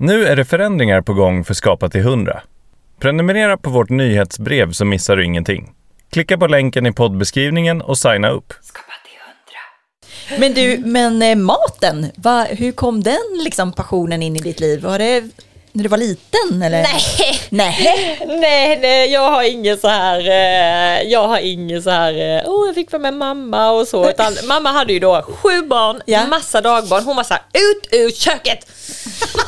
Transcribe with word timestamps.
Nu 0.00 0.26
är 0.26 0.36
det 0.36 0.44
förändringar 0.44 1.00
på 1.00 1.14
gång 1.14 1.44
för 1.44 1.54
Skapa 1.54 1.88
till 1.88 2.00
100. 2.00 2.42
Prenumerera 3.00 3.56
på 3.56 3.70
vårt 3.70 3.90
nyhetsbrev 3.90 4.72
så 4.72 4.84
missar 4.84 5.16
du 5.16 5.24
ingenting. 5.24 5.72
Klicka 6.10 6.38
på 6.38 6.46
länken 6.46 6.86
i 6.86 6.92
poddbeskrivningen 6.92 7.82
och 7.82 7.98
signa 7.98 8.28
upp. 8.30 8.52
Men 10.38 10.54
du, 10.54 10.78
men 10.84 11.22
eh, 11.22 11.36
maten, 11.36 12.06
va, 12.16 12.46
hur 12.50 12.72
kom 12.72 13.02
den 13.02 13.38
liksom 13.44 13.72
passionen 13.72 14.22
in 14.22 14.36
i 14.36 14.38
ditt 14.38 14.60
liv? 14.60 14.82
Var 14.82 14.98
det 14.98 15.30
när 15.72 15.82
du 15.82 15.88
var 15.88 15.98
liten 15.98 16.62
eller? 16.62 16.82
Nej. 16.82 17.40
Nej. 17.50 18.18
nej, 18.40 18.78
nej, 18.82 19.12
jag 19.12 19.30
har 19.30 19.42
ingen 19.42 19.78
så 19.78 19.88
här, 19.88 20.20
eh, 20.28 21.02
jag 21.02 21.28
har 21.28 21.38
ingen 21.38 21.82
så 21.82 21.90
här, 21.90 22.36
eh, 22.38 22.42
åh 22.46 22.66
jag 22.66 22.74
fick 22.74 22.92
vara 22.92 23.02
med 23.02 23.14
mamma 23.14 23.70
och 23.70 23.88
så. 23.88 24.10
Utan 24.10 24.36
mamma 24.44 24.72
hade 24.72 24.92
ju 24.92 24.98
då 24.98 25.22
sju 25.22 25.62
barn, 25.62 26.02
Ja. 26.06 26.26
massa 26.26 26.60
dagbarn. 26.60 27.04
Hon 27.04 27.16
var 27.16 27.24
så 27.24 27.34
här, 27.34 27.42
ut 27.54 27.88
ur 27.92 28.10
köket! 28.10 28.66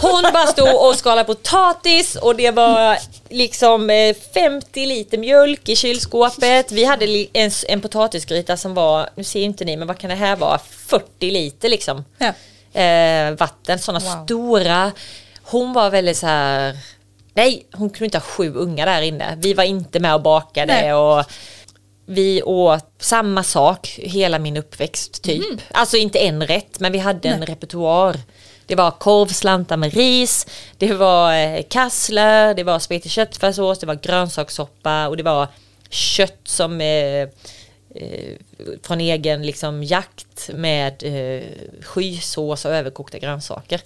Hon 0.01 0.23
bara 0.33 0.47
stod 0.47 0.75
och 0.89 0.95
skalade 0.97 1.25
potatis 1.25 2.17
och 2.17 2.37
det 2.37 2.51
var 2.51 2.99
liksom 3.29 3.91
eh, 3.91 4.17
50 4.35 4.87
liter 4.87 5.19
mjölk 5.19 5.69
i 5.69 5.77
kylskåpet. 5.77 6.73
Vi 6.73 6.85
hade 6.85 7.27
en, 7.33 7.51
en 7.69 7.81
potatisgryta 7.81 8.57
som 8.57 8.75
var, 8.75 9.09
nu 9.15 9.25
ser 9.25 9.41
inte 9.41 9.65
ni, 9.65 9.77
men 9.77 9.89
vad 9.89 9.99
kan 9.99 10.11
det 10.11 10.17
här 10.17 10.37
vara? 10.37 10.59
40 10.87 11.31
liter 11.31 11.69
liksom. 11.69 12.05
Ja. 12.19 12.27
eh, 12.81 13.31
vatten, 13.31 13.79
sådana 13.79 14.01
Wow. 14.17 14.25
stora. 14.25 14.93
Hon 15.51 15.73
var 15.73 15.91
väldigt 15.91 16.17
så 16.17 16.27
här. 16.27 16.77
Nej, 17.35 17.67
hon 17.73 17.91
kunde 17.91 18.05
inte 18.05 18.19
ha 18.19 18.23
sju 18.23 18.55
ungar 18.55 18.87
där 18.87 19.03
inne. 19.03 19.39
Vi 19.39 19.55
var 19.55 19.65
inte 19.65 20.01
med 20.01 20.15
och 20.15 20.23
bakade 20.23 20.73
Nej. 20.73 20.95
och 20.95 21.25
vi 22.07 22.43
åt 22.43 22.93
samma 22.99 23.43
sak 23.43 23.99
hela 23.99 24.39
min 24.39 24.57
uppväxt 24.57 25.23
typ. 25.23 25.61
Alltså 25.71 25.97
inte 25.97 26.19
en 26.19 26.47
rätt, 26.47 26.81
men 26.81 26.93
vi 26.93 26.99
hade 26.99 27.29
en 27.29 27.47
repertoar. 27.47 28.17
Det 28.67 28.75
var 28.75 28.91
korvslantar 28.91 29.77
med 29.77 29.95
ris, 29.95 30.47
det 30.79 30.93
var 30.93 31.35
eh, 31.35 31.63
kassler, 31.71 32.55
det 32.55 32.63
var 32.63 32.79
spagetti 32.79 33.09
köttfärssås, 33.09 33.79
det 33.79 33.87
var 33.87 33.95
grönsakssoppa 33.95 35.09
och 35.09 35.17
det 35.17 35.23
var 35.23 35.49
kött 35.91 36.41
som 36.45 36.81
eh, 36.81 37.21
eh, 37.95 38.37
från 38.83 39.01
egen 39.01 39.43
liksom, 39.47 39.85
jakt 39.85 40.51
med 40.55 41.03
eh, 41.03 41.45
skysås 41.83 42.65
och 42.65 42.75
överkokta 42.75 43.19
grönsaker. 43.19 43.81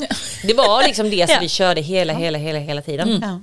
Det 0.47 0.55
var 0.55 0.83
liksom 0.87 1.11
det 1.11 1.27
som 1.29 1.35
Ja. 1.35 1.41
vi 1.41 1.49
körde 1.49 1.81
hela, 1.81 2.13
hela, 2.13 2.39
hela, 2.39 2.59
hela 2.59 2.83
tiden. 2.83 3.21
Ja. 3.23 3.41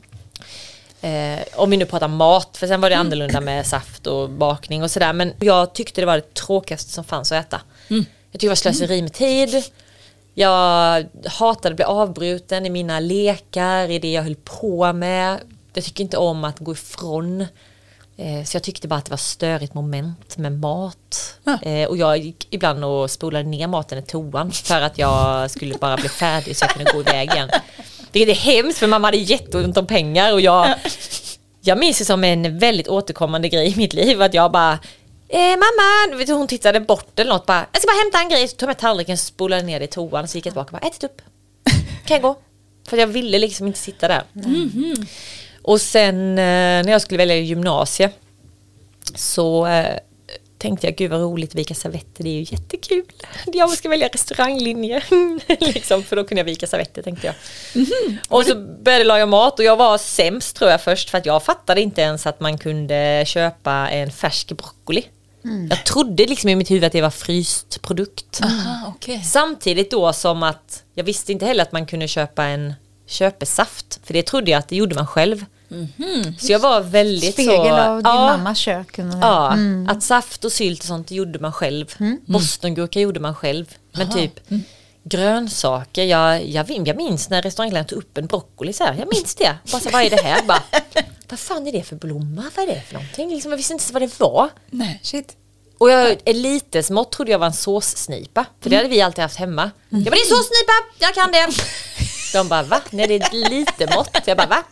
Eh, 1.09 1.39
om 1.55 1.69
vi 1.69 1.77
nu 1.77 1.85
pratar 1.85 2.07
mat, 2.07 2.57
för 2.57 2.67
sen 2.67 2.81
var 2.81 2.89
det 2.89 2.97
annorlunda 2.97 3.41
med 3.41 3.65
saft 3.65 4.07
och 4.07 4.29
bakning 4.29 4.83
och 4.83 4.91
sådär. 4.91 5.13
Men 5.13 5.33
jag 5.39 5.73
tyckte 5.73 6.01
det 6.01 6.05
var 6.05 6.15
det 6.15 6.33
tråkigaste 6.33 6.91
som 6.91 7.03
fanns 7.03 7.31
att 7.31 7.45
äta. 7.45 7.61
Jag 7.87 7.99
tyckte 8.31 8.45
det 8.45 8.47
var 8.47 8.55
slöseri 8.55 9.01
med 9.01 9.13
tid. 9.13 9.63
Jag 10.33 11.05
hatade 11.25 11.69
att 11.69 11.75
bli 11.75 11.85
avbruten 11.85 12.65
i 12.65 12.69
mina 12.69 12.99
lekar, 12.99 13.89
i 13.91 13.99
det 13.99 14.11
jag 14.11 14.23
höll 14.23 14.35
på 14.35 14.93
med. 14.93 15.37
Jag 15.73 15.83
tycker 15.83 16.03
inte 16.03 16.17
om 16.17 16.43
att 16.43 16.59
gå 16.59 16.71
ifrån. 16.71 17.45
Eh, 18.21 18.43
Så 18.45 18.55
jag 18.55 18.63
tyckte 18.63 18.87
bara 18.87 18.95
att 18.95 19.05
det 19.05 19.09
var 19.11 19.17
störigt 19.17 19.73
moment 19.73 20.37
med 20.37 20.51
mat. 20.59 21.37
Eh, 21.61 21.87
Och 21.89 21.97
jag 21.97 22.17
gick 22.17 22.47
ibland 22.49 22.85
och 22.85 23.11
spolade 23.11 23.43
ner 23.49 23.67
maten 23.67 23.97
i 23.97 24.01
toan 24.01 24.51
för 24.51 24.81
att 24.81 24.97
jag 24.97 25.51
skulle 25.51 25.75
bara 25.77 25.97
bli 25.97 26.09
färdig 26.09 26.57
så 26.57 26.63
jag 26.63 26.69
kunde 26.71 26.91
gå 26.93 26.99
iväg 27.01 27.29
igen. 27.33 27.49
Det 28.11 28.19
är 28.21 28.33
hemskt 28.35 28.79
för 28.79 28.87
mamma 28.87 29.07
hade 29.07 29.17
jätteont 29.17 29.77
om 29.77 29.87
pengar 29.87 30.33
och 30.33 30.41
jag, 30.41 30.75
jag 31.61 31.77
minns 31.79 31.97
det 31.99 32.05
som 32.05 32.23
en 32.23 32.59
väldigt 32.59 32.87
återkommande 32.87 33.49
grej 33.49 33.71
i 33.73 33.75
mitt 33.75 33.93
liv 33.93 34.21
att 34.21 34.33
jag 34.33 34.51
bara 34.51 34.79
Eh, 35.33 35.39
mamma, 35.49 36.17
vet 36.17 36.27
du, 36.27 36.33
hon 36.33 36.47
tittade 36.47 36.79
bort 36.79 37.19
eller 37.19 37.31
något 37.33 37.45
bara, 37.45 37.65
jag 37.71 37.81
ska 37.81 37.91
bara 37.91 38.03
hämta 38.03 38.19
en 38.19 38.29
grej, 38.29 38.47
så 38.47 38.55
tog 38.55 38.61
jag 38.67 38.69
med 38.69 38.77
tallriken, 38.77 39.17
spolade 39.17 39.61
ner 39.61 39.79
det 39.79 39.85
i 39.85 39.87
toan, 39.87 40.27
så 40.27 40.37
gick 40.37 40.45
jag 40.45 40.53
tillbaka 40.53 40.75
och 40.75 40.81
bara, 40.81 40.87
ätit 40.87 41.03
upp. 41.03 41.21
Kan 42.05 42.15
jag 42.15 42.21
gå? 42.21 42.35
För 42.89 42.97
jag 42.97 43.07
ville 43.07 43.39
liksom 43.39 43.67
inte 43.67 43.79
sitta 43.79 44.07
där. 44.07 44.23
Och 45.61 45.81
sen 45.81 46.29
eh, 46.29 46.35
när 46.83 46.91
jag 46.91 47.01
skulle 47.01 47.17
välja 47.17 47.35
gymnasie 47.35 48.09
så 49.15 49.65
eh, 49.65 49.97
tänkte 50.57 50.87
jag 50.87 50.95
gud 50.95 51.11
vad 51.11 51.21
roligt 51.21 51.55
vika 51.55 51.75
servetter, 51.75 52.23
det 52.23 52.29
är 52.29 52.33
ju 52.33 52.45
jättekul. 52.49 53.03
Jag 53.53 53.69
ska 53.69 53.89
välja 53.89 54.07
restauranglinje. 54.07 55.03
liksom, 55.59 56.03
för 56.03 56.15
då 56.15 56.23
kunde 56.23 56.39
jag 56.39 56.45
vika 56.45 56.67
servetter 56.67 57.01
tänkte 57.01 57.27
jag. 57.27 57.35
Och 58.27 58.45
så 58.45 58.55
började 58.55 58.99
jag 58.99 59.07
laga 59.07 59.25
mat 59.25 59.59
och 59.59 59.65
jag 59.65 59.77
var 59.77 59.97
sämst 59.97 60.55
tror 60.55 60.71
jag 60.71 60.81
först 60.81 61.09
för 61.09 61.17
att 61.17 61.25
jag 61.25 61.43
fattade 61.43 61.81
inte 61.81 62.01
ens 62.01 62.27
att 62.27 62.39
man 62.39 62.57
kunde 62.57 63.23
köpa 63.27 63.89
en 63.89 64.11
färsk 64.11 64.51
broccoli. 64.51 65.05
Jag 65.69 65.85
trodde 65.85 66.25
liksom 66.25 66.49
i 66.49 66.55
mitt 66.55 66.71
huvud 66.71 66.83
att 66.83 66.91
det 66.91 67.01
var 67.01 67.09
fryst 67.09 67.81
produkt. 67.81 68.41
Aha, 68.43 68.93
okej. 68.95 69.23
Samtidigt 69.23 69.91
då 69.91 70.13
som 70.13 70.43
att 70.43 70.83
jag 70.95 71.03
visste 71.03 71.31
inte 71.31 71.45
heller 71.45 71.63
att 71.63 71.71
man 71.71 71.85
kunde 71.85 72.07
köpa 72.07 72.45
en 72.45 72.73
köpesaft. 73.11 73.99
För 74.03 74.13
det 74.13 74.23
trodde 74.23 74.51
jag 74.51 74.59
att 74.59 74.67
det 74.67 74.75
gjorde 74.75 74.95
man 74.95 75.07
själv. 75.07 75.45
Så 76.39 76.51
jag 76.51 76.59
var 76.59 76.81
väldigt 76.81 77.33
Spegel 77.33 77.55
så... 77.55 77.77
av 77.77 77.95
din 77.97 78.11
ja, 78.11 78.37
mammas 78.37 78.57
kök. 78.57 78.99
Ja, 79.21 79.53
Mm. 79.53 79.89
att 79.89 80.03
saft 80.03 80.45
och 80.45 80.51
sylt 80.51 80.79
och 80.79 80.85
sånt 80.85 81.11
gjorde 81.11 81.39
man 81.39 81.53
själv. 81.53 81.95
Bostongurka 82.25 82.99
gjorde 82.99 83.19
man 83.19 83.35
själv. 83.35 83.65
Men 83.91 84.11
typ 84.11 84.39
grönsaker, 85.03 86.03
jag, 86.03 86.45
jag, 86.45 86.87
jag 86.87 86.95
minns 86.97 87.29
när 87.29 87.41
restaurangledaren 87.41 87.87
tog 87.87 87.97
upp 87.99 88.17
en 88.17 88.27
broccoli 88.27 88.73
så 88.73 88.83
här. 88.83 88.95
Jag 88.99 89.07
minns 89.13 89.35
det. 89.35 89.55
Bara 89.71 89.79
så, 89.81 89.89
här, 89.89 89.91
vad 89.93 90.01
är 90.05 90.09
det 90.09 90.21
här? 90.21 90.43
Bara, 90.43 90.63
vad 91.29 91.39
fan 91.39 91.67
är 91.67 91.71
det 91.71 91.83
för 91.83 91.95
blomma? 91.95 92.43
Vad 92.55 92.69
är 92.69 92.75
det 92.75 92.81
för 92.81 92.93
någonting? 92.93 93.29
Liksom, 93.29 93.51
jag 93.51 93.57
visste 93.57 93.73
inte 93.73 93.93
vad 93.93 94.01
det 94.01 94.19
var. 94.19 94.49
Nej, 94.69 94.99
shit. 95.03 95.35
Och 95.77 95.91
jag, 95.91 96.17
en 96.25 96.41
lite 96.41 96.83
smått 96.83 97.11
trodde 97.11 97.31
jag 97.31 97.39
var 97.39 97.47
en 97.47 97.53
såssnipa. 97.53 98.45
För 98.61 98.69
det 98.69 98.75
hade 98.75 98.89
vi 98.89 99.01
alltid 99.01 99.21
haft 99.21 99.35
hemma. 99.37 99.71
Jag 99.89 100.03
bara, 100.03 100.09
det 100.09 100.17
är 100.17 100.21
en 100.21 100.37
såssnipa, 100.37 100.73
jag 100.99 101.13
kan 101.15 101.31
det. 101.31 101.47
De 102.33 102.47
bara, 102.49 102.63
va? 102.63 102.81
Nej 102.89 103.07
det 103.07 103.13
är 103.15 103.19
ett 103.25 103.33
lite 103.33 103.95
mått. 103.95 104.17
Jag 104.25 104.37
bara, 104.37 104.47
va? 104.47 104.63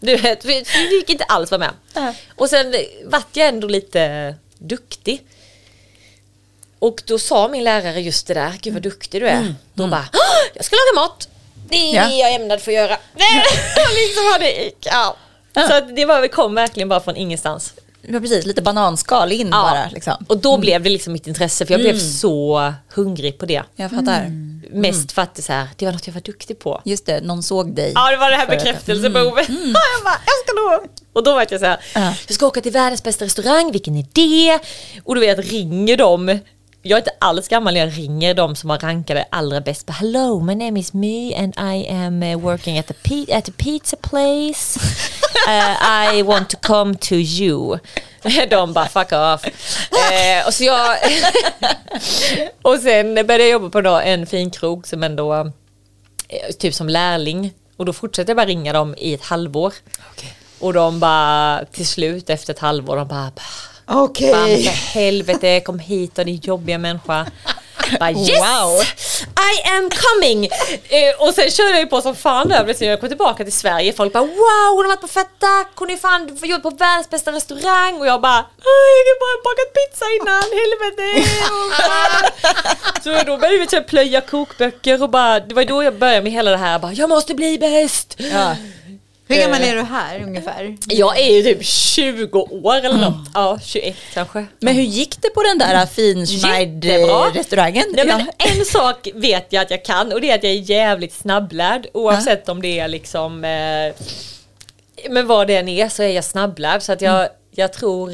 Du 0.00 0.16
vet, 0.16 0.44
vi 0.44 0.64
fick 0.64 1.10
inte 1.10 1.24
alls 1.24 1.50
vara 1.50 1.58
med. 1.58 1.70
Och 2.36 2.50
sen 2.50 2.74
vart 3.04 3.36
jag 3.36 3.48
ändå 3.48 3.68
lite 3.68 4.34
duktig. 4.58 5.22
Och 6.78 7.02
då 7.06 7.18
sa 7.18 7.48
min 7.48 7.64
lärare 7.64 8.00
just 8.00 8.26
det 8.26 8.34
där, 8.34 8.54
gud 8.62 8.72
vad 8.72 8.82
duktig 8.82 9.22
du 9.22 9.28
är. 9.28 9.54
Då 9.74 9.86
bara, 9.86 10.08
"Åh, 10.12 10.50
jag 10.54 10.64
ska 10.64 10.76
laga 10.76 11.06
mat. 11.06 11.28
Det 11.68 11.76
är 11.76 11.94
Ja. 11.94 12.08
det 12.08 12.14
jag 12.14 12.34
ämnade 12.34 12.60
för 12.62 12.70
att 12.70 12.76
göra. 12.76 12.98
liksom 13.94 14.46
gick. 14.64 14.76
Ja. 14.86 15.16
Så 15.54 15.80
det 15.80 16.04
var, 16.04 16.28
kom 16.28 16.54
verkligen 16.54 16.88
bara 16.88 17.00
från 17.00 17.16
ingenstans. 17.16 17.74
Ja, 18.02 18.20
precis. 18.20 18.46
Lite 18.46 18.62
bananskal 18.62 19.32
in 19.32 19.48
Ja. 19.48 19.62
bara. 19.70 19.88
Liksom. 19.92 20.24
Och 20.28 20.38
då 20.38 20.58
blev 20.58 20.82
det 20.82 20.90
liksom 20.90 21.12
mitt 21.12 21.26
intresse 21.26 21.66
för 21.66 21.74
jag 21.74 21.80
blev 21.80 21.98
så 21.98 22.72
hungrig 22.94 23.38
på 23.38 23.46
det. 23.46 23.62
Jag 23.76 23.90
fattar. 23.90 24.20
Mm. 24.20 24.62
Mest 24.72 25.12
för 25.12 25.22
att 25.22 25.34
det, 25.34 25.42
så 25.42 25.52
här, 25.52 25.68
det 25.76 25.84
var 25.84 25.92
något 25.92 26.06
jag 26.06 26.14
var 26.14 26.20
duktig 26.20 26.58
på. 26.58 26.82
Just 26.84 27.06
det, 27.06 27.20
någon 27.20 27.42
såg 27.42 27.74
dig. 27.74 27.92
Ja 27.94 28.10
det 28.10 28.16
var 28.16 28.30
det 28.30 28.36
här 28.36 28.46
bekräftelsebehovet. 28.46 29.48
Ja, 29.48 29.54
jag 29.96 30.04
bara, 30.04 30.20
jag 30.26 30.34
ska 30.46 30.52
nå. 30.54 30.84
Och 31.12 31.24
då 31.24 31.32
var 31.32 31.46
jag 31.50 31.60
så 31.60 31.66
här, 31.66 31.80
Ja. 31.94 32.14
jag 32.26 32.34
ska 32.34 32.46
åka 32.46 32.60
till 32.60 32.72
världens 32.72 33.02
bästa 33.02 33.24
restaurang, 33.24 33.72
vilken 33.72 33.96
är 33.96 34.06
det? 34.12 34.58
Och 35.04 35.14
du 35.14 35.20
vet, 35.20 35.38
ringer 35.50 35.96
de 35.96 36.38
jag 36.82 36.96
är 36.96 37.00
inte 37.00 37.14
alls 37.18 37.48
gammal 37.48 37.74
när 37.74 37.80
jag 37.80 37.98
ringer 37.98 38.34
de 38.34 38.56
som 38.56 38.70
har 38.70 38.78
rankade 38.78 39.26
allra 39.30 39.60
bäst. 39.60 39.86
Bara, 39.86 39.92
Hello, 39.92 40.40
my 40.40 40.54
name 40.54 40.80
is 40.80 40.92
me 40.92 41.34
and 41.36 41.54
I 41.58 41.88
am 41.88 42.22
uh, 42.22 42.40
working 42.40 42.78
at 42.78 42.90
a, 42.90 42.94
pi- 43.02 43.32
at 43.32 43.48
a 43.48 43.52
pizza 43.56 43.96
place. 43.96 44.80
Uh, 45.48 46.14
I 46.14 46.22
want 46.22 46.50
to 46.50 46.56
come 46.62 46.94
to 46.94 47.14
you. 47.14 47.78
De 48.50 48.72
bara 48.72 48.88
fuck 48.88 49.12
off. 49.12 49.44
Eh, 50.12 50.46
och, 50.46 50.54
så 50.54 50.64
jag 50.64 50.96
och 52.62 52.78
sen 52.78 53.14
började 53.14 53.44
jag 53.44 53.50
jobba 53.50 53.82
på 53.82 53.88
en 53.88 54.26
fin 54.26 54.50
krog 54.50 54.86
som 54.86 55.02
ändå 55.02 55.34
eh, 55.34 56.54
typ 56.58 56.74
som 56.74 56.88
lärling. 56.88 57.52
Och 57.76 57.84
då 57.84 57.92
fortsatte 57.92 58.30
jag 58.30 58.36
bara 58.36 58.46
ringa 58.46 58.72
dem 58.72 58.94
i 58.98 59.14
ett 59.14 59.22
halvår. 59.24 59.74
Och 60.58 60.72
de 60.72 61.00
bara 61.00 61.64
till 61.72 61.86
slut 61.86 62.30
efter 62.30 62.52
ett 62.52 62.58
halvår, 62.58 62.96
de 62.96 63.08
bara 63.08 63.32
Okej. 63.90 64.32
Fan 64.32 64.48
för 64.74 65.00
helvete, 65.00 65.60
kom 65.60 65.78
hit 65.78 66.18
och 66.18 66.24
din 66.24 66.40
jobbiga 66.44 66.78
människa. 66.78 67.26
Bara, 68.00 68.10
yes! 68.10 68.28
Wow. 68.28 68.82
I 69.54 69.68
am 69.68 69.90
coming! 69.90 70.44
Eh, 70.88 71.26
och 71.26 71.34
sen 71.34 71.50
körde 71.50 71.70
jag 71.70 71.80
ju 71.80 71.86
på 71.86 72.02
som 72.02 72.14
fan 72.16 72.48
det 72.48 72.74
så 72.78 72.84
jag 72.84 73.00
kom 73.00 73.08
tillbaka 73.08 73.44
till 73.44 73.52
Sverige. 73.52 73.92
Folk 73.92 74.12
bara 74.12 74.22
wow, 74.24 74.70
hon 74.76 74.84
har 74.84 74.88
varit 74.88 75.00
på 75.00 75.08
Fett 75.08 75.26
hon 75.74 75.90
är 75.90 75.96
fan 75.96 76.38
jobbat 76.42 76.62
på 76.62 76.70
världens 76.70 77.10
bästa 77.10 77.32
restaurang. 77.32 78.00
Och 78.00 78.06
jag 78.06 78.20
bara, 78.20 78.38
"Aj, 78.38 78.96
jag 79.06 79.14
har 79.14 79.20
bara 79.26 79.36
bakat 79.44 79.72
pizza 79.78 80.04
innan, 80.20 80.42
helvete! 80.60 81.30
Så 83.04 83.10
då 83.30 83.36
började 83.36 83.58
vi 83.58 83.66
typ 83.66 83.86
plöja 83.86 84.20
kokböcker 84.20 85.02
och 85.02 85.10
bara, 85.10 85.40
det 85.40 85.54
var 85.54 85.64
då 85.64 85.82
jag 85.82 85.98
började 85.98 86.22
med 86.22 86.32
hela 86.32 86.50
det 86.50 86.56
här, 86.56 86.78
bara, 86.78 86.92
jag 86.92 87.08
måste 87.08 87.34
bli 87.34 87.58
bäst! 87.58 88.14
Ja. 88.18 88.56
Hur 89.30 89.40
gammal 89.40 89.62
Eh. 89.62 89.68
är 89.70 89.76
du 89.76 89.82
här 89.82 90.22
ungefär? 90.22 90.76
Jag 90.88 91.18
är 91.20 91.36
ju 91.36 91.42
typ 91.42 91.64
20 91.66 92.38
år 92.40 92.76
eller 92.76 92.96
något. 92.98 93.28
Ja, 93.34 93.58
21 93.64 93.96
kanske. 94.14 94.46
Men 94.60 94.74
hur 94.74 94.82
gick 94.82 95.22
det 95.22 95.28
på 95.30 95.42
den 95.42 95.58
där 95.58 95.66
Jättebra. 95.66 95.86
finschneid-restaurangen? 95.86 97.84
Nej, 97.92 98.06
men 98.06 98.20
en 98.58 98.64
sak 98.64 99.08
vet 99.14 99.46
jag 99.50 99.62
att 99.62 99.70
jag 99.70 99.84
kan 99.84 100.12
och 100.12 100.20
det 100.20 100.30
är 100.30 100.34
att 100.34 100.42
jag 100.44 100.52
är 100.52 100.56
jävligt 100.70 101.12
snabblärd 101.14 101.86
oavsett 101.94 102.48
om 102.48 102.62
det 102.62 102.78
är 102.78 102.88
liksom 102.88 103.44
eh, 103.44 103.94
Men 105.10 105.26
vad 105.26 105.46
det 105.46 105.56
än 105.56 105.68
är 105.68 105.88
så 105.88 106.02
är 106.02 106.08
jag 106.08 106.24
snabblärd 106.24 106.82
så 106.82 106.92
att 106.92 107.00
jag, 107.00 107.28
jag 107.54 107.72
tror 107.72 108.12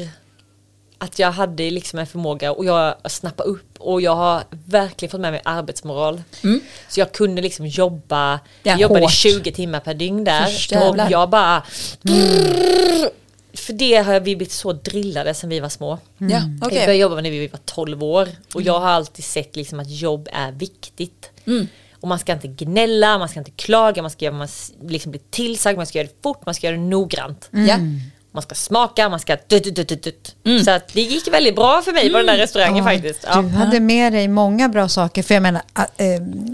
att 0.97 1.19
jag 1.19 1.31
hade 1.31 1.71
liksom 1.71 1.99
en 1.99 2.07
förmåga 2.07 2.51
och 2.51 2.65
jag 2.65 2.95
snappa 3.11 3.43
upp 3.43 3.77
och 3.77 4.01
jag 4.01 4.15
har 4.15 4.43
verkligen 4.65 5.11
fått 5.11 5.21
med 5.21 5.31
mig 5.31 5.41
arbetsmoral. 5.45 6.21
Så 6.89 6.99
jag 6.99 7.11
kunde 7.11 7.41
liksom 7.41 7.65
jobba, 7.67 8.27
Mm. 8.27 8.39
Jag 8.63 8.79
jobbade 8.79 9.01
hårt. 9.01 9.11
20 9.11 9.51
timmar 9.51 9.79
per 9.79 9.93
dygn 9.93 10.23
där 10.23 10.47
och 10.89 11.11
jag 11.11 11.29
bara 11.29 11.63
för 13.53 13.73
det 13.73 13.95
har 13.95 14.13
vi 14.13 14.19
blivit 14.19 14.51
så 14.51 14.73
drillade 14.73 15.33
sedan 15.33 15.49
vi 15.49 15.59
var 15.59 15.69
små. 15.69 15.99
Ja, 16.17 16.27
Jag 16.29 16.41
okej. 16.61 16.77
började 16.79 16.95
jobba 16.95 17.15
när 17.15 17.29
vi 17.31 17.47
var 17.47 17.59
12 17.65 18.03
år 18.03 18.27
och 18.53 18.61
jag 18.61 18.79
har 18.79 18.87
alltid 18.89 19.25
sett 19.25 19.55
liksom 19.55 19.79
att 19.79 19.89
jobb 19.89 20.29
är 20.33 20.51
viktigt. 20.51 21.31
Och 21.99 22.07
man 22.07 22.19
ska 22.19 22.33
inte 22.33 22.47
gnälla, 22.47 23.17
man 23.17 23.29
ska 23.29 23.39
inte 23.39 23.51
klaga, 23.51 24.01
man 24.01 24.11
ska 24.11 24.25
göra, 24.25 24.35
man 24.35 24.47
liksom 24.83 25.11
bli 25.11 25.21
tillsagd, 25.29 25.77
man 25.77 25.85
ska 25.85 25.97
göra 25.97 26.07
det 26.07 26.23
fort, 26.23 26.45
man 26.45 26.55
ska 26.55 26.67
göra 26.67 26.77
det 26.77 26.83
noggrant. 26.83 27.49
Ja. 27.51 27.77
Man 28.37 28.41
ska 28.41 28.55
smaka, 28.55 29.09
man 29.09 29.19
ska 29.19 29.37
dut, 29.47 29.63
dut, 29.63 29.75
dut, 29.75 29.87
dut, 29.87 30.03
dut. 30.43 30.65
Så 30.65 30.71
att 30.71 30.87
det 30.93 31.01
gick 31.01 31.27
väldigt 31.33 31.55
bra 31.55 31.81
för 31.81 31.91
mig 31.91 32.11
på 32.11 32.17
den 32.17 32.25
där 32.25 32.37
restaurangen 32.37 32.83
faktiskt. 32.83 33.19
Ja. 33.27 33.41
Du 33.41 33.49
hade 33.49 33.79
med 33.79 34.13
dig 34.13 34.27
många 34.27 34.69
bra 34.69 34.89
saker. 34.89 35.23
För 35.23 35.33
jag 35.33 35.43
menar, 35.43 35.61
äh, 35.97 36.05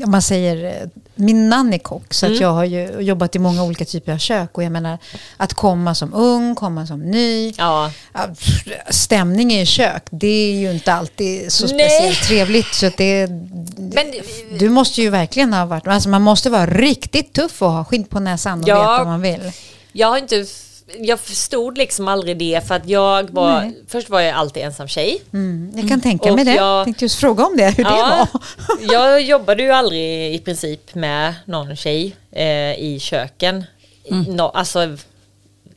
om 0.05 0.11
man 0.11 0.21
säger, 0.21 0.65
eh, 0.65 0.87
min 1.15 1.49
nanny 1.49 1.75
är 1.75 1.79
kock, 1.79 2.13
så 2.13 2.25
att 2.25 2.39
jag 2.39 2.51
har 2.51 2.63
ju 2.65 2.99
jobbat 2.99 3.35
i 3.35 3.39
många 3.39 3.63
olika 3.63 3.85
typer 3.85 4.11
av 4.13 4.17
kök. 4.17 4.57
Och 4.57 4.63
jag 4.63 4.71
menar, 4.71 4.97
att 5.37 5.53
komma 5.53 5.95
som 5.95 6.13
ung, 6.13 6.55
komma 6.55 6.87
som 6.87 6.99
ny. 7.11 7.53
Ja. 7.57 7.91
Ja, 8.13 8.27
pff, 8.27 8.63
Stämning 8.89 9.53
i 9.53 9.65
kök, 9.65 10.03
det 10.11 10.27
är 10.27 10.53
ju 10.59 10.71
inte 10.71 10.93
alltid 10.93 11.51
så 11.51 11.65
Nej. 11.67 11.73
speciellt 11.89 12.23
trevligt. 12.27 12.73
Så 12.73 12.85
att 12.85 12.97
det, 12.97 13.27
Men 13.77 14.05
du 14.59 14.69
måste 14.69 15.01
ju 15.01 15.09
verkligen 15.09 15.53
ha 15.53 15.65
varit, 15.65 15.87
alltså 15.87 16.09
man 16.09 16.21
måste 16.21 16.49
vara 16.49 16.65
riktigt 16.65 17.33
tuff 17.33 17.61
och 17.61 17.71
ha 17.71 17.85
skinn 17.85 18.03
på 18.05 18.19
näsan 18.19 18.61
och 18.63 18.67
Ja. 18.69 18.75
veta 18.79 18.97
vad 18.97 19.07
man 19.07 19.21
vill. 19.21 19.51
jag 19.91 20.07
har 20.07 20.17
inte 20.17 20.45
jag 20.99 21.19
förstod 21.19 21.77
liksom 21.77 22.07
aldrig 22.07 22.37
det 22.37 22.67
för 22.67 22.75
att 22.75 22.87
jag 22.89 23.29
var, 23.29 23.71
först 23.87 24.09
var 24.09 24.21
jag 24.21 24.35
alltid 24.35 24.63
ensam 24.63 24.87
tjej. 24.87 25.21
Mm, 25.33 25.71
jag 25.75 25.87
kan 25.89 26.01
tänka 26.01 26.29
Och 26.29 26.35
mig 26.35 26.45
det. 26.45 26.55
jag- 26.55 26.83
tänkte 26.85 27.05
just 27.05 27.19
fråga 27.19 27.45
om 27.45 27.57
det, 27.57 27.69
hur 27.77 27.83
det 27.83 27.89
var. 27.89 28.27
jag 28.93 29.21
jobbade 29.21 29.63
ju 29.63 29.71
aldrig 29.71 30.35
i 30.35 30.39
princip 30.39 30.95
med 30.95 31.33
någon 31.45 31.75
tjej 31.75 32.15
eh, 32.31 32.73
i 32.79 32.97
köken. 33.01 33.63
Nå, 34.27 34.49
alltså 34.49 34.97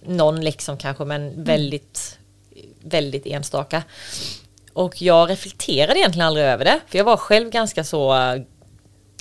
någon 0.06 0.40
liksom 0.40 0.76
kanske 0.78 1.04
men 1.04 1.44
väldigt, 1.44 2.18
väldigt 2.82 3.26
enstaka. 3.26 3.82
Och 4.72 5.02
jag 5.02 5.30
reflekterade 5.30 5.98
egentligen 5.98 6.26
aldrig 6.26 6.46
över 6.46 6.64
det. 6.64 6.80
För 6.88 6.98
jag 6.98 7.04
var 7.04 7.16
själv 7.16 7.50
ganska 7.50 7.84
så 7.84 8.14
eh, 8.16 8.42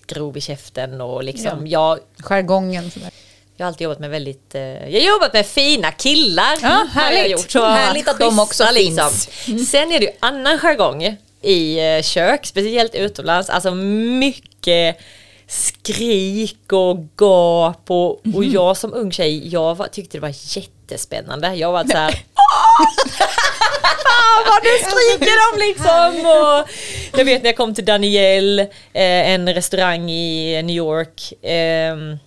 grov 0.07 0.37
i 0.37 0.41
käften 0.41 1.01
och 1.01 1.23
liksom 1.23 1.67
jag, 1.67 1.99
Jargongen. 2.23 2.91
sådär. 2.91 3.09
Jag 3.57 3.65
har 3.65 3.67
alltid 3.67 3.85
jobbat 3.85 3.99
med 3.99 4.09
väldigt, 4.09 4.55
eh, 4.55 4.61
jag 4.61 5.01
har 5.01 5.07
jobbat 5.07 5.33
med 5.33 5.45
fina 5.45 5.91
killar. 5.91 6.57
Ja, 6.61 6.67
har 6.69 6.85
härligt. 6.87 7.19
Jag 7.19 7.29
gjort. 7.29 7.51
Så 7.51 7.65
Härligt 7.65 8.07
att 8.07 8.19
de 8.19 8.39
också 8.39 8.63
schyssta, 8.63 9.09
finns. 9.09 9.69
Sen 9.69 9.91
är 9.91 9.99
det 9.99 10.05
ju 10.05 10.11
annan 10.19 10.59
jargong 10.59 11.17
i 11.41 11.79
eh, 11.79 12.01
kök, 12.01 12.45
speciellt 12.45 12.95
utomlands. 12.95 13.49
Alltså 13.49 13.71
mycket 13.71 14.97
skrik 15.47 16.71
och 16.73 16.97
gap 17.17 17.91
och, 17.91 18.35
och 18.35 18.43
jag 18.43 18.77
som 18.77 18.93
ung 18.93 19.11
tjej, 19.11 19.47
jag 19.47 19.75
var, 19.75 19.87
tyckte 19.87 20.17
det 20.17 20.21
var 20.21 20.33
jättespännande. 20.57 21.55
Jag 21.55 21.71
var 21.71 21.83
så 21.83 21.97
här 21.97 22.11
Fan 24.03 24.43
vad 24.47 24.63
nu 24.63 24.69
skriker 24.69 25.35
de 25.51 25.67
liksom! 25.67 26.25
Och 26.31 26.69
jag 27.19 27.25
vet 27.25 27.43
när 27.43 27.49
jag 27.49 27.57
kom 27.57 27.73
till 27.75 27.85
Daniel, 27.85 28.59
eh, 28.59 28.67
en 29.31 29.53
restaurang 29.53 30.09
i 30.11 30.61
New 30.63 30.75
York. 30.75 31.33
ehm, 31.41 32.17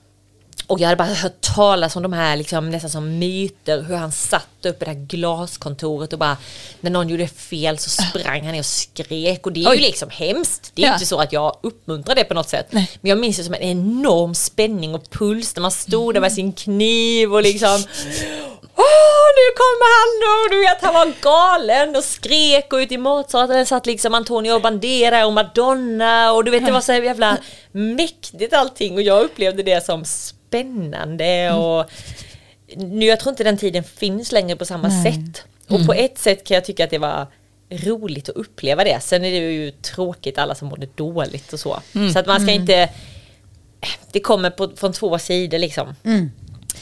och 0.69 0.81
jag 0.81 0.87
hade 0.89 0.97
bara 0.97 1.09
hört 1.15 1.41
talas 1.55 1.97
om 1.97 2.03
de 2.03 2.13
här 2.13 2.37
liksom, 2.37 2.71
nästan 2.71 2.91
som 2.91 3.19
myter, 3.19 3.83
hur 3.83 3.97
han 3.97 4.13
satt 4.13 4.67
upp 4.67 4.83
i 4.83 4.85
det 4.85 4.91
här 4.91 4.99
glaskontoret 5.07 6.13
och 6.13 6.19
bara 6.19 6.37
när 6.81 6.91
någon 6.91 7.09
gjorde 7.09 7.29
fel 7.29 7.79
så 7.79 7.91
sprang 7.91 8.43
han 8.45 8.53
ner 8.53 8.59
och 8.59 8.67
skrek 8.67 9.47
och 9.47 9.53
det 9.53 9.65
är 9.65 9.71
Oj. 9.71 9.75
ju 9.77 9.81
liksom 9.83 10.11
hemskt. 10.11 10.71
Det 10.75 10.83
är 10.83 10.87
Ja. 10.87 10.93
inte 10.93 11.07
så 11.07 11.21
att 11.21 11.33
jag 11.33 11.57
uppmuntrar 11.63 12.15
det 12.15 12.25
på 12.25 12.35
något 12.35 12.49
sätt. 12.49 12.67
Nej. 12.71 12.91
Men 13.01 13.09
jag 13.09 13.19
minns 13.19 13.37
det 13.37 13.45
som 13.45 13.55
en 13.55 13.61
enorm 13.63 14.35
spänning 14.35 14.95
och 14.95 15.11
puls 15.11 15.57
när 15.57 15.61
man 15.61 15.71
stod 15.71 16.15
där 16.15 16.21
med 16.21 16.33
sin 16.33 16.53
kniv 16.53 17.35
och 17.35 17.43
liksom 17.43 17.85
Åh, 18.81 19.29
nu 19.39 19.47
kommer 19.57 19.89
han 19.99 20.45
och 20.45 20.51
du 20.51 20.61
vet 20.61 20.83
han 20.83 20.95
var 20.95 21.13
galen 21.23 21.97
och 21.97 22.05
skrek 22.05 22.73
och 22.73 22.77
ut 22.77 22.93
i 22.93 22.99
matsalen 22.99 23.67
satt 23.67 23.87
liksom 23.87 24.15
Antonio 24.15 24.61
Bandera 24.61 25.27
och 25.27 25.33
Madonna 25.33 26.33
och 26.33 26.45
du 26.45 26.51
vet 26.51 26.67
det 26.67 26.73
var 26.73 26.81
så 26.81 26.93
jävla 26.93 27.37
mäktigt 27.73 28.55
allting 28.55 28.95
och 28.95 29.03
jag 29.03 29.23
upplevde 29.25 29.63
det 29.63 29.85
som 29.87 30.05
spännande 30.49 31.53
och 31.53 31.91
nu 32.77 33.07
jag 33.07 33.21
tror 33.21 33.31
inte 33.31 33.45
den 33.45 33.57
tiden 33.57 33.85
finns 33.85 34.33
längre 34.33 34.57
på 34.57 34.65
samma 34.65 35.05
sätt. 35.05 35.45
Och 35.69 35.87
på 35.87 35.93
ett 35.93 36.19
sätt 36.19 36.45
kan 36.45 36.55
jag 36.55 36.65
tycka 36.65 36.85
att 36.85 36.91
det 36.91 36.99
var 36.99 37.27
roligt 37.71 38.29
att 38.29 38.37
uppleva 38.37 38.85
det. 38.85 39.01
Sen 39.01 39.25
är 39.25 39.31
det 39.31 39.53
ju 39.53 39.71
tråkigt 39.71 40.39
alla 40.39 40.55
som 40.55 40.69
mådde 40.69 40.89
dåligt 40.95 41.53
och 41.53 41.61
så. 41.61 41.81
Så 42.13 42.19
att 42.19 42.27
man 42.27 42.41
ska 42.41 42.53
inte 42.53 42.89
det 44.13 44.21
kommer 44.21 44.51
på, 44.51 44.71
från 44.77 44.93
två 44.93 45.19
sidor 45.19 45.59
liksom 45.59 45.95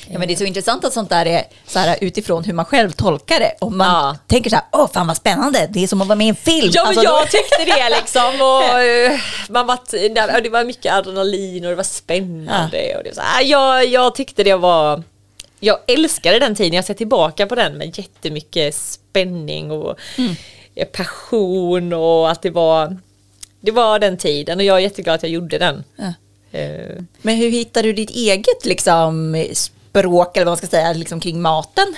Ja, 0.09 0.19
men 0.19 0.29
det 0.29 0.35
är 0.35 0.37
så 0.37 0.45
intressant 0.45 0.85
att 0.85 0.93
sånt 0.93 1.11
där 1.11 1.27
är 1.27 1.43
så 1.67 1.79
här 1.79 1.99
utifrån 2.01 2.45
hur 2.45 2.53
man 2.53 2.65
själv 2.65 2.91
tolkar 2.91 3.41
det. 3.41 3.53
Om 3.61 3.79
man 3.79 3.87
Ja. 3.89 4.17
tänker 4.27 4.51
så 4.51 4.57
här, 4.57 4.65
åh 4.73 4.89
fan 4.93 5.07
vad 5.07 5.17
spännande, 5.17 5.69
det 5.73 5.83
är 5.83 5.87
som 5.87 6.01
att 6.01 6.09
vara 6.09 6.17
med 6.17 6.27
i 6.27 6.29
en 6.29 6.37
film. 6.37 6.71
Ja 6.75 6.83
men 6.83 6.89
Alltså, 6.89 7.05
jag 7.05 7.23
då- 7.23 7.27
tyckte 7.31 7.65
det 7.65 7.91
liksom 7.97 8.41
och 8.41 8.81
eh, 8.81 9.19
man 9.49 9.67
var, 9.67 10.41
det 10.43 10.49
var 10.51 10.65
mycket 10.65 10.93
adrenalin 10.95 11.65
och 11.65 11.71
det 11.71 11.77
var 11.77 11.83
spännande 11.85 12.97
och 12.97 13.05
det 13.05 13.15
så, 13.15 13.21
ah, 13.21 13.41
jag, 13.41 13.87
jag 13.87 14.15
tyckte 14.15 14.45
det 14.45 14.55
var 14.55 15.03
Jag 15.61 15.79
älskade 15.87 16.39
den 16.39 16.55
tiden, 16.55 16.73
jag 16.73 16.85
ser 16.85 16.95
tillbaka 16.95 17.47
på 17.47 17.55
den 17.55 17.79
med 17.79 17.99
jättemycket 17.99 18.75
spänning 18.75 19.71
och 19.71 19.99
eh, 20.75 20.87
passion 20.93 21.93
och 21.93 22.31
att 22.31 22.43
det 22.43 22.51
var 22.51 22.97
Det 23.61 23.71
var 23.71 23.99
den 23.99 24.17
tiden 24.17 24.59
och 24.59 24.65
jag 24.65 24.77
är 24.77 24.81
jätteglad 24.81 25.15
att 25.15 25.23
jag 25.23 25.33
gjorde 25.33 25.59
den. 25.59 25.85
Ja. 25.97 26.13
Eh, 26.59 27.03
Men 27.23 27.37
hur 27.37 27.51
hittar 27.51 27.83
du 27.83 27.93
ditt 27.93 28.11
eget 28.11 28.65
liksom, 28.65 29.35
språk 30.01 30.37
eller 30.37 30.45
vad 30.45 30.51
man 30.51 30.57
ska 30.57 30.67
säga 30.67 30.93
liksom, 30.93 31.21
kring 31.21 31.43
maten? 31.43 31.97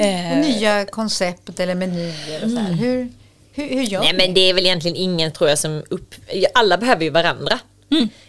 Eh, 0.00 0.32
Och 0.32 0.38
nya 0.38 0.86
koncept 0.86 1.60
eller 1.60 1.74
menyer 1.74 2.44
och 2.44 2.50
så 2.50 2.58
här. 2.58 2.72
Hur, 2.72 3.08
hur, 3.52 3.68
hur 3.68 3.82
gör 3.82 4.00
Nej 4.00 4.12
ni? 4.12 4.18
men 4.18 4.34
det 4.34 4.40
är 4.40 4.54
väl 4.54 4.66
egentligen 4.66 4.96
ingen 4.96 5.32
tror 5.32 5.50
jag 5.50 5.58
som 5.58 5.82
upp... 5.90 6.14
Alla 6.54 6.78
behöver 6.78 7.04
ju 7.04 7.10
varandra. 7.10 7.58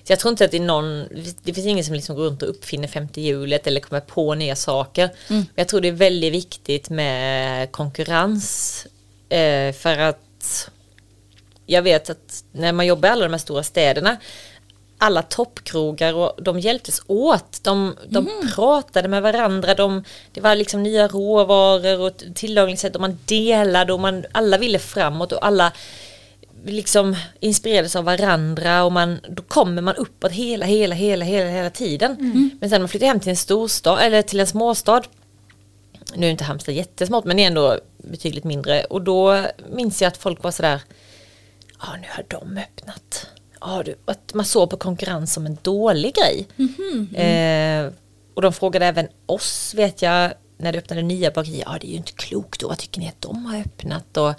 Så 0.04 0.12
jag 0.12 0.20
tror 0.20 0.32
inte 0.32 0.46
att 0.46 0.52
det 0.52 0.58
är 0.58 0.62
någon, 0.62 1.08
det 1.44 1.54
finns 1.54 1.68
ingen 1.68 1.86
som 1.86 1.94
liksom 1.96 2.16
går 2.16 2.24
runt 2.24 2.42
och 2.42 2.50
uppfinner 2.50 2.88
femte 2.88 3.22
hjulet 3.22 3.68
eller 3.68 3.80
kommer 3.82 4.00
på 4.02 4.36
nya 4.36 4.56
saker. 4.56 5.10
Men 5.28 5.46
Jag 5.56 5.68
tror 5.68 5.82
det 5.82 5.88
är 5.88 5.92
väldigt 5.92 6.34
viktigt 6.34 6.90
med 6.90 7.72
konkurrens. 7.72 8.86
Eh, 9.30 9.74
för 9.74 9.98
att 9.98 10.70
jag 11.66 11.82
vet 11.82 12.10
att 12.10 12.44
när 12.52 12.74
man 12.74 12.86
jobbar 12.86 13.10
i 13.10 13.12
alla 13.12 13.24
de 13.24 13.32
här 13.32 13.38
stora 13.38 13.64
städerna 13.64 14.18
alla 15.02 15.22
toppkrogar 15.22 16.14
och 16.14 16.44
de 16.44 16.60
hjälptes 16.60 17.02
åt. 17.08 17.64
De, 17.64 17.96
de 18.10 18.30
pratade 18.56 19.08
med 19.08 19.22
varandra. 19.22 19.76
De, 19.76 20.04
det 20.32 20.42
var 20.42 20.56
liksom 20.56 20.84
nya 20.84 21.08
råvaror 21.08 22.00
och 22.00 22.24
tillagningssätt 22.36 22.96
och 22.96 23.02
man 23.02 23.20
delade 23.26 23.94
och 23.94 24.00
man, 24.00 24.26
alla 24.32 24.58
ville 24.58 24.80
framåt 24.80 25.32
och 25.32 25.46
alla 25.46 25.72
liksom 26.66 27.16
inspirerades 27.40 27.96
av 27.96 28.04
varandra 28.04 28.84
och 28.84 28.92
man, 28.92 29.20
då 29.30 29.44
kommer 29.44 29.82
man 29.82 29.96
uppåt 29.96 30.32
hela, 30.32 30.66
hela, 30.66 30.96
hela, 30.96 31.26
hela, 31.26 31.50
hela 31.50 31.70
tiden. 31.70 32.16
Men 32.60 32.70
sen 32.70 32.76
när 32.76 32.80
man 32.80 32.90
flyttar 32.90 33.08
hem 33.08 33.20
till 33.20 33.30
en 33.30 33.38
storstad 33.38 34.00
eller 34.02 34.22
till 34.22 34.40
en 34.40 34.48
småstad 34.48 35.04
nu 36.16 36.28
är 36.28 36.32
inte 36.32 36.44
Halmstad 36.44 36.76
jättesmått 36.76 37.26
men 37.26 37.38
det 37.38 37.44
är 37.44 37.48
ändå 37.48 37.80
betydligt 37.98 38.44
mindre 38.44 38.84
och 38.84 39.02
då 39.02 39.46
minns 39.70 40.02
jag 40.02 40.08
att 40.08 40.18
folk 40.18 40.44
var 40.44 40.52
sådär 40.52 40.82
ja 41.80 41.88
nu 42.02 42.08
har 42.10 42.26
de 42.28 42.58
öppnat. 42.58 43.28
Du, 43.86 43.96
att 44.06 44.34
man 44.34 44.46
såg 44.46 44.70
på 44.70 44.78
konkurrens 44.78 45.34
som 45.34 45.46
en 45.46 45.58
dålig 45.62 46.16
grej. 46.16 46.48
Eh, 47.16 47.92
och 48.34 48.42
de 48.42 48.54
frågade 48.54 48.86
även 48.86 49.08
oss 49.26 49.74
vet 49.74 50.02
jag 50.02 50.34
när 50.58 50.72
det 50.72 50.78
öppnade 50.78 51.02
nya 51.02 51.32
bagerier, 51.32 51.64
ja 51.66 51.78
det 51.82 51.88
är 51.88 51.92
ju 51.92 51.98
inte 51.98 52.12
klokt 52.12 52.60
då, 52.62 52.68
vad 52.68 52.78
tycker 52.78 53.00
ni 53.00 53.08
att 53.08 53.22
de 53.22 53.46
har 53.46 53.60
öppnat? 53.60 54.18
Och, 54.18 54.34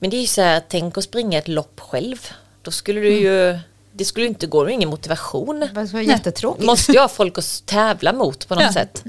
Men 0.00 0.10
det 0.10 0.16
är 0.16 0.20
ju 0.20 0.26
så 0.26 0.40
här, 0.42 0.62
tänk 0.68 0.98
att 0.98 1.04
springa 1.04 1.38
ett 1.38 1.48
lopp 1.48 1.80
själv. 1.80 2.16
Då 2.62 2.70
skulle 2.70 3.00
du 3.00 3.12
ju, 3.20 3.58
det 3.92 4.04
skulle 4.04 4.26
inte 4.26 4.46
gå, 4.46 4.64
det 4.64 4.72
ingen 4.72 4.88
motivation. 4.88 5.60
Det 5.60 5.92
var 5.92 6.00
jättetråkigt. 6.00 6.66
Måste 6.66 6.92
ju 6.92 6.98
ha 6.98 7.08
folk 7.08 7.38
att 7.38 7.62
tävla 7.66 8.12
mot 8.12 8.48
på 8.48 8.54
något 8.54 8.62
Ja. 8.64 8.72
sätt. 8.72 9.04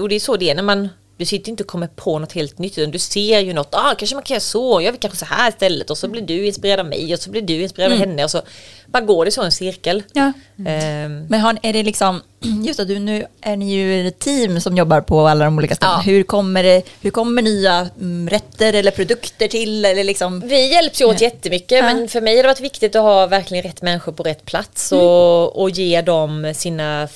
Och 0.00 0.08
det 0.08 0.14
är 0.14 0.20
så 0.20 0.36
det 0.36 0.50
är 0.50 0.54
när 0.54 0.62
man 0.62 0.88
du 1.18 1.24
sitter 1.24 1.50
inte 1.50 1.62
och 1.62 1.68
kommer 1.68 1.86
på 1.86 2.18
något 2.18 2.32
helt 2.32 2.58
nytt 2.58 2.78
utan 2.78 2.90
du 2.90 2.98
ser 2.98 3.40
ju 3.40 3.52
något, 3.52 3.74
ah, 3.74 3.94
kanske 3.98 4.16
man 4.16 4.22
kan 4.22 4.34
göra 4.34 4.40
så, 4.40 4.80
gör 4.80 4.92
vi 4.92 4.98
kanske 4.98 5.18
så 5.18 5.24
här 5.24 5.48
istället 5.48 5.90
och 5.90 5.98
så 5.98 6.08
blir 6.08 6.22
du 6.22 6.46
inspirerad 6.46 6.80
av 6.80 6.86
mig 6.86 7.14
och 7.14 7.20
så 7.20 7.30
blir 7.30 7.42
du 7.42 7.62
inspirerad 7.62 7.92
av 7.92 7.98
henne 7.98 8.24
och 8.24 8.30
så 8.30 8.42
bara 8.86 9.02
går 9.02 9.24
det 9.24 9.30
så 9.30 9.42
en 9.42 9.52
cirkel. 9.52 10.02
Ja. 10.12 10.32
Ehm, 10.66 11.26
Men 11.28 11.40
har, 11.40 11.58
är 11.62 11.72
det 11.72 11.82
liksom, 11.82 12.22
just 12.66 12.80
att 12.80 12.88
du, 12.88 12.98
nu 12.98 13.26
är 13.40 13.56
ni 13.56 13.72
ju 13.74 14.08
ett 14.08 14.18
team 14.18 14.60
som 14.60 14.76
jobbar 14.76 15.00
på 15.00 15.28
alla 15.28 15.44
de 15.44 15.58
olika 15.58 15.74
ställena. 15.74 15.98
Ja. 16.06 16.12
Hur, 16.12 16.22
kommer 16.22 16.62
det, 16.62 16.82
hur 17.00 17.10
kommer 17.10 17.42
nya 17.42 17.88
mm, 18.00 18.30
rätter 18.30 18.72
eller 18.72 18.90
produkter 18.90 19.48
till? 19.48 19.84
Eller 19.84 20.04
liksom, 20.04 20.40
Vi 20.40 20.72
hjälps 20.72 21.00
ju 21.00 21.04
åt 21.04 21.20
jättemycket 21.20 21.78
Ja. 21.78 21.82
men 21.82 22.08
för 22.08 22.20
mig 22.20 22.36
har 22.36 22.42
det 22.42 22.48
varit 22.48 22.60
viktigt 22.60 22.96
att 22.96 23.02
ha 23.02 23.26
verkligen 23.26 23.62
rätt 23.64 23.82
människor 23.82 24.12
på 24.12 24.22
rätt 24.22 24.44
plats 24.44 24.92
och, 24.92 25.62
och 25.62 25.70
ge 25.70 26.02
dem 26.02 26.52
sina 26.56 27.08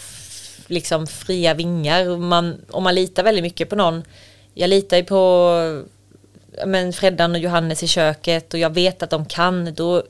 liksom 0.73 1.07
fria 1.07 1.55
vingar. 1.55 2.17
Man, 2.17 2.61
om 2.71 2.83
man 2.83 2.95
litar 2.95 3.23
väldigt 3.23 3.45
mycket 3.45 3.69
på 3.69 3.77
någon, 3.77 4.03
jag 4.55 4.71
litar 4.71 4.97
ju 4.97 5.05
på 5.05 5.85
men 6.67 6.93
Freddan 6.93 7.33
och 7.33 7.39
Johannes 7.39 7.83
i 7.83 7.87
köket 7.89 8.55
och 8.55 8.61
jag 8.61 8.75
vet 8.75 9.03
att 9.03 9.11
de 9.11 9.25
kan, 9.25 9.75
då 9.75 10.03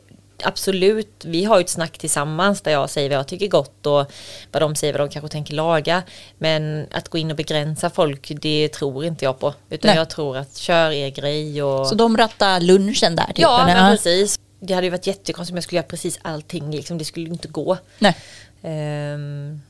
absolut, 0.44 1.24
vi 1.24 1.44
har 1.44 1.58
ju 1.58 1.64
ett 1.64 1.70
snack 1.70 1.98
tillsammans 1.98 2.60
där 2.60 2.72
jag 2.72 2.90
säger 2.90 3.08
vad 3.10 3.18
jag 3.18 3.28
tycker 3.28 3.48
gott 3.48 3.86
och 3.86 4.12
vad 4.52 4.62
de 4.62 4.76
säger 4.76 4.92
vad 4.92 5.00
de 5.00 5.08
kanske 5.08 5.28
tänker 5.28 5.54
laga. 5.54 6.02
Men 6.38 6.86
att 6.90 7.08
gå 7.08 7.18
in 7.18 7.30
och 7.30 7.36
begränsa 7.36 7.90
folk, 7.90 8.32
det 8.40 8.68
tror 8.68 9.04
inte 9.04 9.24
jag 9.24 9.38
på. 9.38 9.54
Utan 9.70 9.88
Nej. 9.88 9.96
jag 9.96 10.10
tror 10.10 10.36
att 10.36 10.56
kör 10.56 10.90
er 10.90 11.08
grej 11.08 11.62
och... 11.62 11.86
Så 11.86 11.94
de 11.94 12.16
rattar 12.16 12.60
lunchen 12.60 13.16
där? 13.16 13.26
Typ, 13.26 13.38
ja, 13.38 13.62
men 13.66 13.96
precis. 13.96 14.38
Det 14.60 14.74
hade 14.74 14.86
ju 14.86 14.90
varit 14.90 15.06
jättekonstigt 15.06 15.52
om 15.52 15.56
jag 15.56 15.64
skulle 15.64 15.76
göra 15.76 15.88
precis 15.88 16.18
allting, 16.22 16.70
liksom. 16.70 16.98
det 16.98 17.04
skulle 17.04 17.28
inte 17.28 17.48
gå. 17.48 17.76
Nej. 17.98 18.16
Ehm, 18.62 19.60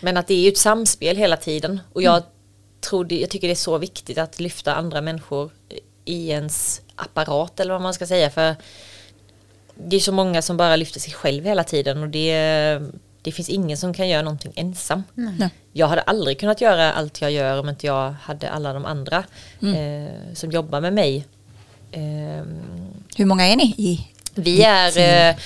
men 0.00 0.16
att 0.16 0.26
det 0.26 0.34
är 0.34 0.40
ju 0.40 0.48
ett 0.48 0.58
samspel 0.58 1.16
hela 1.16 1.36
tiden 1.36 1.80
och 1.92 2.02
jag, 2.02 2.22
tror 2.80 3.04
det, 3.04 3.20
jag 3.20 3.30
tycker 3.30 3.48
det 3.48 3.52
är 3.52 3.56
så 3.56 3.78
viktigt 3.78 4.18
att 4.18 4.40
lyfta 4.40 4.74
andra 4.74 5.00
människor 5.00 5.50
i 6.04 6.30
ens 6.30 6.80
apparat 6.94 7.60
eller 7.60 7.72
vad 7.72 7.82
man 7.82 7.94
ska 7.94 8.06
säga 8.06 8.30
för 8.30 8.56
det 9.74 9.96
är 9.96 10.00
så 10.00 10.12
många 10.12 10.42
som 10.42 10.56
bara 10.56 10.76
lyfter 10.76 11.00
sig 11.00 11.12
själv 11.12 11.44
hela 11.44 11.64
tiden 11.64 12.02
och 12.02 12.08
det, 12.08 12.80
det 13.22 13.32
finns 13.32 13.48
ingen 13.48 13.76
som 13.76 13.94
kan 13.94 14.08
göra 14.08 14.22
någonting 14.22 14.52
ensam. 14.56 15.02
Nej. 15.14 15.50
Jag 15.72 15.88
hade 15.88 16.02
aldrig 16.02 16.40
kunnat 16.40 16.60
göra 16.60 16.92
allt 16.92 17.20
jag 17.20 17.30
gör 17.30 17.60
om 17.60 17.68
inte 17.68 17.86
jag 17.86 18.10
hade 18.10 18.50
alla 18.50 18.72
de 18.72 18.84
andra 18.84 19.24
eh, 19.62 20.34
som 20.34 20.50
jobbar 20.50 20.80
med 20.80 20.92
mig. 20.92 21.26
Ehm, 21.92 22.60
Hur 23.16 23.24
många 23.24 23.46
är 23.46 23.56
ni 23.56 23.74
i? 23.78 24.06
vi 24.34 24.62
är, 24.62 24.98
eh, 25.30 25.36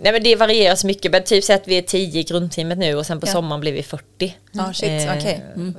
nej 0.00 0.12
men 0.12 0.22
det 0.22 0.36
varierar 0.36 0.74
så 0.74 0.86
mycket, 0.86 1.12
men 1.12 1.24
typ 1.24 1.44
så 1.44 1.52
att 1.52 1.68
vi 1.68 1.78
är 1.78 1.82
10 1.82 2.20
i 2.20 2.22
grundteamet 2.22 2.78
nu 2.78 2.94
och 2.94 3.06
sen 3.06 3.20
på 3.20 3.26
Ja. 3.26 3.32
sommaren 3.32 3.60
blir 3.60 3.72
vi 3.72 3.82
40. 3.82 4.36
Ja, 4.52 4.72
shit, 4.72 4.88
Eh, 4.88 5.16
okej. 5.18 5.42
Mm. 5.56 5.74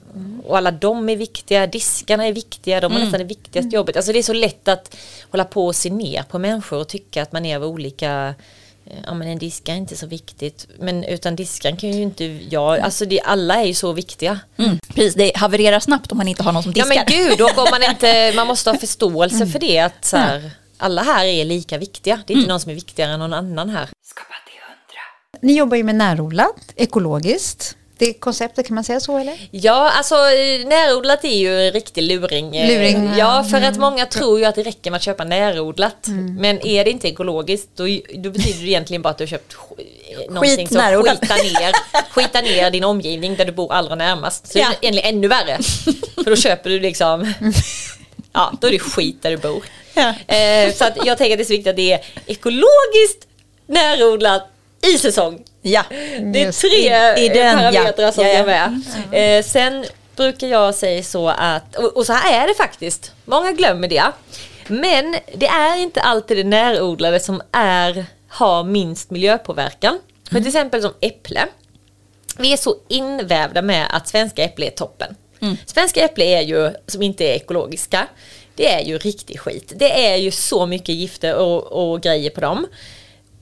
Och 0.45 0.57
alla 0.57 0.71
de 0.71 1.09
är 1.09 1.15
viktiga, 1.15 1.67
diskarna 1.67 2.27
är 2.27 2.33
viktiga, 2.33 2.79
de 2.79 2.91
har 2.91 2.99
nästan 2.99 3.19
det 3.19 3.25
viktigaste 3.25 3.75
jobbet. 3.75 3.95
Alltså 3.95 4.11
det 4.13 4.19
är 4.19 4.23
så 4.23 4.33
lätt 4.33 4.67
att 4.67 4.95
hålla 5.31 5.45
på 5.45 5.65
och 5.65 5.75
se 5.75 5.89
ner 5.89 6.23
på 6.23 6.39
människor 6.39 6.79
och 6.79 6.87
tycka 6.87 7.21
att 7.21 7.31
man 7.31 7.45
är 7.45 7.55
av 7.55 7.63
olika 7.63 8.33
eh, 8.85 8.93
Ja 9.05 9.13
men 9.13 9.27
en 9.27 9.37
diskare 9.37 9.75
är 9.75 9.77
inte 9.77 9.97
så 9.97 10.07
viktigt. 10.07 10.67
Men 10.79 11.03
utan 11.03 11.35
diskan 11.35 11.77
kan 11.77 11.91
ju 11.91 12.01
inte 12.01 12.25
jag, 12.49 12.79
alltså 12.79 13.05
det, 13.05 13.21
alla 13.21 13.55
är 13.61 13.65
ju 13.65 13.73
så 13.73 13.93
viktiga. 13.93 14.39
Mm. 14.57 14.79
Precis, 14.95 15.13
det 15.15 15.31
havererar 15.35 15.79
snabbt 15.79 16.11
om 16.11 16.17
man 16.17 16.27
inte 16.27 16.43
har 16.43 16.51
någon 16.51 16.63
som 16.63 16.73
Ja 16.75 16.85
diskar. 16.85 17.03
men 17.09 17.27
gud, 17.27 17.41
och 17.41 17.57
om 17.57 17.67
man 17.71 17.83
inte, 17.89 18.33
man 18.35 18.47
måste 18.47 18.69
ha 18.69 18.77
förståelse 18.77 19.47
för 19.47 19.59
det 19.59 19.79
att 19.79 20.05
så 20.05 20.17
här, 20.17 20.51
alla 20.81 21.03
här 21.03 21.25
är 21.25 21.45
lika 21.45 21.77
viktiga. 21.77 22.19
Det 22.27 22.33
är 22.33 22.38
inte 22.38 22.50
någon 22.50 22.59
som 22.59 22.71
är 22.71 22.75
viktigare 22.75 23.11
än 23.11 23.19
någon 23.19 23.33
annan 23.33 23.69
här. 23.69 23.89
Ni 25.41 25.57
jobbar 25.57 25.77
ju 25.77 25.83
med 25.83 25.95
närodlat, 25.95 26.55
ekologiskt. 26.75 27.75
Det 27.97 28.13
konceptet, 28.13 28.67
kan 28.67 28.75
man 28.75 28.83
säga 28.83 29.00
så 29.00 29.17
eller? 29.17 29.47
Ja, 29.51 29.91
alltså 29.91 30.15
eh, 30.15 30.67
närodlat 30.67 31.23
är 31.25 31.38
ju 31.38 31.67
en 31.67 31.71
riktig 31.73 32.01
luring. 32.03 32.57
Eh, 32.57 32.67
Luring, 32.67 33.13
Ja, 33.17 33.43
för 33.43 33.61
att 33.61 33.77
många 33.77 34.05
tror 34.05 34.39
ju 34.39 34.45
att 34.45 34.55
det 34.55 34.63
räcker 34.63 34.91
med 34.91 34.97
att 34.97 35.03
köpa 35.03 35.23
närodlat. 35.23 36.07
Men 36.39 36.65
är 36.67 36.85
det 36.85 36.91
inte 36.91 37.07
ekologiskt 37.07 37.69
då, 37.75 37.83
då 38.15 38.29
betyder 38.31 38.59
det 38.59 38.67
egentligen 38.69 39.01
bara 39.01 39.09
att 39.09 39.17
du 39.17 39.21
har 39.23 39.27
köpt 39.29 39.53
sk- 39.55 40.29
någonting 40.33 40.67
som 40.67 40.77
närodlat. 40.77 41.19
skitar 41.19 41.35
ner, 41.61 41.71
skitar 42.11 42.41
ner 42.41 42.71
din 42.71 42.83
omgivning 42.83 43.35
där 43.35 43.45
du 43.45 43.51
bor 43.51 43.73
allra 43.73 43.95
närmast. 43.95 44.47
Så 44.51 44.59
Ja. 44.59 44.67
det 44.81 44.88
är 44.88 44.89
egentligen 44.91 45.15
ännu 45.17 45.27
värre. 45.27 45.57
För 46.23 46.29
då 46.29 46.35
köper 46.35 46.69
du 46.69 46.79
liksom, 46.79 47.33
ja 48.33 48.53
då 48.61 48.67
är 48.67 48.71
det 48.71 48.79
skit 48.79 49.17
där 49.21 49.31
du 49.31 49.38
bor. 49.38 49.63
Ja. 49.93 50.36
Eh, 50.36 50.74
så 50.74 50.86
jag 51.05 51.17
tänker 51.17 51.31
att 51.33 51.38
det 51.38 51.43
är 51.43 51.45
så 51.45 51.53
viktigt 51.53 51.67
att 51.67 51.75
det 51.75 51.93
är 51.93 52.00
ekologiskt, 52.25 53.27
närodlat, 53.67 54.48
i 54.93 54.98
säsong. 54.98 55.43
Ja. 55.62 55.83
Det 56.33 56.43
är 56.43 56.51
tre 56.51 57.21
i- 57.21 57.25
i 57.25 57.29
den, 57.29 57.57
parametrar 57.57 58.05
ja. 58.05 58.12
som 58.12 58.24
Ja, 58.25 58.29
ja. 58.33 58.39
är 58.39 58.45
med. 58.45 59.38
Eh, 59.39 59.43
sen 59.43 59.86
brukar 60.15 60.48
jag 60.48 60.75
säga 60.75 61.03
så 61.03 61.27
att, 61.29 61.75
och, 61.75 61.98
och 61.98 62.05
så 62.05 62.13
här 62.13 62.43
är 62.43 62.48
det 62.48 62.53
faktiskt, 62.53 63.12
många 63.25 63.51
glömmer 63.51 63.88
det. 63.88 64.03
Men 64.67 65.15
det 65.36 65.48
är 65.48 65.77
inte 65.77 66.01
alltid 66.01 66.38
det 66.38 66.43
närodlade 66.43 67.19
som 67.19 67.41
är, 67.51 68.05
har 68.27 68.63
minst 68.63 69.12
miljöpåverkan. 69.12 70.00
För 70.29 70.38
till 70.38 70.48
exempel 70.48 70.81
som 70.81 70.93
äpple. 71.01 71.48
Vi 72.38 72.53
är 72.53 72.57
så 72.57 72.75
invävda 72.88 73.62
med 73.62 73.88
att 73.91 74.07
svenska 74.07 74.43
äpple 74.43 74.65
är 74.65 74.69
toppen. 74.71 75.15
Svenska 75.65 76.05
äpple 76.05 76.25
är 76.25 76.41
ju, 76.41 76.74
som 76.88 77.01
inte 77.01 77.24
är 77.24 77.33
ekologiska, 77.36 78.07
det 78.55 78.74
är 78.74 78.81
ju 78.81 78.98
riktig 78.98 79.39
skit. 79.39 79.74
Det 79.75 80.05
är 80.07 80.15
ju 80.15 80.31
så 80.31 80.65
mycket 80.65 80.95
gifter 80.95 81.36
och, 81.36 81.63
och 81.63 82.01
grejer 82.01 82.29
på 82.29 82.41
dem. 82.41 82.67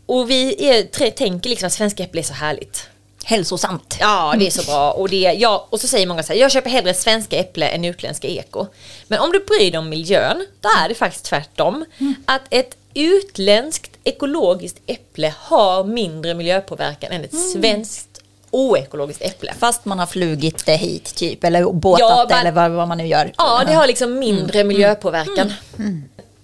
Och 0.05 0.29
vi 0.29 0.69
är, 0.69 0.83
tre, 0.83 1.11
tänker 1.11 1.49
liksom 1.49 1.67
att 1.67 1.73
svenska 1.73 2.03
äpple 2.03 2.21
är 2.21 2.23
så 2.23 2.33
härligt. 2.33 2.89
Hälsosamt. 3.23 3.97
Ja, 3.99 4.35
det 4.39 4.47
är 4.47 4.51
så 4.51 4.63
bra. 4.63 4.91
Och, 4.91 5.09
det, 5.09 5.17
ja, 5.17 5.67
och 5.69 5.81
så 5.81 5.87
säger 5.87 6.07
många 6.07 6.23
så 6.23 6.33
här, 6.33 6.39
jag 6.39 6.51
köper 6.51 6.69
hellre 6.69 6.93
svenska 6.93 7.37
äpple 7.37 7.67
än 7.67 7.85
utländska 7.85 8.27
eko. 8.27 8.65
Men 9.07 9.19
om 9.19 9.31
du 9.31 9.39
bryr 9.39 9.71
dig 9.71 9.77
om 9.77 9.89
miljön, 9.89 10.45
då 10.61 10.69
är 10.83 10.89
det 10.89 10.95
faktiskt 10.95 11.25
tvärtom. 11.25 11.85
Att 12.25 12.41
ett 12.49 12.75
utländskt 12.93 13.91
ekologiskt 14.03 14.81
äpple 14.87 15.33
har 15.39 15.83
mindre 15.83 16.33
miljöpåverkan 16.33 17.11
än 17.11 17.23
ett 17.23 17.35
svenskt 17.51 18.08
oekologiskt 18.51 19.21
äpple. 19.21 19.53
Fast 19.59 19.85
man 19.85 19.99
har 19.99 20.05
flugit 20.05 20.65
det 20.65 20.75
hit 20.75 21.15
typ, 21.15 21.43
eller 21.43 21.63
båtat 21.73 21.99
Ja, 21.99 22.27
man- 22.29 22.39
eller 22.39 22.51
vad, 22.51 22.71
vad 22.71 22.87
man 22.87 22.97
nu 22.97 23.07
gör. 23.07 23.33
Ja, 23.37 23.63
det 23.67 23.73
har 23.73 23.87
liksom 23.87 24.19
mindre 24.19 24.63
miljöpåverkan. 24.63 25.53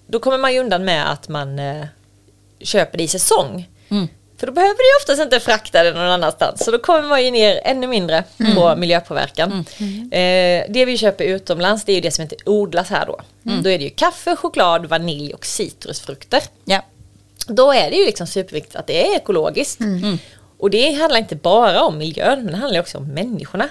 Då 0.07 0.19
kommer 0.19 0.37
man 0.37 0.53
ju 0.53 0.59
undan 0.59 0.85
med 0.85 1.11
att 1.11 1.27
man 1.29 1.59
eh, 1.59 1.85
köper 2.59 2.97
det 2.97 3.03
i 3.03 3.07
säsong. 3.07 3.69
För 4.37 4.47
då 4.47 4.53
behöver 4.53 4.73
du 4.77 4.83
ju 4.83 4.95
oftast 5.01 5.21
inte 5.21 5.39
frakta 5.39 5.83
det 5.83 5.91
någon 5.91 6.09
annanstans. 6.09 6.65
Så 6.65 6.71
då 6.71 6.77
kommer 6.79 7.01
man 7.09 7.25
ju 7.25 7.31
ner 7.31 7.61
ännu 7.63 7.87
mindre 7.87 8.23
på 8.55 8.75
miljöpåverkan. 8.75 9.65
Eh, 10.11 10.65
det 10.69 10.85
vi 10.85 10.97
köper 10.97 11.23
utomlands 11.25 11.83
det 11.85 11.91
är 11.91 11.95
ju 11.95 12.01
det 12.01 12.11
som 12.11 12.21
inte 12.21 12.35
odlas 12.45 12.89
här 12.89 13.05
då. 13.05 13.19
Då 13.43 13.69
är 13.69 13.77
det 13.77 13.83
ju 13.83 13.89
kaffe, 13.89 14.35
choklad, 14.35 14.85
vanilj 14.85 15.33
och 15.33 15.45
citrusfrukter. 15.45 16.41
Ja. 16.65 16.81
Då 17.47 17.71
är 17.73 17.89
det 17.91 17.95
ju 17.97 18.05
liksom 18.05 18.27
superviktigt 18.27 18.75
att 18.75 18.87
det 18.87 19.07
är 19.11 19.15
ekologiskt. 19.15 19.79
Och 20.57 20.69
det 20.69 20.91
handlar 20.91 21.19
inte 21.19 21.35
bara 21.35 21.83
om 21.83 21.97
miljön, 21.97 22.43
men 22.43 22.51
det 22.53 22.57
handlar 22.57 22.79
också 22.79 22.97
om 22.97 23.07
människorna. 23.07 23.69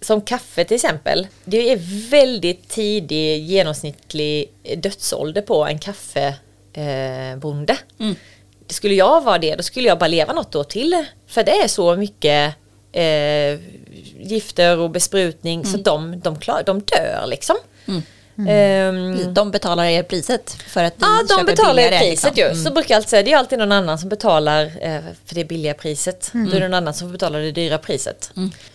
Som 0.00 0.20
kaffe 0.20 0.64
till 0.64 0.74
exempel. 0.74 1.26
Det 1.44 1.72
är 1.72 1.76
väldigt 2.10 2.68
tidig 2.68 3.44
genomsnittlig 3.44 4.52
dödsålder 4.76 5.42
på 5.42 5.66
en 5.66 5.78
kaffebonde. 5.78 7.32
Eh, 7.32 7.36
bonde. 7.38 7.76
Skulle 8.66 8.94
jag 8.94 9.20
vara 9.24 9.38
det, 9.38 9.56
då 9.56 9.62
skulle 9.62 9.88
jag 9.88 9.98
bara 9.98 10.08
leva 10.08 10.32
något 10.32 10.54
år 10.54 10.64
till. 10.64 11.04
För 11.26 11.42
det 11.42 11.52
är 11.52 11.68
så 11.68 11.96
mycket 11.96 12.54
eh, 12.92 13.58
gifter 14.20 14.78
och 14.78 14.90
besprutning 14.90 15.64
så 15.64 15.76
de, 15.76 16.20
de, 16.20 16.38
klar, 16.38 16.62
de 16.66 16.80
dör 16.80 17.24
liksom. 17.26 17.56
Ehm, 18.48 19.34
De 19.34 19.50
betalar 19.50 19.84
er 19.84 20.02
priset 20.02 20.50
för 20.66 20.84
att 20.84 20.92
vi 20.96 21.00
Ja, 21.00 21.22
de 21.28 21.34
köper 21.34 21.44
betalar 21.44 21.82
ju 21.82 21.88
billigare, 21.88 22.10
priset 22.10 22.36
liksom. 22.36 22.56
ju. 22.58 22.64
Så 22.64 22.70
brukar 22.72 22.94
jag 22.94 22.96
alltid 22.96 23.08
säga, 23.10 23.22
det 23.22 23.32
är 23.32 23.36
alltid 23.36 23.58
någon 23.58 23.72
annan 23.72 23.98
som 23.98 24.08
betalar 24.08 24.64
eh, 24.80 25.00
för 25.26 25.34
det 25.34 25.44
billiga 25.44 25.74
priset. 25.74 26.30
Då 26.32 26.56
är 26.56 26.60
det 26.60 26.68
någon 26.68 26.74
annan 26.74 26.94
som 26.94 27.08
får 27.08 27.12
betala 27.12 27.38
det 27.38 27.52
dyra 27.52 27.78
priset. 27.78 28.30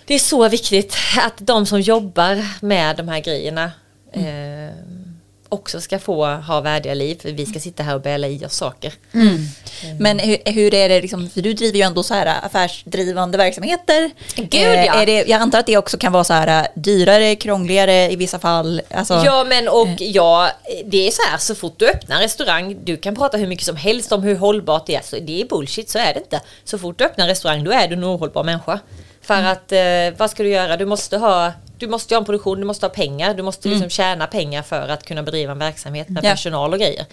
Det 0.05 0.13
är 0.13 0.19
så 0.19 0.49
viktigt 0.49 0.95
att 1.25 1.33
de 1.37 1.65
som 1.65 1.81
jobbar 1.81 2.45
med 2.65 2.97
de 2.97 3.07
här 3.07 3.19
grejerna 3.19 3.71
eh, 4.13 4.75
också 5.49 5.81
ska 5.81 5.99
få 5.99 6.25
ha 6.25 6.61
värdiga 6.61 6.93
liv. 6.93 7.19
För 7.21 7.31
vi 7.31 7.45
ska 7.45 7.59
sitta 7.59 7.83
här 7.83 7.95
och 7.95 8.01
bäla 8.01 8.27
i 8.27 8.45
oss 8.45 8.53
saker. 8.55 8.93
Men 9.99 10.19
hur, 10.19 10.37
hur 10.45 10.73
är 10.73 10.89
det, 10.89 11.01
liksom, 11.01 11.29
för 11.29 11.41
du 11.41 11.53
driver 11.53 11.77
ju 11.77 11.81
ändå 11.83 12.03
så 12.03 12.13
här 12.13 12.45
affärsdrivande 12.45 13.37
verksamheter. 13.37 14.11
Gud, 14.35 14.53
Eh, 14.53 14.85
ja. 14.85 14.93
är 14.93 15.05
det, 15.05 15.25
jag 15.27 15.41
antar 15.41 15.59
att 15.59 15.65
det 15.65 15.77
också 15.77 15.97
kan 15.97 16.13
vara 16.13 16.23
så 16.23 16.33
här 16.33 16.61
äh, 16.61 16.67
dyrare, 16.81 17.35
krångligare 17.35 18.11
i 18.11 18.15
vissa 18.15 18.39
fall. 18.39 18.81
Alltså, 18.91 19.13
Ja 19.25 19.43
men 19.49 19.67
och 19.67 19.87
ja, 19.97 20.49
det 20.85 21.07
är 21.07 21.11
så 21.11 21.21
här 21.31 21.37
så 21.37 21.55
fort 21.55 21.73
du 21.79 21.89
öppnar 21.89 22.19
restaurang, 22.21 22.77
du 22.85 22.97
kan 22.97 23.15
prata 23.15 23.37
hur 23.37 23.47
mycket 23.47 23.65
som 23.65 23.75
helst 23.75 24.11
om 24.11 24.23
hur 24.23 24.35
hållbart 24.35 24.85
det 24.87 24.95
är. 24.95 25.01
Så 25.01 25.15
det 25.19 25.41
är 25.41 25.45
bullshit, 25.45 25.89
så 25.89 25.99
är 25.99 26.13
det 26.13 26.19
inte. 26.19 26.41
Så 26.63 26.77
fort 26.77 26.97
du 26.97 27.03
öppnar 27.05 27.27
restaurang, 27.27 27.63
då 27.63 27.71
är 27.71 27.87
du 27.87 27.93
en 27.93 28.03
ohållbar 28.05 28.43
människa. 28.43 28.79
För 29.21 29.43
att, 29.43 29.71
eh, 29.71 30.17
vad 30.17 30.31
ska 30.31 30.43
du 30.43 30.49
göra? 30.49 30.77
Du 30.77 30.85
måste 30.85 31.17
ha 31.17 31.51
du 31.79 31.87
måste 31.87 32.15
ha 32.15 32.19
en 32.19 32.25
produktion, 32.25 32.59
du 32.59 32.65
måste 32.65 32.85
ha 32.85 32.89
pengar, 32.91 33.33
du 33.33 33.43
måste 33.43 33.67
liksom 33.69 33.89
tjäna 33.89 34.27
pengar 34.27 34.61
för 34.61 34.87
att 34.89 35.03
kunna 35.03 35.23
bedriva 35.23 35.51
en 35.51 35.59
verksamhet 35.59 36.09
med 36.09 36.25
Ja. 36.25 36.29
personal 36.29 36.73
och 36.73 36.79
grejer. 36.79 37.05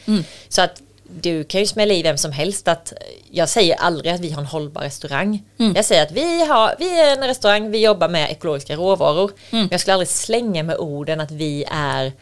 Så 0.48 0.62
att 0.62 0.82
du 1.20 1.44
kan 1.44 1.60
ju 1.60 1.66
smälla 1.66 1.94
i 1.94 2.02
vem 2.02 2.18
som 2.18 2.32
helst 2.32 2.68
att 2.68 2.92
jag 3.30 3.48
säger 3.48 3.76
aldrig 3.76 4.12
att 4.12 4.20
vi 4.20 4.30
har 4.30 4.40
en 4.40 4.46
hållbar 4.46 4.80
restaurang. 4.82 5.42
Jag 5.76 5.84
säger 5.84 6.02
att 6.02 6.12
vi, 6.12 6.44
har, 6.46 6.74
vi 6.78 7.00
är 7.00 7.16
en 7.16 7.26
restaurang, 7.26 7.70
vi 7.70 7.78
jobbar 7.84 8.08
med 8.08 8.30
ekologiska 8.30 8.76
råvaror. 8.76 9.30
Men 9.50 9.68
jag 9.70 9.80
skulle 9.80 9.94
aldrig 9.94 10.08
slänga 10.08 10.62
med 10.62 10.76
orden 10.76 11.20
att 11.20 11.30
vi 11.30 11.64
är 11.70 12.12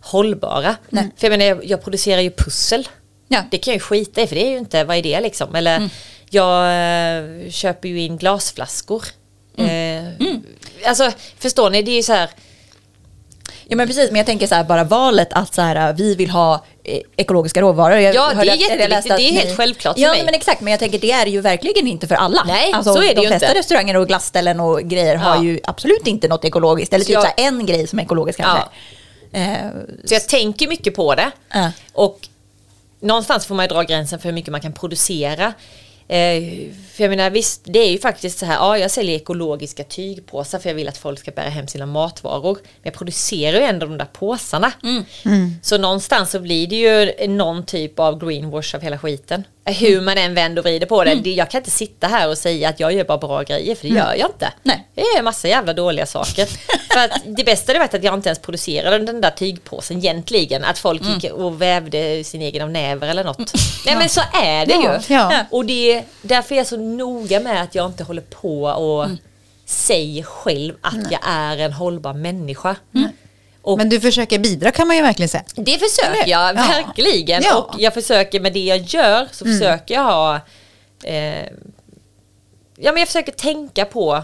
hållbara. 0.00 0.76
För 1.16 1.26
jag 1.26 1.30
menar, 1.30 1.44
jag, 1.44 1.64
jag 1.64 1.82
producerar 1.82 2.20
ju 2.20 2.30
pussel. 2.30 2.88
Ja. 3.28 3.42
Det 3.50 3.58
kan 3.58 3.72
jag 3.72 3.76
ju 3.76 3.80
skita 3.80 4.20
i 4.22 4.26
för 4.26 4.34
det 4.34 4.46
är 4.46 4.50
ju 4.50 4.58
inte, 4.58 4.84
vad 4.84 4.96
är 4.96 5.02
det 5.02 5.20
liksom? 5.20 5.54
Eller 5.54 5.90
jag 6.30 6.64
eh, 6.66 7.50
köper 7.50 7.88
ju 7.88 8.00
in 8.00 8.16
glasflaskor. 8.16 9.04
Eh, 9.60 10.04
Alltså 10.86 11.10
förstår 11.38 11.70
ni, 11.70 11.82
det 11.82 11.90
är 11.90 11.96
ju 11.96 12.02
så 12.02 12.12
här 12.12 12.30
Ja 13.68 13.76
men 13.76 13.86
precis, 13.86 14.10
men 14.10 14.16
jag 14.16 14.26
tänker 14.26 14.46
så 14.46 14.54
här, 14.54 14.64
bara 14.64 14.84
valet 14.84 15.28
att 15.32 15.54
så 15.54 15.62
här, 15.62 15.92
vi 15.92 16.14
vill 16.14 16.30
ha 16.30 16.64
eh, 16.84 17.00
ekologiska 17.16 17.60
råvaror. 17.60 17.98
Jag 17.98 18.14
Ja, 18.14 18.32
det 18.34 18.40
är 18.50 18.54
jätteviktigt. 18.56 19.16
Det 19.16 19.22
är 19.22 19.32
helt 19.32 19.48
ni- 19.50 19.56
självklart 19.56 19.94
för 19.96 20.02
Ja 20.02 20.10
mig. 20.10 20.24
men 20.24 20.34
exakt, 20.34 20.60
men 20.60 20.70
jag 20.70 20.80
tänker 20.80 20.98
det 20.98 21.10
är 21.12 21.26
ju 21.26 21.40
verkligen 21.40 21.86
inte 21.86 22.06
för 22.08 22.14
alla. 22.14 22.44
Nej, 22.46 22.72
alltså, 22.72 22.94
så 22.94 23.02
är 23.02 23.08
det 23.08 23.14
de 23.14 23.20
ju 23.20 23.26
flesta 23.28 23.46
inte. 23.46 23.58
restauranger 23.58 23.96
och 23.96 24.06
glassställen 24.06 24.60
och 24.60 24.80
grejer 24.82 25.14
Ja. 25.14 25.20
har 25.20 25.42
ju 25.44 25.60
absolut 25.64 26.06
inte 26.06 26.28
något 26.28 26.44
ekologiskt. 26.44 26.92
Eller 26.94 27.04
Så 27.04 27.06
typ 27.08 27.14
jag- 27.14 27.22
så 27.22 27.28
här, 27.42 27.48
en 27.48 27.66
grej 27.66 27.86
som 27.86 27.98
är 27.98 28.02
ekologisk 28.02 28.38
kanske. 28.40 28.64
Eh, 29.32 29.56
Så 30.04 30.14
jag 30.14 30.28
tänker 30.28 30.68
mycket 30.68 30.94
på 30.96 31.14
det. 31.14 31.30
Ja. 31.54 31.70
Och 31.92 32.28
någonstans 33.00 33.46
får 33.46 33.54
man 33.54 33.64
ju 33.64 33.68
dra 33.68 33.82
gränsen 33.82 34.18
för 34.18 34.28
hur 34.28 34.34
mycket 34.34 34.50
man 34.52 34.60
kan 34.60 34.72
producera. 34.72 35.52
Eh, 36.08 36.42
för 37.00 37.04
jag 37.04 37.10
menar 37.16 37.30
visst, 37.30 37.60
det 37.64 37.78
är 37.78 37.90
ju 37.90 37.98
faktiskt 37.98 38.38
så 38.38 38.46
här, 38.46 38.54
ja 38.54 38.78
jag 38.78 38.90
säljer 38.90 39.16
ekologiska 39.16 39.84
tygpåsar 39.84 40.58
för 40.58 40.68
jag 40.70 40.74
vill 40.74 40.88
att 40.88 40.98
folk 40.98 41.18
ska 41.18 41.30
bära 41.30 41.48
hem 41.48 41.68
sina 41.68 41.86
matvaror. 41.86 42.54
Men 42.62 42.62
jag 42.82 42.94
producerar 42.94 43.56
ju 43.58 43.64
ändå 43.64 43.86
de 43.86 43.98
där 43.98 44.04
påsarna. 44.12 44.72
Så 45.62 45.78
någonstans 45.78 46.30
så 46.30 46.40
blir 46.40 46.66
det 46.66 46.76
ju 46.76 47.28
någon 47.28 47.66
typ 47.66 47.98
av 47.98 48.18
greenwash 48.26 48.74
av 48.74 48.80
hela 48.82 48.98
skiten. 48.98 49.44
Eh, 49.64 49.74
Hur 49.74 50.00
man 50.00 50.18
än 50.18 50.34
vänder 50.34 50.60
och 50.62 50.64
vrider 50.66 50.86
på 50.86 51.04
det. 51.04 51.14
det. 51.14 51.30
Jag 51.32 51.50
kan 51.50 51.58
inte 51.60 51.70
sitta 51.70 52.06
här 52.06 52.28
och 52.28 52.38
säga 52.38 52.68
att 52.68 52.80
jag 52.80 52.92
gör 52.92 53.04
bara 53.04 53.18
bra 53.18 53.42
grejer, 53.42 53.74
för 53.74 53.88
det 53.88 53.94
gör 53.94 54.14
jag 54.18 54.28
inte. 54.30 54.52
Nej. 54.62 54.88
Det 54.94 55.00
är 55.00 55.18
en 55.18 55.24
massa 55.24 55.48
jävla 55.48 55.72
dåliga 55.72 56.06
saker. 56.06 56.46
för 56.92 57.00
att 57.04 57.20
det 57.36 57.44
bästa 57.44 57.72
det 57.72 57.78
var 57.78 57.86
att 57.86 58.04
jag 58.04 58.14
inte 58.14 58.28
ens 58.28 58.38
producerade 58.38 58.98
den 58.98 59.20
där 59.20 59.30
tygpåsen 59.30 59.98
egentligen. 59.98 60.64
Att 60.64 60.78
folk 60.78 61.02
gick 61.04 61.32
och 61.32 61.62
vävde 61.62 62.24
sin 62.24 62.42
egen 62.42 62.62
av 62.62 62.70
näver 62.70 63.08
eller 63.08 63.24
något. 63.24 63.52
Nej 63.86 63.96
men 63.96 64.08
så 64.08 64.20
är 64.42 64.66
det 64.66 64.72
Ja, 64.72 65.00
ju. 65.08 65.14
ja. 65.14 65.44
Och 65.50 65.64
det, 65.64 66.02
därför 66.22 66.54
är 66.54 66.58
jag 66.58 66.66
så 66.66 66.76
noga 66.96 67.40
med 67.40 67.62
att 67.62 67.74
jag 67.74 67.86
inte 67.86 68.04
håller 68.04 68.22
på 68.22 68.62
och 68.62 69.08
säger 69.66 70.22
själv 70.22 70.74
att 70.80 71.10
jag 71.10 71.20
är 71.26 71.58
en 71.58 71.72
hållbar 71.72 72.12
människa. 72.14 72.76
Och 73.62 73.78
Men 73.78 73.88
du 73.88 74.00
försöker 74.00 74.38
bidra 74.38 74.70
kan 74.70 74.86
man 74.86 74.96
ju 74.96 75.02
verkligen 75.02 75.28
säga. 75.28 75.44
det 75.54 75.78
försöker 75.78 76.10
Eller? 76.22 76.28
jag 76.30 76.48
Ja. 76.56 76.68
verkligen. 76.68 77.42
Ja. 77.42 77.56
Och 77.56 77.80
jag 77.80 77.94
försöker 77.94 78.40
med 78.40 78.52
det 78.52 78.64
jag 78.64 78.78
gör 78.78 79.28
så 79.32 79.44
försöker 79.44 79.94
jag 79.94 80.02
ha 80.04 80.34
eh, 81.04 81.44
Ja 82.76 82.92
men 82.92 82.96
jag 82.96 83.06
försöker 83.08 83.32
tänka 83.32 83.84
på 83.84 84.22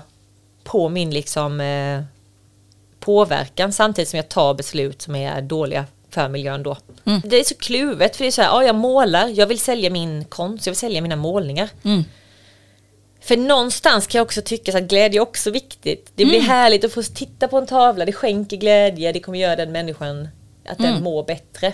På 0.64 0.88
min 0.88 1.10
liksom 1.10 1.60
eh, 1.60 2.02
Påverkan 3.00 3.72
samtidigt 3.72 4.08
som 4.08 4.16
jag 4.16 4.28
tar 4.28 4.54
beslut 4.54 5.02
som 5.02 5.14
är 5.16 5.42
dåliga 5.42 5.84
för 6.10 6.28
miljön 6.28 6.62
då. 6.62 6.76
Det 7.24 7.36
är 7.40 7.44
så 7.44 7.54
kluvet 7.54 8.16
för 8.16 8.24
det 8.24 8.28
är 8.28 8.32
så 8.32 8.42
här, 8.42 8.48
ja 8.48 8.64
jag 8.64 8.74
målar, 8.74 9.28
jag 9.28 9.46
vill 9.46 9.60
sälja 9.60 9.90
min 9.90 10.24
konst, 10.24 10.66
jag 10.66 10.70
vill 10.72 10.78
sälja 10.78 11.00
mina 11.00 11.16
målningar. 11.16 11.68
För 13.26 13.36
någonstans 13.36 14.06
kan 14.06 14.18
jag 14.18 14.24
också 14.24 14.42
tycka 14.42 14.78
att 14.78 14.84
glädje 14.84 15.18
är 15.20 15.22
också 15.22 15.50
viktigt. 15.50 16.12
Det 16.14 16.24
blir 16.24 16.40
härligt 16.40 16.84
att 16.84 16.92
få 16.92 17.02
titta 17.02 17.48
på 17.48 17.58
en 17.58 17.66
tavla, 17.66 18.04
det 18.04 18.12
skänker 18.12 18.56
glädje, 18.56 19.12
det 19.12 19.20
kommer 19.20 19.38
göra 19.38 19.56
den 19.56 19.72
människan 19.72 20.28
att 20.68 20.78
den 20.78 21.02
mår 21.02 21.24
bättre. 21.24 21.72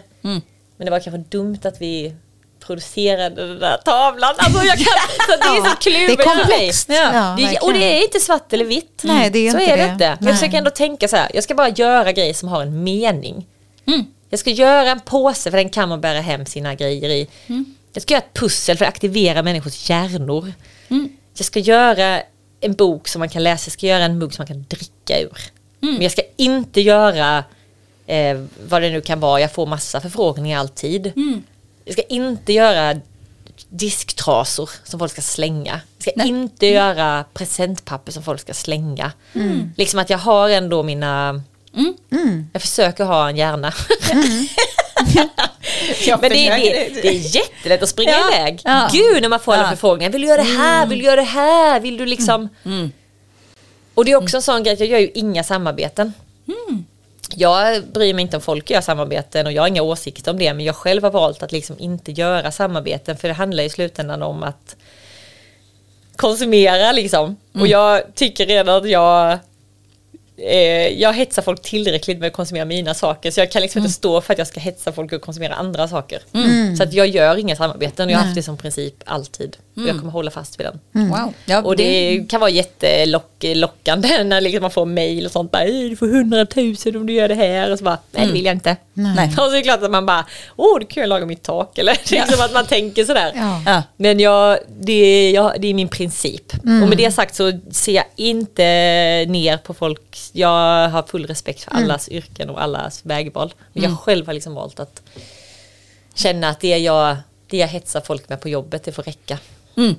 Men 0.77 0.85
det 0.85 0.91
var 0.91 1.01
kanske 1.01 1.19
dumt 1.37 1.59
att 1.65 1.81
vi 1.81 2.15
producerade 2.61 3.47
den 3.47 3.59
där 3.59 3.77
tavlan. 3.85 4.35
Alltså 4.39 4.63
jag 4.65 4.77
kan, 4.77 4.87
så 5.27 5.33
det 5.37 5.59
är 5.59 5.71
så 5.71 5.77
kluvet 5.77 6.19
Det 6.19 6.23
är 6.25 6.37
komplext. 6.37 6.89
Ja, 6.89 7.35
det, 7.39 7.45
är- 7.45 7.65
och 7.65 7.73
det 7.73 7.99
är 7.99 8.03
inte 8.03 8.21
svart 8.21 8.53
eller 8.53 8.65
vitt. 8.65 9.01
Nej, 9.05 9.31
det 9.31 9.39
är 9.39 9.51
så 9.51 9.59
inte 9.59 9.73
är 9.73 9.77
det, 9.77 9.83
det. 9.87 9.93
inte. 9.93 10.09
Nej. 10.09 10.17
jag 10.21 10.35
försöker 10.39 10.59
ändå 10.59 10.71
tänka 10.71 11.09
så 11.09 11.17
här, 11.17 11.31
jag 11.35 11.45
ska 11.45 11.55
bara 11.55 11.69
göra 11.69 12.13
grejer 12.13 12.35
som 12.35 12.49
har 12.49 12.63
en 12.63 12.85
mening. 12.85 13.47
Jag 14.31 14.41
ska 14.41 14.51
göra 14.51 14.91
en 14.91 15.01
påse 15.01 15.51
för 15.51 15.59
den 15.59 15.71
kan 15.71 15.89
man 15.89 16.01
bära 16.01 16.21
hem 16.21 16.47
sina 16.47 16.75
grejer 16.75 17.09
i. 17.11 17.29
Jag 17.93 18.03
ska 18.03 18.15
göra 18.15 18.25
ett 18.25 18.35
pussel 18.35 18.77
för 18.77 18.85
att 18.85 18.89
aktivera 18.89 19.43
människors 19.43 19.91
hjärnor. 19.91 20.53
Jag 21.35 21.47
ska 21.47 21.59
göra 21.59 22.23
en 22.61 22.73
bok 22.75 23.09
som 23.09 23.19
man 23.19 23.29
kan 23.29 23.43
läsa, 23.43 23.69
jag 23.69 23.73
ska 23.73 23.87
göra 23.87 24.05
en 24.05 24.19
mugg 24.19 24.35
som 24.35 24.43
man 24.43 24.47
kan 24.47 24.65
dricka 24.69 25.21
ur. 25.21 25.39
Men 25.81 26.03
jag 26.03 26.13
ska 26.13 26.23
inte 26.37 26.81
göra 26.81 27.45
eh, 28.07 28.41
vad 28.69 28.83
det 28.83 28.91
nu 28.91 29.01
kan 29.01 29.21
vara, 29.21 29.41
jag 29.41 29.53
får 29.53 29.67
massa 29.67 30.01
förfrågningar 30.01 30.59
alltid. 30.61 31.13
Jag 31.85 31.93
ska 31.93 32.03
inte 32.03 32.53
göra 32.53 33.01
disktrasor 33.69 34.71
som 34.85 34.99
folk 34.99 35.13
ska 35.13 35.23
slänga. 35.23 35.81
Jag 36.05 36.15
ska 36.15 36.23
inte 36.25 36.67
göra 36.67 37.25
presentpapper 37.35 38.13
som 38.13 38.23
folk 38.23 38.41
ska 38.41 38.55
slänga. 38.55 39.13
Liksom 39.77 39.99
att 40.01 40.11
jag 40.11 40.19
har 40.19 40.49
ändå 40.51 40.83
mina... 40.83 41.43
Jag 42.53 42.63
försöker 42.63 43.05
ha 43.05 43.29
en 43.29 43.37
hjärna. 43.37 43.73
Men 46.21 46.31
det, 46.31 46.49
är- 46.49 46.91
det, 46.95 47.03
det 47.03 47.09
är 47.09 47.37
jättelätt 47.37 47.83
att 47.83 47.89
springa 47.89 48.11
Ja. 48.13 48.37
iväg. 48.37 48.61
Ja. 48.65 48.89
Gud 48.93 49.23
när 49.23 49.29
man 49.29 49.41
får 49.41 49.53
alla 49.53 49.63
Ja. 49.63 49.69
förfrågningar. 49.71 50.11
Vill 50.13 50.21
du 50.23 50.29
göra 50.29 50.43
det 50.43 50.49
här? 50.49 50.87
Vill 50.87 50.99
du 50.99 51.05
göra 51.05 51.17
det 51.17 51.23
här? 51.23 51.81
Vill 51.81 51.97
du 51.97 52.07
liksom... 52.07 52.49
Och 53.95 54.05
det 54.05 54.13
är 54.13 54.17
också 54.17 54.37
en 54.37 54.43
sån 54.43 54.63
grej 54.63 54.73
att 54.73 54.81
jag 54.81 54.89
gör 54.89 54.99
ju 54.99 55.11
inga 55.15 55.45
samarbeten. 55.45 56.13
Jag 57.35 57.85
bryr 57.85 58.15
mig 58.15 58.23
inte 58.23 58.37
om 58.37 58.43
folk 58.43 58.71
gör 58.71 58.81
samarbeten 58.81 59.47
och 59.47 59.53
jag 59.53 59.63
har 59.63 59.69
inga 59.69 59.83
åsikter 59.83 60.31
om 60.31 60.39
det 60.39 60.55
men 60.55 60.65
jag 60.65 60.77
själv 60.77 61.03
har 61.03 61.11
valt 61.11 61.43
att 61.43 61.53
liksom 61.53 61.77
inte 61.79 62.13
göra 62.13 62.53
samarbeten 62.53 63.17
för 63.17 63.29
det 63.29 63.35
handlar 63.35 63.65
i 63.65 63.71
slutändan 63.71 64.23
om 64.23 64.43
att 64.43 64.77
konsumera 66.17 66.93
liksom. 66.93 67.37
Och 67.55 67.67
jag 67.67 68.15
tycker 68.15 68.47
redan 68.47 68.77
att 68.77 68.91
jag 68.91 69.39
eh, 70.43 71.01
jag 71.01 71.13
hetsar 71.13 71.43
folk 71.43 71.63
tillräckligt 71.63 72.19
med 72.19 72.27
att 72.27 72.33
konsumera 72.33 72.65
mina 72.65 72.95
saker 72.95 73.31
så 73.31 73.41
jag 73.41 73.51
kan 73.51 73.63
liksom 73.63 73.79
inte 73.79 73.93
stå 73.93 74.21
för 74.21 74.33
att 74.33 74.39
jag 74.39 74.47
ska 74.47 74.61
hetsa 74.61 74.93
folk 74.93 75.13
att 75.13 75.23
konsumera 75.23 75.55
andra 75.55 75.89
saker. 75.89 76.23
Så 76.77 76.83
att 76.83 76.93
jag 76.93 77.07
gör 77.07 77.37
inga 77.37 77.57
samarbeten 77.57 78.07
och 78.07 78.13
jag 78.13 78.19
har 78.19 78.25
haft 78.25 78.35
det 78.35 78.43
som 78.43 78.57
princip 78.57 78.95
alltid. 79.05 79.57
Och 79.77 79.83
jag 79.89 79.99
kommer 79.99 80.13
hålla 80.13 80.31
fast 80.31 80.61
vid 80.61 80.67
den. 80.67 81.09
Wow. 81.09 81.35
Ja, 81.45 81.63
Och 81.63 81.77
det 81.77 82.25
kan 82.29 82.41
vara 82.41 82.51
jättelockande 82.51 84.25
när 84.25 84.41
liksom 84.41 84.63
man 84.63 84.71
får 84.71 84.85
mail 84.87 85.27
och 85.27 85.33
sånt. 85.33 85.51
Bara, 85.53 85.65
"Ey, 85.65 85.89
du 85.89 85.97
får 85.97 86.07
100 86.09 86.47
000 86.57 86.97
om 86.97 87.07
du 87.07 87.13
gör 87.13 87.29
det 87.29 87.35
här. 87.35 87.71
Och 87.71 87.79
så 87.79 87.85
bara, 87.85 87.99
nej 88.11 88.27
det 88.27 88.33
vill 88.33 88.45
jag 88.45 88.55
inte. 88.55 88.77
Nej. 88.95 89.29
Och 89.29 89.35
så 89.35 89.51
är 89.51 89.57
det 89.57 89.63
klart 89.63 89.83
att 89.83 89.91
man 89.91 90.07
bara, 90.07 90.27
åh 90.57 90.79
du 90.81 90.87
kan 90.87 91.01
jag 91.01 91.09
laga 91.09 91.27
mitt 91.27 91.43
tak. 91.43 91.79
Eller 91.79 91.97
det 92.09 92.17
är 92.17 92.27
liksom 92.27 92.45
att 92.45 92.53
man 92.53 92.67
tänker 92.67 93.05
sådär. 93.05 93.33
Ja. 93.35 93.63
Ja. 93.67 93.83
Men 93.97 94.21
jag, 94.21 94.59
det, 94.81 94.93
är- 94.93 95.35
jag, 95.35 95.61
det 95.61 95.69
är 95.69 95.75
min 95.75 95.89
princip. 95.89 96.53
Och 96.83 96.89
med 96.89 96.99
det 96.99 97.11
sagt 97.13 97.35
så 97.35 97.53
ser 97.71 97.93
jag 97.93 98.05
inte 98.17 98.63
ner 99.29 99.57
på 99.57 99.75
folk. 99.75 100.19
Jag 100.33 100.89
har 100.89 101.03
full 101.03 101.27
respekt 101.27 101.65
för 101.65 101.71
allas 101.75 102.09
yrken 102.09 102.51
och 102.51 102.63
allas 102.63 103.01
vägval. 103.07 103.55
Men 103.73 103.83
jag 103.83 103.99
själv 103.99 104.27
har 104.27 104.33
liksom 104.35 104.55
valt 104.55 104.81
att 104.81 105.03
känna 106.15 106.49
att 106.49 106.61
det 106.61 106.79
jag, 106.79 107.17
det 107.47 107.57
jag 107.57 107.69
hetsar 107.69 108.01
folk 108.01 108.29
med 108.29 108.41
på 108.41 108.49
jobbet, 108.49 108.85
det 108.85 108.93
får 108.93 109.03
räcka. 109.03 109.39
Mm. 109.77 109.95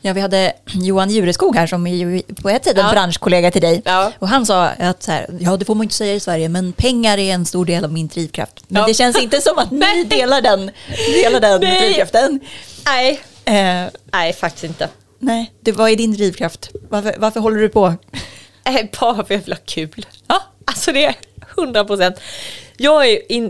Ja, 0.00 0.12
vi 0.12 0.20
hade 0.20 0.52
Johan 0.72 1.10
Jureskog 1.10 1.56
här 1.56 1.66
som 1.66 1.86
är 1.86 2.22
på 2.42 2.48
ett 2.50 2.64
sätt 2.64 2.78
en 2.78 2.86
Ja. 2.86 2.92
branschkollega 2.92 3.50
till 3.50 3.62
dig. 3.62 3.82
Ja. 3.84 4.12
Och 4.18 4.28
han 4.28 4.46
sa 4.46 4.64
att 4.66 5.02
så 5.02 5.12
här, 5.12 5.26
ja 5.40 5.56
det 5.56 5.64
får 5.64 5.74
man 5.74 5.84
inte 5.84 5.94
säga 5.94 6.14
i 6.14 6.20
Sverige, 6.20 6.48
men 6.48 6.72
pengar 6.72 7.18
är 7.18 7.34
en 7.34 7.46
stor 7.46 7.64
del 7.64 7.84
av 7.84 7.92
min 7.92 8.08
drivkraft. 8.08 8.64
Men 8.68 8.80
Ja. 8.82 8.88
det 8.88 8.94
känns 8.94 9.22
inte 9.22 9.40
som 9.40 9.58
att 9.58 9.70
ni 9.70 10.04
delar 10.08 10.40
den, 10.40 10.70
delar 11.22 11.40
den 11.40 11.60
Nej. 11.60 11.80
drivkraften. 11.80 12.40
Nej, 12.86 13.20
Eh, 13.44 13.86
nej 14.12 14.32
faktiskt 14.32 14.64
inte. 14.64 14.88
nej, 15.18 15.52
det, 15.60 15.72
vad 15.72 15.90
är 15.90 15.96
din 15.96 16.12
drivkraft? 16.12 16.70
Varför, 16.88 17.14
varför 17.18 17.40
håller 17.40 17.60
du 17.60 17.68
på? 17.68 17.94
Eh, 18.64 18.86
Bara 19.00 19.14
för 19.14 19.20
att 19.22 19.30
jag 19.30 19.38
vill 19.38 19.52
ha 19.52 19.60
kul. 19.66 20.06
Ja, 20.26 20.42
alltså 20.64 20.92
det 20.92 21.04
är 21.04 21.14
100 21.58 21.84
procent. 21.84 22.16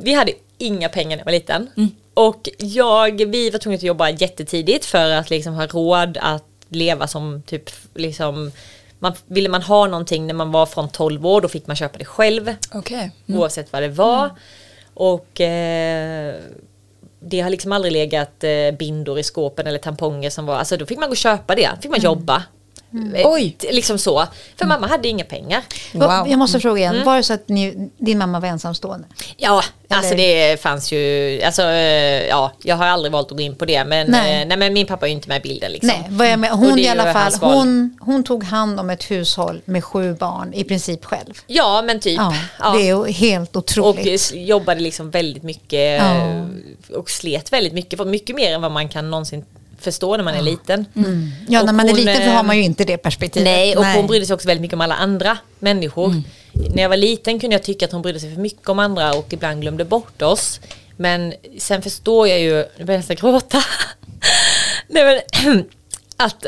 Vi 0.03 0.15
hade 0.15 0.33
inga 0.59 0.89
pengar 0.89 1.11
när 1.11 1.19
jag 1.19 1.25
var 1.25 1.33
liten. 1.33 1.71
Och 2.19 2.49
jag, 2.59 3.27
vi 3.27 3.51
var 3.51 3.59
tvungna 3.59 3.77
att 3.77 3.83
jobba 3.83 4.11
jättetidigt 4.11 4.85
för 4.85 5.11
att 5.11 5.31
liksom 5.31 5.55
ha 5.55 5.67
råd 5.67 6.19
att 6.21 6.45
leva 6.69 7.07
som 7.07 7.43
typ 7.47 7.71
liksom 7.95 8.53
man, 8.99 9.13
ville 9.27 9.49
man 9.49 9.63
ha 9.63 9.87
någonting 9.87 10.27
när 10.27 10.35
man 10.35 10.53
var 10.53 10.67
från 10.67 10.89
12 10.89 11.27
år 11.27 11.41
då 11.41 11.49
fick 11.49 11.67
man 11.67 11.77
köpa 11.77 11.99
det 11.99 12.05
själv 12.05 12.55
Okej. 12.73 13.11
oavsett 13.27 13.73
vad 13.73 13.83
det 13.83 13.89
var. 13.89 14.31
Och 14.95 15.41
eh, 15.41 16.35
det 17.21 17.41
har 17.41 17.51
liksom 17.51 17.73
aldrig 17.73 17.93
legat 17.93 18.45
eh, 18.45 18.71
bindor 18.79 19.19
i 19.19 19.23
skåpen 19.23 19.67
eller 19.67 19.79
tamponger 19.79 20.31
som 20.31 20.47
var, 20.47 20.57
alltså 20.57 20.77
då 20.77 20.87
fick 20.87 20.99
man 20.99 21.09
gå 21.09 21.13
och 21.13 21.17
köpa 21.17 21.55
det, 21.55 21.71
fick 21.83 21.91
man 21.91 22.01
jobba. 22.01 22.43
Eh, 23.15 23.23
Oj. 23.25 23.57
Liksom 23.61 23.99
så. 23.99 24.27
För 24.57 24.67
mamma 24.67 24.87
hade 24.87 25.09
inga 25.09 25.25
pengar. 25.25 25.63
Wow. 25.93 26.11
Jag 26.29 26.39
måste 26.39 26.61
fråga 26.61 26.79
igen, 26.81 27.05
var 27.05 27.17
det 27.17 27.23
så 27.23 27.33
att 27.33 27.49
ni, 27.49 27.91
din 27.99 28.19
mamma 28.19 28.41
var 28.41 28.49
ensamstående? 28.49 29.07
Ja, 29.37 29.63
alltså 29.89 30.15
Eller- 30.15 30.51
det 30.51 30.61
fanns 30.61 30.93
ju, 30.93 31.43
alltså 31.43 31.63
eh, 31.63 32.27
ja, 32.29 32.53
jag 32.63 32.77
har 32.77 32.87
aldrig 32.87 33.13
valt 33.13 33.31
att 33.31 33.37
gå 33.37 33.43
in 33.43 33.55
på 33.57 33.65
det 33.65 33.85
men, 33.85 34.11
Nej. 34.11 34.33
nej. 34.33 34.45
nej 34.47 34.57
men 34.59 34.73
min 34.73 34.87
pappa 34.87 35.07
är 35.07 35.09
ju 35.09 35.15
inte 35.15 35.29
med 35.29 35.37
i 35.39 35.49
bilden 35.49 35.73
liksom. 35.73 35.89
Nej, 35.89 36.07
vad 36.11 36.31
jag 36.31 36.39
med, 36.39 36.53
Och 36.53 36.59
hon 36.59 36.79
i 36.79 36.89
alla 36.89 37.13
fall, 37.13 37.33
hon, 37.41 37.99
hon 38.01 38.25
tog 38.25 38.45
hand 38.45 38.81
om 38.81 38.91
ett 38.91 39.11
hushåll 39.11 39.61
med 39.65 39.85
sju 39.85 40.15
barn 40.15 40.55
i 40.55 40.65
princip 40.65 41.05
själv. 41.05 41.35
Ja 41.47 41.83
men 41.83 42.01
typ. 42.01 42.17
Ja, 42.17 42.35
Ja. 42.59 42.71
Det 42.71 42.79
är 42.91 42.97
ju 43.07 43.13
helt 43.13 43.57
Och 43.57 43.63
otroligt. 43.63 44.07
eh, 44.07 44.13
s- 44.13 44.33
jobbade 44.35 44.81
liksom 44.81 45.11
väldigt 45.11 45.43
mycket 45.43 46.03
Ja. 46.03 46.15
eh, 46.17 46.45
och 46.97 47.11
slet 47.11 47.53
väldigt 47.53 47.73
mycket, 47.73 47.97
för 47.99 48.05
mycket 48.05 48.37
mer 48.37 48.55
än 48.55 48.63
vad 48.63 48.73
man 48.73 48.89
kan 48.89 49.11
någonsin 49.11 49.45
förstå 49.79 50.17
när 50.17 50.25
man 50.25 50.35
är 50.35 50.43
liten. 50.43 50.87
ja, 51.49 51.61
och 51.61 51.67
när 51.67 51.73
man 51.73 51.87
är 51.87 51.91
hon, 51.91 52.01
liten 52.01 52.17
så 52.17 52.23
eh, 52.23 52.33
har 52.33 52.43
man 52.43 52.57
ju 52.57 52.63
inte 52.63 52.85
det 52.85 52.97
perspektivet. 52.97 53.45
Nej, 53.45 53.77
och 53.77 53.85
hon 53.85 54.07
brydde 54.07 54.27
sig 54.27 54.35
också 54.35 54.49
väldigt 54.49 54.63
mycket 54.63 54.75
om 54.75 54.81
alla 54.81 54.95
andra 54.95 55.39
människor. 55.59 56.23
När 56.53 56.83
jag 56.83 56.89
var 56.89 56.97
liten 56.97 57.41
kunde 57.41 57.55
jag 57.55 57.63
tycka 57.63 57.85
att 57.85 57.93
hon 57.93 58.03
brydde 58.03 58.21
sig 58.21 58.35
för 58.35 58.41
mycket 58.41 58.69
om 58.69 58.79
andra 58.79 59.13
och 59.13 59.33
ibland 59.33 59.61
glömde 59.61 59.85
bort 59.85 60.23
oss. 60.23 60.61
Men 60.97 61.35
sen 61.59 61.83
förstår 61.83 62.29
jag 62.29 62.41
ju, 62.41 62.55
nu 62.55 62.85
börjar 62.85 62.99
jag 62.99 62.99
nästan 62.99 63.17
gråta. 63.17 63.63
Nej, 64.89 65.23
men, 65.45 65.65
att 66.17 66.47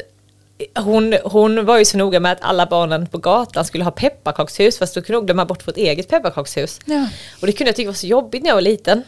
hon, 0.74 1.14
hon 1.24 1.64
var 1.64 1.78
ju 1.78 1.84
så 1.84 1.96
noga 1.96 2.20
med 2.20 2.32
att 2.32 2.38
alla 2.40 2.66
barnen 2.66 3.06
på 3.06 3.18
gatan 3.18 3.64
skulle 3.64 3.84
ha 3.84 3.90
pepparkakshus 3.90 4.78
fast 4.78 4.94
då 4.94 5.02
kunde 5.02 5.18
hon 5.18 5.26
glömma 5.26 5.44
bort 5.44 5.68
vårt 5.68 5.76
eget 5.76 6.08
pepparkakshus. 6.08 6.78
Ja. 6.84 7.08
Och 7.40 7.46
det 7.46 7.52
kunde 7.52 7.68
jag 7.68 7.76
tycka 7.76 7.88
var 7.88 7.94
så 7.94 8.06
jobbigt 8.06 8.42
när 8.42 8.50
jag 8.50 8.54
var 8.54 8.62
liten. 8.62 9.02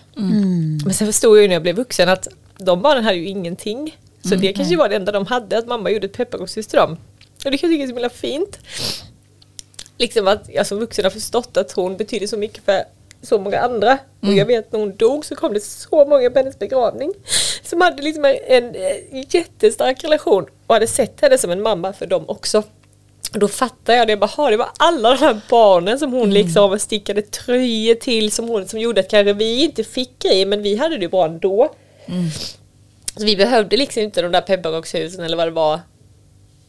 Men 0.85 0.95
sen 0.95 1.07
förstod 1.07 1.37
jag 1.37 1.43
ju 1.43 1.49
när 1.49 1.55
jag 1.55 1.63
blev 1.63 1.77
vuxen 1.77 2.09
att 2.09 2.29
de 2.59 2.83
barnen 2.83 3.05
hade 3.05 3.17
ju 3.17 3.27
ingenting. 3.27 3.97
Så 4.29 4.35
det 4.35 4.53
kanske 4.53 4.77
var 4.77 4.89
det 4.89 4.97
enda 4.97 5.13
de 5.13 5.27
hade, 5.27 5.59
att 5.59 5.67
mamma 5.67 5.91
gjorde 5.91 6.07
ett 6.07 6.13
pepparkakshus 6.17 6.67
till 6.67 6.77
dem. 6.77 6.97
Och 7.45 7.51
det 7.51 7.59
kan 7.59 7.71
jag 7.71 7.75
tycka 7.75 7.83
är 7.83 7.87
så 7.89 7.95
himla 7.95 8.11
fint. 8.11 8.59
Liksom 9.99 10.29
att 10.29 10.49
jag 10.49 10.67
som 10.67 10.79
vuxen 10.79 11.05
har 11.05 11.11
förstått 11.11 11.57
att 11.57 11.73
hon 11.73 11.97
betyder 11.97 12.27
så 12.27 12.37
mycket 12.37 12.65
för 12.65 12.83
så 13.23 13.39
många 13.39 13.61
andra. 13.61 13.99
Och 14.21 14.33
jag 14.33 14.47
vet 14.47 14.73
när 14.73 14.81
hon 14.81 14.97
dog 14.97 15.25
så 15.25 15.37
kom 15.37 15.53
det 15.53 15.61
så 15.61 16.05
många 16.05 16.31
på 16.31 16.39
hennes 16.39 16.59
begravning. 16.59 17.13
Som 17.63 17.81
hade 17.81 18.03
liksom 18.03 18.25
en, 18.25 18.37
en, 18.47 18.75
en 19.11 19.25
jättestark 19.31 20.05
relation 20.05 20.47
och 20.67 20.75
hade 20.75 20.87
sett 20.87 21.21
henne 21.21 21.39
som 21.39 21.51
en 21.51 21.63
mamma 21.63 21.93
för 21.93 22.07
dem 22.07 22.25
också. 22.29 22.63
Och 23.33 23.39
då 23.39 23.49
fattade 23.49 23.99
jag 23.99 24.07
det, 24.09 24.17
bara, 24.17 24.27
"Ha, 24.27 24.51
det 24.51 24.57
var 24.57 24.69
alla 24.79 25.11
de 25.11 25.17
här 25.19 25.41
barnen 25.51 25.99
som 25.99 26.13
hon 26.13 26.31
liksom 26.35 26.79
stickade 26.79 27.23
tröjor 27.23 27.95
till 27.95 28.31
som 28.33 28.49
hon 28.49 28.69
som 28.69 28.79
gjorde 28.81 29.01
att 29.01 29.09
kanske 29.11 29.33
vi 29.33 29.65
inte 29.65 29.85
fick 29.85 30.19
grejer 30.19 30.47
men 30.47 30.63
vi 30.63 30.77
hade 30.77 30.99
det 30.99 31.09
bra 31.09 31.25
ändå. 31.27 31.75
Så 33.17 33.25
vi 33.25 33.37
behövde 33.37 33.77
liksom 33.77 34.03
inte 34.03 34.23
de 34.23 34.33
där 34.33 34.41
pepparkakshusen 34.41 35.25
eller 35.25 35.37
vad 35.37 35.47
det 35.47 35.51
var. 35.51 35.81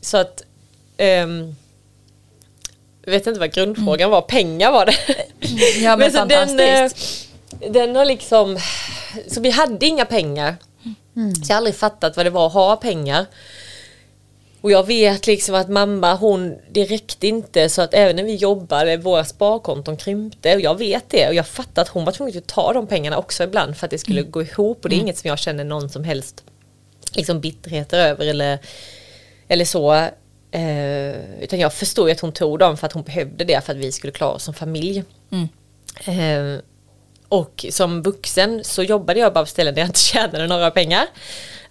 Så 0.02 0.18
att 0.18 0.44
ehm, 0.98 1.56
jag 3.06 3.12
vet 3.12 3.28
inte 3.28 3.40
vad 3.40 3.54
grundfrågan 3.54 4.10
var, 4.10 4.22
pengar 4.22 4.72
var 4.72 4.86
det. 4.86 4.96
Ja 5.82 5.98
men, 5.98 6.12
så 6.12 6.26
den, 6.26 6.60
eh, 6.60 6.92
den 7.70 7.96
har 7.96 8.06
liksom, 8.06 8.60
så 9.28 9.42
vi 9.42 9.50
hade 9.50 9.86
inga 9.86 10.06
pengar. 10.06 10.56
Så 11.14 11.42
jag 11.42 11.56
har 11.56 11.58
aldrig 11.58 11.76
fattat 11.76 12.18
vad 12.18 12.26
det 12.26 12.30
var 12.30 12.48
att 12.48 12.54
ha 12.54 12.76
pengar. 12.76 13.26
Och 14.64 14.72
jag 14.72 14.88
vet 14.88 15.28
liksom 15.28 15.56
att 15.56 15.70
mamma 15.70 16.16
hon, 16.16 16.58
det 16.72 16.86
räckte 16.86 17.28
inte 17.28 17.70
så 17.70 17.82
att 17.82 17.94
även 17.94 18.16
när 18.16 18.24
vi 18.24 18.36
jobbade, 18.36 18.98
våra 18.98 19.26
sparkonton 19.26 19.98
krympte. 19.98 20.56
Och 20.56 20.62
jag 20.62 20.78
vet 20.78 21.10
det. 21.10 21.28
Och 21.28 21.34
jag 21.34 21.48
fattar 21.48 21.82
att 21.82 21.88
hon 21.88 22.06
var 22.06 22.12
tvungen 22.12 22.38
att 22.38 22.48
ta 22.48 22.74
de 22.74 22.88
pengarna 22.88 23.18
också 23.18 23.44
ibland 23.44 23.78
för 23.78 23.88
att 23.88 23.92
det 23.92 23.98
skulle 23.98 24.22
gå 24.22 24.42
ihop. 24.42 24.84
Och 24.84 24.90
det 24.90 24.96
är 24.96 25.00
inget 25.00 25.18
som 25.18 25.28
jag 25.28 25.40
känner 25.40 25.64
någon 25.64 25.90
som 25.90 26.04
helst 26.04 26.44
liksom 27.14 27.40
bitterheter 27.40 28.00
över 28.00 28.26
eller, 28.26 28.60
eller 29.48 29.66
så. 29.66 29.94
Eh, 30.52 31.42
utan 31.42 31.60
jag 31.60 31.74
förstår 31.74 32.08
ju 32.08 32.14
att 32.14 32.20
hon 32.20 32.32
tog 32.32 32.60
dem 32.60 32.78
för 32.78 32.88
att 32.88 32.94
hon 32.94 33.04
behövde 33.04 33.46
det 33.46 33.66
för 33.66 33.74
att 33.74 33.80
vi 33.80 33.92
skulle 33.92 34.14
klara 34.14 34.32
oss 34.32 34.44
som 34.44 34.54
familj. 34.54 35.04
Eh, 36.06 36.60
och 37.30 37.66
som 37.70 38.02
vuxen 38.02 38.64
så 38.64 38.84
jobbade 38.84 39.20
jag 39.20 39.34
bara 39.34 39.44
på 39.44 39.50
ställen 39.50 39.76
där 39.76 39.82
jag 39.82 39.90
inte 39.90 40.00
tjänade 40.00 40.48
några 40.48 40.72
pengar 40.72 41.08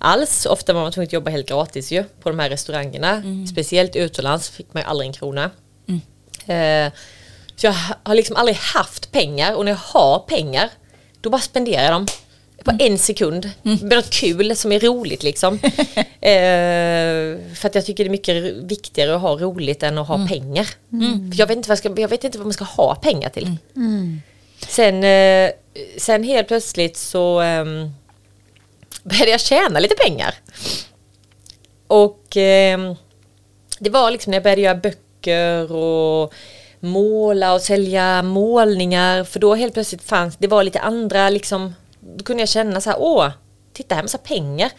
alls. 0.03 0.47
Ofta 0.47 0.73
var 0.73 0.83
man 0.83 0.93
tvungen 0.93 1.07
att 1.09 1.13
jobba 1.13 1.31
helt 1.31 1.49
gratis 1.49 1.93
ju 1.93 2.05
på 2.23 2.29
de 2.31 2.39
här 2.39 2.51
restaurangerna. 2.51 3.23
Speciellt 3.53 3.97
utomlands 3.97 4.51
fick 4.51 4.75
man 4.75 4.83
aldrig 4.87 5.07
en 5.09 5.13
krona. 5.15 5.51
Eh, 6.47 6.93
så 7.57 7.67
jag 7.67 7.73
ha- 7.73 7.97
har 8.03 8.15
liksom 8.15 8.37
aldrig 8.37 8.57
haft 8.57 9.13
pengar 9.13 9.55
och 9.55 9.65
när 9.65 9.73
jag 9.73 9.79
har 9.79 10.19
pengar 10.19 10.71
då 11.21 11.31
bara 11.31 11.41
spenderar 11.41 11.83
jag 11.83 11.93
dem. 11.93 12.07
På 12.65 12.73
en 12.79 12.99
sekund. 12.99 13.51
Med 13.63 13.83
något 13.97 14.11
kul 14.11 14.57
som 14.57 14.73
är 14.73 14.81
roligt 14.81 15.23
liksom. 15.23 15.55
eh, 16.21 17.55
för 17.55 17.67
att 17.69 17.75
jag 17.75 17.87
tycker 17.87 18.05
det 18.05 18.09
är 18.09 18.11
mycket 18.11 18.45
viktigare 18.55 19.15
att 19.15 19.21
ha 19.21 19.37
roligt 19.37 19.83
än 19.83 19.99
att 19.99 20.09
ha 20.09 20.27
pengar. 20.29 20.65
För 21.33 21.39
jag, 21.41 21.47
vet 21.47 21.57
inte 21.57 21.69
vad 21.69 21.73
jag, 21.73 21.79
ska, 21.93 22.01
jag 22.01 22.09
vet 22.09 22.25
inte 22.25 22.39
vad 22.39 22.47
man 22.47 22.53
ska 22.53 22.65
ha 22.65 22.95
pengar 22.95 23.29
till. 23.29 23.57
Sen, 24.69 25.05
eh, 25.05 25.51
sen 25.99 26.25
helt 26.25 26.49
plötsligt 26.49 26.97
så 26.97 27.41
ehm, 27.41 27.91
började 29.03 29.31
jag 29.31 29.41
tjäna 29.41 29.81
lite 29.81 29.95
pengar. 29.95 30.35
Och 31.87 32.37
ehm, 32.37 32.95
det 33.79 33.91
var 33.91 34.11
liksom 34.11 34.31
när 34.31 34.37
jag 34.37 34.43
började 34.43 34.63
göra 34.63 34.75
böcker 34.75 35.73
och 35.73 36.35
måla 36.81 37.55
och 37.55 37.61
sälja 37.61 38.23
målningar. 38.23 39.25
För 39.25 39.41
då 39.41 39.55
helt 39.55 39.75
plötsligt 39.75 40.03
fanns 40.03 40.37
det 40.37 40.49
var 40.49 40.65
lite 40.65 40.81
andra 40.81 41.31
liksom. 41.31 41.75
Då 42.01 42.25
kunde 42.25 42.43
jag 42.43 42.49
känna 42.49 42.81
så 42.81 42.91
här, 42.91 42.99
åh, 43.01 43.31
titta 43.73 43.95
här 43.95 44.03
är 44.03 44.05
massa 44.05 44.19
pengar. 44.19 44.71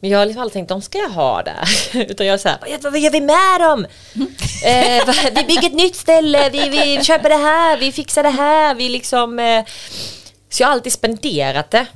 Men 0.00 0.10
jag 0.10 0.18
har 0.18 0.26
liksom 0.26 0.42
aldrig 0.42 0.52
tänkt, 0.52 0.68
de 0.68 0.82
ska 0.82 0.98
jag 0.98 1.08
ha 1.08 1.42
där. 1.42 1.68
Utan 2.10 2.26
jag 2.26 2.34
är 2.34 2.38
så 2.38 2.48
här, 2.48 2.58
vad 2.82 2.92
vad 2.92 3.00
gör 3.00 3.10
vi 3.10 3.20
med 3.20 3.60
dem? 3.60 3.86
eh, 4.64 5.32
vi 5.34 5.44
bygger 5.44 5.66
ett 5.66 5.74
nytt 5.74 5.96
ställe, 5.96 6.50
vi, 6.50 6.68
vi 6.68 7.04
köper 7.04 7.28
det 7.28 7.36
här, 7.36 7.76
vi 7.76 7.92
fixar 7.92 8.22
det 8.22 8.30
här, 8.30 8.74
vi 8.74 8.88
liksom... 8.88 9.38
Eh, 9.38 9.64
så 10.48 10.62
jag 10.62 10.68
har 10.68 10.72
alltid 10.72 10.92
spenderat 10.92 11.70
det. 11.70 11.86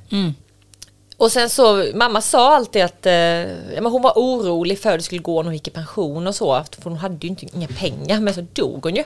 Och 1.18 1.32
sen 1.32 1.50
så, 1.50 1.86
mamma 1.94 2.20
sa 2.20 2.56
alltid 2.56 2.82
att 2.82 3.06
eh, 3.06 3.12
men 3.74 3.86
hon 3.86 4.02
var 4.02 4.12
orolig 4.16 4.78
för 4.78 4.90
att 4.90 4.98
det 4.98 5.02
skulle 5.02 5.20
gå 5.20 5.42
när 5.42 5.44
hon 5.44 5.54
gick 5.54 5.68
i 5.68 5.70
pension 5.70 6.26
och 6.26 6.34
så. 6.34 6.64
För 6.72 6.90
hon 6.90 6.96
hade 6.98 7.26
ju 7.26 7.28
inte, 7.28 7.46
inga 7.56 7.68
pengar, 7.68 8.20
men 8.20 8.34
så 8.34 8.46
dog 8.52 8.84
hon 8.84 8.94
ju. 8.94 9.04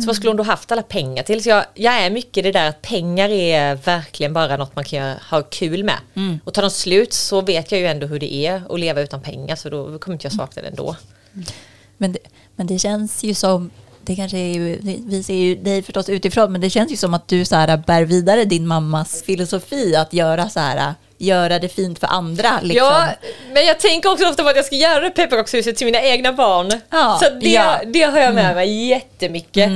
Så 0.00 0.06
vad 0.06 0.16
skulle 0.16 0.30
hon 0.30 0.36
då 0.36 0.42
haft 0.42 0.72
alla 0.72 0.82
pengar 0.82 1.22
till? 1.22 1.42
Så 1.42 1.48
jag, 1.48 1.64
jag 1.74 1.94
är 1.94 2.10
mycket 2.10 2.44
det 2.44 2.52
där 2.52 2.68
att 2.68 2.82
pengar 2.82 3.28
är 3.28 3.74
verkligen 3.74 4.32
bara 4.32 4.56
något 4.56 4.76
man 4.76 4.84
kan 4.84 5.16
ha 5.30 5.42
kul 5.42 5.84
med. 5.84 5.98
Och 6.44 6.54
tar 6.54 6.62
de 6.62 6.70
slut 6.70 7.12
så 7.12 7.40
vet 7.40 7.72
jag 7.72 7.80
ju 7.80 7.86
ändå 7.86 8.06
hur 8.06 8.18
det 8.18 8.34
är 8.34 8.62
att 8.70 8.80
leva 8.80 9.00
utan 9.00 9.22
pengar 9.22 9.56
så 9.56 9.68
då 9.68 9.98
kommer 9.98 10.14
inte 10.14 10.26
jag 10.26 10.32
sakna 10.32 10.62
det 10.62 10.68
ändå. 10.68 10.96
Men 11.96 12.12
det, 12.12 12.18
men 12.56 12.66
det 12.66 12.78
känns 12.78 13.24
ju 13.24 13.34
som, 13.34 13.70
det 14.04 14.16
kanske 14.16 14.38
är 14.38 14.54
ju, 14.54 14.78
vi 15.06 15.22
ser 15.22 15.34
ju 15.34 15.54
dig 15.54 15.82
förstås 15.82 16.08
utifrån, 16.08 16.52
men 16.52 16.60
det 16.60 16.70
känns 16.70 16.92
ju 16.92 16.96
som 16.96 17.14
att 17.14 17.28
du 17.28 17.44
så 17.44 17.56
här 17.56 17.76
bär 17.76 18.02
vidare 18.02 18.44
din 18.44 18.66
mammas 18.66 19.22
filosofi 19.22 19.96
att 19.96 20.12
göra 20.12 20.48
så 20.48 20.60
här, 20.60 20.94
göra 21.22 21.58
det 21.58 21.68
fint 21.68 21.98
för 21.98 22.06
andra. 22.06 22.60
Liksom. 22.62 22.86
Ja, 22.86 23.08
men 23.52 23.66
jag 23.66 23.80
tänker 23.80 24.12
också 24.12 24.24
ofta 24.28 24.42
på 24.42 24.48
att 24.48 24.56
jag 24.56 24.64
ska 24.64 24.76
göra 24.76 25.10
pepparkakshuset 25.10 25.76
till 25.76 25.84
mina 25.84 26.02
egna 26.02 26.32
barn. 26.32 26.80
Ja, 26.90 27.18
så 27.22 27.30
det, 27.40 27.48
ja. 27.48 27.74
Mm. 27.76 27.92
det 27.92 28.02
har 28.02 28.18
jag 28.20 28.34
med 28.34 28.54
mig 28.54 28.86
jättemycket. 28.88 29.70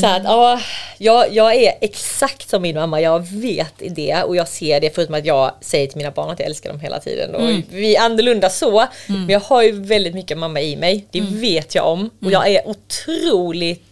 Så 0.00 0.06
att, 0.06 0.24
ja, 0.24 0.60
jag, 0.98 1.32
jag 1.32 1.54
är 1.54 1.72
exakt 1.80 2.48
som 2.50 2.62
min 2.62 2.76
mamma, 2.76 3.00
jag 3.00 3.26
vet 3.30 3.74
det 3.96 4.22
och 4.22 4.36
jag 4.36 4.48
ser 4.48 4.80
det 4.80 4.94
förutom 4.94 5.14
att 5.14 5.24
jag 5.26 5.52
säger 5.60 5.86
till 5.86 5.96
mina 5.96 6.10
barn 6.10 6.30
att 6.30 6.38
jag 6.38 6.46
älskar 6.46 6.70
dem 6.70 6.80
hela 6.80 7.00
tiden. 7.00 7.34
Och 7.34 7.40
Mm. 7.40 7.62
Vi 7.70 7.96
är 7.96 8.00
annorlunda 8.02 8.50
så, 8.50 8.86
men 9.06 9.28
jag 9.28 9.40
har 9.40 9.62
ju 9.62 9.72
väldigt 9.82 10.14
mycket 10.14 10.38
mamma 10.38 10.60
i 10.60 10.76
mig, 10.76 11.04
det 11.10 11.18
Mm. 11.18 11.40
vet 11.40 11.74
jag 11.74 11.86
om. 11.86 12.10
Och 12.24 12.30
jag 12.32 12.48
är 12.48 12.62
otroligt 12.68 13.89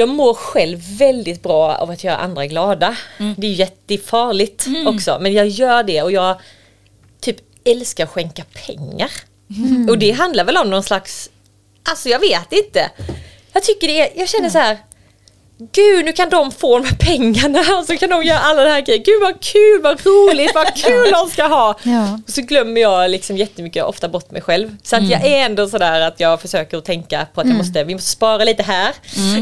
jag 0.00 0.08
mår 0.08 0.34
själv 0.34 0.78
väldigt 0.98 1.42
bra 1.42 1.74
av 1.74 1.90
att 1.90 2.04
göra 2.04 2.16
andra 2.16 2.46
glada. 2.46 2.96
Mm. 3.18 3.34
Det 3.38 3.46
är 3.46 3.50
jättefarligt 3.50 4.66
också 4.86 5.18
men 5.20 5.32
jag 5.32 5.48
gör 5.48 5.82
det 5.82 6.02
och 6.02 6.12
jag 6.12 6.40
typ 7.20 7.36
älskar 7.64 8.04
att 8.04 8.10
skänka 8.10 8.44
pengar. 8.66 9.10
Mm. 9.50 9.88
Och 9.88 9.98
det 9.98 10.10
handlar 10.10 10.44
väl 10.44 10.56
om 10.56 10.70
någon 10.70 10.82
slags, 10.82 11.30
alltså 11.82 12.08
jag 12.08 12.18
vet 12.18 12.52
inte. 12.52 12.90
Jag 13.52 13.62
tycker 13.62 13.86
det 13.86 14.00
är, 14.00 14.18
jag 14.20 14.28
känner 14.28 14.50
så 14.50 14.58
här. 14.58 14.78
Gud 15.72 16.04
nu 16.04 16.12
kan 16.12 16.30
de 16.30 16.50
få 16.52 16.78
de 16.78 16.84
här 16.86 16.96
pengarna 16.96 17.58
och 17.78 17.84
så 17.86 17.96
kan 17.96 18.10
de 18.10 18.22
göra 18.24 18.38
alla 18.38 18.62
det 18.64 18.70
här 18.70 18.80
grejer. 18.80 19.04
Gud 19.04 19.20
vad 19.22 19.40
kul, 19.40 19.80
vad 19.82 20.06
roligt, 20.06 20.50
vad 20.54 20.74
kul 20.76 21.10
de 21.24 21.30
ska 21.30 21.44
ha. 21.46 21.78
Ja. 21.82 22.20
Och 22.26 22.32
så 22.32 22.40
glömmer 22.42 22.80
jag 22.80 23.10
liksom 23.10 23.36
jättemycket, 23.36 23.84
ofta 23.84 24.08
bort 24.08 24.30
mig 24.30 24.42
själv. 24.42 24.76
Så 24.82 24.96
att 24.96 25.08
jag 25.10 25.24
är 25.26 25.44
ändå 25.46 25.68
sådär 25.68 26.00
att 26.00 26.20
jag 26.20 26.40
försöker 26.40 26.76
att 26.78 26.84
tänka 26.84 27.26
på 27.34 27.40
att 27.40 27.46
jag 27.46 27.56
måste, 27.56 27.84
vi 27.84 27.94
måste 27.94 28.10
spara 28.10 28.44
lite 28.44 28.62
här 28.62 28.92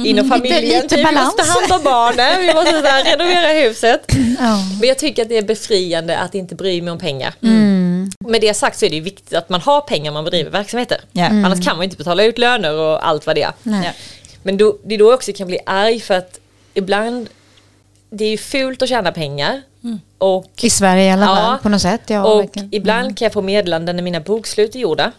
inom 0.05 0.29
familjen. 0.29 0.61
Lite- 0.63 0.83
lite 0.83 0.97
vi 0.97 1.03
måste 1.05 1.43
ta 1.45 1.53
hand 1.61 1.73
om 1.73 1.85
barnen, 1.85 2.41
vi 2.41 2.55
måste 2.55 2.71
sådär, 2.71 3.05
renovera 3.05 3.49
huset. 3.69 4.01
Ja. 4.41 4.59
Men 4.81 4.89
jag 4.89 4.99
tycker 4.99 5.23
att 5.23 5.29
det 5.29 5.37
är 5.39 5.43
befriande 5.43 6.19
att 6.19 6.35
inte 6.35 6.55
bry 6.55 6.83
mig 6.83 6.93
om 6.93 6.99
pengar. 6.99 7.35
Mm. 7.43 8.11
Med 8.29 8.41
det 8.41 8.55
sagt 8.55 8.79
så 8.79 8.87
är 8.87 8.91
det 8.91 9.01
viktigt 9.01 9.35
att 9.35 9.49
man 9.49 9.61
har 9.61 9.81
pengar 9.81 10.13
man 10.13 10.25
bedriver 10.25 10.51
verksamheter. 10.51 11.01
Ja. 11.13 11.25
Annars 11.25 11.65
kan 11.67 11.77
man 11.77 11.85
inte 11.85 11.97
betala 11.97 12.25
ut 12.25 12.39
löner 12.39 12.73
och 12.75 13.09
allt 13.09 13.27
vad 13.27 13.37
det 13.37 13.43
är. 13.43 13.53
Nej. 13.63 13.93
Men 14.49 14.57
då, 14.57 14.77
det 14.85 14.95
är 14.95 14.99
då 14.99 15.05
jag 15.05 15.15
också 15.15 15.33
kan 15.33 15.47
bli 15.47 15.59
arg 15.67 16.01
för 16.01 16.15
att 16.15 16.41
ibland 16.75 17.29
det 18.11 18.25
är 18.25 18.31
ju 18.31 18.37
fult 18.39 18.83
att 18.83 18.89
tjäna 18.89 19.13
pengar. 19.13 19.63
Och, 20.19 20.51
I 20.61 20.71
Sverige 20.71 21.05
i 21.05 21.11
alla 21.11 21.27
Ja. 21.27 21.35
fall, 21.37 21.59
på 21.59 21.69
något 21.69 21.83
sätt. 21.83 22.01
Ja, 22.07 22.25
och 22.33 22.41
verkligen. 22.41 22.69
ibland 22.75 23.19
kan 23.19 23.27
jag 23.27 23.33
få 23.33 23.43
meddelanden 23.43 23.97
när 23.97 24.03
mina 24.03 24.21
bokslut 24.21 24.75
är 24.75 24.79
gjorda. 24.79 25.13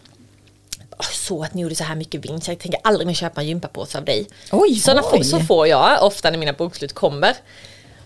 "Åh, 0.97 1.05
Så 1.11 1.43
att 1.43 1.53
ni 1.53 1.61
gjorde 1.61 1.75
så 1.75 1.83
här 1.83 1.95
mycket 1.95 2.25
vinst, 2.25 2.47
jag 2.47 2.59
tänker 2.59 2.79
aldrig 2.83 3.07
mer 3.07 3.13
köpa 3.13 3.41
en 3.41 3.47
gympapåse 3.47 3.97
av 3.97 4.05
dig. 4.05 4.27
Oj, 4.51 4.75
Såna 4.75 5.01
oj. 5.11 5.23
Så 5.23 5.39
får 5.39 5.67
jag 5.67 6.03
ofta 6.03 6.29
när 6.31 6.37
mina 6.37 6.53
bokslut 6.53 6.93
kommer. 6.93 7.35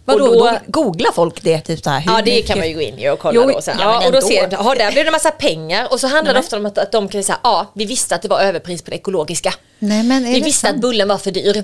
Vadå, 0.05 0.25
Och 0.25 0.31
då- 0.33 0.39
då, 0.45 0.59
googlar 0.67 1.11
folk 1.11 1.43
det? 1.43 1.61
Typ 1.61 1.83
så 1.83 1.89
här, 1.89 1.99
hur 1.99 2.11
Ja 2.11 2.17
det 2.17 2.31
mycket- 2.31 2.47
kan 2.47 2.57
man 2.59 2.67
ju 2.69 2.73
gå 2.75 2.81
in 2.81 2.99
i 2.99 3.09
och 3.09 3.19
kolla 3.19 3.33
Jo, 3.35 3.51
då. 3.51 3.61
Sen. 3.61 3.77
ja, 3.79 3.99
Ja, 4.01 4.07
och 4.07 4.11
då 4.13 4.21
ser 4.21 4.47
de, 4.47 4.55
ja 4.55 4.75
där 4.75 4.91
blev 4.91 5.05
det 5.05 5.09
en 5.09 5.11
massa 5.11 5.31
pengar 5.31 5.87
och 5.91 5.99
så 5.99 6.07
handlar 6.07 6.33
det 6.33 6.39
ofta 6.39 6.57
om 6.57 6.65
att, 6.65 6.77
att 6.77 6.91
de 6.91 7.07
kan 7.07 7.23
säga, 7.23 7.37
ja 7.43 7.71
vi 7.75 7.85
visste 7.85 8.15
att 8.15 8.21
det 8.21 8.27
var 8.27 8.39
överpris 8.39 8.81
på 8.81 8.91
det 8.91 8.97
ekologiska. 8.97 9.53
Nej, 9.79 10.03
men 10.03 10.25
är 10.25 10.31
Vi 10.33 10.39
det 10.39 10.45
visste 10.45 10.61
sant? 10.67 10.75
att 10.75 10.81
bullen 10.81 11.07
var 11.07 11.17
för 11.17 11.31
dyr. 11.31 11.63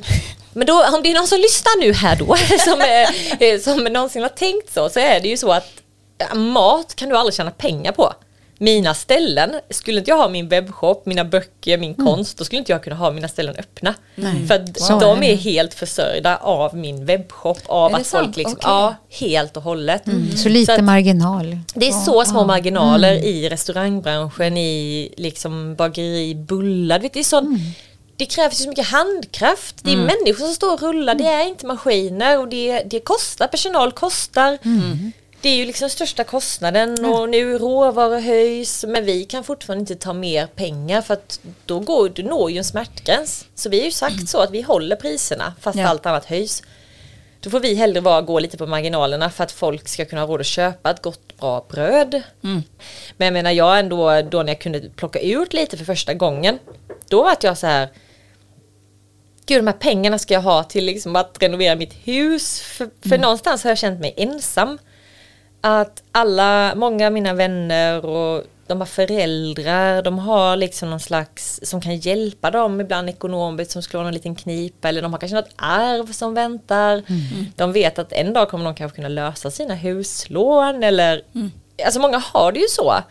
Men 0.54 0.67
då, 0.67 0.86
om 0.95 1.04
det 1.04 1.12
är 1.12 1.13
någon 1.15 1.28
som 1.28 1.39
lyssnar 1.39 1.80
nu 1.80 1.93
här 1.93 2.15
då, 2.15 2.36
som, 2.60 2.82
eh, 3.39 3.60
som 3.60 3.84
någonsin 3.93 4.21
har 4.21 4.30
tänkt 4.30 4.73
så, 4.73 4.89
så 4.89 4.99
är 4.99 5.19
det 5.19 5.28
ju 5.28 5.38
så 5.38 5.52
att 5.52 5.67
mat 6.34 6.95
kan 6.95 7.10
du 7.10 7.17
aldrig 7.17 7.34
tjäna 7.36 7.52
pengar 7.52 7.91
på. 7.91 8.13
Mina 8.61 8.93
ställen, 8.93 9.51
skulle 9.69 9.99
inte 9.99 10.11
jag 10.11 10.17
ha 10.17 10.29
min 10.29 10.47
webbshop, 10.49 11.05
mina 11.05 11.25
böcker, 11.25 11.77
min 11.77 11.93
Mm. 11.93 12.05
konst, 12.05 12.37
då 12.37 12.43
skulle 12.45 12.59
inte 12.59 12.71
jag 12.71 12.83
kunna 12.83 12.95
ha 12.95 13.11
mina 13.11 13.27
ställen 13.27 13.55
öppna. 13.55 13.93
För 14.47 14.55
att 14.55 14.79
Så 14.79 14.99
de 14.99 15.23
är 15.23 15.35
helt 15.35 15.73
försörjda 15.73 16.37
av 16.37 16.75
min 16.77 17.05
webbshop, 17.05 17.59
av 17.65 17.85
att 17.85 17.91
folk 17.93 18.07
sant? 18.07 18.37
liksom, 18.37 18.53
Okej. 18.57 18.69
ja, 18.71 18.95
helt 19.09 19.57
och 19.57 19.63
hållet. 19.63 20.07
Mm. 20.07 20.37
Så 20.37 20.49
lite 20.49 20.73
att- 20.73 20.83
marginal. 20.83 21.57
det 21.73 21.87
är 21.87 21.91
så 21.91 22.25
små 22.25 22.39
ja. 22.39 22.45
marginaler 22.45 23.11
Mm. 23.11 23.23
i 23.23 23.49
restaurangbranschen, 23.49 24.57
i 24.57 25.13
liksom 25.17 25.75
bageri, 25.75 26.35
bullar. 26.35 26.99
Vet, 26.99 27.13
det, 27.13 27.19
är 27.19 27.23
sån, 27.23 27.45
Mm. 27.45 27.59
det 28.15 28.25
krävs 28.25 28.59
ju 28.59 28.63
så 28.63 28.69
mycket 28.69 28.87
handkraft. 28.87 29.75
Det 29.81 29.91
är 29.91 29.97
människor 29.97 30.45
som 30.45 30.53
står 30.53 30.73
och 30.73 30.81
rullar, 30.81 31.15
det 31.15 31.23
Mm. 31.23 31.39
är 31.41 31.47
inte 31.47 31.65
maskiner 31.65 32.39
och 32.39 32.47
det, 32.47 32.83
det 32.85 32.99
kostar, 32.99 33.47
personal 33.47 33.91
kostar. 33.91 34.57
Mm. 34.65 35.11
Det 35.41 35.49
är 35.49 35.56
ju 35.56 35.65
liksom 35.65 35.89
största 35.89 36.23
kostnaden 36.23 37.06
och 37.06 37.30
nu 37.30 37.58
råvaror 37.58 38.19
höjs 38.19 38.86
men 38.88 39.06
vi 39.06 39.25
kan 39.25 39.43
fortfarande 39.43 39.80
inte 39.82 39.95
ta 39.95 40.13
mer 40.13 40.47
pengar 40.47 41.02
för 41.02 41.13
att 41.13 41.39
då 41.65 41.80
går, 41.80 42.10
du 42.10 42.23
når 42.23 42.52
ju 42.52 42.58
en 42.58 42.63
smärtgräns. 42.63 43.45
Så 43.56 43.69
vi 43.69 43.78
har 43.80 43.86
ju 43.86 43.91
sagt 43.91 44.30
så 44.30 44.39
att 44.41 44.52
vi 44.52 44.62
håller 44.62 44.95
priserna 44.95 45.54
fast 45.62 45.78
Ja. 45.80 45.88
allt 45.88 46.06
annat 46.06 46.25
höjs. 46.25 46.63
Då 47.41 47.49
får 47.49 47.60
vi 47.60 47.75
hellre 47.75 47.99
vara, 48.02 48.21
gå 48.21 48.39
lite 48.39 48.58
på 48.58 48.65
marginalerna 48.65 49.30
för 49.30 49.43
att 49.43 49.52
folk 49.52 49.88
ska 49.88 50.06
kunna 50.06 50.21
ha 50.21 50.28
råd 50.28 50.39
att 50.39 50.45
köpa 50.45 50.91
ett 50.91 51.02
gott 51.02 51.38
bra 51.38 51.65
bröd. 51.69 52.21
Men 53.17 53.25
jag 53.25 53.34
menar 53.34 53.52
jag 53.52 53.80
ändå, 53.80 54.21
då 54.21 54.43
när 54.43 54.54
jag 54.54 54.62
kunde 54.62 54.80
plocka 54.95 55.19
ut 55.19 55.54
lite 55.54 55.78
för 55.78 55.86
första 55.86 56.13
gången, 56.13 56.60
då 57.08 57.23
var 57.23 57.38
jag 57.41 57.58
så 57.58 57.67
här 57.67 57.89
Gud, 59.45 59.60
de 59.60 59.67
här 59.67 59.73
pengarna 59.73 60.19
ska 60.19 60.34
jag 60.34 60.41
ha 60.41 60.63
till 60.63 60.86
liksom 60.86 61.15
att 61.15 61.38
renovera 61.41 61.75
mitt 61.75 61.93
hus. 61.93 62.62
För, 62.62 62.89
för 63.10 63.17
någonstans 63.17 63.63
har 63.63 63.71
jag 63.71 63.78
känt 63.78 63.99
mig 63.99 64.13
ensam. 64.17 64.78
Att 65.61 66.03
alla, 66.11 66.73
många 66.75 67.07
av 67.07 67.13
mina 67.13 67.33
vänner 67.33 68.05
och 68.05 68.43
de 68.67 68.79
har 68.79 68.85
föräldrar, 68.85 70.01
de 70.01 70.19
har 70.19 70.55
liksom 70.55 70.89
någon 70.89 70.99
slags 70.99 71.59
som 71.63 71.81
kan 71.81 71.97
hjälpa 71.97 72.51
dem 72.51 72.81
ibland 72.81 73.09
ekonomiskt 73.09 73.71
som 73.71 73.81
slår 73.81 74.03
någon 74.03 74.13
liten 74.13 74.35
knipa 74.35 74.89
eller 74.89 75.01
de 75.01 75.13
har 75.13 75.19
kanske 75.19 75.35
något 75.35 75.53
arv 75.55 76.11
som 76.11 76.33
väntar. 76.33 77.03
De 77.55 77.71
vet 77.71 77.99
att 77.99 78.11
en 78.13 78.33
dag 78.33 78.49
kommer 78.49 78.65
de 78.65 78.75
kanske 78.75 78.95
kunna 78.95 79.07
lösa 79.07 79.51
sina 79.51 79.75
huslån 79.75 80.83
eller 80.83 81.21
Alltså 81.85 81.99
många 81.99 82.17
har 82.17 82.51
det 82.51 82.59
ju 82.59 82.67
så. 82.67 83.01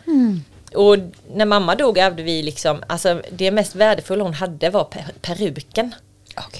Och 0.75 0.97
när 1.33 1.45
mamma 1.45 1.75
dog 1.75 1.97
ärvde 1.97 2.23
vi 2.23 2.43
liksom, 2.43 2.83
alltså 2.87 3.21
det 3.31 3.51
mest 3.51 3.75
värdefulla 3.75 4.23
hon 4.23 4.33
hade 4.33 4.69
var 4.69 4.83
per 4.83 5.05
peruken. 5.21 5.95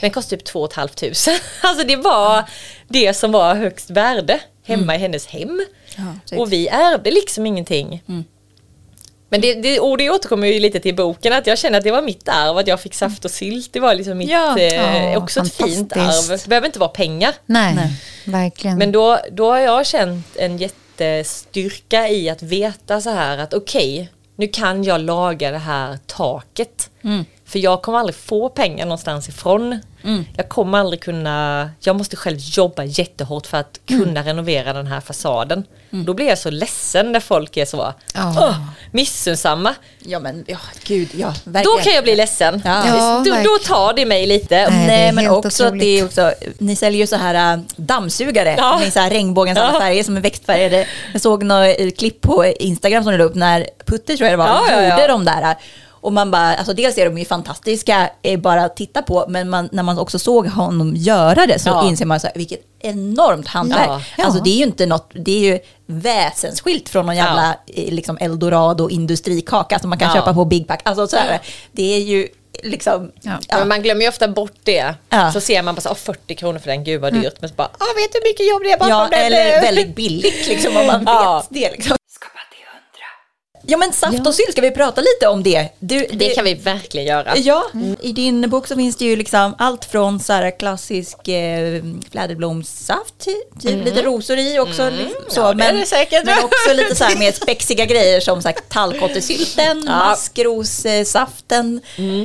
Den 0.02 0.12
kostade 0.12 0.40
typ 0.42 0.46
2 0.46 0.70
500. 0.76 0.98
Alltså 1.62 1.88
det 1.88 1.96
var 1.96 2.50
det 2.88 3.14
som 3.14 3.32
var 3.32 3.56
högst 3.56 3.90
värde 3.90 4.40
hemma 4.70 4.96
i 4.96 4.98
hennes 4.98 5.28
hem. 5.28 5.66
Ja, 5.98 6.38
och 6.38 6.52
vi 6.54 6.68
ärvde 6.68 7.12
liksom 7.12 7.46
ingenting. 7.46 8.04
Men 9.32 9.42
det, 9.42 9.54
det, 9.54 9.80
och 9.80 9.98
det 9.98 10.10
återkommer 10.10 10.48
ju 10.48 10.60
lite 10.60 10.80
till 10.80 10.96
boken 10.96 11.34
att 11.34 11.48
jag 11.48 11.58
känner 11.58 11.78
att 11.78 11.84
det 11.84 11.92
var 11.92 12.02
mitt 12.02 12.30
arv 12.30 12.58
att 12.58 12.68
jag 12.68 12.80
fick 12.82 12.94
saft 12.94 13.26
och 13.26 13.32
sylt. 13.32 13.74
Det 13.74 13.80
var 13.80 13.96
liksom 13.96 14.18
mitt, 14.18 14.30
Ja. 14.30 14.60
eh, 14.60 15.18
också 15.18 15.40
ett 15.42 15.54
fint 15.54 15.94
arv. 15.98 16.28
Det 16.38 16.48
behöver 16.48 16.68
inte 16.68 16.80
vara 16.80 16.90
pengar. 16.90 17.34
Nej, 17.46 17.76
Nej. 17.76 17.92
verkligen. 18.26 18.78
Men 18.78 18.92
då, 18.92 19.20
då 19.32 19.52
har 19.52 19.60
jag 19.60 19.86
känt 19.86 20.36
en 20.36 20.58
jättestyrka 20.58 22.10
i 22.10 22.30
att 22.30 22.42
veta 22.44 23.02
så 23.02 23.10
här 23.10 23.38
att 23.38 23.54
okej, 23.54 24.10
nu 24.36 24.48
kan 24.48 24.84
jag 24.84 25.02
laga 25.02 25.52
det 25.52 25.58
här 25.58 26.00
taket. 26.08 26.90
För 27.46 27.60
jag 27.60 27.82
kommer 27.82 28.00
aldrig 28.00 28.16
få 28.16 28.50
pengar 28.50 28.86
någonstans 28.86 29.30
ifrån. 29.30 29.80
Jag 30.38 30.50
kommer 30.50 30.78
aldrig 30.78 31.02
kunna, 31.02 31.70
jag 31.80 31.96
måste 31.96 32.16
själv 32.16 32.38
jobba 32.40 32.84
jättehårt 32.84 33.48
för 33.48 33.58
att 33.58 33.80
kunna 33.88 34.24
renovera 34.24 34.74
den 34.74 34.88
här 34.88 35.02
fasaden. 35.02 35.64
Då 35.90 36.14
blir 36.14 36.28
jag 36.28 36.38
så 36.38 36.50
ledsen 36.50 37.12
när 37.12 37.20
folk 37.20 37.58
är 37.58 37.66
så 37.66 37.94
Ja. 38.14 38.30
oh, 38.50 38.56
missunnsamma. 38.92 39.76
Ja 40.00 40.20
men 40.20 40.44
ja, 40.48 40.58
gud 40.84 41.10
ja, 41.14 41.34
verkligen. 41.44 41.64
Då 41.78 41.84
kan 41.84 41.94
jag 41.94 42.04
bli 42.04 42.16
ledsen. 42.16 42.62
Ja. 42.66 42.88
Ja, 42.88 43.24
då, 43.26 43.32
då 43.44 43.58
tar 43.58 43.94
det 43.94 44.06
mig 44.06 44.26
lite. 44.28 44.70
Nej, 44.70 44.88
Nej 44.88 45.12
men 45.12 45.30
också 45.30 45.66
att 45.66 45.80
det 45.80 46.00
är 46.00 46.06
också, 46.06 46.34
ni 46.58 46.76
säljer 46.76 47.02
ju 47.02 47.08
så 47.08 47.16
här 47.16 47.54
äh, 47.58 47.60
dammsugare 47.76 48.56
Ja. 48.58 48.80
med 48.80 48.94
så 48.94 49.00
här 49.00 49.10
regnbågens 49.10 49.58
alla 49.60 49.74
Ja. 49.74 49.80
färger 49.80 50.04
som 50.04 50.18
är 50.18 50.22
växtfärgade. 50.22 50.88
Jag 51.14 51.22
såg 51.22 51.44
något 51.44 51.76
eh, 51.80 51.90
klipp 51.98 52.22
på 52.22 52.46
Instagram 52.46 53.04
som 53.04 53.12
du 53.12 53.18
la 53.18 53.24
upp 53.24 53.36
när 53.36 53.68
Putte 53.86 54.18
tror 54.18 54.30
jag 54.30 54.34
det 54.34 54.38
var, 54.44 54.48
Ja, 54.48 54.64
ja, 54.72 54.82
ja. 54.82 54.90
gjorde 54.90 55.08
de 55.08 55.26
där. 55.26 55.56
Och 56.02 56.14
man 56.14 56.32
bara, 56.32 56.56
alltså 56.56 56.74
dels 56.74 56.98
är 56.98 57.06
de 57.06 57.18
ju 57.18 57.26
fantastiska 57.26 58.10
eh, 58.22 58.40
bara 58.40 58.64
att 58.64 58.76
titta 58.76 59.02
på, 59.02 59.26
men 59.30 59.50
man, 59.50 59.70
när 59.72 59.84
man 59.84 60.00
också 60.00 60.20
såg 60.20 60.48
honom 60.48 60.94
göra 60.96 61.46
det 61.46 61.60
så 61.60 61.70
Ja. 61.70 61.88
inser 61.88 62.06
man 62.06 62.20
så 62.20 62.28
här, 62.28 62.34
vilket 62.36 62.60
enormt 62.80 63.48
hantverk. 63.48 63.88
Ja. 64.18 64.24
Alltså 64.24 64.40
Ja. 64.40 64.44
det 64.44 64.50
är 64.50 64.56
ju 64.58 64.64
inte 64.64 64.86
något, 64.86 65.12
det 65.14 65.32
är 65.32 65.40
ju 65.54 65.60
väsensskilt 65.86 66.90
från 66.90 67.06
någon 67.06 67.16
jävla 67.16 67.50
eh, 67.68 67.94
liksom 67.94 68.18
eldorado 68.22 68.90
industrikaka 68.90 69.80
som 69.80 69.90
man 69.90 70.00
kan 70.00 70.08
Ja. 70.08 70.16
köpa 70.16 70.34
på 70.34 70.46
Big 70.46 70.68
Pack. 70.68 70.82
Alltså 70.86 71.08
så 71.08 71.18
här, 71.18 71.40
det 71.72 71.96
är 71.96 72.00
ju 72.00 72.28
liksom, 72.64 73.12
Ja. 73.22 73.32
ja. 73.48 73.58
Men 73.58 73.68
man 73.68 73.82
glömmer 73.82 74.02
ju 74.02 74.10
ofta 74.10 74.28
bort 74.28 74.54
det. 74.64 74.94
Ja. 75.10 75.32
Så 75.32 75.42
ser 75.42 75.64
man 75.64 75.76
bara 75.76 75.82
så, 75.82 75.90
"Åh, 75.90 75.96
40 75.96 76.36
kronor 76.36 76.60
för 76.60 76.68
den, 76.68 76.84
gud 76.84 77.02
vad 77.02 77.14
dyrt. 77.14 77.34
Men 77.40 77.50
så 77.50 77.56
bara, 77.56 77.68
ah, 77.68 77.94
vet 77.96 78.12
du 78.14 78.20
hur 78.20 78.30
mycket 78.30 78.50
jobb 78.50 78.62
det 78.64 78.72
är 78.72 78.78
bakom 78.78 78.92
Ja, 78.92 79.08
den? 79.12 79.20
eller 79.26 79.62
väldigt 79.62 79.96
billigt 79.96 80.48
liksom 80.48 80.78
om 80.78 80.88
man 80.88 81.04
Ja. 81.08 81.44
vet 81.50 81.62
det. 81.72 81.72
Liksom. 81.78 81.98
Ja 83.62 83.78
men 83.78 83.94
saft 83.94 84.28
och 84.28 84.34
sylt, 84.36 84.52
ska 84.52 84.62
vi 84.62 84.72
prata 84.72 85.02
lite 85.02 85.28
om 85.28 85.44
det? 85.44 85.70
Du, 85.80 86.08
Det 86.14 86.30
kan 86.30 86.46
vi 86.46 86.54
verkligen 86.54 87.08
göra. 87.08 87.38
Ja, 87.38 87.64
i 88.02 88.12
din 88.12 88.50
bok 88.50 88.68
så 88.68 88.76
finns 88.76 88.96
det 88.98 89.06
ju 89.06 89.16
liksom 89.16 89.56
allt 89.58 89.86
från 89.86 90.20
så 90.20 90.34
här 90.34 90.60
klassisk 90.60 91.28
eh, 91.28 91.82
fläderblomssaft, 92.12 93.14
ty- 93.26 93.60
typ 93.70 93.86
lite 93.86 94.02
rosor 94.02 94.38
i 94.38 94.60
också. 94.60 94.90
liksom, 94.90 95.22
så, 95.30 95.42
Mm. 95.42 95.60
Ja, 95.60 95.64
det 95.64 95.64
är 95.70 95.72
men, 95.74 95.82
det 95.82 95.86
säkert. 95.88 96.26
men 96.26 96.44
också 96.44 96.74
lite 96.74 96.96
så 96.96 97.04
här 97.04 97.16
mer 97.16 97.32
spexiga 97.32 97.86
grejer 97.86 98.20
som 98.20 98.42
sagt 98.42 98.70
tallkottesylten, 98.70 99.84
Ja. 99.88 99.92
maskrossaften. 99.98 101.82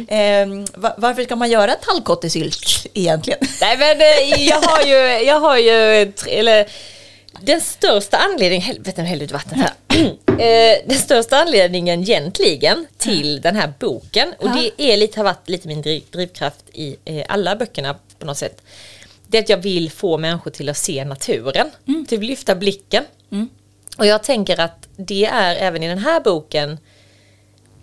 Eh, 0.09 0.47
va- 0.75 0.94
varför 0.99 1.25
ska 1.25 1.37
man 1.37 1.51
göra 1.51 1.75
tallkottesylt 1.75 2.87
egentligen? 2.94 3.38
Nej 3.61 3.77
men 3.79 4.01
eh, 4.01 4.44
jag 4.49 4.61
har 4.61 4.83
ju, 4.83 5.27
jag 5.27 5.40
har 5.40 5.59
ju, 5.59 6.12
tre- 6.12 6.38
eller 6.38 6.66
den 7.45 7.61
största 7.61 8.17
anledningen, 8.17 8.63
helvete 8.63 9.03
nu 9.03 9.09
hällde 9.09 9.25
ut 9.25 9.33
vatten 9.33 9.59
här. 9.59 9.71
Eh, 10.39 10.89
den 10.89 10.99
största 10.99 11.37
anledningen 11.37 12.01
egentligen 12.01 12.87
till 12.99 13.41
den 13.41 13.57
här 13.57 13.73
boken, 13.81 14.35
och 14.39 14.51
det 14.51 14.93
är 14.93 14.97
lite, 14.97 15.19
har 15.19 15.25
varit 15.25 15.49
lite 15.49 15.69
min 15.69 15.83
driv, 15.83 16.03
drivkraft 16.11 16.65
i 16.73 16.97
eh, 17.05 17.25
alla 17.29 17.57
böckerna 17.57 17.97
på 18.19 18.27
något 18.27 18.39
sätt. 18.39 18.63
Det 19.27 19.39
är 19.39 19.43
att 19.43 19.49
jag 19.49 19.57
vill 19.57 19.91
få 19.91 20.19
människor 20.19 20.51
till 20.51 20.69
att 20.69 20.77
se 20.77 21.05
naturen, 21.05 21.71
till 22.09 22.19
att 22.19 22.25
lyfta 22.25 22.55
blicken. 22.55 23.05
Och 23.99 24.07
jag 24.07 24.23
tänker 24.23 24.61
att 24.61 24.89
det 24.97 25.25
är 25.25 25.57
även 25.57 25.83
i 25.83 25.89
den 25.89 25.99
här 25.99 26.21
boken 26.21 26.79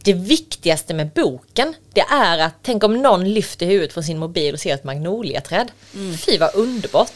det 0.03 0.13
viktigaste 0.13 0.93
med 0.93 1.09
boken, 1.09 1.73
det 1.93 2.01
är 2.01 2.39
att 2.39 2.53
tänk 2.61 2.83
om 2.83 3.01
någon 3.01 3.33
lyfter 3.33 3.65
huvudet 3.65 3.93
från 3.93 4.03
sin 4.03 4.17
mobil 4.17 4.53
och 4.53 4.59
ser 4.59 4.73
ett 4.73 4.83
magnoliaträd. 4.83 5.71
Fy 6.25 6.37
vad 6.37 6.55
underbart. 6.55 7.13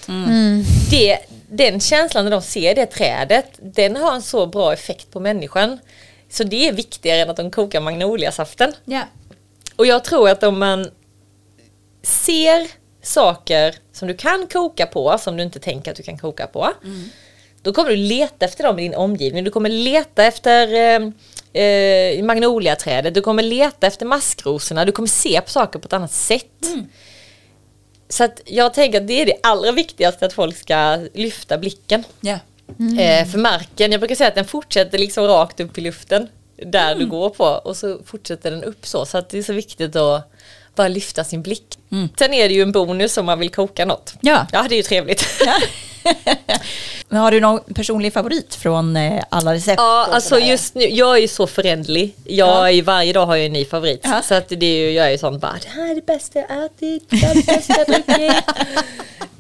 Det, 0.92 1.18
den 1.50 1.80
känslan 1.80 2.24
när 2.24 2.32
de 2.32 2.42
ser 2.42 2.76
det 2.76 2.86
trädet, 2.86 3.46
den 3.62 3.96
har 3.96 4.16
en 4.16 4.22
så 4.22 4.46
bra 4.46 4.74
effekt 4.74 5.12
på 5.12 5.20
människan. 5.20 5.80
Så 6.30 6.44
det 6.44 6.68
är 6.68 6.74
viktigare 6.74 7.22
än 7.22 7.30
att 7.30 7.38
de 7.38 7.52
kokar 7.52 7.82
magnoliasaften. 7.82 8.74
Ja. 8.86 9.02
Och 9.76 9.86
jag 9.86 10.04
tror 10.04 10.30
att 10.30 10.44
om 10.44 10.60
man 10.60 10.92
ser 12.04 12.68
saker 13.02 13.76
som 13.92 14.08
du 14.08 14.14
kan 14.14 14.48
koka 14.48 14.86
på, 14.86 15.18
som 15.20 15.38
du 15.38 15.44
inte 15.44 15.60
tänker 15.60 15.92
att 15.92 15.98
du 15.98 16.04
kan 16.04 16.18
koka 16.18 16.48
på. 16.48 16.70
Då 17.62 17.74
kommer 17.74 17.90
du 17.90 17.96
leta 17.96 18.46
efter 18.46 18.64
dem 18.64 18.80
i 18.80 18.82
din 18.82 18.96
omgivning. 18.96 19.44
Du 19.44 19.52
kommer 19.52 19.70
leta 19.70 20.24
efter 20.24 20.74
eh, 20.74 21.64
eh, 21.64 22.24
magnoliaträdet, 22.24 23.14
du 23.14 23.22
kommer 23.22 23.44
leta 23.44 23.88
efter 23.88 24.06
maskrosorna, 24.06 24.86
du 24.86 24.92
kommer 24.92 25.08
se 25.08 25.42
på 25.42 25.50
saker 25.50 25.80
på 25.80 25.86
ett 25.86 25.94
annat 25.94 26.12
sätt. 26.12 26.66
Så 28.10 28.24
att 28.24 28.42
jag 28.46 28.74
tänker 28.74 29.02
att 29.02 29.08
det 29.08 29.22
är 29.22 29.26
det 29.26 29.38
allra 29.44 29.72
viktigaste, 29.72 30.26
att 30.26 30.34
folk 30.34 30.58
ska 30.58 31.00
lyfta 31.14 31.58
blicken. 31.58 32.04
Ja. 32.22 32.40
Eh, 33.00 33.28
för 33.28 33.38
marken, 33.38 33.92
jag 33.92 34.02
brukar 34.02 34.16
säga 34.16 34.28
att 34.28 34.36
den 34.36 34.46
fortsätter 34.46 34.98
liksom 34.98 35.26
rakt 35.28 35.60
upp 35.60 35.78
i 35.78 35.82
luften 35.82 36.28
där 36.58 36.96
du 36.96 37.06
går 37.06 37.30
på 37.30 37.44
och 37.44 37.78
så 37.78 38.00
fortsätter 38.06 38.52
den 38.52 38.64
upp 38.64 38.88
så. 38.88 39.06
Så 39.06 39.18
att 39.18 39.30
det 39.30 39.38
är 39.38 39.44
så 39.44 39.54
viktigt 39.54 39.96
att 39.96 40.32
bara 40.76 40.88
lyfta 40.88 41.24
sin 41.24 41.42
blick. 41.42 41.80
Sen 42.20 42.34
är 42.34 42.50
det 42.50 42.56
ju 42.56 42.62
en 42.62 42.72
bonus 42.72 43.18
om 43.18 43.26
man 43.26 43.40
vill 43.40 43.50
koka 43.50 43.86
något. 43.86 44.14
Ja. 44.22 44.48
Ja, 44.52 44.66
det 44.70 44.76
är 44.76 44.78
ju 44.78 44.84
trevligt. 44.84 45.26
Men 47.10 47.20
har 47.22 47.32
du 47.32 47.40
någon 47.40 47.60
personlig 47.74 48.14
favorit 48.14 48.56
från 48.56 48.96
eh, 48.98 49.24
alla 49.30 49.54
recept? 49.54 49.78
Ja, 49.78 50.08
alltså 50.12 50.40
just 50.40 50.76
nu, 50.76 50.84
jag 50.84 51.16
är 51.18 51.22
ju 51.22 51.28
så 51.28 51.48
förändlig. 51.48 52.16
Jag 52.24 52.48
Ja. 52.50 52.72
är 52.72 52.82
varje 52.82 53.14
dag 53.14 53.26
har 53.26 53.36
jag 53.36 53.46
en 53.46 53.54
ny 53.54 53.66
favorit. 53.66 54.00
Ja. 54.04 54.22
Så 54.22 54.34
att 54.36 54.50
det 54.50 54.66
är 54.66 54.80
ju, 54.86 54.92
jag 54.92 55.06
är 55.06 55.10
ju 55.12 55.18
sån 55.18 55.40
bara, 55.40 55.56
det 55.62 55.70
här 55.70 55.92
är 55.92 55.96
det 55.96 56.06
bästa 56.06 56.40
jag 56.40 56.66
ätit, 56.66 57.10
det 57.10 57.16
här 57.18 57.32
är 57.32 57.36
det 57.36 57.46
bästa 57.46 57.74
jag 57.78 57.88
druckit. 57.88 58.34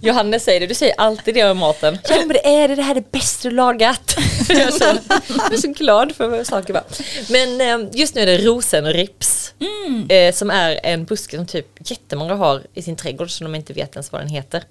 Johannes 0.01 0.43
säger 0.43 0.59
det, 0.59 0.67
du 0.67 0.73
säger 0.75 0.93
alltid 0.97 1.33
det 1.33 1.43
om 1.51 1.57
maten. 1.57 1.97
Ja 2.09 2.15
men 2.17 2.27
det 2.27 2.47
är 2.47 2.67
det, 2.67 2.75
det 2.75 2.81
här 2.81 2.91
är 2.91 2.95
det 2.95 3.11
bästa 3.11 3.49
du 3.49 3.55
lagat. 3.55 4.15
jag, 4.49 4.57
är 4.59 4.71
så, 4.71 4.83
jag 5.27 5.53
är 5.53 5.57
så 5.57 5.67
glad 5.67 6.15
för 6.15 6.43
saker 6.43 6.73
var. 6.73 6.83
Men 7.29 7.61
eh, 7.83 7.89
just 7.93 8.15
nu 8.15 8.21
är 8.21 8.25
det 8.25 8.37
rosenrips. 8.37 9.53
Eh, 10.09 10.33
som 10.33 10.49
är 10.49 10.79
en 10.83 11.05
buske 11.05 11.37
som 11.37 11.45
typ 11.47 11.67
jättemånga 11.91 12.35
har 12.35 12.61
i 12.73 12.81
sin 12.81 12.95
trädgård 12.95 13.31
som 13.31 13.43
de 13.45 13.55
inte 13.55 13.73
vet 13.73 13.95
ens 13.95 14.11
vad 14.11 14.21
den 14.21 14.27
heter. 14.29 14.63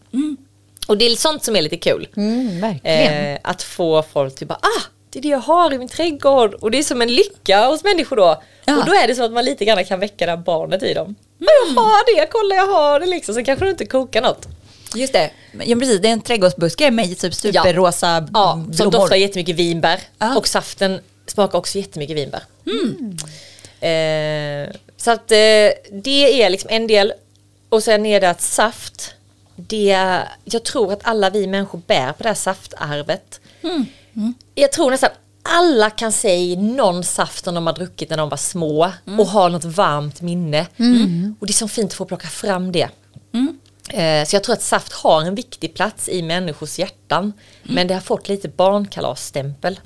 Och 0.87 0.99
det 0.99 1.05
är 1.05 1.17
sånt 1.17 1.45
som 1.45 1.57
är 1.57 1.63
lite 1.63 1.77
kul. 1.77 2.09
Mm, 2.17 2.61
verkligen. 2.61 3.33
Eh, 3.35 3.39
att 3.43 3.63
få 3.63 4.03
folk 4.13 4.35
till 4.35 4.47
bara, 4.47 4.59
ah, 4.63 4.83
det 5.11 5.19
är 5.19 5.23
det 5.23 5.29
jag 5.29 5.39
har 5.39 5.73
i 5.73 5.79
min 5.79 5.89
trädgård. 5.89 6.55
Och 6.55 6.71
det 6.71 6.79
är 6.79 6.83
som 6.83 7.03
en 7.03 7.15
lycka 7.15 7.67
hos 7.67 7.85
människor 7.85 8.17
då. 8.17 8.43
Ja. 8.65 8.79
Och 8.79 8.85
då 8.87 8.93
är 8.93 9.09
det 9.09 9.15
som 9.15 9.25
att 9.25 9.33
man 9.33 9.45
lite 9.45 9.65
grann 9.65 9.85
kan 9.85 10.01
väcka 10.01 10.27
det 10.27 10.33
här 10.33 10.37
barnet 10.37 10.83
i 10.83 10.95
dem. 10.95 11.05
Mm. 11.07 11.75
Jag 11.77 11.83
har 11.83 12.17
det, 12.21 12.27
kolla 12.31 12.55
jag 12.55 12.67
har 12.67 13.01
det 13.01 13.07
liksom. 13.07 13.35
Så 13.35 13.45
kanske 13.45 13.65
du 13.65 13.71
inte 13.71 13.87
kokar 13.87 14.23
något. 14.23 14.49
Just 14.95 15.13
det, 15.13 15.31
ja, 15.65 15.77
precis, 15.77 16.01
det 16.01 16.09
är 16.09 16.13
en 16.13 16.21
trädgårdsbuske 16.21 16.91
med 16.91 17.19
typ 17.19 17.35
superrosa 17.35 18.07
Ja, 18.07 18.21
blommor. 18.55 18.73
som 18.73 18.91
doftar 18.91 19.17
jättemycket 19.17 19.57
vinbär. 19.57 20.01
Ja. 20.19 20.37
Och 20.37 20.49
saften 20.49 21.01
smakar 21.27 21.59
också 21.59 21.79
jättemycket 21.79 22.17
vinbär. 22.17 22.43
Eh, 23.81 24.69
så 24.97 25.11
att 25.11 25.31
eh, 25.33 25.37
det 25.93 26.43
är 26.43 26.51
liksom 26.51 26.71
en 26.73 26.87
del. 26.87 27.13
Och 27.69 27.83
sen 27.83 28.07
är 28.07 28.21
det 28.21 28.31
att 28.31 28.43
saft, 28.43 29.15
det, 29.57 30.19
jag 30.45 30.63
tror 30.65 30.93
att 30.93 31.01
alla 31.03 31.31
vi 31.31 31.47
människor 31.47 31.81
bär 31.87 32.13
på 32.13 32.23
det 32.23 32.29
här 32.29 32.35
saftarvet. 32.35 33.41
Jag 34.55 34.73
tror 34.73 34.91
nästan 34.91 35.11
alla 35.43 35.91
kan 35.91 36.13
säga 36.13 36.59
någon 36.61 37.05
saft 37.05 37.45
som 37.45 37.55
de 37.55 37.67
har 37.67 37.75
druckit 37.75 38.11
när 38.11 38.17
de 38.17 38.29
var 38.29 38.37
små 38.37 38.93
och 39.19 39.27
har 39.27 39.49
något 39.51 39.65
varmt 39.65 40.21
minne. 40.21 40.61
Och 41.41 41.47
det 41.47 41.51
är 41.51 41.55
så 41.55 41.69
fint 41.69 41.91
att 41.91 41.97
få 41.97 42.05
plocka 42.05 42.29
fram 42.29 42.73
det. 42.73 42.89
Eh, 43.91 44.25
Så 44.27 44.37
jag 44.37 44.45
tror 44.45 44.53
att 44.53 44.63
saft 44.63 44.93
har 44.93 45.23
en 45.23 45.35
viktig 45.35 45.75
plats 45.75 46.09
i 46.09 46.23
människors 46.23 46.79
hjärtan. 46.79 47.33
Men 47.63 47.87
det 47.87 47.95
har 47.95 48.01
fått 48.01 48.29
lite 48.29 48.49
barnkalasstämpel. 48.49 49.81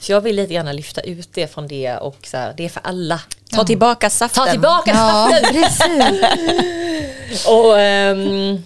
Så 0.00 0.12
jag 0.12 0.20
vill 0.20 0.36
lite 0.36 0.52
gärna 0.52 0.72
lyfta 0.72 1.00
ut 1.00 1.28
det 1.32 1.54
från 1.54 1.68
det 1.68 1.96
och 1.96 2.16
så 2.26 2.36
här, 2.36 2.54
det 2.56 2.64
är 2.64 2.68
för 2.68 2.80
alla. 2.84 3.20
Ta 3.52 3.64
tillbaka 3.64 4.10
saften. 4.10 4.44
Ta 4.44 4.50
tillbaka 4.50 4.90
Ja, 4.90 5.30
saften! 5.32 5.52
precis. 5.54 7.46
Och, 7.48 7.78
ehm, 7.80 8.62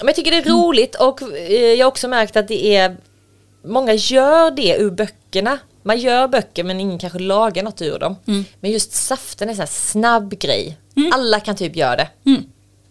men 0.00 0.06
jag 0.06 0.16
tycker 0.16 0.30
det 0.30 0.36
är 0.36 0.44
roligt 0.50 0.94
och 0.94 1.22
eh, 1.22 1.52
jag 1.74 1.86
har 1.86 1.90
också 1.90 2.08
märkt 2.08 2.36
att 2.36 2.48
det 2.48 2.76
är 2.76 2.96
Många 3.64 3.92
gör 3.94 4.50
det 4.50 4.76
ur 4.76 4.90
böckerna. 4.90 5.58
Man 5.82 5.98
gör 5.98 6.28
böcker 6.28 6.64
men 6.64 6.80
ingen 6.80 6.98
kanske 6.98 7.18
lagar 7.18 7.62
något 7.62 7.82
ur 7.82 7.98
dem. 7.98 8.16
Men 8.60 8.70
just 8.70 8.92
saften 8.92 9.48
är 9.48 9.50
en 9.52 9.56
sån 9.56 9.60
här 9.62 9.66
snabb 9.66 10.38
grej. 10.38 10.78
Alla 11.12 11.40
kan 11.40 11.56
typ 11.56 11.76
göra 11.76 11.96
det. 11.96 12.08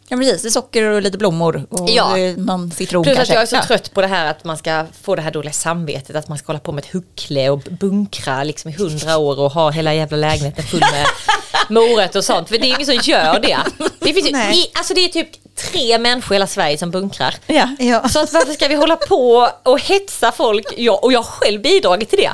Ja 0.08 0.18
precis, 0.18 0.42
det 0.42 0.48
är 0.48 0.52
socker 0.52 0.84
och 0.84 1.02
lite 1.02 1.18
blommor 1.18 1.66
och 1.70 1.90
Ja. 1.90 2.18
eh, 2.18 2.38
någon 2.38 2.72
citron 2.72 3.04
Plus 3.04 3.12
att 3.14 3.18
kanske. 3.18 3.34
jag 3.34 3.42
är 3.42 3.48
så 3.48 3.56
Ja. 3.56 3.64
trött 3.66 3.94
på 3.94 4.02
det 4.02 4.08
här 4.08 4.32
att 4.32 4.44
man 4.44 4.58
ska 4.58 4.86
få 5.02 5.16
det 5.16 5.22
här 5.22 5.32
dåliga 5.32 5.54
samvetet 5.54 6.16
att 6.16 6.28
man 6.28 6.38
ska 6.38 6.48
hålla 6.48 6.60
på 6.60 6.72
med 6.72 6.84
ett 6.84 6.92
huckle 6.92 7.50
och 7.50 7.60
bunkra 7.60 8.44
liksom 8.44 8.72
i 8.72 8.74
hundra 8.74 9.18
år 9.18 9.40
och 9.40 9.52
ha 9.52 9.70
hela 9.72 9.94
jävla 9.94 10.18
lägenheten 10.18 10.64
full 10.64 10.80
med 10.80 11.06
morötter 11.70 12.20
och 12.20 12.26
sånt. 12.26 12.50
För 12.50 12.58
det 12.58 12.66
är 12.66 12.68
ingen 12.68 12.86
som 12.86 12.96
gör 12.96 13.40
det. 13.40 13.58
Det 14.00 14.14
finns 14.14 14.28
ju, 14.28 14.38
i, 14.38 14.72
alltså 14.74 14.94
det 14.94 15.06
är 15.06 15.10
typ 15.10 15.30
tre 15.72 15.98
människor 15.98 16.34
i 16.34 16.36
hela 16.36 16.48
Sverige 16.48 16.78
som 16.78 16.92
bunkrar. 16.92 17.36
Ja. 17.48 17.70
Ja. 17.80 18.10
Så 18.10 18.20
att 18.20 18.34
varför 18.34 18.54
ska 18.54 18.68
vi 18.68 18.76
hålla 18.76 18.96
på 18.96 19.50
och 19.64 19.80
hetsa 19.80 20.32
folk? 20.32 20.66
Jag, 20.78 21.04
och 21.04 21.14
jag 21.14 21.20
har 21.20 21.24
själv 21.24 21.62
bidragit 21.62 22.10
till 22.10 22.20
det. 22.20 22.32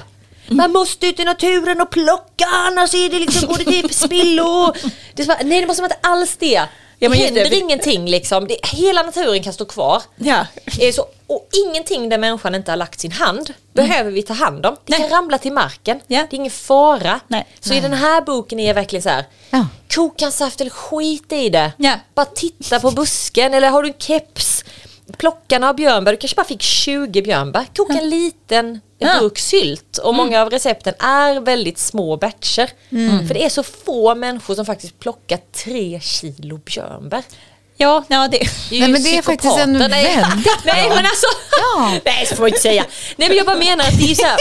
Man 0.48 0.72
måste 0.72 1.08
ut 1.08 1.20
i 1.20 1.24
naturen 1.24 1.82
och 1.82 1.90
plocka 1.90 2.46
annars 2.46 2.94
är 2.94 3.10
det 3.10 3.20
liksom, 3.20 3.48
går 3.48 3.58
det 3.58 3.64
till 3.64 3.90
spillo. 3.90 4.74
Det 5.14 5.22
är 5.22 5.26
så 5.26 5.28
bara, 5.28 5.40
nej 5.44 5.62
det 5.62 5.68
måste 5.68 5.82
man 5.82 5.92
inte 5.92 6.08
alls 6.08 6.36
det. 6.40 6.62
Ja, 7.04 7.10
men 7.10 7.18
det 7.20 7.24
det, 7.24 7.26
händer 7.26 7.50
vi- 7.50 7.60
ingenting 7.60 8.06
liksom. 8.10 8.48
Det, 8.48 8.58
hela 8.64 9.04
naturen 9.04 9.44
kan 9.44 9.54
stå 9.54 9.66
kvar. 9.66 10.04
Ja. 10.18 10.46
Eh, 10.80 10.92
Så, 10.94 11.06
och 11.28 11.50
ingenting 11.68 12.10
där 12.10 12.18
människan 12.18 12.56
inte 12.56 12.72
har 12.72 12.78
lagt 12.78 13.00
sin 13.00 13.12
hand 13.12 13.54
behöver 13.74 14.12
vi 14.12 14.22
ta 14.22 14.34
hand 14.34 14.66
om. 14.66 14.76
Det 14.86 14.92
Nej. 14.92 15.00
kan 15.00 15.10
ramla 15.10 15.38
till 15.38 15.54
marken. 15.54 16.00
Ja. 16.08 16.28
Det 16.30 16.36
är 16.36 16.38
ingen 16.38 16.52
fara. 16.52 17.20
Nej. 17.28 17.48
Så 17.60 17.74
i 17.74 17.80
den 17.80 17.94
här 17.94 18.22
boken 18.22 18.60
är 18.60 18.68
jag 18.68 18.74
verkligen 18.74 19.04
så 19.04 19.10
här. 19.10 19.26
Ja. 19.50 19.68
Koka 19.96 20.26
en 20.26 20.32
saft 20.32 20.62
eller 20.62 20.72
skit 20.72 21.32
i 21.32 21.50
det. 21.50 21.72
Ja. 21.78 21.94
Bara 22.16 22.26
titta 22.26 22.80
på 22.80 22.92
busken 22.92 23.54
eller 23.54 23.70
har 23.70 23.84
du 23.84 23.90
en 23.90 23.96
keps. 24.00 24.64
Plocka 25.18 25.60
några 25.60 25.74
björnbär, 25.74 26.12
du 26.12 26.18
kanske 26.18 26.36
bara 26.36 26.46
fick 26.48 26.62
20 26.62 27.22
björnbär. 27.22 27.66
Koka 27.76 27.94
en 27.94 28.10
liten 28.10 28.82
Ja. 29.00 29.20
burk 29.20 29.40
sylt. 29.40 29.98
Och 29.98 30.16
många 30.16 30.42
av 30.42 30.50
recepten 30.50 30.94
är 31.00 31.40
väldigt 31.40 31.78
små 31.78 32.18
batcher. 32.18 32.70
För 33.28 33.34
det 33.34 33.46
är 33.46 33.50
så 33.50 33.64
få 33.64 34.16
människor 34.16 34.56
som 34.56 34.66
faktiskt 34.66 35.00
plockar 35.00 35.40
tre 35.66 36.00
kilo 36.04 36.58
björnbär. 36.58 37.24
Ja, 37.78 38.04
ja, 38.08 38.28
det... 38.28 38.38
Det 38.70 38.76
är 38.76 38.80
Nej, 38.80 38.90
men 38.90 39.04
det 39.04 39.18
är 39.18 39.22
faktiskt 39.22 39.58
en 39.58 39.80
väldigt 39.80 40.02
Nej 40.66 40.90
men 40.90 40.98
alltså. 40.98 41.28
Ja. 41.62 41.92
Nej 42.06 42.26
så 42.26 42.36
får 42.36 42.42
man 42.44 42.48
inte 42.48 42.60
säga. 42.62 42.86
Nej 43.16 43.28
men 43.28 43.38
jag 43.38 43.46
bara 43.46 43.58
menar 43.58 43.86
att 43.86 44.00
det 44.00 44.12
är 44.12 44.16
så 44.16 44.26
här. 44.26 44.38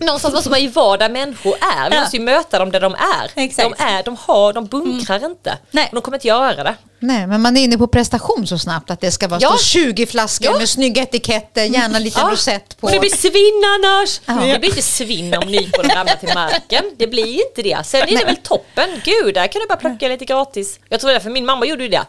Någonstans 0.00 0.34
måste 0.34 0.50
man 0.50 0.60
ju 0.62 0.68
vara 0.68 0.96
där 0.96 1.08
människor 1.08 1.54
är. 1.60 1.90
Vi 1.90 1.96
Ja. 1.96 2.00
måste 2.02 2.16
ju 2.16 2.22
möta 2.22 2.58
dem 2.58 2.70
där 2.72 2.80
de 2.80 2.94
är. 2.94 3.30
Exakt. 3.44 3.78
De, 3.78 3.84
är, 3.84 4.02
de, 4.02 4.16
har, 4.16 4.52
de 4.52 4.66
bunkrar 4.66 5.24
inte. 5.24 5.58
Nej. 5.70 5.86
Och 5.88 5.94
de 5.94 6.02
kommer 6.02 6.16
inte 6.16 6.28
göra 6.28 6.64
det. 6.64 6.74
Nej, 7.02 7.26
men 7.26 7.40
man 7.42 7.56
är 7.56 7.64
inne 7.64 7.78
på 7.78 7.86
prestation 7.86 8.46
så 8.46 8.58
snabbt 8.58 8.90
att 8.90 9.00
det 9.00 9.10
ska 9.10 9.28
vara 9.28 9.40
Ja. 9.42 9.48
stå 9.48 9.58
20 9.58 10.06
flaskor 10.06 10.52
Ja. 10.52 10.58
med 10.58 10.68
snygga 10.68 11.02
etiketter, 11.02 11.64
gärna 11.64 11.96
en 11.96 12.02
liten 12.02 12.30
rosett 12.30 12.80
på. 12.80 12.86
Och 12.86 12.92
det 12.92 13.00
blir 13.00 13.10
svinn 13.16 13.62
annars. 13.78 14.20
Ja. 14.26 14.52
Det 14.52 14.58
blir 14.58 14.70
inte 14.70 14.82
svinn 14.82 15.34
om 15.34 15.48
nyponen 15.48 15.90
ramlar 15.96 16.14
till 16.16 16.34
marken. 16.34 16.84
Det 16.98 17.06
blir 17.06 17.46
inte 17.48 17.62
det. 17.62 17.86
Sen 17.86 18.02
är 18.02 18.18
det 18.18 18.24
väl 18.24 18.36
toppen. 18.36 18.88
Gud, 19.04 19.34
där 19.34 19.46
kan 19.46 19.60
du 19.60 19.66
bara 19.68 19.76
plocka 19.78 20.08
lite 20.08 20.24
gratis. 20.24 20.78
Jag 20.88 21.00
tror 21.00 21.10
därför 21.12 21.30
min 21.30 21.46
mamma 21.46 21.66
gjorde 21.66 21.82
ju 21.82 21.88
det. 21.88 22.02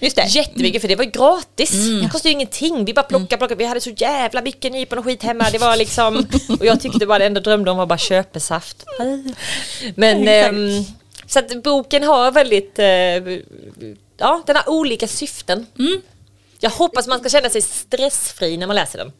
Just 0.00 0.16
det. 0.16 0.24
Jättemycket 0.26 0.80
för 0.80 0.88
det 0.88 0.96
var 0.96 1.04
ju 1.04 1.10
gratis. 1.10 1.70
Det 2.02 2.08
kostade 2.12 2.28
ju 2.28 2.32
ingenting. 2.34 2.84
Vi 2.84 2.94
bara 2.94 3.02
plockade, 3.02 3.36
plockade. 3.38 3.54
Vi 3.58 3.64
hade 3.64 3.80
så 3.80 3.90
jävla 3.90 4.42
mycket 4.42 4.72
nypon 4.72 4.98
och 4.98 5.04
skit 5.04 5.22
hemma. 5.22 5.50
Det 5.52 5.58
var 5.58 5.76
liksom, 5.76 6.26
och 6.60 6.66
jag 6.66 6.80
tyckte 6.80 7.06
bara 7.06 7.18
det 7.18 7.26
enda 7.26 7.40
drömde 7.40 7.70
om 7.70 7.76
var 7.76 7.86
bara 7.86 7.98
köpesaft. 7.98 8.84
Men 9.94 10.28
ehm, 10.28 10.84
så 11.26 11.38
att 11.38 11.62
boken 11.62 12.02
har 12.04 12.30
väldigt, 12.30 12.78
eh, 12.78 12.86
ja 14.16 14.42
den 14.46 14.56
har 14.56 14.68
olika 14.68 15.08
syften. 15.08 15.66
Jag 16.60 16.70
hoppas 16.70 17.06
man 17.06 17.18
ska 17.20 17.28
känna 17.28 17.50
sig 17.50 17.62
stressfri 17.62 18.56
när 18.56 18.66
man 18.66 18.76
läser 18.76 18.98
den. 18.98 19.12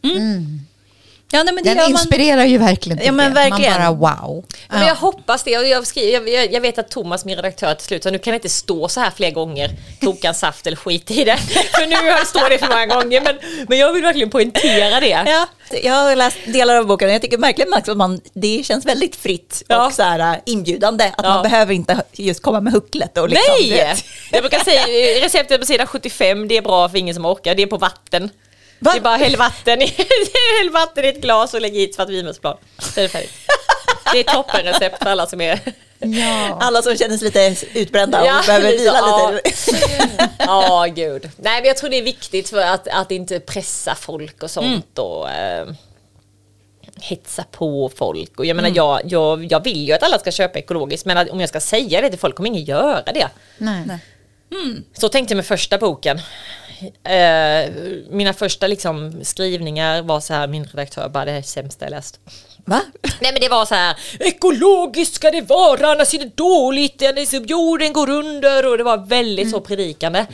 Ja, 1.30 1.42
nej, 1.42 1.54
men 1.54 1.64
det 1.64 1.70
Den 1.70 1.76
gör 1.76 1.84
man- 1.84 1.90
inspirerar 1.92 2.44
ju 2.44 2.58
verkligen 2.58 2.98
till 2.98 3.06
Ja, 3.06 3.12
men 3.12 3.28
det. 3.28 3.34
verkligen. 3.34 3.82
Man 3.82 3.98
bara 4.00 4.14
wow. 4.22 4.44
Men 4.68 4.86
jag 4.86 4.94
hoppas 4.94 5.42
det. 5.42 5.50
Jag, 5.50 5.86
skriver, 5.86 6.12
jag, 6.12 6.28
jag, 6.28 6.52
jag 6.52 6.60
vet 6.60 6.78
att 6.78 6.90
Thomas, 6.90 7.24
min 7.24 7.36
redaktör, 7.36 7.74
till 7.74 7.86
slut 7.86 8.02
sa 8.02 8.10
nu 8.10 8.18
kan 8.18 8.30
det 8.32 8.34
inte 8.34 8.48
stå 8.48 8.88
så 8.88 9.00
här 9.00 9.10
fler 9.10 9.30
gånger. 9.30 9.70
Koka 10.00 10.28
en 10.28 10.34
saft 10.34 10.66
eller 10.66 10.76
skit 10.76 11.10
i 11.10 11.24
det. 11.24 11.36
För 11.76 11.86
nu 11.86 12.24
står 12.26 12.50
det 12.50 12.58
för 12.58 12.66
många 12.68 12.86
gånger. 12.86 13.20
Men, 13.20 13.38
men 13.68 13.78
jag 13.78 13.92
vill 13.92 14.02
verkligen 14.02 14.30
poängtera 14.30 15.00
det. 15.00 15.08
Ja, 15.08 15.46
jag 15.82 15.92
har 15.94 16.16
läst 16.16 16.36
delar 16.46 16.76
av 16.76 16.86
boken 16.86 17.08
och 17.08 17.14
jag 17.14 17.22
tycker 17.22 17.38
verkligen 17.38 17.74
att 17.74 17.96
man, 17.96 18.20
det 18.32 18.64
känns 18.66 18.84
väldigt 18.86 19.16
fritt 19.16 19.62
Ja. 19.68 19.86
och 19.86 19.92
så 19.92 20.02
här, 20.02 20.18
äh, 20.34 20.38
inbjudande. 20.46 21.04
Att 21.04 21.12
Ja. 21.24 21.28
man 21.28 21.42
behöver 21.42 21.74
inte 21.74 22.02
just 22.12 22.42
komma 22.42 22.60
med 22.60 22.72
hucklet 22.72 23.18
och 23.18 23.28
liksom, 23.28 23.54
Nej! 23.60 23.94
Jag 24.32 24.42
brukar 24.42 24.58
säga 24.58 24.82
receptet 25.24 25.60
på 25.60 25.66
sidan 25.66 25.86
75, 25.86 26.48
det 26.48 26.56
är 26.56 26.62
bra 26.62 26.88
för 26.88 26.98
ingen 26.98 27.14
som 27.14 27.26
orkar. 27.26 27.54
Det 27.54 27.62
är 27.62 27.66
på 27.66 27.76
vatten. 27.76 28.30
Va? 28.78 28.90
Det 28.92 28.98
är 28.98 29.00
bara 29.00 29.16
häll 29.16 29.36
vatten, 29.36 29.80
häll 30.60 30.70
vatten 30.72 31.04
i 31.04 31.08
ett 31.08 31.20
glas 31.20 31.54
och 31.54 31.60
lägg 31.60 31.76
i 31.76 31.84
ett 31.84 31.94
svart 31.94 32.08
vinbärsplan. 32.08 32.56
Så 32.78 33.00
är 33.00 33.02
det 33.02 33.08
färdigt. 33.08 33.32
Det 34.12 34.18
är 34.18 34.24
toppenrecept 34.24 34.98
för 34.98 35.10
alla 35.10 35.26
som 35.26 35.40
är... 35.40 35.60
Ja. 35.98 36.58
Alla 36.60 36.82
som 36.82 36.96
känner 36.96 37.16
sig 37.16 37.24
lite 37.24 37.78
utbrända 37.78 38.26
Ja, 38.26 38.38
och 38.38 38.46
behöver 38.46 38.70
lite, 38.70 38.82
vila 38.82 38.98
ja. 38.98 39.30
lite. 39.30 40.30
Ja, 40.38 40.86
gud. 40.94 41.30
Nej, 41.36 41.60
men 41.60 41.64
jag 41.64 41.76
tror 41.76 41.90
det 41.90 41.98
är 41.98 42.02
viktigt 42.02 42.48
för 42.48 42.60
att, 42.60 42.88
att 42.88 43.10
inte 43.10 43.40
pressa 43.40 43.94
folk 43.94 44.42
och 44.42 44.50
sånt 44.50 44.98
och 44.98 45.30
eh, 45.30 45.68
hetsa 47.00 47.44
på 47.50 47.90
folk. 47.96 48.38
Och 48.38 48.46
jag 48.46 48.56
menar, 48.56 48.70
jag, 48.74 49.00
jag, 49.04 49.52
jag 49.52 49.64
vill 49.64 49.88
ju 49.88 49.92
att 49.92 50.02
alla 50.02 50.18
ska 50.18 50.30
köpa 50.30 50.58
ekologiskt, 50.58 51.06
men 51.06 51.18
att, 51.18 51.30
om 51.30 51.40
jag 51.40 51.48
ska 51.48 51.60
säga 51.60 52.00
det 52.00 52.10
till 52.10 52.18
folk 52.18 52.34
kommer 52.36 52.48
ingen 52.48 52.64
göra 52.64 53.12
det. 53.12 53.28
Nej. 53.58 53.82
Nej. 53.86 53.98
Så 54.92 55.08
tänkte 55.08 55.32
jag 55.32 55.36
med 55.36 55.46
första 55.46 55.78
boken. 55.78 56.20
Eh, 57.04 57.72
mina 58.10 58.32
första 58.32 58.66
liksom, 58.66 59.20
skrivningar 59.22 60.02
var 60.02 60.20
så 60.20 60.34
här, 60.34 60.46
min 60.48 60.64
redaktör 60.64 61.08
bara 61.08 61.24
det 61.24 61.30
här 61.30 61.38
är 61.38 61.42
sämsta 61.42 61.84
jag 61.84 61.90
läst. 61.90 62.20
Va? 62.64 62.82
Nej 63.20 63.32
men 63.32 63.40
det 63.40 63.48
var 63.48 63.64
så 63.64 63.74
här, 63.74 63.96
ekologiskt 64.20 65.14
ska 65.14 65.30
det 65.30 65.40
vara, 65.40 65.92
annars 65.92 66.14
är 66.14 66.18
det 66.18 66.36
dåligt, 66.36 67.02
jorden 67.50 67.92
går 67.92 68.10
under 68.10 68.66
och 68.70 68.78
det 68.78 68.84
var 68.84 68.96
väldigt 68.96 69.50
så 69.50 69.60
predikande. 69.60 70.26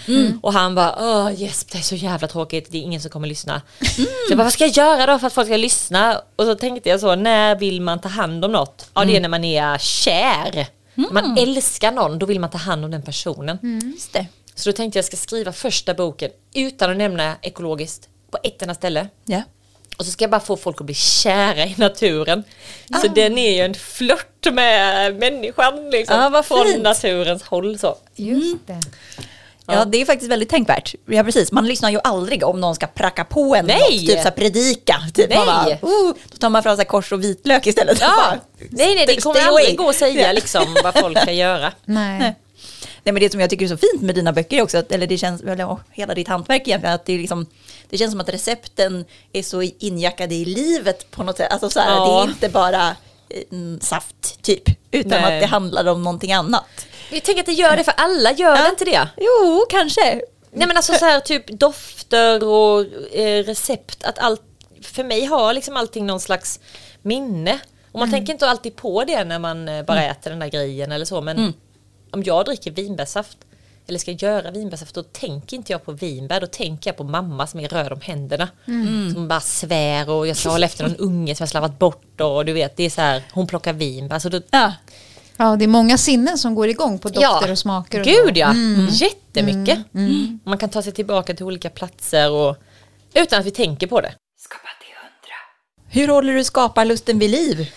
Och 0.43 0.53
han 0.53 0.75
bara, 0.75 0.97
åh 1.01 1.43
yes, 1.43 1.65
det 1.65 1.79
är 1.79 1.83
så 1.83 1.95
jävla 1.95 2.29
tråkigt, 2.29 2.67
det 2.71 2.79
är 2.79 2.83
ingen 2.83 3.01
som 3.01 3.11
kommer 3.11 3.29
lyssna. 3.29 3.63
Så 3.97 4.03
jag 4.29 4.39
bara, 4.39 4.45
vad 4.45 4.53
ska 4.53 4.67
jag 4.67 4.77
göra 4.77 5.07
då 5.13 5.19
för 5.19 5.27
att 5.27 5.33
folk 5.33 5.47
ska 5.47 5.57
lyssna? 5.57 6.21
Och 6.37 6.45
så 6.45 6.55
tänkte 6.55 6.89
jag 6.89 7.01
så, 7.01 7.15
när 7.15 7.57
vill 7.57 7.81
man 7.81 8.01
ta 8.01 8.09
hand 8.09 8.45
om 8.45 8.53
något? 8.53 8.91
Ja 8.95 9.05
det 9.05 9.17
är 9.17 9.21
när 9.21 9.29
man 9.29 9.45
är 9.45 9.79
kär. 9.79 10.67
När 10.95 11.13
man 11.13 11.39
älskar 11.39 11.93
någon, 11.93 12.19
då 12.19 12.27
vill 12.27 12.41
man 12.41 12.51
ta 12.51 12.59
hand 12.59 12.85
om 12.85 12.91
den 12.91 13.03
personen. 13.03 13.59
Just 13.95 14.13
det. 14.13 14.27
Så 14.55 14.71
då 14.71 14.77
tänkte 14.77 14.99
jag 14.99 15.05
ska 15.05 15.17
skriva 15.17 15.53
första 15.53 15.95
boken 15.95 16.31
utan 16.55 16.91
att 16.91 16.97
nämna 16.97 17.37
ekologiskt 17.43 18.09
på 18.31 18.39
ett 18.43 18.63
enda 18.63 18.75
ställe. 18.75 19.09
Ja. 19.25 19.43
Och 19.99 20.05
så 20.05 20.11
ska 20.11 20.25
jag 20.25 20.31
bara 20.31 20.41
få 20.41 20.57
folk 20.57 20.81
att 20.81 20.87
bli 20.87 20.95
kära 20.95 21.67
i 21.67 21.75
naturen. 21.79 22.45
Så 23.03 23.09
den 23.09 23.39
är 23.39 23.55
ju 23.55 23.61
en 23.61 23.75
flört 23.75 24.53
med 24.53 25.17
människan 25.17 25.91
liksom. 25.91 26.19
Ah, 26.19 26.29
vad 26.29 26.47
från 26.47 26.67
fint. 26.67 26.83
naturens 26.83 27.43
håll 27.43 27.79
så. 27.79 27.97
Just 28.17 28.67
det. 28.67 28.81
Ja, 29.67 29.85
det 29.85 30.01
är 30.01 30.05
faktiskt 30.05 30.31
väldigt 30.31 30.49
tänkvärt. 30.49 30.95
Ja, 31.07 31.25
precis. 31.25 31.53
Man 31.53 31.67
lyssnar 31.67 31.91
ju 31.91 32.01
aldrig 32.05 32.45
om 32.45 32.61
någon 32.61 32.75
ska 32.75 32.87
pracka 32.87 33.25
på 33.25 33.55
en 33.57 33.67
Nej. 33.67 33.79
något, 33.79 33.91
typ 33.91 34.19
så 34.19 34.25
här 34.25 34.31
predika. 34.31 34.97
Typ 35.15 35.29
Nej. 35.29 35.39
Man 35.39 35.47
bara, 35.47 35.75
uh, 35.75 36.15
då 36.31 36.39
tar 36.39 36.51
man 36.51 36.63
fram 36.63 36.77
så 36.77 36.81
här 36.81 36.85
kors 36.85 37.13
och 37.13 37.25
vitlök 37.25 37.67
istället. 37.67 38.01
Ja. 38.01 38.15
Bara, 38.17 38.41
Nej 38.71 38.95
nej 38.95 39.07
det 39.07 39.23
kommer 39.23 39.41
aldrig 39.41 39.77
gå 39.77 39.89
att 39.89 39.97
säga 39.97 40.33
liksom 40.33 40.77
vad 40.85 40.95
folk 40.95 41.21
ska 41.21 41.33
göra. 41.33 41.73
Nej. 41.85 42.35
Nej. 43.05 43.13
Men 43.13 43.21
det 43.21 43.33
som 43.33 43.41
jag 43.41 43.51
tycker 43.51 43.65
är 43.65 43.69
så 43.69 43.77
fint 43.77 44.03
med 44.03 44.15
dina 44.15 44.33
böcker 44.33 44.63
också, 44.63 44.79
att, 44.79 44.93
eller 44.93 45.07
det 45.07 45.19
känns, 45.19 45.43
eller 45.43 45.57
ja, 45.57 45.81
hela 45.91 46.15
ditt 46.15 46.29
hantverk 46.29 46.69
egentligen, 46.69 46.95
att 46.95 47.07
det, 47.07 47.13
är 47.13 47.19
liksom, 47.19 47.47
det 47.91 47.99
känns 47.99 48.11
som 48.11 48.21
att 48.21 48.29
recepten 48.29 49.05
är 49.33 49.43
så 49.43 49.63
injackade 49.63 50.35
i 50.35 50.45
livet 50.45 51.11
på 51.11 51.23
något 51.23 51.37
sätt. 51.37 51.53
Alltså 51.53 51.71
så 51.71 51.81
här, 51.81 51.91
Ja. 51.91 52.05
det 52.07 52.29
är 52.29 52.33
inte 52.35 52.49
bara 52.49 52.97
mm, 53.53 53.81
saft 53.81 54.43
typ, 54.43 54.63
utan 54.91 55.11
Nej. 55.23 55.35
att 55.35 55.41
det 55.41 55.47
handlar 55.47 55.87
om 55.87 56.03
någonting 56.03 56.33
annat. 56.33 56.87
Jag 57.11 57.23
tänker 57.23 57.41
att 57.41 57.47
det 57.47 57.53
gör 57.53 57.77
det 57.77 57.85
för 57.85 57.95
alla, 57.97 58.33
gör 58.33 58.57
det 58.57 58.69
inte 58.69 58.85
det? 58.85 59.09
Jo, 59.17 59.65
kanske. 59.71 60.21
Nej 60.57 60.67
men 60.69 60.77
alltså 60.77 60.93
så 60.93 61.05
här 61.05 61.21
typ 61.21 61.47
dofter 61.47 62.45
och 62.45 62.81
eh, 63.15 63.45
recept, 63.45 64.05
att 64.05 64.19
allt, 64.19 64.43
för 64.83 65.05
mig 65.05 65.25
har 65.25 65.53
liksom 65.55 65.77
allting 65.77 66.07
någon 66.07 66.21
slags 66.21 66.61
minne. 67.03 67.59
Och 67.93 68.01
man 68.01 68.11
tänker 68.11 68.33
inte 68.33 68.49
alltid 68.49 68.77
på 68.77 69.05
det 69.05 69.25
när 69.25 69.39
man 69.39 69.69
eh, 69.69 69.83
bara 69.83 70.05
äter 70.05 70.31
den 70.31 70.39
där 70.39 70.49
grejen 70.49 70.93
eller 70.93 71.05
så 71.05 71.21
men 71.21 71.55
om 72.15 72.23
jag 72.23 72.45
dricker 72.45 72.71
vinbärsaft 72.71 73.39
eller 73.87 73.99
ska 73.99 74.11
göra 74.11 74.51
vinbärsaft 74.51 74.95
då 74.95 75.03
tänker 75.03 75.57
inte 75.57 75.73
jag 75.73 75.85
på 75.85 75.93
vinbär, 75.93 76.41
då 76.41 76.47
tänker 76.47 76.91
jag 76.91 76.97
på 76.97 77.05
mamma 77.05 77.47
som 77.47 77.61
är 77.61 77.69
röd 77.69 77.93
om 77.93 78.01
händerna. 78.01 78.49
Som 79.15 79.29
bara 79.29 79.41
svär 79.41 80.11
och 80.11 80.27
jag 80.27 80.37
ska 80.37 80.49
hålla 80.51 80.67
efter 80.67 80.85
någon 80.85 80.97
unge 80.97 81.35
som 81.35 81.43
jag 81.45 81.49
slarvat 81.49 81.79
bort 81.79 82.21
och 82.21 82.45
du 82.45 82.53
vet 82.53 82.77
det 82.77 82.85
är 82.85 82.91
så 82.91 83.01
här, 83.01 83.23
hon 83.33 83.47
plockar 83.47 83.73
vinbär. 83.73 84.19
Så 84.19 84.29
då, 84.29 84.41
Ja. 84.51 84.73
Ja, 85.37 85.57
det 85.57 85.65
är 85.65 85.69
många 85.69 85.99
sinnen 85.99 86.39
som 86.39 86.55
går 86.55 86.69
igång 86.69 86.99
på 86.99 87.09
dofter 87.09 87.51
och 87.51 87.59
smaker. 87.59 88.01
Och 88.01 88.07
Gud 88.07 88.37
ja, 88.37 88.55
jättemycket. 88.91 89.79
Man 90.45 90.59
kan 90.59 90.69
ta 90.69 90.83
sig 90.83 90.93
tillbaka 90.93 91.35
till 91.35 91.45
olika 91.45 91.71
platser 91.71 92.31
och, 92.31 92.57
utan 93.15 93.41
att 93.41 93.47
vi 93.47 93.51
tänker 93.51 93.87
på 93.87 94.01
det. 94.01 94.15
Hur 95.89 96.09
håller 96.09 96.33
du 96.33 96.45
skaparlusten 96.45 97.19
vid 97.19 97.31
liv? 97.31 97.73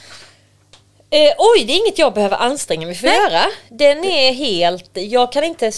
Eh, 1.09 1.33
oj, 1.37 1.65
det 1.65 1.73
är 1.73 1.77
inget 1.77 1.99
jag 1.99 2.13
behöver 2.13 2.37
anstränga 2.37 2.87
mig 2.87 2.95
för 2.95 3.07
att 3.07 3.13
göra. 3.13 3.45
Den 3.69 4.03
är 4.03 4.33
helt, 4.33 4.89
jag 4.93 5.31
kan 5.31 5.43
inte 5.43 5.71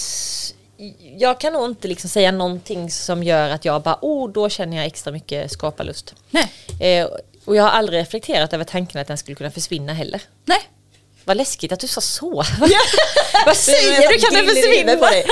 jag 1.18 1.40
kan 1.40 1.54
nog 1.54 1.66
inte 1.66 1.88
liksom 1.88 2.10
säga 2.10 2.32
någonting 2.32 2.92
som 2.92 3.24
gör 3.24 3.50
att 3.50 3.66
jag 3.66 3.82
bara, 3.82 4.00
oh, 4.02 4.32
då 4.32 4.50
känner 4.50 4.78
jag 4.78 4.86
extra 4.86 5.14
mycket 5.14 5.52
skaparlust. 5.52 6.16
Nej. 6.30 6.52
Eh, 6.80 7.08
och 7.46 7.56
jag 7.56 7.64
har 7.64 7.70
aldrig 7.70 8.00
reflekterat 8.00 8.54
över 8.54 8.64
tanken 8.64 9.02
att 9.02 9.08
den 9.08 9.18
skulle 9.18 9.36
kunna 9.36 9.52
försvinna 9.52 9.94
heller. 9.94 10.22
Nej. 10.46 10.60
Vad 11.30 11.38
läskigt 11.38 11.72
att 11.72 11.80
du 11.80 11.88
sa 11.88 12.02
så. 12.02 12.30
Vad 13.46 13.58
säger 13.58 14.10
du? 14.10 14.20
Kan 14.20 14.34
den 14.34 14.44
in 14.44 14.50
försvinna? 14.50 14.96
på 14.96 15.06
dig. 15.06 15.26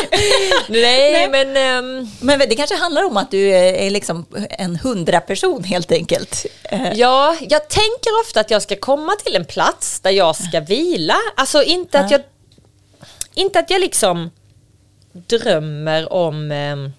Nej, 0.68 1.30
men... 1.30 1.58
ehm, 1.58 2.08
Men 2.22 2.40
det 2.40 2.56
kanske 2.56 2.76
handlar 2.76 3.04
om 3.04 3.18
att 3.18 3.32
du 3.32 3.50
är 3.56 3.90
liksom 3.90 4.26
en 4.50 4.76
hundra 4.76 5.22
person 5.22 5.64
helt 5.64 5.92
enkelt. 5.92 6.46
Eh, 6.64 6.94
Ja, 6.94 7.36
jag 7.42 7.70
tänker 7.70 8.22
ofta 8.22 8.40
att 8.40 8.52
jag 8.52 8.62
ska 8.62 8.76
komma 8.76 9.12
till 9.26 9.36
en 9.36 9.46
plats 9.46 10.00
där 10.00 10.12
jag 10.12 10.36
ska 10.36 10.60
vila. 10.60 11.16
Alltså 11.36 11.64
inte 11.64 12.00
att 12.00 12.12
jag 12.12 12.22
inte 13.34 13.60
att 13.60 13.70
jag 13.70 13.82
liksom 13.82 14.32
drömmer 15.12 16.14
om 16.14 16.52
ehm, 16.52 16.92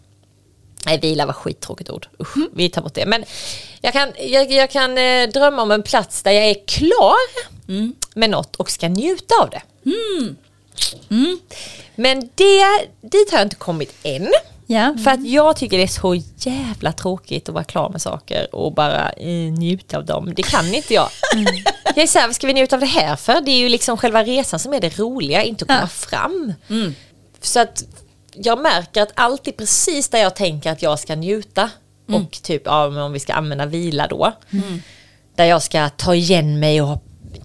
Nej, 0.89 0.99
vila 1.01 1.27
var 1.27 1.33
skittråkigt 1.33 1.91
ord. 1.91 2.09
Usch, 2.21 2.37
vi 2.55 2.69
tar 2.69 2.83
bort 2.83 2.95
det. 2.95 3.07
Men 3.07 3.25
jag 3.81 3.93
kan, 3.93 4.13
jag, 4.19 4.51
jag 4.53 4.71
kan 4.71 4.99
eh, 4.99 5.29
drömma 5.29 5.63
om 5.63 5.71
en 5.71 5.83
plats 5.83 6.23
där 6.23 6.31
jag 6.31 6.45
är 6.47 6.57
klar 6.67 7.15
med 8.19 8.31
något 8.31 8.57
och 8.57 8.71
ska 8.71 8.89
njuta 8.89 9.35
av 9.43 9.51
det. 9.51 9.63
Men 11.95 12.21
det, 12.35 12.65
dit 13.01 13.31
har 13.31 13.39
jag 13.39 13.47
inte 13.47 13.57
kommit 13.57 13.95
än. 14.03 14.29
Ja. 14.67 14.97
För 15.05 15.11
att 15.11 15.27
jag 15.29 15.57
tycker 15.57 15.77
det 15.77 15.83
är 15.83 15.87
så 15.87 16.15
jävla 16.37 16.93
tråkigt 16.93 17.49
att 17.49 17.55
vara 17.55 17.65
klar 17.65 17.89
med 17.91 18.03
saker 18.03 18.55
och 18.55 18.73
bara 18.75 19.11
eh, 19.13 19.27
njuta 19.53 19.97
av 19.99 20.05
dem. 20.05 20.33
Det 20.37 20.43
kan 20.43 20.75
inte 20.75 20.95
jag. 20.95 21.09
Jag 21.85 22.03
är 22.03 22.07
så 22.07 22.19
här, 22.19 22.27
vad 22.27 22.35
ska 22.37 22.47
vi 22.47 22.53
njuta 22.53 22.77
av 22.77 22.81
det 22.81 22.87
här 22.87 23.17
för? 23.17 23.41
Det 23.41 23.51
är 23.51 23.59
ju 23.59 23.69
liksom 23.69 23.97
själva 23.97 24.25
resan 24.25 24.59
som 24.59 24.73
är 24.75 24.81
det 24.81 24.99
roliga, 24.99 25.43
inte 25.43 25.65
att 25.65 25.69
komma 25.69 25.81
Ja. 25.81 25.87
fram. 25.87 26.53
Så 27.41 27.61
att 27.61 27.85
jag 28.43 28.63
märker 28.63 29.03
att 29.03 29.13
alltid 29.15 29.57
precis 29.57 30.09
där 30.09 30.19
jag 30.19 30.37
tänker 30.37 30.73
att 30.73 30.83
jag 30.83 30.99
ska 30.99 31.15
njuta 31.15 31.71
och 32.13 32.43
typ, 32.43 32.63
ja, 32.65 33.05
om 33.05 33.13
vi 33.13 33.21
ska 33.21 33.35
använda 33.35 33.67
vila 33.67 34.07
då. 34.07 34.33
Där 35.35 35.45
jag 35.45 35.63
ska 35.63 35.89
ta 35.89 36.15
igen 36.15 36.61
mig 36.61 36.83
och 36.83 36.89
ha 36.89 37.01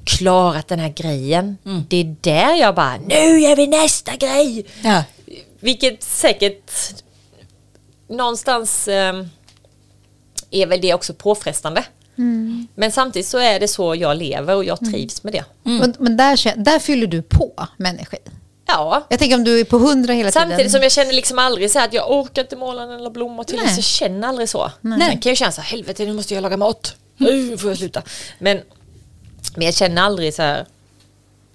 klarat 0.05 0.67
den 0.67 0.79
här 0.79 0.89
grejen. 0.89 1.57
Det 1.89 1.97
är 1.97 2.15
där 2.21 2.55
jag 2.55 2.75
bara, 2.75 2.97
nu 2.97 3.39
gör 3.39 3.55
vi 3.55 3.67
nästa 3.67 4.15
grej! 4.15 4.65
Ja. 4.83 5.03
Vilket 5.59 6.03
säkert 6.03 6.71
någonstans 8.09 8.87
eh, 8.87 9.25
är 10.51 10.67
väl 10.67 10.81
det 10.81 10.93
också 10.93 11.13
påfrestande. 11.13 11.85
Men 12.75 12.91
samtidigt 12.91 13.27
så 13.27 13.37
är 13.37 13.59
det 13.59 13.67
så 13.67 13.95
jag 13.95 14.17
lever 14.17 14.55
och 14.55 14.65
jag 14.65 14.79
trivs 14.79 15.23
med 15.23 15.33
det. 15.33 15.45
Men, 15.63 15.95
men 15.99 16.17
där, 16.17 16.63
där 16.63 16.79
fyller 16.79 17.07
du 17.07 17.21
på 17.21 17.67
med 17.77 17.89
energi. 17.89 18.17
Ja, 18.73 19.05
Jag 19.09 19.19
tänker 19.19 19.35
om 19.35 19.43
du 19.43 19.59
är 19.59 19.63
på 19.63 19.77
hundra 19.77 20.13
hela 20.13 20.31
samtidigt 20.31 20.57
tiden. 20.57 20.71
som 20.71 20.81
jag 20.83 20.91
känner 20.91 21.13
liksom 21.13 21.39
aldrig 21.39 21.71
så 21.71 21.79
att 21.79 21.93
jag 21.93 22.11
orkar 22.11 22.41
inte 22.41 22.55
måla 22.55 22.83
eller 22.83 23.09
blomma 23.09 23.43
till. 23.43 23.55
Nej. 23.55 23.67
Så 23.69 23.77
jag 23.77 23.83
känner 23.83 24.27
aldrig 24.27 24.49
så. 24.49 24.71
Sen 24.81 24.99
kan 25.19 25.29
jag 25.29 25.37
känna 25.37 25.51
så 25.51 25.61
här, 25.61 25.69
helvete 25.69 26.05
nu 26.05 26.13
måste 26.13 26.33
jag 26.33 26.41
laga 26.41 26.57
mat. 26.57 26.95
Nu 27.17 27.57
får 27.57 27.69
jag 27.69 27.77
sluta. 27.77 28.01
Men, 28.39 28.61
men 29.55 29.65
jag 29.65 29.75
känner 29.75 30.01
aldrig 30.01 30.33
så 30.33 30.41
här 30.41 30.65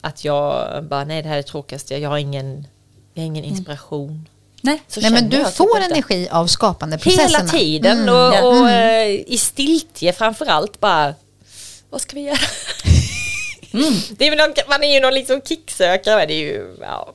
att 0.01 0.25
jag 0.25 0.65
bara, 0.85 1.05
nej 1.05 1.23
det 1.23 1.29
här 1.29 1.37
är 1.39 1.43
det 1.43 1.49
tråkigaste. 1.49 1.97
Jag 1.97 2.11
har 2.11 2.19
ingen, 2.19 2.67
jag 3.15 3.23
har 3.23 3.27
ingen 3.27 3.45
inspiration. 3.45 4.29
Nej. 4.63 4.83
Så 4.89 5.01
Nej, 5.01 5.11
men 5.11 5.29
du 5.29 5.45
typ 5.45 5.55
får 5.55 5.77
inte. 5.77 5.91
energi 5.95 6.29
av 6.31 6.47
skapandeprocesserna. 6.47 7.39
Hela 7.39 7.49
tiden 7.51 7.99
Mm. 8.03 8.15
och, 8.15 8.49
och 8.61 8.71
eh, 8.71 9.09
i 9.27 9.39
stiltje 9.39 10.13
framförallt 10.13 10.81
bara 10.81 11.15
Vad 11.91 12.01
ska 12.01 12.15
vi 12.15 12.21
göra? 12.23 12.39
Det 14.11 14.27
är 14.27 14.37
någon, 14.37 14.55
man 14.69 14.85
är 14.85 14.95
ju 14.95 15.01
någon 15.01 15.15
liksom 15.15 15.41
kicksökare 15.41 16.27
det 16.27 16.35
är 16.35 16.39
ju 16.39 16.77
ja, 16.81 17.13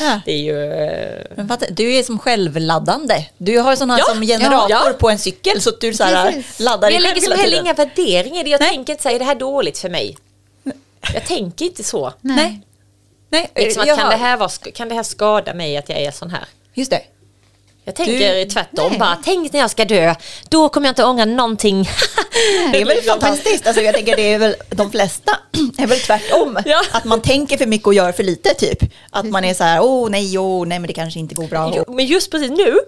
Ja. 0.00 0.20
Det 0.24 0.32
är 0.32 0.38
ju 0.38 0.72
eh, 0.72 1.26
Men 1.36 1.48
fattar, 1.48 1.68
du 1.70 1.94
är 1.94 2.02
som 2.02 2.18
självladdande. 2.18 3.26
Du 3.38 3.58
har 3.58 3.76
sån 3.76 3.90
här 3.90 3.98
Ja, 3.98 4.04
som 4.04 4.22
generator 4.22 4.70
ja, 4.70 4.92
på 4.98 5.10
en 5.10 5.18
cykel 5.18 5.60
så 5.60 5.70
att 5.70 5.80
du 5.80 5.94
så 5.94 6.04
här 6.04 6.32
Precis. 6.32 6.60
laddar 6.60 6.90
dig 6.90 6.92
Jag 6.92 7.02
själv 7.02 7.14
lägger 7.16 7.28
som 7.28 7.40
heller 7.44 7.60
inga 7.60 7.72
värderingar 7.72 8.40
i 8.40 8.42
det. 8.42 8.50
Jag 8.50 8.60
Nej. 8.60 8.70
tänker 8.70 8.92
inte 8.92 9.02
säga 9.02 9.14
är 9.14 9.18
det 9.18 9.24
här 9.24 9.34
dåligt 9.34 9.78
för 9.78 9.88
mig? 9.88 10.16
Jag 11.14 11.26
tänker 11.26 11.64
inte 11.64 11.84
så. 11.84 12.12
Nej. 12.20 12.60
Nej. 13.30 13.50
Liksom 13.54 13.82
att 13.82 13.88
jag 13.88 13.98
kan, 13.98 14.10
det 14.10 14.16
här 14.16 14.36
vara, 14.36 14.50
kan 14.74 14.88
det 14.88 14.94
här 14.94 15.02
skada 15.02 15.54
mig 15.54 15.76
att 15.76 15.88
jag 15.88 15.98
är 15.98 16.10
sån 16.10 16.30
här? 16.30 16.44
Just 16.74 16.90
det. 16.90 17.02
Jag 17.84 17.94
tänker 17.94 18.34
Du- 18.34 18.44
tvärtom 18.44 18.90
nej. 18.90 18.98
bara, 18.98 19.18
tänk 19.24 19.52
när 19.52 19.60
jag 19.60 19.70
ska 19.70 19.84
dö, 19.84 20.14
då 20.48 20.68
kommer 20.68 20.86
jag 20.86 20.90
inte 20.92 21.04
ångra 21.04 21.24
någonting. 21.24 21.88
Det 22.72 22.80
är 22.80 22.84
väl 22.84 23.02
fantastiskt. 23.08 23.66
Alltså, 23.66 23.82
jag 23.82 23.94
tänker 23.94 24.16
det 24.16 24.32
är 24.32 24.38
väl 24.38 24.54
de 24.70 24.90
flesta 24.90 25.38
är 25.78 25.86
väl 25.86 25.98
tvärtom. 26.00 26.58
Ja. 26.64 26.82
Att 26.92 27.04
man 27.04 27.20
tänker 27.22 27.56
för 27.56 27.66
mycket 27.66 27.86
och 27.86 27.94
gör 27.94 28.12
för 28.12 28.22
lite 28.22 28.54
typ. 28.54 28.78
Att 29.10 29.26
man 29.26 29.44
är 29.44 29.54
så 29.54 29.64
här, 29.64 29.80
åh 29.82 30.10
nej, 30.10 30.38
åh 30.38 30.66
nej, 30.66 30.78
men 30.78 30.86
det 30.86 30.92
kanske 30.92 31.20
inte 31.20 31.34
går 31.34 31.46
bra. 31.46 31.72
Jo, 31.76 31.84
men 31.94 32.06
just 32.06 32.30
precis 32.30 32.50
nu 32.50 32.78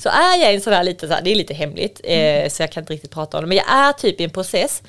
så 0.00 0.08
är 0.08 0.40
jag 0.40 0.54
en 0.54 0.60
sån 0.60 0.72
här 0.72 0.84
lite 0.84 1.08
så 1.08 1.14
här, 1.14 1.22
det 1.22 1.30
är 1.30 1.34
lite 1.34 1.54
hemligt 1.54 2.00
eh, 2.04 2.48
så 2.48 2.62
jag 2.62 2.72
kan 2.72 2.82
inte 2.82 2.92
riktigt 2.92 3.10
prata 3.10 3.38
om 3.38 3.44
det. 3.44 3.48
Men 3.48 3.56
jag 3.56 3.70
är 3.70 3.92
typ 3.92 4.20
i 4.20 4.24
en 4.24 4.30
process 4.30 4.82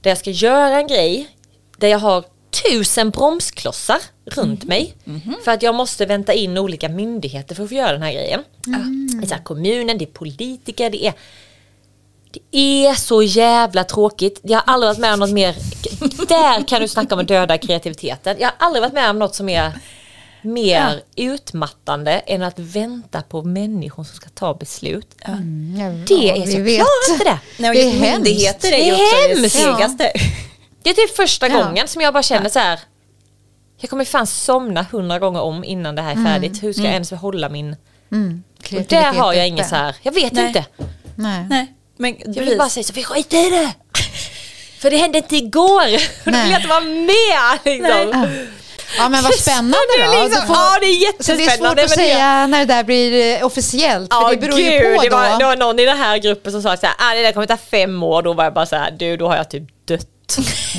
där 0.00 0.10
jag 0.10 0.18
ska 0.18 0.30
göra 0.30 0.76
en 0.78 0.86
grej 0.86 1.28
där 1.76 1.88
jag 1.88 1.98
har 1.98 2.24
tusen 2.62 3.10
bromsklossar 3.10 3.98
runt 4.26 4.64
mig. 4.64 4.94
För 5.44 5.50
att 5.52 5.62
jag 5.62 5.74
måste 5.74 6.06
vänta 6.06 6.32
in 6.32 6.58
olika 6.58 6.88
myndigheter 6.88 7.54
för 7.54 7.62
att 7.62 7.68
få 7.68 7.74
göra 7.74 7.92
den 7.92 8.02
här 8.02 8.12
grejen. 8.12 8.44
Det 9.20 9.24
är 9.24 9.28
så 9.28 9.34
här, 9.34 9.42
kommunen, 9.42 9.98
det 9.98 10.04
är 10.04 10.06
politiker, 10.06 10.90
det 10.90 11.06
är 11.06 11.12
det 12.30 12.86
är 12.86 12.94
så 12.94 13.22
jävla 13.22 13.84
tråkigt. 13.84 14.40
Jag 14.42 14.58
har 14.58 14.74
aldrig 14.74 14.88
varit 14.88 14.98
med 14.98 15.12
om 15.12 15.20
något 15.20 15.30
mer... 15.30 15.54
Där 16.28 16.68
kan 16.68 16.80
du 16.80 16.88
snacka 16.88 17.14
om 17.14 17.20
att 17.20 17.28
döda 17.28 17.58
kreativiteten. 17.58 18.36
Jag 18.40 18.46
har 18.46 18.54
aldrig 18.66 18.82
varit 18.82 18.92
med 18.94 19.10
om 19.10 19.18
något 19.18 19.34
som 19.34 19.48
är 19.48 19.72
mer 20.42 21.02
utmattande 21.16 22.12
än 22.12 22.42
att 22.42 22.58
vänta 22.58 23.22
på 23.22 23.42
människor 23.42 24.04
som 24.04 24.16
ska 24.16 24.28
ta 24.28 24.54
beslut. 24.54 25.08
Mm, 25.24 25.76
ja, 25.78 26.16
Det 26.16 26.30
är 26.30 26.46
vi 26.46 26.52
så, 26.52 26.58
vet. 26.60 26.76
klarar 26.76 27.12
inte 27.12 27.24
det. 27.24 27.38
Nej, 27.58 27.68
och 27.70 27.74
Det 27.74 28.06
är 28.06 28.12
myndigheter 28.14 28.68
är 28.68 28.78
Det 28.78 28.84
ju 28.84 28.92
är 28.92 29.32
också 29.32 29.42
det 29.42 29.50
segaste. 29.50 30.12
Det 30.84 30.90
är 30.90 30.94
typ 30.94 31.16
första 31.16 31.48
Ja. 31.48 31.62
gången 31.64 31.88
som 31.88 32.02
jag 32.02 32.12
bara 32.14 32.22
känner 32.22 32.48
så 32.50 32.58
här. 32.58 32.80
Jag 33.80 33.90
kommer 33.90 34.04
fan 34.04 34.26
somna 34.26 34.82
hundra 34.92 35.18
gånger 35.18 35.40
om 35.40 35.64
innan 35.64 35.94
det 35.94 36.02
här 36.02 36.10
är 36.12 36.24
färdigt. 36.24 36.62
Hur 36.62 36.72
ska 36.72 36.82
jag 36.82 36.92
ens 36.92 37.10
hålla 37.10 37.48
min... 37.48 37.76
Mm, 38.12 38.42
Och 38.76 38.82
där 38.88 39.12
har 39.12 39.32
jag 39.32 39.48
inget 39.48 39.68
så 39.68 39.74
här. 39.76 39.96
Jag 40.02 40.12
vet 40.12 40.32
Nej. 40.32 40.46
inte. 40.46 40.64
Nej. 41.16 41.46
Nej, 41.50 41.72
men 41.98 42.16
Jag 42.34 42.42
vill 42.44 42.58
bara 42.58 42.68
säga 42.68 42.84
så, 42.84 42.92
vi 42.92 43.04
skiter 43.04 43.46
i 43.46 43.50
det. 43.50 43.72
För 44.80 44.90
det 44.90 44.96
hände 44.96 45.18
inte 45.18 45.36
igår. 45.36 45.84
Och 46.26 46.32
då 46.32 46.38
vill 46.38 46.50
jag 46.50 46.58
inte 46.58 46.68
vara 46.68 46.80
med. 46.80 47.58
Liksom. 47.64 48.26
Ja 48.98 49.08
men 49.08 49.22
vad 49.22 49.34
spännande 49.34 49.76
Det 49.98 50.02
är 50.02 50.06
då. 50.06 50.24
liksom- 50.24 50.40
Du 50.40 50.46
får- 50.46 50.56
ja, 50.56 50.78
det 50.80 50.86
är 50.86 51.22
Så 51.22 51.32
det 51.32 51.32
är 51.32 51.36
svårt 51.36 51.40
jättespännande, 51.40 51.82
att 51.84 51.88
men 51.90 51.98
det- 51.98 52.04
säga 52.12 52.46
när 52.46 52.58
det 52.58 52.64
där 52.74 52.84
blir 52.84 53.38
eh, 53.40 53.46
officiellt. 53.46 54.12
För 54.14 54.20
Ja 54.22 54.30
det 54.30 54.36
beror 54.36 54.56
gud, 54.56 54.66
ju 54.72 54.96
på 54.96 55.02
det 55.02 55.08
då. 55.08 55.16
var, 55.16 55.38
det 55.38 55.44
var 55.44 55.56
någon 55.56 55.78
i 55.78 55.84
den 55.84 55.96
här 55.98 56.18
gruppen 56.18 56.52
som 56.52 56.62
sa 56.62 56.76
så 56.76 56.86
här, 56.86 56.94
ah, 56.98 57.14
det 57.14 57.22
där 57.22 57.32
kommer 57.32 57.46
ta 57.46 57.56
fem 57.56 58.02
år. 58.02 58.22
Då 58.22 58.32
var 58.32 58.44
jag 58.44 58.54
bara 58.54 58.66
så 58.66 58.76
här, 58.76 58.90
du 58.90 59.16
då 59.16 59.28
har 59.28 59.36
jag 59.36 59.50
typ 59.50 59.62
dött. 59.88 60.06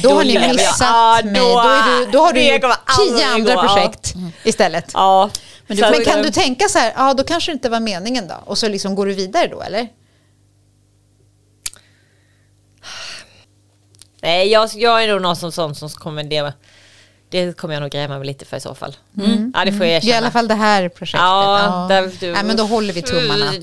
Då 0.04 0.10
har 0.14 0.24
ni 0.24 0.48
missat 0.48 0.76
Ja, 0.80 1.22
mig. 1.24 1.34
Då, 1.42 2.06
du, 2.06 2.12
då 2.12 2.20
har 2.20 2.34
du 2.34 2.42
gjort 2.54 2.62
tio 2.98 3.26
andra 3.28 3.56
gå. 3.56 3.62
projekt 3.62 4.14
istället. 4.44 4.92
Ja. 4.94 5.30
Men, 5.68 5.78
du, 5.78 5.84
men 5.84 6.06
kan 6.06 6.22
du 6.22 6.32
tänka 6.32 6.68
så 6.70 6.80
här, 6.80 6.94
ja 6.96 7.14
då 7.14 7.24
kanske 7.24 7.52
det 7.52 7.54
inte 7.54 7.70
var 7.70 7.80
meningen 7.80 8.28
då? 8.28 8.36
Och 8.46 8.58
så 8.58 8.68
liksom 8.68 8.96
går 8.96 9.06
du 9.06 9.14
vidare 9.14 9.48
då 9.48 9.62
eller? 9.62 9.88
Nej, 14.22 14.48
jag, 14.52 14.70
jag 14.76 15.04
är 15.04 15.08
nog 15.08 15.22
någon 15.22 15.36
som, 15.36 15.52
sån 15.52 15.76
som 15.76 15.90
kommer 15.90 16.24
det, 16.24 16.54
det 17.30 17.58
kommer 17.58 17.74
jag 17.74 17.82
nog 17.82 17.92
gräma 17.92 18.18
mig 18.18 18.28
lite 18.28 18.46
för 18.46 18.58
i 18.58 18.60
så 18.60 18.76
fall. 18.76 18.96
Ja, 19.54 19.66
det 19.66 19.72
får 19.72 19.86
jag 19.86 19.90
I 19.90 19.92
erkänna. 19.96 20.18
alla 20.18 20.32
fall 20.32 20.48
det 20.48 20.54
här 20.56 20.90
projektet. 20.90 21.22
Ja, 21.22 21.86
där, 21.90 22.12
du, 22.20 22.32
Nej, 22.32 22.44
men 22.44 22.58
då 22.58 22.64
håller 22.64 22.94
vi 22.94 23.02
tummarna. 23.02 23.54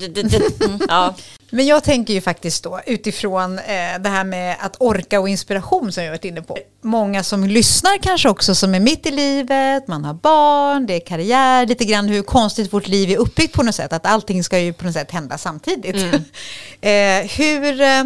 Ja. 0.89 1.15
Men 1.55 1.65
jag 1.65 1.83
tänker 1.83 2.13
ju 2.13 2.21
faktiskt 2.21 2.63
då 2.63 2.81
utifrån 2.85 3.59
eh, 3.59 3.99
det 3.99 4.09
här 4.09 4.23
med 4.23 4.55
att 4.59 4.75
orka 4.79 5.19
och 5.19 5.29
inspiration 5.29 5.91
som 5.91 6.03
jag 6.03 6.11
varit 6.11 6.25
inne 6.25 6.41
på. 6.41 6.57
Många 6.81 7.23
som 7.23 7.43
lyssnar 7.43 7.97
kanske 7.97 8.29
också 8.29 8.55
som 8.55 8.75
är 8.75 8.79
mitt 8.79 9.05
i 9.05 9.11
livet, 9.11 9.87
man 9.87 10.05
har 10.05 10.13
barn, 10.13 10.85
det 10.85 10.93
är 10.93 10.99
karriär, 10.99 11.65
lite 11.65 11.85
grann 11.85 12.07
hur 12.07 12.23
konstigt 12.23 12.73
vårt 12.73 12.87
liv 12.87 13.11
är 13.11 13.17
uppbyggt 13.17 13.53
på 13.53 13.63
något 13.63 13.75
sätt, 13.75 13.93
att 13.93 14.05
allting 14.05 14.43
ska 14.43 14.59
ju 14.59 14.73
på 14.73 14.85
något 14.85 14.93
sätt 14.93 15.11
hända 15.11 15.37
samtidigt. 15.37 15.95
eh, 16.81 16.91
hur, 17.37 17.81
eh, 17.81 18.03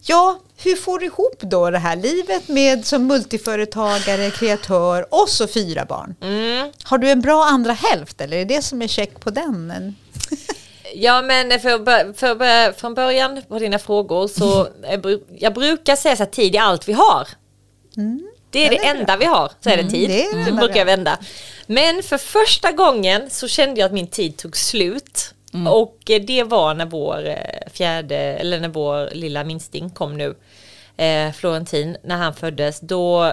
ja, 0.00 0.38
hur 0.56 0.76
får 0.76 0.98
du 0.98 1.06
ihop 1.06 1.40
då 1.40 1.70
det 1.70 1.78
här 1.78 1.96
livet 1.96 2.48
med 2.48 2.86
som 2.86 3.06
multiföretagare, 3.06 4.30
kreatör 4.30 5.06
och 5.10 5.28
så 5.28 5.48
fyra 5.48 5.84
barn? 5.84 6.14
Mm. 6.20 6.72
Har 6.82 6.98
du 6.98 7.10
en 7.10 7.20
bra 7.20 7.44
andra 7.44 7.72
hälft 7.72 8.20
eller 8.20 8.36
är 8.36 8.44
det 8.44 8.62
som 8.62 8.82
är 8.82 8.88
check 8.88 9.20
på 9.20 9.30
den? 9.30 9.94
Ja 10.94 11.22
men 11.22 11.60
för, 11.60 11.88
att 11.88 12.18
för, 12.18 12.42
att 12.42 12.80
från 12.80 12.94
början 12.94 13.42
på 13.48 13.58
dina 13.58 13.78
frågor 13.78 14.28
så 14.28 14.68
jag 14.82 15.00
bru- 15.00 15.36
jag 15.38 15.54
brukar 15.54 15.96
säga 15.96 16.16
så 16.16 16.22
här 16.22 16.30
tid 16.30 16.54
är 16.54 16.60
allt 16.60 16.88
vi 16.88 16.92
har. 16.92 17.28
Det 18.50 18.66
är 18.66 18.70
det, 18.70 18.76
det 18.76 18.86
enda 18.86 19.16
vi 19.16 19.24
har, 19.24 19.52
så 19.60 19.70
är 19.70 19.76
det 19.76 19.90
tid. 19.90 20.10
det 20.10 20.38
det 20.38 20.44
så 20.44 20.54
brukar 20.54 20.76
jag 20.76 20.84
vända. 20.84 21.18
Men 21.66 22.02
för 22.02 22.18
första 22.18 22.72
gången 22.72 23.30
så 23.30 23.48
kände 23.48 23.80
jag 23.80 23.86
att 23.86 23.92
min 23.92 24.06
tid 24.06 24.36
tog 24.36 24.56
slut. 24.56 25.34
Och 25.68 26.10
eh, 26.10 26.20
det 26.22 26.42
var 26.42 26.74
när 26.74 26.86
vår 26.86 27.28
eh, 27.28 27.36
fjärde, 27.72 28.16
eller 28.16 28.60
när 28.60 28.68
vår 28.68 29.10
lilla 29.14 29.44
minsting 29.44 29.90
kom 29.90 30.16
nu, 30.16 30.34
eh, 30.96 31.32
Florentin, 31.32 31.96
när 32.04 32.16
han 32.16 32.34
föddes, 32.34 32.80
då 32.80 33.32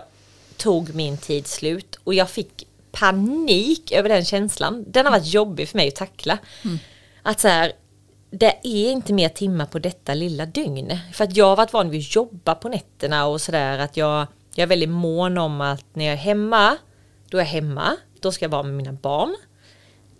tog 0.58 0.95
min 0.95 1.18
tid 1.18 1.47
slut 1.47 1.99
och 2.03 2.14
jag 2.14 2.30
fick 2.30 2.68
panik 2.91 3.91
över 3.91 4.10
den 4.10 4.26
känslan. 4.26 4.86
Den 4.88 5.06
har 5.06 5.12
varit 5.12 5.34
jobbig 5.34 5.70
för 5.70 5.78
mig 5.78 5.88
att 5.88 5.95
tackla. 5.95 6.38
Att 7.28 7.40
så 7.40 7.48
här, 7.48 7.74
det 8.32 8.60
är 8.64 8.92
inte 8.92 9.14
mer 9.14 9.30
timmar 9.30 9.66
på 9.66 9.80
detta 9.80 10.14
lilla 10.14 10.46
dygn. 10.46 10.98
För 11.14 11.24
att 11.24 11.38
jag 11.38 11.46
har 11.46 11.56
varit 11.56 11.74
van 11.74 11.90
vid 11.90 12.02
att 12.02 12.16
jobba 12.16 12.56
på 12.56 12.70
nätterna 12.70 13.28
och 13.28 13.42
sådär 13.42 13.80
att 13.80 13.98
jag, 13.98 14.28
jag 14.56 14.64
är 14.64 14.68
väldigt 14.68 14.90
mån 14.90 15.38
om 15.38 15.62
att 15.62 15.86
när 15.94 16.06
jag 16.06 16.14
är 16.14 16.18
hemma, 16.18 16.78
då 17.30 17.38
är 17.38 17.42
jag 17.42 17.48
hemma, 17.48 17.98
då 18.20 18.32
ska 18.32 18.46
jag 18.46 18.50
vara 18.50 18.64
med 18.64 18.74
mina 18.74 18.94
barn. 18.94 19.36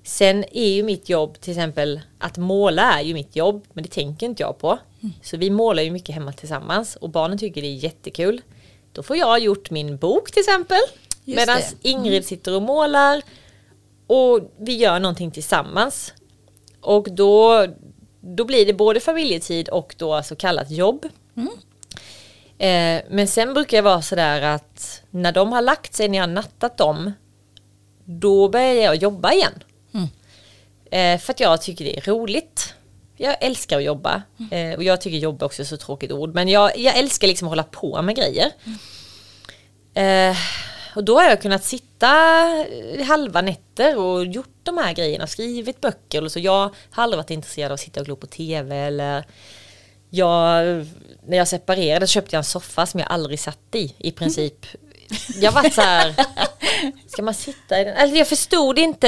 Sen 0.04 0.46
är 0.52 0.70
ju 0.70 0.84
mitt 0.84 1.10
jobb 1.10 1.40
till 1.40 1.52
exempel 1.52 2.02
att 2.20 2.38
måla 2.38 3.00
är 3.00 3.04
ju 3.04 3.14
mitt 3.14 3.36
jobb 3.36 3.66
men 3.74 3.84
det 3.84 3.90
tänker 3.90 4.26
inte 4.26 4.44
jag 4.44 4.58
på. 4.58 4.80
Så 5.24 5.38
vi 5.38 5.50
målar 5.50 5.84
ju 5.84 5.92
mycket 5.92 6.16
hemma 6.16 6.34
tillsammans 6.34 6.96
och 6.96 7.10
barnen 7.10 7.38
tycker 7.38 7.62
det 7.62 7.68
är 7.68 7.76
jättekul. 7.76 8.42
Då 8.92 9.04
får 9.04 9.18
jag 9.18 9.40
gjort 9.40 9.70
min 9.70 9.98
bok 9.98 10.32
till 10.32 10.40
exempel. 10.40 10.80
Medan 11.26 11.58
det. 11.58 11.90
Ingrid 11.90 12.26
sitter 12.26 12.56
och 12.56 12.62
målar 12.62 13.22
och 14.08 14.54
vi 14.58 14.78
gör 14.78 15.00
någonting 15.00 15.32
tillsammans. 15.32 16.14
Och 16.86 17.12
då, 17.12 17.66
då 18.22 18.46
blir 18.46 18.66
det 18.66 18.74
både 18.74 19.00
familjetid 19.00 19.70
och 19.70 19.96
då 19.98 20.24
så 20.24 20.36
kallat 20.36 20.72
jobb. 20.72 21.06
Eh, 22.58 23.02
men 23.10 23.28
sen 23.28 23.54
brukar 23.54 23.78
jag 23.78 23.84
vara 23.84 24.02
sådär 24.02 24.42
att 24.42 25.02
när 25.10 25.32
de 25.32 25.52
har 25.52 25.62
lagt 25.62 25.94
sig, 25.94 26.08
när 26.08 26.18
jag 26.18 26.24
har 26.24 26.34
nattat 26.34 26.78
dem, 26.78 27.12
då 28.06 28.50
börjar 28.50 28.74
jag 28.74 28.96
jobba 28.96 29.34
igen. 29.34 29.64
Eh, 30.92 31.20
för 31.20 31.34
att 31.34 31.40
jag 31.40 31.62
tycker 31.62 31.86
det 31.86 31.98
är 31.98 32.02
roligt. 32.02 32.74
Jag 33.18 33.38
älskar 33.42 33.78
att 33.78 33.84
jobba. 33.84 34.22
Eh, 34.52 34.74
och 34.76 34.84
jag 34.84 35.02
tycker 35.02 35.18
jobba 35.18 35.46
också 35.46 35.62
är 35.62 35.66
så 35.66 35.78
tråkigt 35.78 36.12
ord. 36.12 36.34
Men 36.34 36.48
jag, 36.48 36.78
jag 36.78 36.98
älskar 36.98 37.28
liksom 37.28 37.48
att 37.48 37.52
hålla 37.52 37.64
på 37.64 38.02
med 38.02 38.16
grejer. 38.16 38.52
Eh, 39.94 40.38
och 40.96 41.04
då 41.04 41.20
har 41.20 41.24
jag 41.24 41.42
kunnat 41.42 41.64
sitta 41.64 42.08
halva 43.08 43.42
nätter 43.42 43.98
och 43.98 44.26
gjort 44.26 44.60
de 44.64 44.78
här 44.78 44.94
grejerna, 44.94 45.28
skrivit 45.28 45.82
böcker 45.82 46.24
och 46.24 46.32
så. 46.32 46.40
Jag 46.40 46.76
har 46.90 47.04
aldrig 47.04 47.18
varit 47.18 47.32
intresserad 47.32 47.72
av 47.72 47.74
att 47.74 47.80
sitta 47.80 48.00
och 48.00 48.06
glo 48.06 48.16
på 48.16 48.28
tv 48.28 48.76
eller 48.76 49.26
jag, 50.10 50.66
när 51.26 51.38
jag 51.38 51.48
separerade 51.48 52.08
köpte 52.08 52.36
jag 52.36 52.40
en 52.40 52.44
soffa 52.44 52.86
som 52.86 53.00
jag 53.00 53.12
aldrig 53.12 53.40
satt 53.40 53.76
i 53.76 53.96
i 53.98 54.12
princip. 54.12 54.66
Jag 55.42 55.52
var 55.52 55.70
så 55.70 55.82
här, 55.82 56.14
ska 57.08 57.22
man 57.22 57.34
sitta 57.34 57.82
i 57.82 57.84
den? 57.84 57.98
Alltså 57.98 58.18
jag 58.18 58.28
förstod 58.28 58.80
inte 58.80 59.08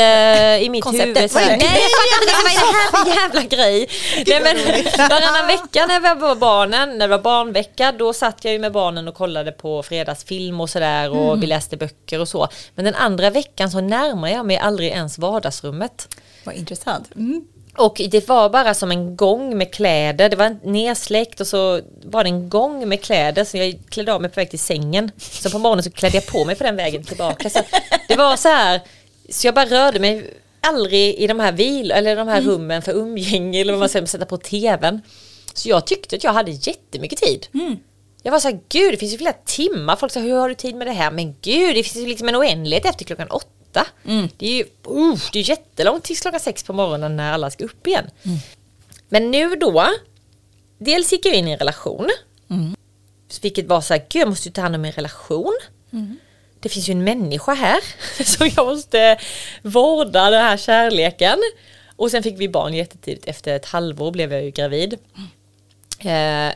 i 0.61 0.69
mitt 0.69 0.83
Konceptet. 0.83 1.17
huvud. 1.17 1.31
Så 1.31 1.39
här, 1.39 1.57
nej, 1.57 1.81
jag 1.81 1.91
fattade 1.91 2.31
inte 2.31 2.43
vad 2.43 2.51
är 2.51 3.05
det 3.05 3.11
här 3.11 3.13
för 3.13 3.21
jävla 3.21 3.43
grej? 3.43 3.89
Nej, 4.27 4.41
men, 4.43 4.57
varannan 5.09 5.47
vecka 5.47 5.85
när 5.85 5.99
vi 6.15 6.21
var 6.21 6.35
barnen, 6.35 6.89
när 6.89 7.07
det 7.07 7.17
var 7.17 7.23
barnvecka, 7.23 7.91
då 7.91 8.13
satt 8.13 8.45
jag 8.45 8.53
ju 8.53 8.59
med 8.59 8.71
barnen 8.71 9.07
och 9.07 9.15
kollade 9.15 9.51
på 9.51 9.83
fredagsfilm 9.83 10.61
och 10.61 10.69
sådär 10.69 11.09
och 11.09 11.43
vi 11.43 11.47
läste 11.47 11.77
böcker 11.77 12.21
och 12.21 12.29
så. 12.29 12.47
Men 12.75 12.85
den 12.85 12.95
andra 12.95 13.29
veckan 13.29 13.71
så 13.71 13.81
närmar 13.81 14.29
jag 14.29 14.45
mig 14.45 14.57
aldrig 14.57 14.89
ens 14.89 15.17
vardagsrummet. 15.17 16.15
Vad 16.43 16.55
intressant. 16.55 17.15
Mm. 17.15 17.41
Och 17.77 18.01
det 18.09 18.27
var 18.27 18.49
bara 18.49 18.73
som 18.73 18.91
en 18.91 19.15
gång 19.15 19.57
med 19.57 19.73
kläder, 19.73 20.29
det 20.29 20.35
var 20.35 20.57
nedsläckt 20.63 21.41
och 21.41 21.47
så 21.47 21.81
var 22.03 22.23
det 22.23 22.29
en 22.29 22.49
gång 22.49 22.89
med 22.89 23.01
kläder 23.01 23.43
så 23.43 23.57
jag 23.57 23.79
klädde 23.89 24.13
av 24.13 24.21
mig 24.21 24.29
på 24.29 24.39
väg 24.39 24.49
till 24.49 24.59
sängen. 24.59 25.11
Så 25.17 25.49
på 25.49 25.59
morgonen 25.59 25.83
så 25.83 25.91
klädde 25.91 26.17
jag 26.17 26.25
på 26.25 26.45
mig 26.45 26.55
på 26.55 26.63
den 26.63 26.75
vägen 26.75 27.03
tillbaka. 27.03 27.49
Så 27.49 27.59
det 28.07 28.15
var 28.15 28.35
så 28.35 28.47
här, 28.49 28.81
så 29.29 29.47
jag 29.47 29.55
bara 29.55 29.65
rörde 29.65 29.99
mig 29.99 30.33
aldrig 30.61 31.15
i 31.15 31.27
de 31.27 31.39
här 31.39 31.51
vil 31.51 31.91
eller 31.91 32.15
de 32.15 32.27
här 32.27 32.41
rummen 32.41 32.81
för 32.81 32.91
umgänge 32.93 33.61
eller 33.61 33.73
vad 33.73 33.79
man 33.79 33.89
säger, 33.89 34.05
sätta 34.05 34.25
på 34.25 34.37
tvn. 34.37 35.01
Så 35.53 35.69
jag 35.69 35.87
tyckte 35.87 36.15
att 36.15 36.23
jag 36.23 36.33
hade 36.33 36.51
jättemycket 36.51 37.19
tid. 37.19 37.47
Jag 38.23 38.31
var 38.31 38.39
så 38.39 38.47
här, 38.47 38.59
gud 38.69 38.93
det 38.93 38.97
finns 38.97 39.13
ju 39.13 39.17
flera 39.17 39.33
timmar. 39.45 39.95
Folk 39.95 40.11
sa, 40.11 40.19
hur 40.19 40.35
har 40.35 40.49
du 40.49 40.55
tid 40.55 40.75
med 40.75 40.87
det 40.87 40.93
här? 40.93 41.11
Men 41.11 41.35
gud, 41.41 41.75
det 41.75 41.83
finns 41.83 42.05
ju 42.05 42.09
liksom 42.09 42.29
en 42.29 42.35
oändlighet 42.35 42.85
efter 42.85 43.05
klockan 43.05 43.27
åtta. 43.27 43.47
Det 44.37 44.45
är 44.47 44.57
ju 44.57 44.63
uh, 44.63 45.19
det 45.33 45.39
är 45.39 45.49
jättelångt 45.49 46.03
tills 46.03 46.21
klockan 46.21 46.39
sex 46.39 46.63
på 46.63 46.73
morgonen 46.73 47.15
när 47.17 47.33
alla 47.33 47.49
ska 47.49 47.63
upp 47.65 47.87
igen. 47.87 48.09
Men 49.09 49.31
nu 49.31 49.55
då, 49.55 49.87
dels 50.77 51.11
gick 51.11 51.25
jag 51.25 51.35
in 51.35 51.47
i 51.47 51.51
en 51.51 51.57
relation. 51.57 52.09
Vilket 53.41 53.67
var 53.67 53.81
så 53.81 53.93
här, 53.93 54.05
gud 54.09 54.21
jag 54.21 54.29
måste 54.29 54.49
ju 54.49 54.53
ta 54.53 54.61
hand 54.61 54.75
om 54.75 54.81
min 54.81 54.91
relation. 54.91 55.57
Det 56.59 56.69
finns 56.69 56.89
ju 56.89 56.91
en 56.91 57.03
människa 57.03 57.53
här 57.53 57.79
så 58.23 58.45
jag 58.55 58.65
måste 58.65 59.17
vårda 59.61 60.29
den 60.29 60.41
här 60.41 60.57
kärleken. 60.57 61.37
Och 61.95 62.11
sen 62.11 62.23
fick 62.23 62.39
vi 62.39 62.49
barn 62.49 62.73
jättetidigt, 62.73 63.27
efter 63.27 63.55
ett 63.55 63.65
halvår 63.65 64.11
blev 64.11 64.33
jag 64.33 64.43
ju 64.43 64.51
gravid. 64.51 64.97
Eh, 65.99 66.53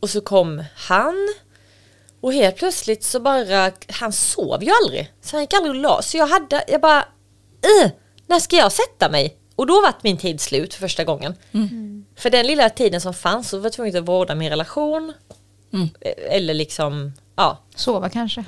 och 0.00 0.10
så 0.10 0.20
kom 0.20 0.64
han 0.74 1.28
och 2.22 2.32
helt 2.32 2.56
plötsligt 2.56 3.04
så 3.04 3.20
bara, 3.20 3.72
han 3.88 4.12
sov 4.12 4.64
ju 4.64 4.70
aldrig. 4.82 5.12
Så 5.20 5.36
han 5.36 5.40
gick 5.42 5.54
aldrig 5.54 5.70
och 5.70 5.80
la 5.80 6.02
Så 6.02 6.16
jag 6.16 6.26
hade, 6.26 6.64
jag 6.68 6.80
bara, 6.80 7.04
"Ugh, 7.80 7.90
när 8.26 8.38
ska 8.38 8.56
jag 8.56 8.72
sätta 8.72 9.10
mig? 9.10 9.36
Och 9.56 9.66
då 9.66 9.80
var 9.80 9.94
min 10.02 10.16
tid 10.16 10.40
slut 10.40 10.74
för 10.74 10.80
första 10.80 11.04
gången. 11.04 11.34
För 12.16 12.30
den 12.30 12.46
lilla 12.46 12.70
tiden 12.70 13.00
som 13.00 13.14
fanns 13.14 13.48
så 13.48 13.58
var 13.58 13.64
jag 13.64 13.72
tvungen 13.72 13.96
att 13.96 14.08
vårda 14.08 14.34
min 14.34 14.50
relation. 14.50 15.12
Eh, 16.00 16.36
Eller 16.36 16.54
liksom, 16.54 17.12
ja. 17.36 17.58
Sova 17.76 18.08
kanske. 18.08 18.44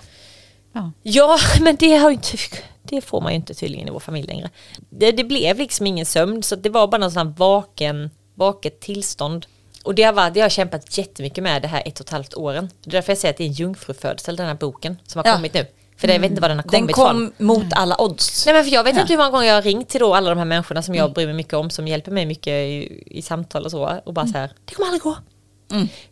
Ja. 0.73 0.93
Ja, 1.03 1.39
men 1.61 1.77
det, 1.77 1.97
har 1.97 2.11
inte, 2.11 2.37
det 2.83 3.01
får 3.01 3.21
man 3.21 3.33
ju 3.33 3.37
inte 3.37 3.55
tydligen 3.55 3.89
i 3.89 3.91
vår 3.91 4.01
familj 4.01 4.27
längre. 4.27 4.51
Det, 4.91 5.13
det 5.13 5.25
blev 5.25 5.59
liksom 5.59 5.87
ingen 5.87 6.07
sömn 6.07 6.43
så 6.43 6.57
det 6.57 6.71
var 6.71 6.87
bara 6.87 6.99
någon 6.99 7.13
sån 7.13 7.27
här 7.27 7.35
vaken, 7.39 8.11
vaket 8.35 8.81
tillstånd. 8.81 9.47
Och 9.85 9.95
det 9.95 10.03
har, 10.03 10.13
det 10.15 10.21
har 10.41 10.45
jag 10.45 10.53
kämpat 10.53 10.99
jättemycket 10.99 11.45
med 11.45 11.63
det 11.63 11.69
här 11.69 11.83
ett 11.87 12.01
och 12.01 12.07
ett 12.07 12.11
halvt 12.11 12.35
åren. 12.35 12.71
Det 12.85 12.91
är 12.91 12.93
därför 12.93 13.11
jag 13.13 13.19
säger 13.19 13.33
att 13.33 13.39
det 13.39 13.45
är 13.45 13.49
en 13.49 13.53
jungfrufödsel 13.53 14.37
den 14.37 14.47
här 14.47 14.55
boken 14.55 14.97
som 15.07 15.19
har 15.19 15.27
Ja. 15.27 15.35
kommit 15.35 15.55
nu. 15.55 15.67
För 15.97 16.09
jag 16.09 16.21
vet 16.21 16.31
inte 16.31 16.43
var 16.43 16.49
den 16.49 16.59
har 16.59 16.65
Den 16.71 16.81
kommit 16.81 16.95
kom 16.97 17.33
från. 17.37 17.47
mot 17.47 17.67
alla 17.73 18.01
odds. 18.01 18.47
Nej 18.47 18.55
men 18.55 18.65
för 18.65 18.71
jag 18.73 18.85
vet 18.85 18.95
Ja. 18.95 19.01
inte 19.01 19.13
hur 19.13 19.19
många 19.19 19.31
gånger 19.31 19.47
jag 19.47 19.55
har 19.55 19.63
ringt 19.63 19.89
till 19.89 20.01
då 20.01 20.15
alla 20.15 20.31
de 20.31 20.39
här 20.39 20.45
människorna 20.45 20.83
som 20.83 20.95
jag 20.95 21.13
bryr 21.13 21.27
mig 21.27 21.35
mycket 21.35 21.53
om 21.55 21.71
som 21.71 21.89
hjälper 21.89 22.11
mig 22.13 22.27
mycket 22.27 22.49
i, 22.53 23.03
i 23.07 23.23
samtal 23.23 23.65
och 23.65 23.71
så 23.71 24.01
och 24.05 24.15
bara 24.15 24.27
så 24.27 24.39
här, 24.39 24.51
det 24.65 24.75
kommer 24.75 24.87
aldrig 24.87 25.03
gå. 25.03 25.17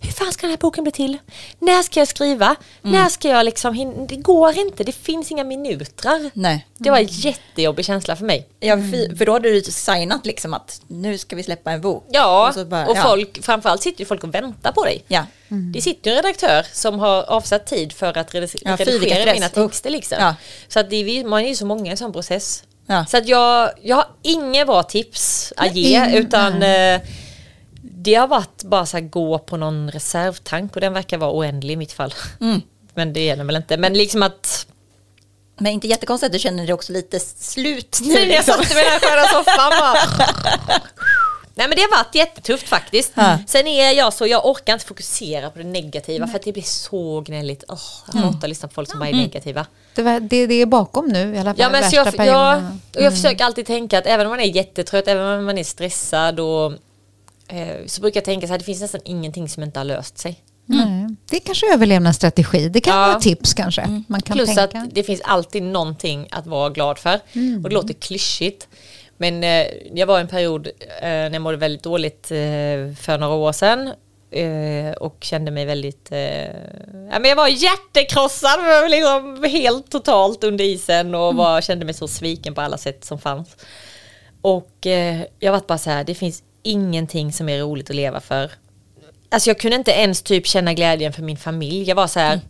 Hur 0.01 0.13
fan 0.13 0.33
ska 0.33 0.41
den 0.43 0.51
här 0.51 0.59
boken 0.59 0.85
bli 0.85 0.93
till? 0.93 1.19
När 1.59 1.83
ska 1.83 2.01
jag 2.01 2.09
skriva? 2.09 2.57
När 2.83 3.09
ska 3.09 3.29
jag 3.29 3.45
liksom 3.45 3.75
hinna? 3.75 4.07
Det 4.07 4.17
går 4.17 4.59
inte, 4.59 4.85
det 4.85 4.93
finns 4.93 5.31
inga 5.31 5.45
minutrar. 5.45 6.31
Nej. 6.35 6.67
Det 6.79 6.91
var 6.91 6.99
en 6.99 7.07
jättejobbig 7.07 7.85
känsla 7.85 8.17
för 8.17 8.25
mig. 8.25 8.49
Ja, 8.61 8.77
för, 9.19 9.27
då 9.27 9.33
hade 9.33 9.51
du 9.51 9.63
signat 9.63 10.27
liksom 10.27 10.55
att 10.55 10.81
nu 10.87 11.19
ska 11.19 11.37
vi 11.37 11.43
släppa 11.43 11.73
en 11.73 11.81
bok. 11.81 12.07
Ja, 12.11 12.49
Och 12.49 12.61
och, 12.61 12.67
bara, 12.67 12.87
ja. 12.95 13.03
folk, 13.03 13.45
framförallt 13.45 13.83
sitter 13.83 14.01
ju 14.01 14.07
folk 14.07 14.25
och 14.25 14.35
väntar 14.35 14.73
på 14.73 14.85
dig. 14.85 15.05
Ja. 15.09 15.27
Det 15.75 15.83
sitter 15.83 16.11
ju 16.11 16.17
en 16.17 16.23
redaktör 16.23 16.67
som 16.73 16.99
har 16.99 17.23
avsatt 17.23 17.67
tid 17.67 17.93
för 17.93 18.19
att 18.19 18.35
redigera, 18.35 18.77
Ja, 18.79 18.85
redigera 18.85 19.33
mina 19.33 19.49
texter. 19.49 19.91
Liksom. 19.91 20.19
Ja. 20.21 20.35
Så 20.69 20.81
att 20.81 20.91
det 20.91 20.97
är, 20.97 21.25
man 21.25 21.45
är 21.45 21.49
ju 21.49 21.57
så 21.57 21.67
många 21.67 21.87
i 21.87 21.91
en 21.91 21.97
sån 21.97 22.13
process. 22.13 22.65
Ja. 22.87 23.07
Så 23.07 23.17
att 23.17 23.29
jag, 23.29 23.71
jag 23.83 23.97
har 23.97 24.07
inga 24.23 24.67
bra 24.67 24.83
tips 24.83 25.53
att 25.57 25.77
ge 25.77 26.19
utan 26.19 26.63
eh, 26.63 27.01
det 28.03 28.15
har 28.15 28.29
varit 28.29 28.63
bara 28.63 28.87
så 28.87 28.97
här 28.97 29.05
gå 29.05 29.39
på 29.39 29.57
någon 29.57 29.91
reservtank 29.91 30.75
och 30.75 30.81
den 30.81 30.93
verkar 30.93 31.19
vara 31.19 31.33
oändlig 31.33 31.75
i 31.75 31.77
mitt 31.77 31.93
fall. 31.93 32.15
Mm. 32.41 32.63
Men 32.95 33.13
det 33.13 33.31
är 33.31 33.37
den 33.37 33.47
väl 33.47 33.57
inte. 33.57 33.77
Men 33.77 33.95
liksom 33.95 34.23
att 34.23 34.67
Men 35.59 35.73
inte 35.73 35.87
jättekonstigt 35.87 36.27
att 36.27 36.33
du 36.33 36.39
känner 36.39 36.67
dig 36.67 36.73
också 36.73 36.93
lite 36.93 37.21
slut 37.21 37.99
nu. 38.03 38.15
Nej, 38.15 38.23
jag 38.29 38.29
liksom. 38.29 38.55
satt 38.55 38.71
i 38.71 38.75
den 38.75 38.85
här 38.85 38.99
sköna 38.99 39.29
soffan 39.29 39.73
bara. 39.81 39.95
Nej 41.55 41.69
men 41.69 41.77
det 41.77 41.83
har 41.83 41.99
varit 41.99 42.15
jättetufft 42.15 42.69
faktiskt. 42.69 43.13
Ja. 43.15 43.39
Sen 43.47 43.67
är 43.67 43.93
jag 43.93 44.13
så, 44.13 44.27
jag 44.27 44.47
orkar 44.47 44.73
inte 44.73 44.87
fokusera 44.87 45.51
på 45.51 45.59
det 45.59 45.65
negativa 45.65 46.27
för 46.27 46.37
att 46.37 46.43
det 46.43 46.53
blir 46.53 46.63
så 46.63 47.21
gnälligt. 47.21 47.65
Oh, 47.69 47.79
jag 48.13 48.21
hatar 48.21 48.39
att 48.39 48.49
lyssna 48.49 48.69
på 48.69 48.75
folk 48.75 48.91
som 48.91 49.01
bara 49.01 49.09
är 49.09 49.15
negativa. 49.15 49.67
Det, 49.95 50.03
var, 50.03 50.21
det, 50.21 50.47
det 50.47 50.55
är 50.55 50.67
bakom 50.67 51.09
nu 51.09 51.35
i 51.35 51.39
alla 51.39 51.51
fall. 51.51 51.61
Ja, 51.61 51.71
men 51.71 51.91
så 51.91 51.97
jag, 51.97 52.27
jag, 52.27 52.63
jag 52.93 53.13
försöker 53.13 53.45
alltid 53.45 53.67
tänka 53.67 53.99
att 53.99 54.07
även 54.07 54.27
om 54.27 54.31
man 54.31 54.41
är 54.41 54.57
jättetrött, 54.57 55.09
även 55.09 55.39
om 55.39 55.45
man 55.45 55.59
är 55.59 55.65
stressad 55.65 56.41
och, 56.41 56.73
så 57.87 58.01
brukar 58.01 58.19
jag 58.21 58.25
tänka 58.25 58.47
så 58.47 58.53
här, 58.53 58.59
det 58.59 58.65
finns 58.65 58.81
nästan 58.81 59.01
ingenting 59.05 59.49
som 59.49 59.63
inte 59.63 59.81
har 59.81 59.85
löst 59.85 60.19
sig. 60.19 60.43
Nej, 60.67 61.17
det 61.31 61.37
är 61.37 61.41
kanske 61.41 61.73
överlevnadsstrategi. 61.75 62.69
Det 62.69 62.81
kan 62.81 62.95
Ja. 63.01 63.07
vara 63.07 63.21
tips 63.21 63.55
kanske. 63.55 64.03
Man 64.09 64.23
kan 64.23 64.37
Plus 64.37 64.55
tänka. 64.55 64.79
att 64.79 64.95
det 64.95 65.03
finns 65.03 65.21
alltid 65.25 65.63
någonting 65.63 66.29
att 66.31 66.47
vara 66.47 66.71
glad 66.71 66.99
för. 66.99 67.15
Och 67.63 67.69
det 67.69 67.75
låter 67.75 67.95
klyschigt. 67.95 68.69
Men 69.17 69.45
eh, 69.45 69.67
jag 69.95 70.07
var 70.07 70.19
i 70.19 70.21
en 70.21 70.29
period 70.29 70.67
eh, 70.67 70.73
när 71.03 71.31
jag 71.33 71.43
mådde 71.43 71.57
väldigt 71.57 71.83
dåligt 71.83 72.31
eh, 72.31 72.37
för 73.01 73.19
några 73.19 73.35
år 73.35 73.53
sedan. 73.53 73.93
Eh, 74.31 74.93
och 74.93 75.17
kände 75.21 75.51
mig 75.51 75.65
väldigt... 75.65 76.13
Eh, 76.13 76.45
ja, 77.11 77.19
men 77.21 77.25
jag 77.25 77.37
var 77.37 77.49
hjärtekrossad, 77.49 78.61
var 78.61 78.89
liksom 78.89 79.45
helt 79.51 79.91
totalt 79.91 80.45
under 80.45 80.65
isen 80.65 81.15
och 81.15 81.35
var, 81.35 81.61
kände 81.61 81.85
mig 81.85 81.95
så 81.95 82.09
sviken 82.09 82.55
på 82.55 82.61
alla 82.61 82.79
sätt 82.79 83.05
som 83.05 83.19
fanns. 83.19 83.57
Och 84.43 84.87
eh, 84.87 85.21
jag 85.39 85.53
var 85.53 85.61
bara 85.69 85.79
så 85.79 85.91
här, 85.91 86.05
det 86.05 86.15
finns 86.15 86.43
ingenting 86.63 87.33
som 87.33 87.49
är 87.49 87.61
roligt 87.61 87.91
att 87.91 87.97
leva 87.97 88.21
för. 88.21 88.51
Alltså 89.29 89.51
jag 89.51 89.59
kunde 89.59 89.77
inte 89.77 89.91
ens 89.91 90.23
typ 90.23 90.47
känna 90.47 90.75
glädjen 90.75 91.13
för 91.13 91.23
min 91.23 91.37
familj. 91.37 91.89
Jag 91.89 91.97
var 91.97 92.07
så 92.07 92.21
här, 92.21 92.41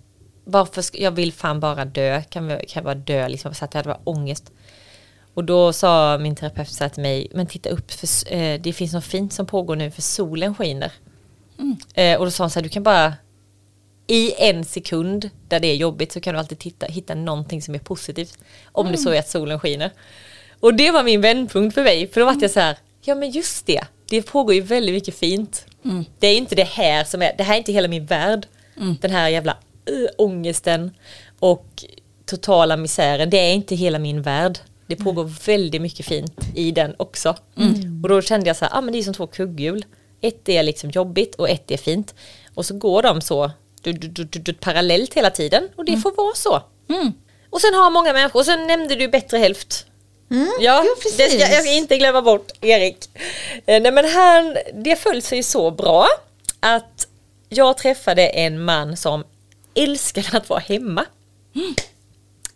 varför 0.45 0.83
ska, 0.83 0.99
jag 0.99 1.11
vill 1.11 1.33
fan 1.33 1.61
bara 1.61 1.85
dö, 1.85 2.23
kan, 2.23 2.47
vi, 2.47 2.55
kan 2.55 2.65
jag 2.75 2.85
bara 2.85 2.95
dö 2.95 3.29
liksom, 3.29 3.55
så 3.55 3.65
att 3.65 3.75
jag 3.75 3.79
hade 3.79 3.89
bara 3.89 4.11
ångest. 4.11 4.53
Och 5.35 5.45
då 5.45 5.73
sa 5.73 6.19
min 6.19 6.37
terapeut 6.37 6.69
så 6.69 6.85
här 6.85 6.89
till 6.89 7.03
mig, 7.03 7.29
men 7.35 7.47
titta 7.47 7.71
upp, 7.71 7.91
för, 7.91 8.33
eh, 8.33 8.61
det 8.61 8.73
finns 8.73 8.93
något 8.93 9.05
fint 9.05 9.33
som 9.33 9.47
pågår 9.47 9.77
nu 9.77 9.91
för 9.91 10.03
solen 10.03 10.55
skiner. 10.55 10.93
Eh, 11.95 12.19
och 12.19 12.25
då 12.25 12.31
sa 12.31 12.45
hon 12.45 12.51
så 12.51 12.59
här, 12.59 12.65
du 12.65 12.69
kan 12.69 12.83
bara 12.83 13.15
i 14.07 14.35
en 14.39 14.65
sekund 14.65 15.31
där 15.49 15.61
det 15.61 15.67
är 15.69 15.75
jobbigt 15.75 16.13
så 16.13 16.21
kan 16.21 16.35
du 16.35 16.41
alltid 16.41 16.59
titta, 16.59 16.87
hitta 16.87 17.15
någonting 17.15 17.63
som 17.63 17.75
är 17.75 17.79
positivt. 17.79 18.39
Om 18.73 18.93
det 18.93 18.99
så 18.99 19.11
är 19.11 19.19
att 19.19 19.29
solen 19.29 19.61
skiner. 19.61 19.91
Och 20.61 20.75
det 20.75 20.91
var 20.91 21.03
min 21.03 21.21
vändpunkt 21.21 21.75
för 21.75 21.83
mig, 21.83 22.09
för 22.09 22.21
då 22.21 22.27
var 22.27 22.37
jag 22.41 22.51
så 22.51 22.61
här, 22.61 22.77
ja 23.01 23.15
men 23.15 23.31
just 23.31 23.67
det, 23.67 23.85
det 24.13 24.23
pågår 24.23 24.55
ju 24.55 24.61
väldigt 24.61 24.95
mycket 24.95 25.15
fint. 25.15 25.67
Det 26.19 26.27
är 26.27 26.37
inte 26.37 26.55
det 26.55 26.69
här 26.69 27.05
som 27.05 27.23
är, 27.23 27.35
det 27.39 27.43
här 27.43 27.55
är 27.55 27.59
inte 27.59 27.73
hela 27.73 27.89
min 27.89 28.07
värld. 28.07 28.47
Den 29.01 29.11
här 29.11 29.29
jävla 29.29 29.57
uh, 29.91 30.09
ångesten 30.19 30.91
och 31.39 31.85
totala 32.25 32.77
misären, 32.77 33.31
det 33.31 33.37
är 33.37 33.53
inte 33.53 33.75
hela 33.75 33.99
min 33.99 34.23
värld. 34.23 34.59
Det 34.87 34.97
pågår 34.97 35.25
väldigt 35.47 35.83
mycket 35.83 36.07
fint 36.07 36.41
i 36.55 36.71
den 36.71 36.95
också. 36.97 37.37
Och 38.03 38.09
då 38.09 38.23
kände 38.23 38.47
jag 38.47 38.57
så 38.57 38.65
här, 38.65 38.79
ah, 38.79 38.81
men 38.81 38.93
det 38.93 38.99
är 38.99 39.03
som 39.03 39.15
två 39.15 39.27
kugghjul. 39.27 39.85
Ett 40.21 40.49
är 40.49 40.63
liksom 40.63 40.91
jobbigt 40.91 41.35
och 41.35 41.51
ett 41.51 41.71
är 41.71 41.77
fint. 41.77 42.15
Och 42.55 42.67
så 42.67 42.75
går 42.79 43.03
de 43.03 43.21
så 43.21 43.51
du, 43.83 43.93
du, 43.93 44.09
du, 44.09 44.25
du, 44.25 44.39
du, 44.39 44.53
parallellt 44.53 45.15
hela 45.15 45.31
tiden 45.31 45.69
och 45.77 45.85
det 45.85 45.97
får 45.97 46.17
vara 46.17 46.35
så. 46.35 46.63
Och 47.51 47.61
sen 47.61 47.75
har 47.75 47.91
många 47.91 48.13
människor, 48.13 48.41
och 48.41 48.47
sen 48.47 48.67
nämnde 48.67 48.95
du 48.95 49.09
bättre 49.09 49.39
hälft. 49.39 49.87
Ja, 50.61 50.83
Jo, 50.87 50.95
precis. 51.03 51.17
det 51.17 51.29
ska 51.29 51.39
jag 51.55 51.63
ska 51.63 51.73
inte 51.73 51.99
glömma 51.99 52.23
bort 52.23 52.53
Erik. 52.61 52.97
Eh, 53.67 53.83
Nej 53.83 53.93
men 53.93 54.05
han, 54.11 54.57
det 54.75 54.97
föll 54.97 55.23
sig 55.23 55.43
så 55.43 55.71
bra 55.71 56.09
att 56.61 57.07
jag 57.49 57.79
träffade 57.79 58.27
en 58.29 58.65
man 58.65 58.97
som 58.97 59.25
älskade 59.75 60.29
att 60.33 60.49
vara 60.49 60.61
hemma. 60.61 61.05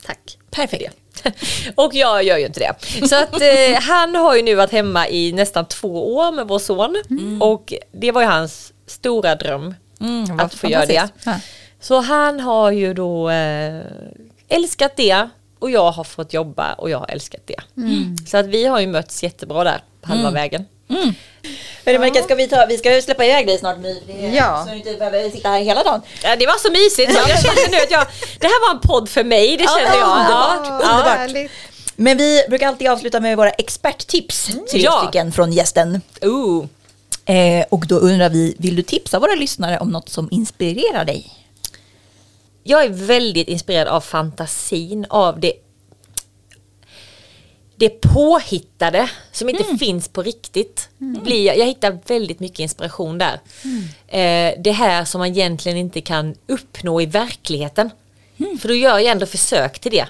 Tack. 0.07 0.39
Perfekt. 0.51 0.97
Och 1.75 1.95
jag 1.95 2.23
gör 2.23 2.37
ju 2.39 2.47
inte 2.47 2.61
det. 2.61 3.07
Så 3.09 3.17
att 3.17 3.41
eh, 3.41 3.81
han 3.81 4.15
har 4.17 4.37
ju 4.37 4.43
nu 4.43 4.55
varit 4.55 4.73
hemma 4.73 5.09
i 5.09 5.33
nästan 5.33 5.67
två 5.69 6.15
år 6.17 6.33
med 6.33 6.49
vår 6.49 6.59
son. 6.59 6.97
Och 7.41 7.73
det 7.93 8.13
var 8.13 8.21
ju 8.21 8.27
hans 8.27 8.73
stora 8.87 9.35
dröm 9.35 9.75
Mm, 10.01 10.41
att 10.41 10.55
få 10.55 10.69
göra 10.69 10.87
det. 10.87 11.09
Ja. 11.25 11.41
Så 11.81 12.01
han 12.01 12.41
har 12.41 12.71
ju 12.71 12.95
då 12.95 13.31
eh, 13.31 13.81
älskat 14.49 14.97
det 14.97 15.29
och 15.67 15.71
jag 15.71 15.91
har 15.91 16.05
fått 16.05 16.33
jobba 16.33 16.73
och 16.75 16.91
jag 16.91 16.99
har 16.99 17.07
älskat 17.11 17.41
det. 17.47 17.61
Så 18.27 18.37
att 18.37 18.47
vi 18.47 18.65
har 18.67 18.81
ju 18.81 18.87
mötts 18.87 19.23
jättebra 19.23 19.65
där 19.65 19.81
på 20.01 20.09
halva 20.09 20.31
vägen. 20.31 20.65
Men 21.85 22.01
Marika, 22.01 22.23
ska 22.23 22.35
vi, 22.35 22.49
ta, 22.49 22.67
vi 22.69 22.79
ska 22.79 23.01
släppa 23.03 23.25
iväg 23.25 23.47
dig 23.47 23.59
snart 23.59 23.79
My. 23.79 24.01
Ja. 24.35 24.65
Så 24.65 24.71
du 24.71 24.77
inte 24.77 24.95
behöver 24.95 25.31
sitta 25.31 25.49
här 25.49 25.61
hela 25.61 25.83
dagen. 25.83 26.01
Ja, 26.23 26.37
det 26.37 26.47
var 26.47 26.59
så 26.59 26.73
mysigt. 26.73 27.13
Så 27.13 27.29
jag 27.31 27.43
kände 27.43 27.69
nu 27.71 27.77
att 27.77 27.91
jag, 27.91 28.07
det 28.41 28.47
här 28.47 28.69
var 28.69 28.75
en 28.75 28.81
podd 28.81 29.09
för 29.09 29.25
mig. 29.25 29.57
Det 29.57 29.65
Ja, 29.65 29.71
kände 29.81 29.99
jag. 29.99 30.09
underbart. 30.19 30.67
Ja. 30.67 30.73
Underbart. 30.91 31.19
härligt. 31.19 31.51
Men 31.97 32.17
vi 32.17 32.43
brukar 32.49 32.69
alltid 32.69 32.89
avsluta 32.89 33.21
med 33.21 33.37
våra 33.37 33.51
experttips. 33.51 34.47
Tre 34.71 34.81
Ja. 34.81 35.03
stycken 35.03 35.33
från 35.33 35.53
gästen. 35.53 36.01
Ooh. 36.23 36.67
Eh, 37.25 37.65
och 37.71 37.87
då 37.87 37.97
undrar 37.99 38.29
vi, 38.29 38.55
vill 38.59 38.77
du 38.77 38.83
tipsa 38.83 39.19
våra 39.19 39.35
lyssnare 39.35 39.79
om 39.79 39.91
något 39.91 40.09
som 40.09 40.29
inspirerar 40.31 41.05
dig? 41.05 41.31
Jag 42.69 42.85
är 42.85 42.89
väldigt 42.89 43.49
inspirerad 43.49 43.89
av 43.89 44.01
fantasin, 44.01 45.07
av 45.11 45.41
det 45.41 45.53
det 47.79 47.89
påhittade 48.01 49.11
som 49.33 49.49
inte 49.49 49.65
finns 49.79 50.09
på 50.09 50.23
riktigt. 50.23 50.89
Blir, 50.99 51.47
jag, 51.47 51.59
jag 51.59 51.67
hittar 51.67 51.99
väldigt 52.07 52.41
mycket 52.41 52.59
inspiration 52.59 53.19
där. 53.19 53.41
Eh, 54.09 54.55
det 54.63 54.73
här 54.73 55.05
som 55.05 55.19
man 55.19 55.29
egentligen 55.29 55.79
inte 55.79 56.01
kan 56.01 56.35
uppnå 56.47 57.01
i 57.01 57.07
verkligheten. 57.07 57.91
För 58.61 58.69
då 58.69 58.75
gör 58.75 58.99
jag 58.99 59.13
ändå 59.13 59.27
försök 59.27 59.79
till 59.79 59.93
det. 59.93 60.07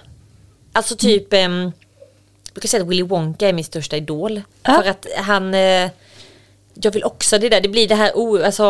Alltså 0.73 0.97
typ, 0.97 1.33
ehm, 1.33 1.63
jag 2.45 2.53
brukar 2.55 2.69
säga 2.69 2.83
att 2.83 2.89
Willy 2.89 3.03
Wonka 3.03 3.49
är 3.49 3.53
min 3.53 3.65
största 3.65 3.97
idol. 3.97 4.43
Ja. 4.63 4.83
För 4.83 4.91
att 4.91 5.07
han, 5.17 5.55
eh, 5.55 5.91
jag 6.75 6.93
vill 6.93 7.05
också 7.05 7.39
det 7.39 7.49
där, 7.49 7.61
det 7.61 7.69
blir 7.69 7.89
det 7.89 7.95
här, 7.95 8.13
o- 8.15 8.43
alltså, 8.45 8.65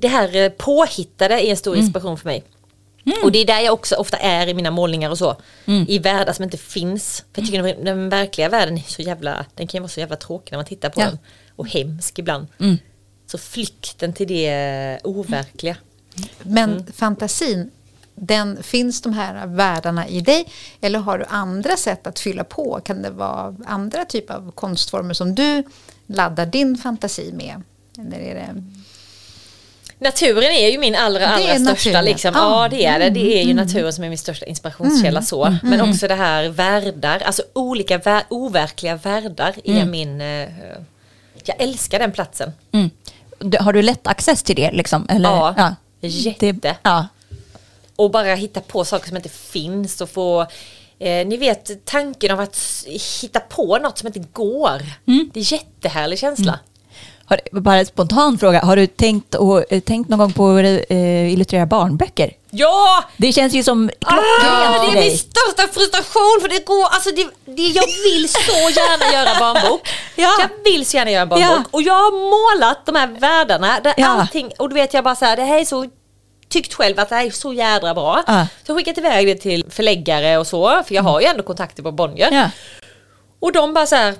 det 0.00 0.08
här 0.08 0.36
eh, 0.36 0.48
påhittade 0.48 1.34
är 1.34 1.50
en 1.50 1.56
stor 1.56 1.76
inspiration 1.76 2.18
för 2.18 2.26
mig. 2.26 2.44
Och 3.24 3.32
det 3.32 3.38
är 3.38 3.46
där 3.46 3.60
jag 3.60 3.74
också 3.74 3.94
ofta 3.96 4.16
är 4.16 4.46
i 4.46 4.54
mina 4.54 4.70
målningar 4.70 5.10
och 5.10 5.18
så. 5.18 5.36
I 5.88 5.98
världar 5.98 6.32
som 6.32 6.42
inte 6.44 6.56
finns. 6.58 7.24
För 7.34 7.42
jag 7.42 7.46
tycker 7.50 7.62
den, 7.62 7.84
den 7.84 8.08
verkliga 8.08 8.48
världen 8.48 8.78
är 8.78 8.82
så 8.86 9.02
jävla, 9.02 9.44
den 9.54 9.66
kan 9.66 9.78
ju 9.78 9.80
vara 9.80 9.88
så 9.88 10.00
jävla 10.00 10.16
tråkig 10.16 10.52
när 10.52 10.58
man 10.58 10.64
tittar 10.66 10.88
på 10.90 11.00
Ja. 11.00 11.06
den. 11.06 11.18
Och 11.56 11.68
hemsk 11.68 12.18
ibland. 12.18 12.46
Så 13.26 13.38
flykten 13.38 14.12
till 14.12 14.28
det 14.28 14.98
overkliga. 15.04 15.76
Men 16.42 16.70
Mm. 16.72 16.86
fantasin, 16.92 17.70
den, 18.14 18.62
finns 18.62 19.02
de 19.02 19.12
här 19.12 19.46
världarna 19.46 20.08
i 20.08 20.20
dig? 20.20 20.46
Eller 20.80 20.98
har 20.98 21.18
du 21.18 21.24
andra 21.24 21.76
sätt 21.76 22.06
att 22.06 22.18
fylla 22.18 22.44
på? 22.44 22.80
Kan 22.84 23.02
det 23.02 23.10
vara 23.10 23.56
andra 23.66 24.04
typer 24.04 24.34
av 24.34 24.50
konstformer 24.52 25.14
som 25.14 25.34
du 25.34 25.62
laddar 26.06 26.46
din 26.46 26.76
fantasi 26.76 27.32
med? 27.32 27.62
Eller 27.98 28.18
är 28.18 28.34
det... 28.34 28.64
Naturen 30.02 30.50
är 30.52 30.68
ju 30.68 30.78
min 30.78 30.94
allra, 30.96 31.26
allra 31.28 31.58
största 31.58 32.02
liksom. 32.02 32.32
Ja. 32.34 32.40
Mm, 32.40 32.52
Ja 32.62 32.68
det 32.68 32.84
är 32.86 32.98
det. 32.98 33.10
Det 33.10 33.38
är 33.40 33.42
ju 33.44 33.54
naturen 33.54 33.92
som 33.92 34.04
är 34.04 34.08
min 34.08 34.18
största 34.18 34.46
inspirationskälla 34.46 35.22
så. 35.22 35.56
Men 35.62 35.80
också 35.90 36.08
det 36.08 36.14
här 36.14 36.48
världar, 36.48 37.18
alltså 37.26 37.42
olika 37.52 37.98
vär, 37.98 38.22
overkliga 38.28 38.96
världar 38.96 39.54
är 39.64 39.84
min... 39.84 40.20
Eh, 40.20 40.48
jag 41.44 41.56
älskar 41.62 41.98
den 41.98 42.12
platsen. 42.12 42.52
Mm. 42.72 42.90
Du- 43.38 43.58
Har 43.58 43.72
du 43.72 43.82
lätt 43.82 44.06
access 44.06 44.42
till 44.42 44.56
det? 44.56 44.70
Liksom? 44.72 45.06
Eller? 45.08 45.28
Ja, 45.30 45.74
jätte. 46.00 46.52
Det, 46.52 46.76
ja. 46.82 47.06
Och 47.96 48.10
bara 48.10 48.34
hitta 48.34 48.60
på 48.60 48.84
saker 48.84 49.08
som 49.08 49.16
inte 49.16 49.28
finns 49.28 50.00
och 50.00 50.10
få 50.10 50.46
Eh, 51.02 51.26
ni 51.26 51.36
vet 51.36 51.84
tanken 51.84 52.30
av 52.30 52.40
att 52.40 52.84
hitta 53.20 53.40
på 53.40 53.78
något 53.78 53.98
som 53.98 54.06
inte 54.06 54.18
går. 54.32 54.82
Det 55.32 55.40
är 55.40 55.52
jättehärlig 55.52 56.18
känsla. 56.18 56.58
Har, 57.30 57.60
bara 57.60 57.76
en 57.76 57.86
spontan 57.86 58.38
fråga. 58.38 58.60
Har 58.60 58.76
du 58.76 58.86
tänkt, 58.86 59.34
och, 59.34 59.72
eh, 59.72 59.80
tänkt 59.80 60.08
någon 60.10 60.18
gång 60.18 60.32
på 60.32 60.50
att 60.50 60.64
eh, 60.90 61.32
illustrera 61.32 61.66
barnböcker? 61.66 62.32
Ja! 62.50 63.04
Det 63.16 63.32
känns 63.32 63.54
ju 63.54 63.62
som 63.62 63.90
Ah, 64.00 64.08
klockrent 64.10 64.82
det 64.86 64.90
för 64.92 64.96
är 64.98 65.02
min 65.02 65.18
största 65.18 65.62
frustration 65.72 66.38
för 66.40 66.48
det 66.48 66.66
går, 66.66 66.84
alltså 66.84 67.10
det, 67.10 67.28
det, 67.56 67.62
jag 67.62 67.86
vill 67.86 68.28
så 68.28 68.52
gärna 68.80 69.12
göra 69.12 69.38
barnbok. 69.40 69.88
Ja. 70.16 70.30
Jag 70.40 70.72
vill 70.72 70.86
så 70.86 70.96
gärna 70.96 71.10
göra 71.10 71.26
barnbok 71.26 71.48
Ja. 71.50 71.64
och 71.70 71.82
jag 71.82 71.94
har 71.94 72.12
målat 72.12 72.86
de 72.86 72.94
här 72.94 73.06
världarna 73.06 73.80
där 73.80 73.94
Ja. 73.96 74.06
allting, 74.06 74.50
och 74.58 74.68
då 74.68 74.74
vet 74.74 74.94
jag 74.94 75.04
bara 75.04 75.16
så 75.16 75.24
här, 75.24 75.36
det 75.36 75.42
här 75.44 75.60
är 75.60 75.64
så 75.64 75.86
tyckt 76.48 76.74
själv 76.74 77.00
att 77.00 77.08
det 77.08 77.14
här 77.14 77.26
är 77.26 77.30
så 77.30 77.52
jädra 77.52 77.94
bra. 77.94 78.22
Ja. 78.26 78.46
Så 78.66 78.70
jag 78.72 78.76
skickat 78.76 78.98
iväg 78.98 79.26
det 79.26 79.34
till 79.34 79.64
förläggare 79.70 80.38
och 80.38 80.46
så, 80.46 80.82
för 80.86 80.94
jag 80.94 81.02
har 81.02 81.20
ju 81.20 81.26
ändå 81.26 81.42
kontakter 81.42 81.82
på 81.82 81.92
Bonnier. 81.92 82.28
Ja. 82.32 82.50
Och 83.40 83.52
de 83.52 83.74
bara 83.74 83.86
så 83.86 83.96
här, 83.96 84.14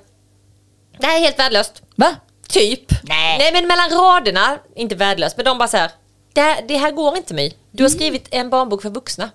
det 0.98 1.06
här 1.06 1.16
är 1.16 1.20
helt 1.20 1.38
värdelöst. 1.38 1.82
Va? 1.96 2.14
Typ. 2.50 2.92
Nej. 3.02 3.50
men 3.52 3.66
mellan 3.66 3.90
raderna, 3.90 4.58
inte 4.76 4.94
värdelöst, 4.94 5.36
men 5.36 5.44
de 5.44 5.58
bara 5.58 5.68
så 5.68 5.76
här, 5.76 5.90
det 6.32 6.40
här, 6.40 6.62
det 6.68 6.76
här 6.76 6.90
går 6.90 7.16
inte 7.16 7.34
mig. 7.34 7.56
Du 7.70 7.82
har 7.84 7.90
skrivit 7.90 8.28
en 8.30 8.50
barnbok 8.50 8.82
för 8.82 8.90
vuxna. 8.90 9.30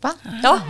Va? 0.00 0.12
Ja. 0.42 0.60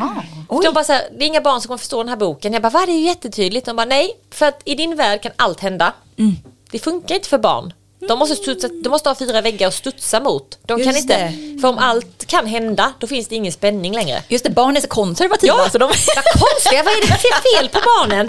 De 0.63 0.75
bara 0.75 0.85
så 0.85 0.93
här, 0.93 1.09
det 1.19 1.25
är 1.25 1.27
inga 1.27 1.41
barn 1.41 1.61
som 1.61 1.69
kommer 1.69 1.79
förstå 1.79 1.99
den 1.99 2.09
här 2.09 2.17
boken. 2.17 2.53
Jag 2.53 2.63
bara, 2.63 2.71
va 2.71 2.87
det 2.87 2.93
är 2.93 2.97
ju 2.97 3.07
jättetydligt. 3.07 3.67
De 3.67 3.77
bara, 3.77 3.87
nej, 3.87 4.17
för 4.31 4.47
att 4.47 4.61
i 4.65 4.75
din 4.75 4.97
värld 4.97 5.23
kan 5.23 5.33
allt 5.37 5.61
hända. 5.61 5.93
Mm. 6.19 6.37
Det 6.71 6.79
funkar 6.79 7.15
inte 7.15 7.29
för 7.29 7.39
barn. 7.39 7.73
De 8.09 8.19
måste, 8.19 8.37
studsa, 8.37 8.69
de 8.69 8.89
måste 8.89 9.09
ha 9.09 9.15
fyra 9.15 9.41
väggar 9.41 9.69
att 9.69 9.75
studsa 9.75 10.21
mot. 10.21 10.59
De 10.63 10.79
kan 10.79 10.87
Just 10.87 11.03
inte, 11.03 11.33
för 11.61 11.69
om 11.69 11.79
allt 11.79 12.27
kan 12.27 12.47
hända, 12.47 12.93
då 12.99 13.07
finns 13.07 13.29
det 13.29 13.35
ingen 13.35 13.53
spänning 13.53 13.95
längre. 13.95 14.23
Just 14.29 14.45
det, 14.45 14.51
barn 14.51 14.77
är 14.77 14.81
så 14.81 14.89
konservativa. 14.89 15.55
Ja, 15.59 15.71
Så 15.71 15.79
de... 15.79 15.87
vad 15.87 16.25
konstiga, 16.25 16.83
vad 16.83 16.95
är 16.95 17.01
det 17.01 17.07
för 17.07 17.59
fel 17.59 17.69
på 17.69 17.79
barnen? 17.79 18.29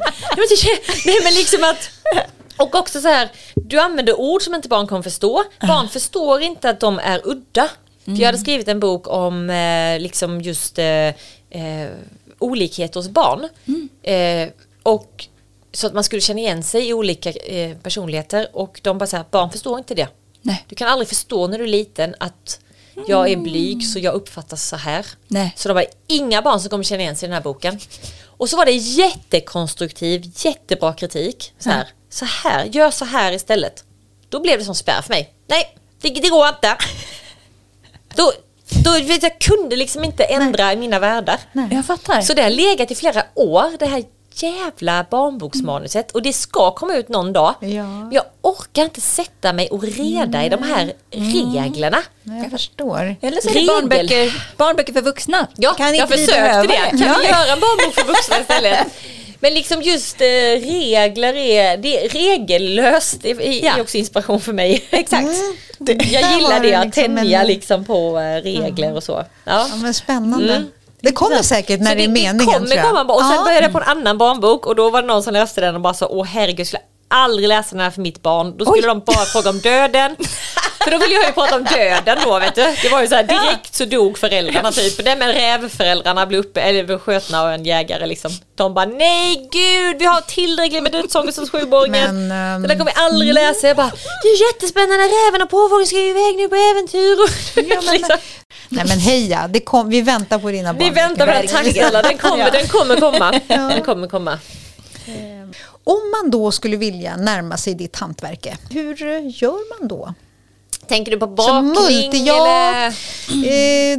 Nej 1.05 1.19
men 1.23 1.33
liksom 1.33 1.63
att 1.63 1.89
och 2.57 2.75
också 2.75 3.01
så 3.01 3.07
här, 3.07 3.31
du 3.55 3.79
använder 3.79 4.19
ord 4.19 4.41
som 4.41 4.55
inte 4.55 4.67
barn 4.67 4.87
kommer 4.87 5.01
förstå. 5.01 5.43
Barn 5.61 5.89
förstår 5.89 6.41
inte 6.41 6.69
att 6.69 6.79
de 6.79 6.99
är 6.99 7.21
udda. 7.23 7.69
För 8.05 8.11
Jag 8.11 8.25
hade 8.25 8.37
skrivit 8.37 8.67
en 8.67 8.79
bok 8.79 9.07
om 9.07 9.49
eh, 9.49 9.99
liksom 9.99 10.41
just 10.41 10.79
eh, 10.79 11.07
eh, 11.49 11.89
olikhet 12.39 12.95
hos 12.95 13.09
barn. 13.09 13.49
Eh, 14.03 14.49
och 14.83 15.27
så 15.73 15.87
att 15.87 15.93
man 15.93 16.03
skulle 16.03 16.21
känna 16.21 16.39
igen 16.39 16.63
sig 16.63 16.89
i 16.89 16.93
olika 16.93 17.31
eh, 17.31 17.77
personligheter 17.77 18.47
och 18.53 18.79
de 18.83 18.97
bara 18.97 19.07
så 19.07 19.17
här, 19.17 19.25
barn 19.31 19.49
förstår 19.51 19.77
inte 19.77 19.95
det. 19.95 20.07
Nej. 20.41 20.65
Du 20.67 20.75
kan 20.75 20.87
aldrig 20.87 21.07
förstå 21.07 21.47
när 21.47 21.57
du 21.57 21.63
är 21.63 21.67
liten 21.67 22.15
att 22.19 22.59
jag 23.07 23.31
är 23.31 23.37
blyg 23.37 23.85
så 23.85 23.99
jag 23.99 24.13
uppfattas 24.13 24.67
så 24.67 24.75
här. 24.75 25.05
Nej. 25.27 25.53
Så 25.55 25.67
det 25.67 25.73
var 25.73 25.85
inga 26.07 26.41
barn 26.41 26.59
som 26.59 26.69
kommer 26.69 26.83
känna 26.83 27.01
igen 27.01 27.15
sig 27.15 27.27
i 27.27 27.29
den 27.29 27.33
här 27.33 27.43
boken. 27.43 27.79
Och 28.27 28.49
så 28.49 28.57
var 28.57 28.65
det 28.65 28.71
jättekonstruktiv, 28.71 30.31
jättebra 30.35 30.93
kritik. 30.93 31.53
Så 31.59 31.69
här, 31.69 31.87
så 32.13 32.25
här, 32.25 32.65
gör 32.65 32.91
så 32.91 33.05
här 33.05 33.31
istället. 33.31 33.83
Då 34.29 34.39
blev 34.39 34.59
det 34.59 34.65
som 34.65 34.75
spärr 34.75 35.01
för 35.01 35.09
mig. 35.09 35.33
Nej, 35.47 35.75
det, 36.01 36.09
det 36.09 36.29
går 36.29 36.47
inte. 36.47 36.77
Då, 38.15 38.31
då 38.83 38.91
vet 38.91 39.23
jag, 39.23 39.39
kunde 39.39 39.75
liksom 39.75 40.03
inte 40.03 40.23
ändra 40.23 40.73
i 40.73 40.75
mina 40.75 40.99
världar. 40.99 41.39
Jag 41.71 41.85
fattar. 41.85 42.21
Så 42.21 42.33
det 42.33 42.41
har 42.41 42.49
legat 42.49 42.91
i 42.91 42.95
flera 42.95 43.23
år, 43.35 43.77
det 43.79 43.85
här 43.85 44.03
jävla 44.35 45.05
barnboksmanuset. 45.11 46.11
Och 46.11 46.21
det 46.21 46.33
ska 46.33 46.71
komma 46.71 46.93
ut 46.95 47.09
någon 47.09 47.33
dag. 47.33 47.55
Ja. 47.59 48.09
Jag 48.11 48.23
orkar 48.41 48.83
inte 48.83 49.01
sätta 49.01 49.53
mig 49.53 49.67
och 49.69 49.83
reda 49.83 50.45
i 50.45 50.49
de 50.49 50.63
här 50.63 50.93
reglerna. 51.11 51.97
Nej, 52.23 52.41
jag 52.41 52.51
förstår. 52.51 53.15
Eller 53.21 53.41
så 53.41 53.49
är 53.49 53.53
det 53.53 53.67
barnböcker, 53.67 54.47
barnböcker 54.57 54.93
för 54.93 55.01
vuxna. 55.01 55.47
Ja, 55.55 55.73
kan 55.73 55.95
jag 55.95 56.09
försökte 56.09 56.61
det. 56.67 56.89
Kan 56.89 56.99
Ja. 56.99 57.17
vi 57.21 57.27
göra 57.27 57.53
en 57.53 57.59
barnbok 57.59 57.93
för 57.93 58.05
vuxna 58.05 58.39
istället? 58.39 58.87
Men 59.43 59.53
liksom 59.53 59.81
just 59.81 60.21
eh, 60.21 60.25
regler 60.61 61.33
är, 61.33 61.77
det 61.77 61.97
regellöst, 62.07 63.21
det 63.21 63.31
är, 63.31 63.65
Ja. 63.65 63.75
är 63.77 63.81
också 63.81 63.97
inspiration 63.97 64.41
för 64.41 64.53
mig. 64.53 64.83
Exakt. 64.89 65.27
Jag 65.77 65.87
Där 65.87 66.21
var 66.21 66.37
gillar 66.37 66.59
det, 66.59 66.67
det 66.69 66.75
att 66.75 66.85
liksom 66.85 67.15
tänja 67.15 67.41
en- 67.41 67.47
liksom 67.47 67.85
på 67.85 68.19
eh, 68.19 68.41
regler 68.41 68.95
och 68.95 69.03
så. 69.03 69.11
Ja. 69.45 69.67
Ja, 69.69 69.75
men 69.81 69.93
spännande. 69.93 70.53
Mm. 70.55 70.67
Det 71.01 71.11
kommer 71.11 71.41
säkert 71.41 71.79
när 71.79 71.89
Så 71.91 71.95
det 71.97 72.03
är 72.03 72.07
meningen 72.07 72.37
Det 72.37 72.45
kommer 72.45 72.75
jag. 72.75 72.85
komma, 72.85 73.13
och 73.13 73.21
sen 73.21 73.31
Ja. 73.35 73.43
började 73.43 73.65
jag 73.65 73.71
på 73.71 73.77
en 73.77 73.83
annan 73.97 74.17
barnbok 74.17 74.65
och 74.65 74.75
då 74.75 74.89
var 74.89 75.01
det 75.01 75.07
någon 75.07 75.23
som 75.23 75.33
läste 75.33 75.61
den 75.61 75.75
och 75.75 75.81
bara 75.81 75.93
sa 75.93 76.07
åh 76.07 76.25
herregud, 76.25 76.59
jag 76.59 76.67
skulle 76.67 76.81
aldrig 77.13 77.47
läsa 77.47 77.75
den 77.75 77.79
här 77.79 77.91
för 77.91 78.01
mitt 78.01 78.21
barn. 78.21 78.57
Då 78.57 78.65
skulle 78.65 78.87
Oj. 78.87 78.87
de 78.87 78.99
bara 78.99 79.25
fråga 79.25 79.49
om 79.49 79.59
döden. 79.59 80.15
för 80.83 80.91
då 80.91 80.97
ville 80.97 81.13
jag 81.13 81.25
ju 81.25 81.31
prata 81.31 81.55
om 81.55 81.63
döden 81.63 82.17
då 82.23 82.39
vet 82.39 82.55
du. 82.55 82.75
Det 82.81 82.89
var 82.89 83.01
ju 83.01 83.07
så 83.07 83.15
här 83.15 83.23
direkt 83.23 83.75
så 83.75 83.85
dog 83.85 84.17
föräldrarna 84.17 84.71
typ. 84.71 85.05
Nej 85.05 85.15
men 85.15 85.33
rävföräldrarna 85.33 86.25
blev 86.25 86.39
uppe, 86.39 86.61
eller 86.61 86.83
blev 86.83 86.99
skjutna 86.99 87.41
av 87.41 87.49
en 87.49 87.65
jägare 87.65 88.05
liksom. 88.05 88.31
De 88.55 88.73
bara 88.73 88.85
nej 88.85 89.49
gud 89.51 89.99
vi 89.99 90.05
har 90.05 90.21
tillräckligt 90.21 90.83
med 90.83 90.91
dödsångest 90.91 91.39
hos 91.39 91.51
sjuåringen. 91.51 92.27
Men, 92.27 92.55
ehm, 92.55 92.61
det 92.61 92.67
där 92.67 92.75
kommer 92.75 92.91
vi 92.91 93.01
aldrig 93.01 93.33
läsa. 93.33 93.67
Jag 93.67 93.77
bara 93.77 93.91
det 94.23 94.27
är 94.27 94.53
jättespännande, 94.53 95.03
räven 95.03 95.41
och 95.41 95.49
påfågeln 95.49 95.87
ska 95.87 95.97
ju 95.97 96.09
iväg 96.09 96.35
nu 96.37 96.49
på 96.49 96.55
äventyr. 96.55 97.17
liksom. 97.91 98.17
Nej 98.69 98.85
men 98.87 98.99
heja, 98.99 99.49
kom, 99.63 99.89
vi 99.89 100.01
väntar 100.01 100.39
på 100.39 100.51
dina 100.51 100.73
barn. 100.73 100.83
Vi 100.83 100.89
väntar 100.89 101.25
på 101.25 101.31
den, 101.31 101.47
tack 101.47 101.71
snälla. 101.71 102.01
Den 102.01 102.17
kommer, 102.17 102.51
den 102.51 102.67
kommer 102.67 102.99
komma. 102.99 103.39
Den 103.47 103.81
kommer 103.81 104.07
komma. 104.07 104.39
Om 105.83 106.11
man 106.21 106.31
då 106.31 106.51
skulle 106.51 106.77
vilja 106.77 107.15
närma 107.17 107.57
sig 107.57 107.73
ditt 107.75 107.95
hantverke, 107.95 108.57
hur 108.69 109.01
eh, 109.03 109.41
gör 109.43 109.79
man 109.79 109.87
då? 109.87 110.13
Tänker 110.87 111.11
du 111.11 111.17
på 111.19 111.25
Som 111.25 111.73
bakning 111.73 111.95
multi, 112.09 112.23
ja. 112.27 112.47
eller? 112.47 112.87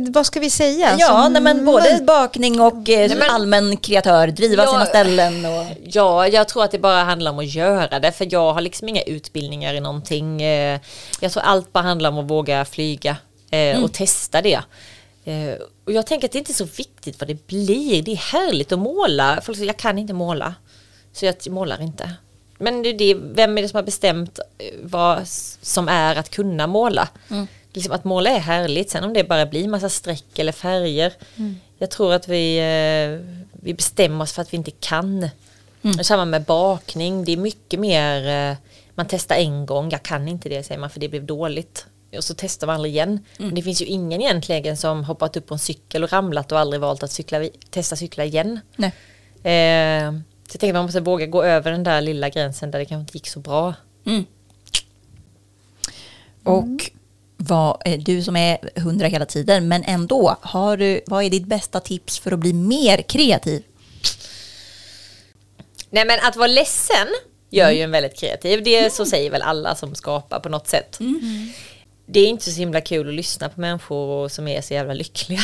Eh, 0.04 0.10
vad 0.12 0.26
ska 0.26 0.40
vi 0.40 0.50
säga? 0.50 0.96
Ja, 0.98 1.06
Som 1.24 1.32
nej, 1.32 1.42
men 1.42 1.64
både 1.64 2.00
bakning 2.06 2.60
och 2.60 2.88
eh, 2.88 3.08
Nej, 3.08 3.16
men- 3.18 3.30
allmän 3.30 3.76
kreatör, 3.76 4.26
driva 4.26 4.62
Ja. 4.64 4.70
sina 4.72 4.86
ställen 4.86 5.44
och... 5.44 5.66
Ja, 5.84 6.28
jag 6.28 6.48
tror 6.48 6.64
att 6.64 6.70
det 6.70 6.78
bara 6.78 7.04
handlar 7.04 7.30
om 7.30 7.38
att 7.38 7.54
göra 7.54 8.00
det. 8.00 8.12
För 8.12 8.26
jag 8.30 8.52
har 8.52 8.60
liksom 8.60 8.88
inga 8.88 9.02
utbildningar 9.02 9.74
i 9.74 9.80
någonting. 9.80 10.42
Eh, 10.42 10.80
Jag 11.20 11.32
tror 11.32 11.42
allt 11.42 11.72
bara 11.72 11.84
handlar 11.84 12.10
om 12.10 12.18
att 12.18 12.30
våga 12.30 12.64
flyga 12.64 13.16
eh, 13.50 13.82
och 13.84 13.92
testa 13.92 14.42
det. 14.42 14.60
Eh, 15.24 15.54
Och 15.86 15.92
jag 15.92 16.06
tänker 16.06 16.28
att 16.28 16.32
det 16.32 16.38
inte 16.38 16.52
är 16.52 16.54
så 16.54 16.68
viktigt 16.76 17.20
vad 17.20 17.28
det 17.28 17.46
blir. 17.46 18.02
Det 18.02 18.12
är 18.12 18.16
härligt 18.16 18.72
att 18.72 18.78
måla. 18.78 19.40
Folk 19.44 19.58
säger 19.58 19.68
jag 19.68 19.76
kan 19.76 19.98
inte 19.98 20.12
måla. 20.14 20.54
Så 21.14 21.26
jag 21.26 21.36
målar 21.50 21.82
inte. 21.82 22.10
Men 22.58 22.82
det 22.82 22.88
är 22.88 22.98
det, 22.98 23.14
vem 23.14 23.58
är 23.58 23.62
det 23.62 23.68
som 23.68 23.76
har 23.76 23.82
bestämt 23.82 24.38
eh, 24.58 24.66
vad 24.82 25.28
som 25.62 25.88
är 25.88 26.16
att 26.16 26.30
kunna 26.30 26.66
måla? 26.66 27.08
Liksom 27.72 27.92
att 27.92 28.04
måla 28.04 28.30
är 28.30 28.38
härligt, 28.38 28.90
sen 28.90 29.04
om 29.04 29.12
det 29.12 29.24
bara 29.24 29.46
blir 29.46 29.68
massa 29.68 29.88
streck 29.88 30.38
eller 30.38 30.52
färger. 30.52 31.12
Jag 31.78 31.90
tror 31.90 32.12
att 32.12 32.28
vi, 32.28 32.58
eh, 32.58 33.40
vi 33.52 33.74
bestämmer 33.74 34.24
oss 34.24 34.32
för 34.32 34.42
att 34.42 34.52
vi 34.52 34.56
inte 34.56 34.70
kan. 34.70 35.28
Mm. 35.82 36.04
Samma 36.04 36.24
med 36.24 36.42
bakning, 36.42 37.24
det 37.24 37.32
är 37.32 37.36
mycket 37.36 37.80
mer, 37.80 38.50
eh, 38.50 38.56
man 38.94 39.06
testar 39.08 39.36
en 39.36 39.66
gång, 39.66 39.90
jag 39.90 40.02
kan 40.02 40.28
inte 40.28 40.48
det 40.48 40.62
säger 40.62 40.80
man 40.80 40.90
för 40.90 41.00
det 41.00 41.08
blev 41.08 41.24
dåligt. 41.24 41.86
Och 42.16 42.24
så 42.24 42.34
testar 42.36 42.66
man 42.66 42.76
aldrig 42.76 42.94
igen. 42.94 43.24
Men 43.36 43.54
det 43.54 43.62
finns 43.62 43.82
ju 43.82 43.86
ingen 43.86 44.20
egentligen 44.20 44.76
som 44.76 45.04
hoppat 45.04 45.36
upp 45.36 45.46
på 45.46 45.54
en 45.54 45.58
cykel 45.58 46.04
och 46.04 46.12
ramlat 46.12 46.52
och 46.52 46.58
aldrig 46.58 46.80
valt 46.80 47.02
att 47.02 47.12
cykla, 47.12 47.48
testa 47.70 47.96
cykla 47.96 48.24
igen. 48.24 48.60
Nej. 48.76 48.92
Eh, 49.44 50.12
så 50.48 50.54
jag 50.54 50.60
tänker 50.60 50.68
att 50.68 50.78
man 50.78 50.84
måste 50.84 51.00
våga 51.00 51.26
gå 51.26 51.42
över 51.42 51.70
den 51.70 51.82
där 51.84 52.00
lilla 52.00 52.28
gränsen 52.28 52.70
där 52.70 52.78
det 52.78 52.84
kanske 52.84 53.00
inte 53.00 53.16
gick 53.16 53.28
så 53.28 53.40
bra. 53.40 53.74
Och 56.44 56.90
vad, 57.36 57.82
du 57.98 58.22
som 58.22 58.36
är 58.36 58.80
hundra 58.80 59.06
hela 59.06 59.26
tiden, 59.26 59.68
men 59.68 59.84
ändå, 59.84 60.36
har 60.40 60.76
du, 60.76 61.00
vad 61.06 61.24
är 61.24 61.30
ditt 61.30 61.46
bästa 61.46 61.80
tips 61.80 62.18
för 62.18 62.32
att 62.32 62.38
bli 62.38 62.52
mer 62.52 63.02
kreativ? 63.02 63.62
Nej 65.90 66.04
men 66.06 66.18
att 66.22 66.36
vara 66.36 66.46
ledsen 66.46 67.08
gör 67.50 67.70
ju 67.70 67.80
en 67.82 67.90
väldigt 67.90 68.18
kreativ. 68.18 68.62
Det 68.64 68.92
så 68.92 69.06
säger 69.06 69.30
väl 69.30 69.42
alla 69.42 69.74
som 69.74 69.94
skapar 69.94 70.40
på 70.40 70.48
något 70.48 70.68
sätt. 70.68 70.98
Det 72.06 72.20
är 72.20 72.26
inte 72.26 72.50
så 72.50 72.58
himla 72.58 72.80
kul 72.80 73.08
att 73.08 73.14
lyssna 73.14 73.48
på 73.48 73.60
människor 73.60 74.28
som 74.28 74.48
är 74.48 74.60
så 74.60 74.74
jävla 74.74 74.94
lyckliga. 74.94 75.40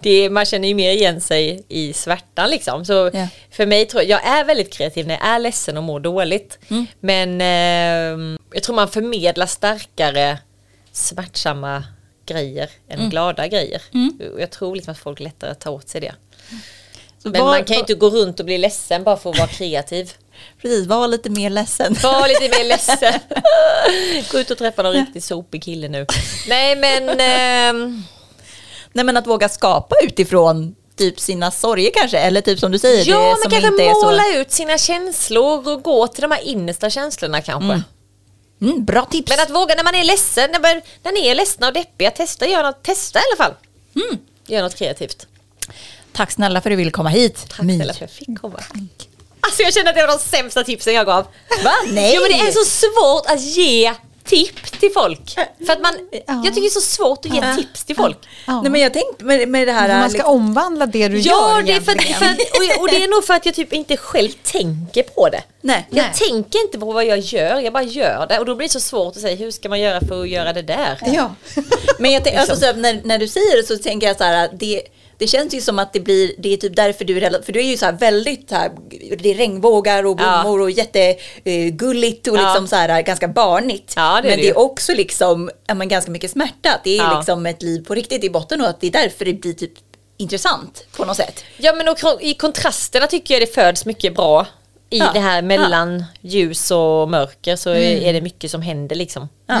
Det 0.00 0.10
är, 0.10 0.30
man 0.30 0.44
känner 0.44 0.68
ju 0.68 0.74
mer 0.74 0.92
igen 0.92 1.20
sig 1.20 1.64
i 1.68 1.92
svärtan 1.92 2.50
liksom. 2.50 2.84
Så 2.84 3.10
Ja. 3.12 3.28
för 3.50 3.66
mig 3.66 3.86
tror 3.86 4.02
jag, 4.02 4.10
jag 4.10 4.26
är 4.38 4.44
väldigt 4.44 4.72
kreativ 4.72 5.06
när 5.06 5.14
jag 5.14 5.26
är 5.26 5.38
ledsen 5.38 5.76
och 5.76 5.82
mår 5.82 6.00
dåligt. 6.00 6.58
Men 7.00 7.40
eh, 7.40 8.38
jag 8.52 8.62
tror 8.62 8.74
man 8.74 8.88
förmedlar 8.88 9.46
starkare 9.46 10.38
smärtsamma 10.92 11.84
grejer 12.26 12.70
än 12.88 13.10
glada 13.10 13.46
grejer. 13.46 13.82
Och 14.34 14.40
Jag 14.40 14.50
tror 14.50 14.76
liksom 14.76 14.92
att 14.92 14.98
folk 14.98 15.20
lättare 15.20 15.54
tar 15.54 15.70
åt 15.70 15.88
sig 15.88 16.00
det. 16.00 16.14
Så 17.22 17.28
Men 17.28 17.40
var- 17.40 17.48
man 17.50 17.64
kan 17.64 17.74
ju 17.74 17.80
inte 17.80 17.94
gå 17.94 18.10
runt 18.10 18.40
och 18.40 18.46
bli 18.46 18.58
ledsen 18.58 19.04
bara 19.04 19.16
för 19.16 19.30
att 19.30 19.38
vara 19.38 19.48
kreativ. 19.48 20.12
Precis, 20.62 20.86
var 20.86 21.08
lite 21.08 21.30
mer 21.30 21.50
ledsen. 21.50 21.96
Var 22.02 22.28
lite 22.28 22.58
mer 22.58 22.64
ledsen. 22.68 23.12
Gå 24.32 24.38
ut 24.40 24.50
och 24.50 24.58
träffa 24.58 24.82
någon 24.82 24.92
riktigt 24.92 25.24
sopig 25.24 25.62
kille 25.62 25.88
nu. 25.88 26.06
Nej 26.48 26.76
men, 26.76 27.20
ehm, 27.20 28.02
Nej, 28.92 29.04
men 29.04 29.16
att 29.16 29.26
våga 29.26 29.48
skapa 29.48 29.96
utifrån 30.02 30.74
typ 30.96 31.20
sina 31.20 31.50
sorger 31.50 31.90
kanske, 31.94 32.18
eller 32.18 32.40
typ 32.40 32.58
som 32.58 32.72
du 32.72 32.78
säger, 32.78 33.08
ja 33.08 33.36
men 33.42 33.50
kanske 33.50 33.84
är 33.84 33.94
så... 33.94 34.04
måla 34.04 34.34
ut 34.34 34.52
sina 34.52 34.78
känslor 34.78 35.68
och 35.68 35.82
gå 35.82 36.06
till 36.06 36.22
de 36.22 36.30
här 36.30 36.40
innersta 36.40 36.90
känslorna 36.90 37.40
kanske. 37.40 37.82
Mm, 38.60 38.84
bra 38.84 39.04
tips! 39.04 39.30
Men 39.30 39.40
att 39.40 39.50
våga 39.50 39.74
när 39.74 39.84
man 39.84 39.94
är 39.94 40.04
ledsen, 40.04 40.50
när, 40.52 40.60
man, 40.60 40.82
när 41.02 41.12
ni 41.12 41.26
är 41.26 41.34
ledsna 41.34 41.66
och 41.66 41.72
deppiga, 41.72 42.10
testa, 42.10 42.46
gör 42.46 42.62
något, 42.62 42.82
testa 42.82 43.18
i 43.18 43.22
alla 43.30 43.44
fall. 43.44 43.54
Mm. 43.96 44.18
Gör 44.46 44.62
något 44.62 44.74
kreativt. 44.74 45.26
Tack 46.12 46.30
snälla 46.30 46.60
för 46.60 46.70
att 46.70 46.72
du 46.72 46.76
ville 46.76 46.90
komma 46.90 47.08
hit. 47.08 47.46
Tack 47.48 47.62
My. 47.62 47.76
snälla 47.76 47.92
för 47.92 48.04
att 48.04 48.10
jag 48.10 48.26
fick 48.26 48.40
komma. 48.40 48.60
Alltså 49.40 49.62
jag 49.62 49.74
känner 49.74 49.90
att 49.90 49.96
det 49.96 50.06
var 50.06 50.18
de 50.18 50.24
sämsta 50.24 50.64
tipsen 50.64 50.94
jag 50.94 51.06
gav. 51.06 51.26
Va? 51.64 51.72
Nej! 51.86 52.12
Jo 52.16 52.22
men 52.22 52.30
det 52.30 52.48
är 52.48 52.52
så 52.52 52.64
svårt 52.64 53.26
att 53.26 53.40
ge 53.40 53.94
tips 54.28 54.70
till 54.70 54.90
folk. 54.94 55.34
För 55.66 55.72
att 55.72 55.80
man, 55.80 55.92
jag 56.26 56.44
tycker 56.44 56.60
det 56.60 56.66
är 56.66 56.70
så 56.70 56.80
svårt 56.80 57.26
att 57.26 57.34
ge 57.34 57.54
tips 57.56 57.84
till 57.84 57.96
folk. 57.96 58.18
Ja. 58.46 58.62
Nej, 58.62 58.70
men 58.70 58.80
jag 58.80 58.92
tänkte 58.92 59.24
med, 59.24 59.48
med 59.48 59.68
det 59.68 59.72
här... 59.72 59.88
man 59.88 60.10
ska 60.10 60.16
liksom- 60.18 60.34
omvandla 60.34 60.86
det 60.86 61.08
du 61.08 61.18
Ja, 61.18 61.60
gör 61.60 61.62
det 61.62 61.80
för, 61.80 61.92
för 61.92 62.26
och, 62.76 62.82
och 62.82 62.88
det 62.88 63.04
är 63.04 63.08
nog 63.08 63.24
för 63.24 63.34
att 63.34 63.46
jag 63.46 63.54
typ 63.54 63.72
inte 63.72 63.96
själv 63.96 64.30
tänker 64.42 65.02
på 65.02 65.28
det. 65.28 65.42
Nej. 65.60 65.86
Jag 65.90 66.02
Nej. 66.02 66.12
tänker 66.28 66.64
inte 66.64 66.78
på 66.78 66.92
vad 66.92 67.04
jag 67.04 67.18
gör, 67.18 67.60
jag 67.60 67.72
bara 67.72 67.82
gör 67.82 68.26
det. 68.26 68.38
Och 68.38 68.46
då 68.46 68.54
blir 68.54 68.68
det 68.68 68.72
så 68.72 68.80
svårt 68.80 69.16
att 69.16 69.22
säga 69.22 69.36
hur 69.36 69.50
ska 69.50 69.68
man 69.68 69.80
göra 69.80 70.00
för 70.00 70.22
att 70.22 70.28
göra 70.28 70.52
det 70.52 70.62
där? 70.62 70.98
Ja. 71.06 71.34
Men 71.98 72.12
jag 72.12 72.24
tänk, 72.24 72.36
alltså, 72.36 72.56
så 72.56 72.66
här, 72.66 72.74
när, 72.74 73.00
när 73.04 73.18
du 73.18 73.28
säger 73.28 73.56
det 73.56 73.66
så 73.66 73.78
tänker 73.78 74.06
jag 74.06 74.16
så 74.16 74.24
här 74.24 74.44
att 74.44 74.60
det, 74.60 74.82
det 75.18 75.26
känns 75.26 75.54
ju 75.54 75.60
som 75.60 75.78
att 75.78 75.92
det 75.92 76.00
blir, 76.00 76.32
det 76.38 76.52
är 76.52 76.56
typ 76.56 76.76
därför 76.76 77.04
du 77.04 77.18
är 77.24 77.42
för 77.42 77.52
du 77.52 77.60
är 77.60 77.64
ju 77.64 77.76
så 77.76 77.84
här 77.84 77.92
väldigt 77.92 78.48
så 78.48 78.54
här, 78.54 78.70
det 79.18 79.30
är 79.30 79.34
regnbågar 79.34 80.04
och 80.06 80.20
Ja. 80.20 80.42
blommor 80.42 80.60
och 80.60 80.70
jättegulligt 80.70 82.26
och 82.28 82.36
Ja. 82.36 82.42
liksom 82.42 82.68
så 82.68 82.76
här 82.76 83.02
ganska 83.02 83.28
barnigt. 83.28 83.92
Ja, 83.96 84.16
det 84.22 84.28
men 84.28 84.30
det 84.30 84.36
det 84.36 84.42
ju. 84.42 84.48
är 84.50 84.58
också 84.58 84.92
liksom, 84.94 85.50
ja, 85.66 85.74
men 85.74 85.88
ganska 85.88 86.10
mycket 86.10 86.30
smärta. 86.30 86.80
Det 86.84 86.90
är 86.90 86.96
Ja. 87.02 87.16
liksom 87.18 87.46
ett 87.46 87.62
liv 87.62 87.84
på 87.84 87.94
riktigt 87.94 88.24
i 88.24 88.30
botten 88.30 88.60
och 88.60 88.66
att 88.68 88.80
det 88.80 88.86
är 88.86 88.90
därför 88.92 89.24
det 89.24 89.32
blir 89.32 89.52
typ 89.52 89.72
intressant 90.16 90.86
på 90.96 91.04
något 91.04 91.16
sätt. 91.16 91.44
Ja 91.56 91.72
men 91.72 91.88
och 91.88 91.98
i 92.20 92.34
kontrasterna 92.34 93.06
tycker 93.06 93.34
jag 93.34 93.42
det 93.42 93.54
föds 93.54 93.86
mycket 93.86 94.14
bra. 94.14 94.46
I 94.90 94.98
Ja. 94.98 95.10
det 95.14 95.20
här 95.20 95.42
mellan 95.42 96.04
ljus 96.20 96.70
och 96.70 97.08
mörker 97.10 97.56
så 97.56 97.70
är- 97.70 97.76
är 98.02 98.12
det 98.12 98.20
mycket 98.20 98.50
som 98.50 98.62
händer 98.62 98.96
liksom. 98.96 99.28
Ja. 99.46 99.60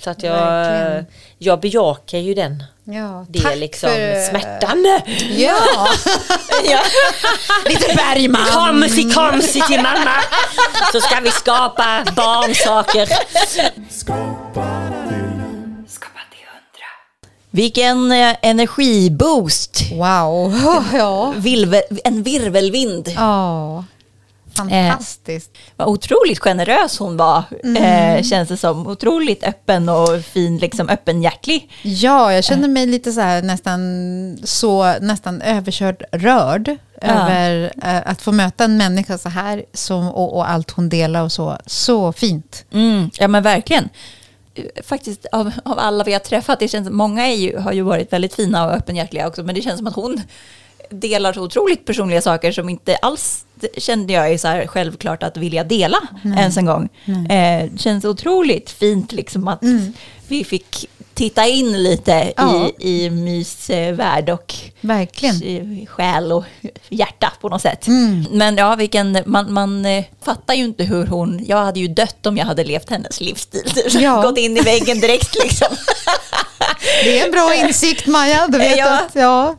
Så 0.00 0.10
att 0.10 0.22
jag, 0.22 0.32
verkligen. 0.36 1.06
jag 1.38 1.60
bejakar 1.60 2.18
ju 2.18 2.34
den. 2.34 2.64
Ja, 2.86 3.26
Det 3.28 3.38
är 3.38 3.56
liksom 3.56 3.88
för- 3.90 4.28
smärtan. 4.30 5.00
Ja, 5.36 5.56
Ja. 6.70 6.80
lite 7.66 7.94
Bergman. 7.94 8.46
Komsi 8.46 9.10
komsi 9.14 9.60
till 9.68 9.82
mamma! 9.82 10.16
Så 10.92 11.00
ska 11.00 11.20
vi 11.20 11.30
skapa 11.30 12.04
barnsaker. 12.16 13.08
Vilken 17.50 18.12
eh, 18.12 18.36
energiboost! 18.42 19.80
Wow, 19.92 20.54
ja. 20.92 21.32
Vilve, 21.36 21.82
en 22.04 22.22
virvelvind. 22.22 23.12
Ja, 23.16 23.84
fantastiskt. 24.56 25.50
Vad 25.76 25.88
otroligt 25.88 26.38
generös 26.38 26.98
hon 26.98 27.16
var, 27.16 27.42
Mm. 27.64 27.82
eh, 28.16 28.22
känns 28.22 28.48
det 28.48 28.56
som. 28.56 28.86
Otroligt 28.86 29.44
öppen 29.44 29.88
och 29.88 30.20
fin, 30.24 30.58
liksom 30.58 30.88
öppenhjärtlig. 30.88 31.70
Ja, 31.82 32.32
jag 32.32 32.44
känner 32.44 32.68
mig 32.68 32.86
lite 32.86 33.12
så 33.12 33.20
här 33.20 33.42
nästan 33.42 33.80
så 34.44 34.94
nästan 35.00 35.42
överkörd 35.42 36.02
rörd 36.12 36.76
över 37.02 37.72
eh, 37.82 38.10
att 38.10 38.22
få 38.22 38.32
möta 38.32 38.64
en 38.64 38.76
människa 38.76 39.18
så 39.18 39.28
här 39.28 39.64
som, 39.72 40.08
och, 40.10 40.36
och 40.36 40.50
allt 40.50 40.70
hon 40.70 40.88
delar 40.88 41.22
och 41.22 41.32
så. 41.32 41.58
Så 41.66 42.12
fint. 42.12 42.64
Mm, 42.72 43.10
ja 43.18 43.28
men 43.28 43.42
verkligen. 43.42 43.88
Eh, 44.54 44.64
Faktiskt 44.84 45.26
av, 45.32 45.52
av 45.64 45.78
alla 45.78 46.04
vi 46.04 46.12
har 46.12 46.20
träffat, 46.20 46.58
det 46.60 46.68
känns 46.68 46.90
många 46.90 47.28
ju, 47.32 47.58
har 47.58 47.72
ju 47.72 47.82
varit 47.82 48.12
väldigt 48.12 48.34
fina 48.34 48.66
och 48.66 48.72
öppenhjärtliga 48.72 49.28
också, 49.28 49.42
men 49.42 49.54
det 49.54 49.62
känns 49.62 49.78
som 49.78 49.86
att 49.86 49.94
hon 49.94 50.22
delar 50.90 51.32
så 51.32 51.42
otroligt 51.42 51.84
personliga 51.86 52.22
saker 52.22 52.52
som 52.52 52.68
inte 52.68 52.96
alls 52.96 53.44
kände 53.78 54.12
jag 54.12 54.32
är 54.32 54.38
så 54.38 54.48
här 54.48 54.66
självklart 54.66 55.22
att 55.22 55.36
vilja 55.36 55.64
dela 55.64 55.98
ens 56.24 56.56
en 56.56 56.66
gång. 56.66 56.88
Eh, 57.30 57.70
känns 57.76 58.04
otroligt 58.04 58.70
fint 58.70 59.12
liksom 59.12 59.48
att 59.48 59.62
vi 60.28 60.44
fick 60.44 60.86
titta 61.14 61.46
in 61.46 61.82
lite 61.82 62.32
Ja. 62.36 62.68
i, 62.78 63.04
i 63.06 63.10
mysvärld 63.10 64.30
och 64.30 64.54
Verkligen. 64.80 65.42
eh, 65.42 65.86
själ 65.86 66.32
och 66.32 66.44
hjärta 66.88 67.32
på 67.40 67.48
något 67.48 67.62
sätt. 67.62 67.86
Mm. 67.86 68.26
Men 68.30 68.56
ja, 68.56 68.74
vilken, 68.74 69.18
man, 69.26 69.52
man 69.52 69.84
eh, 69.86 70.04
fattar 70.24 70.54
ju 70.54 70.64
inte 70.64 70.84
hur 70.84 71.06
hon, 71.06 71.44
jag 71.46 71.56
hade 71.56 71.80
ju 71.80 71.88
dött 71.88 72.26
om 72.26 72.36
jag 72.36 72.44
hade 72.46 72.64
levt 72.64 72.90
hennes 72.90 73.20
livsstil. 73.20 73.72
Ja. 74.02 74.22
Gått 74.22 74.38
in 74.38 74.56
i 74.56 74.60
väggen 74.60 75.00
direkt 75.00 75.34
liksom. 75.44 75.68
Det 77.04 77.20
är 77.20 77.24
en 77.26 77.32
bra 77.32 77.54
insikt 77.54 78.06
Maja. 78.06 78.46
Du 78.48 78.58
vet 78.68 78.78
Ja. 78.78 79.00
att, 79.00 79.14
ja. 79.14 79.56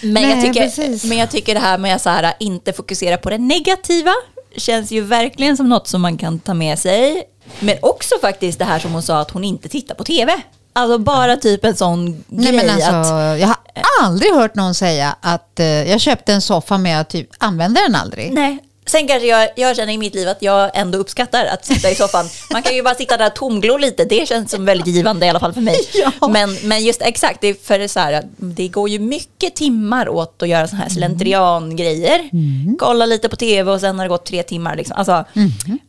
Men, 0.00 0.22
jag 0.22 0.36
Nej, 0.36 0.46
tycker, 0.46 0.60
precis. 0.60 1.04
men 1.04 1.18
jag 1.18 1.30
tycker 1.30 1.54
det 1.54 1.60
här 1.60 1.78
med 1.78 1.96
att 2.06 2.36
inte 2.40 2.72
fokusera 2.72 3.16
på 3.16 3.30
det 3.30 3.38
negativa 3.38 4.12
känns 4.56 4.90
ju 4.90 5.00
verkligen 5.00 5.56
som 5.56 5.68
något 5.68 5.88
som 5.88 6.02
man 6.02 6.18
kan 6.18 6.38
ta 6.38 6.54
med 6.54 6.78
sig. 6.78 7.22
Men 7.60 7.76
också 7.82 8.14
faktiskt 8.20 8.58
det 8.58 8.64
här 8.64 8.78
som 8.78 8.92
hon 8.92 9.02
sa 9.02 9.20
att 9.20 9.30
hon 9.30 9.44
inte 9.44 9.68
tittar 9.68 9.94
på 9.94 10.04
tv. 10.04 10.40
Alltså 10.72 10.98
bara 10.98 11.36
typ 11.36 11.64
en 11.64 11.76
sån 11.76 12.24
Nej, 12.28 12.52
grej 12.52 12.70
alltså, 12.70 12.90
att... 12.90 13.40
jag 13.40 13.48
har 13.48 13.56
aldrig 14.02 14.34
hört 14.34 14.54
någon 14.54 14.74
säga 14.74 15.16
att 15.20 15.60
eh, 15.60 15.66
jag 15.66 16.00
köpte 16.00 16.32
en 16.32 16.42
soffa 16.42 16.78
men 16.78 16.92
jag 16.92 17.08
typ 17.08 17.28
använder 17.38 17.82
den 17.82 17.94
aldrig. 17.94 18.32
Nej. 18.32 18.58
Sen 18.88 19.06
kanske 19.08 19.26
jag, 19.26 19.48
jag 19.56 19.76
känner 19.76 19.92
i 19.92 19.98
mitt 19.98 20.14
liv 20.14 20.28
att 20.28 20.42
jag 20.42 20.70
ändå 20.74 20.98
uppskattar 20.98 21.46
att 21.46 21.64
sitta 21.64 21.90
i 21.90 21.94
soffan. 21.94 22.26
Man 22.52 22.62
kan 22.62 22.74
ju 22.74 22.82
bara 22.82 22.94
sitta 22.94 23.16
där 23.16 23.26
och 23.26 23.34
tomglo 23.34 23.76
lite. 23.76 24.04
Det 24.04 24.28
känns 24.28 24.50
som 24.50 24.64
väldigt 24.64 24.86
givande 24.86 25.26
i 25.26 25.28
alla 25.28 25.40
fall 25.40 25.52
för 25.52 25.60
mig. 25.60 25.76
Ja. 26.20 26.28
Men, 26.28 26.56
men 26.64 26.84
just 26.84 27.02
exakt, 27.02 27.40
det, 27.40 27.48
är 27.48 27.54
för 27.54 27.88
så 27.88 28.00
här, 28.00 28.22
det 28.36 28.68
går 28.68 28.88
ju 28.88 28.98
mycket 28.98 29.54
timmar 29.54 30.08
åt 30.08 30.42
att 30.42 30.48
göra 30.48 30.68
sådana 30.68 30.82
här 30.82 30.90
slentrian-grejer. 30.90 32.30
Kolla 32.78 33.06
lite 33.06 33.28
på 33.28 33.36
tv 33.36 33.72
och 33.72 33.80
sen 33.80 33.98
har 33.98 34.04
det 34.04 34.08
gått 34.08 34.26
tre 34.26 34.42
timmar. 34.42 34.76
Liksom. 34.76 34.96
Alltså, 34.96 35.24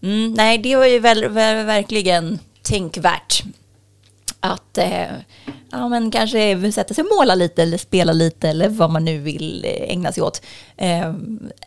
mm, 0.04 0.34
nej, 0.34 0.58
det 0.58 0.76
var 0.76 0.86
ju 0.86 1.00
väl, 1.00 1.28
väl, 1.28 1.66
verkligen 1.66 2.40
tänkvärt. 2.62 3.44
Att 4.40 4.78
eh, 4.78 5.08
ja, 5.72 5.90
men 5.90 6.12
kanske 6.12 6.72
sätta 6.72 6.94
sig 6.94 7.04
och 7.04 7.10
måla 7.18 7.36
lite 7.36 7.64
eller 7.64 7.78
spela 7.78 8.12
lite 8.12 8.50
eller 8.50 8.70
vad 8.70 8.92
man 8.92 9.06
nu 9.06 9.18
vill 9.18 9.66
eh, 9.66 9.92
ägna 9.92 10.12
sig 10.12 10.24
åt. 10.24 10.42
Eh, 10.78 11.14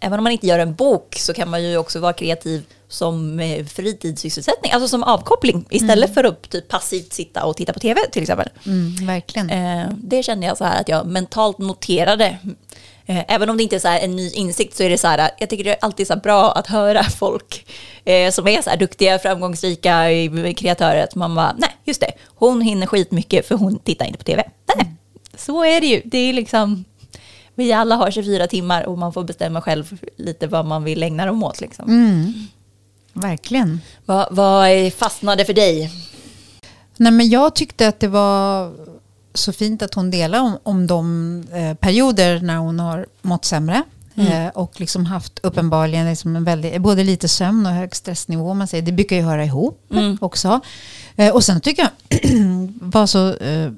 även 0.01 0.19
om 0.19 0.25
man 0.25 0.33
inte 0.33 0.47
gör 0.47 0.59
en 0.59 0.75
bok 0.75 1.17
så 1.19 1.35
kan 1.35 1.51
man 1.51 1.63
ju 1.63 1.77
också 1.77 2.01
vara 2.01 2.13
kreativ 2.13 2.65
som 2.89 3.41
eh, 3.41 3.65
fritidssysselsättning, 3.65 4.73
alltså 4.73 4.89
som 4.89 5.03
avkoppling 5.03 5.67
istället 5.71 6.15
för 6.15 6.25
att 6.25 6.51
typ 6.51 6.69
passivt 6.69 7.13
sitta 7.13 7.45
och 7.45 7.57
titta 7.57 7.73
på 7.73 7.81
tv 7.81 8.01
till 8.13 8.23
exempel. 8.23 8.49
Mm, 8.67 9.07
verkligen. 9.07 9.51
Eh, 9.51 9.89
det 9.97 10.23
kände 10.23 10.47
jag 10.47 10.59
så 10.59 10.65
här 10.65 10.81
att 10.81 10.89
jag 10.89 11.07
mentalt 11.07 11.59
noterade. 11.59 12.39
Eh, 13.07 13.25
även 13.29 13.51
om 13.51 13.57
det 13.57 13.63
inte 13.63 13.89
är 13.89 13.99
en 13.99 14.17
ny 14.17 14.31
insikt 14.31 14.77
så 14.77 14.83
är 14.83 14.91
det 14.91 14.99
så 14.99 15.09
här, 15.09 15.31
jag 15.39 15.49
tycker 15.49 15.65
det 15.65 15.71
är 15.71 15.79
alltid 15.81 16.07
så 16.07 16.17
bra 16.17 16.53
att 16.53 16.67
höra 16.67 17.03
folk 17.05 17.67
som 18.33 18.49
är 18.49 18.63
så 18.63 18.71
här 18.71 18.77
duktiga, 18.77 19.19
framgångsrika 19.19 20.05
kreatörer. 20.57 21.05
Att 21.05 21.15
man 21.15 21.35
bara, 21.35 21.55
nej 21.59 21.72
just 21.85 22.01
det, 22.01 22.13
hon 22.27 22.61
hinner 22.61 22.87
skitmycket 22.87 23.47
för 23.49 23.55
hon 23.55 23.79
tittar 23.79 24.05
inte 24.07 24.19
på 24.19 24.25
tv. 24.25 24.45
Nej, 24.77 24.95
så 25.37 25.65
är 25.65 25.81
det 25.81 25.87
ju. 25.87 26.03
Det 26.05 26.19
är 26.19 26.33
liksom, 26.33 26.85
vi 27.55 27.73
alla 27.73 27.95
har 27.97 28.11
24 28.11 28.47
timmar 28.47 28.87
och 28.87 28.99
man 28.99 29.13
får 29.13 29.25
bestämma 29.25 29.61
själv 29.61 29.99
lite 30.17 30.47
vad 30.47 30.67
man 30.67 30.85
vill 30.85 31.03
ägna 31.03 31.27
dem 31.27 31.43
åt. 31.43 31.61
Liksom. 31.61 31.85
Verkligen. 33.13 33.81
Vad, 34.07 34.29
vad 34.31 34.69
är- 34.69 34.91
fastnade 34.91 35.45
för 35.45 35.53
dig? 35.53 35.91
Nej, 36.97 37.13
men 37.13 37.29
jag 37.29 37.55
tyckte 37.55 37.89
att 37.89 38.01
det 38.01 38.09
var 38.09 38.73
så 39.35 39.53
fint 39.53 39.83
att 39.83 39.95
hon 39.95 40.11
delade 40.11 40.43
om, 40.43 40.59
om 40.63 40.87
de 40.87 41.45
eh, 41.53 41.75
perioder 41.75 42.41
när 42.41 42.57
hon 42.57 42.81
har 42.81 43.07
mått 43.23 43.45
sämre. 43.45 43.83
Eh, 44.17 44.49
och 44.49 44.81
liksom 44.81 45.07
haft 45.07 45.39
uppenbarligen 45.43 46.07
liksom 46.09 46.37
en 46.37 46.45
väldigt, 46.45 46.81
både 46.83 47.05
lite 47.05 47.29
sömn 47.29 47.67
och 47.67 47.73
hög 47.73 47.97
stressnivå. 47.97 48.55
Man 48.55 48.69
säger. 48.69 48.83
Det 48.83 48.93
brukar 48.93 49.17
ju 49.17 49.23
höra 49.23 49.45
ihop 49.45 49.93
också. 50.21 50.61
Eh, 51.17 51.35
och 51.35 51.45
sen 51.45 51.61
tycker 51.61 51.83
jag 51.83 52.21
var 52.81 53.07
så 53.07 53.35
eh, 53.35 53.73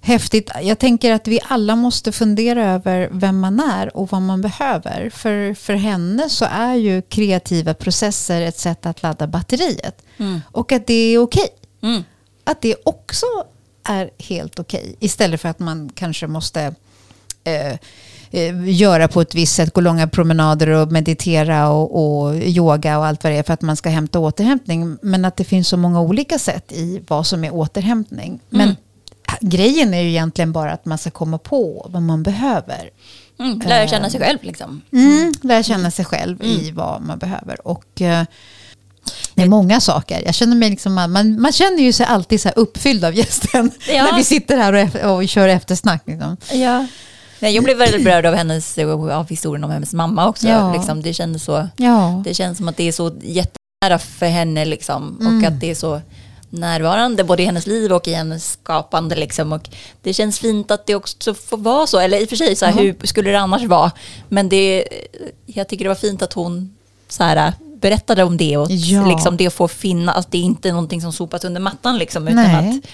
häftigt. 0.00 0.50
Jag 0.62 0.78
tänker 0.78 1.12
att 1.12 1.28
vi 1.28 1.40
alla 1.48 1.76
måste 1.76 2.12
fundera 2.12 2.72
över 2.72 3.08
vem 3.12 3.40
man 3.40 3.60
är 3.60 3.96
och 3.96 4.12
vad 4.12 4.22
man 4.22 4.40
behöver. 4.40 5.10
För, 5.10 5.54
för 5.54 5.74
henne 5.74 6.28
så 6.28 6.44
är 6.44 6.74
ju 6.74 7.02
kreativa 7.02 7.74
processer 7.74 8.42
ett 8.42 8.58
sätt 8.58 8.86
att 8.86 9.02
ladda 9.02 9.26
batteriet. 9.26 10.02
Och 10.52 10.72
att 10.72 10.86
det 10.86 10.94
är 10.94 11.18
okej 11.18 11.48
Mm. 11.82 12.04
att 12.44 12.62
det 12.62 12.74
också 12.84 13.26
är 13.84 14.10
helt 14.18 14.58
okej. 14.58 14.96
Istället 15.00 15.40
för 15.40 15.48
att 15.48 15.58
man 15.58 15.90
kanske 15.94 16.26
måste 16.26 16.74
eh, 17.44 17.78
eh, 18.30 18.68
göra 18.70 19.08
på 19.08 19.20
ett 19.20 19.34
visst 19.34 19.54
sätt, 19.54 19.72
gå 19.72 19.80
långa 19.80 20.08
promenader 20.08 20.68
och 20.68 20.92
meditera 20.92 21.68
och, 21.68 22.24
och 22.24 22.34
yoga 22.34 22.98
och 22.98 23.06
allt 23.06 23.24
vad 23.24 23.32
det 23.32 23.38
är 23.38 23.42
för 23.42 23.54
att 23.54 23.62
man 23.62 23.76
ska 23.76 23.88
hämta 23.88 24.18
återhämtning. 24.18 24.98
Men 25.02 25.24
att 25.24 25.36
det 25.36 25.44
finns 25.44 25.68
så 25.68 25.76
många 25.76 26.00
olika 26.00 26.38
sätt 26.38 26.72
i 26.72 27.02
vad 27.08 27.26
som 27.26 27.44
är 27.44 27.54
återhämtning. 27.54 28.40
Men 28.48 28.76
grejen 29.40 29.94
är 29.94 30.00
ju 30.00 30.08
egentligen 30.08 30.52
bara 30.52 30.72
att 30.72 30.84
man 30.84 30.98
ska 30.98 31.10
komma 31.10 31.38
på 31.38 31.86
vad 31.90 32.02
man 32.02 32.22
behöver. 32.22 32.90
Mm, 33.40 33.60
lära 33.60 33.88
känna 33.88 34.10
sig 34.10 34.20
själv 34.20 34.38
liksom. 34.42 34.82
Mm, 34.92 35.32
lära 35.42 35.62
känna 35.62 35.90
sig 35.90 36.04
själv 36.04 36.42
i 36.44 36.70
vad 36.70 37.02
man 37.02 37.18
behöver. 37.18 37.66
Och 37.68 38.00
eh, 38.00 38.24
det 39.34 39.42
är 39.42 39.48
många 39.48 39.80
saker. 39.80 40.22
Jag 40.26 40.34
känner 40.34 40.56
mig 40.56 40.70
liksom, 40.70 40.94
man, 40.94 41.40
man 41.40 41.52
känner 41.52 41.82
ju 41.82 41.92
sig 41.92 42.06
alltid 42.06 42.40
så 42.40 42.48
uppfylld 42.48 43.04
av 43.04 43.14
gästen. 43.14 43.70
Ja. 43.88 44.04
När 44.10 44.16
vi 44.16 44.24
sitter 44.24 44.56
här 44.56 45.04
och, 45.04 45.16
och 45.16 45.28
kör 45.28 45.48
eftersnack. 45.48 46.02
Liksom. 46.06 46.36
Ja. 46.52 46.86
Nej, 47.40 47.54
jag 47.54 47.64
blev 47.64 47.76
väldigt 47.76 48.04
berörd 48.04 48.26
av, 48.26 48.34
hennes, 48.34 48.78
av 49.12 49.28
historien 49.28 49.64
om 49.64 49.70
hennes 49.70 49.92
mamma 49.92 50.28
också. 50.28 50.48
Ja. 50.48 50.72
Liksom, 50.72 51.02
det, 51.02 51.12
kändes 51.14 51.44
så, 51.44 51.68
Ja. 51.76 52.22
det 52.24 52.34
känns 52.34 52.58
som 52.58 52.68
att 52.68 52.76
det 52.76 52.88
är 52.88 52.92
så 52.92 53.12
jättenära 53.22 53.98
för 53.98 54.26
henne 54.26 54.64
liksom, 54.64 55.18
Mm. 55.20 55.38
och 55.38 55.44
att 55.48 55.60
det 55.60 55.70
är 55.70 55.74
så 55.74 56.00
närvarande 56.50 57.24
både 57.24 57.42
i 57.42 57.46
hennes 57.46 57.66
liv 57.66 57.92
och 57.92 58.08
i 58.08 58.12
hennes 58.14 58.52
skapande. 58.52 59.16
Liksom. 59.16 59.52
Och 59.52 59.68
det 60.02 60.12
känns 60.12 60.38
fint 60.38 60.70
att 60.70 60.86
det 60.86 60.94
också 60.94 61.34
får 61.34 61.56
vara 61.56 61.86
så, 61.86 61.98
eller 61.98 62.20
i 62.20 62.24
och 62.24 62.28
för 62.28 62.36
sig, 62.36 62.56
så 62.56 62.66
här, 62.66 62.72
hur 62.72 63.06
skulle 63.06 63.30
det 63.30 63.38
annars 63.40 63.62
vara? 63.62 63.92
Men 64.28 64.48
det, 64.48 64.84
jag 65.46 65.68
tycker 65.68 65.84
det 65.84 65.88
var 65.88 65.94
fint 65.94 66.22
att 66.22 66.32
hon 66.32 66.74
så 67.08 67.24
här, 67.24 67.52
berättade 67.80 68.24
om 68.24 68.36
det 68.36 68.56
och 68.56 68.70
Ja. 68.70 69.06
liksom, 69.06 69.36
det 69.36 69.50
får 69.50 69.68
finnas, 69.68 70.16
att 70.16 70.30
det 70.32 70.38
är 70.38 70.42
inte 70.42 70.70
någonting 70.72 71.00
som 71.00 71.12
sopas 71.12 71.44
under 71.44 71.60
mattan 71.60 71.98
liksom, 71.98 72.28
utan 72.28 72.36
Nej. 72.44 72.68
att 72.78 72.86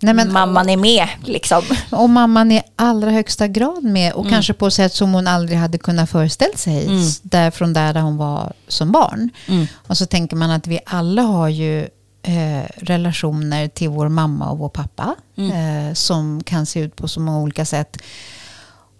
Nej, 0.00 0.14
men, 0.14 0.32
mamman 0.32 0.68
är 0.68 0.76
med. 0.76 1.08
Liksom. 1.24 1.62
Och 1.90 2.10
mamman 2.10 2.52
i 2.52 2.62
allra 2.76 3.10
högsta 3.10 3.48
grad 3.48 3.84
med 3.84 4.12
och 4.12 4.28
kanske 4.28 4.52
på 4.52 4.66
ett 4.66 4.74
sätt 4.74 4.94
som 4.94 5.12
hon 5.12 5.26
aldrig 5.26 5.58
hade 5.58 5.78
kunnat 5.78 6.10
föreställa 6.10 6.56
sig 6.56 6.86
Mm. 6.86 7.02
där 7.22 7.50
från 7.50 7.72
där, 7.72 7.94
där 7.94 8.00
hon 8.00 8.16
var 8.16 8.52
som 8.68 8.92
barn. 8.92 9.30
Mm. 9.46 9.66
Och 9.86 9.96
så 9.98 10.06
tänker 10.06 10.36
man 10.36 10.50
att 10.50 10.66
vi 10.66 10.80
alla 10.86 11.22
har 11.22 11.48
ju 11.48 11.80
eh, 12.22 12.64
relationer 12.76 13.68
till 13.68 13.88
vår 13.88 14.08
mamma 14.08 14.50
och 14.50 14.58
vår 14.58 14.68
pappa 14.68 15.14
eh, 15.36 15.94
som 15.94 16.42
kan 16.44 16.66
se 16.66 16.80
ut 16.80 16.96
på 16.96 17.08
så 17.08 17.20
många 17.20 17.38
olika 17.38 17.64
sätt. 17.64 17.96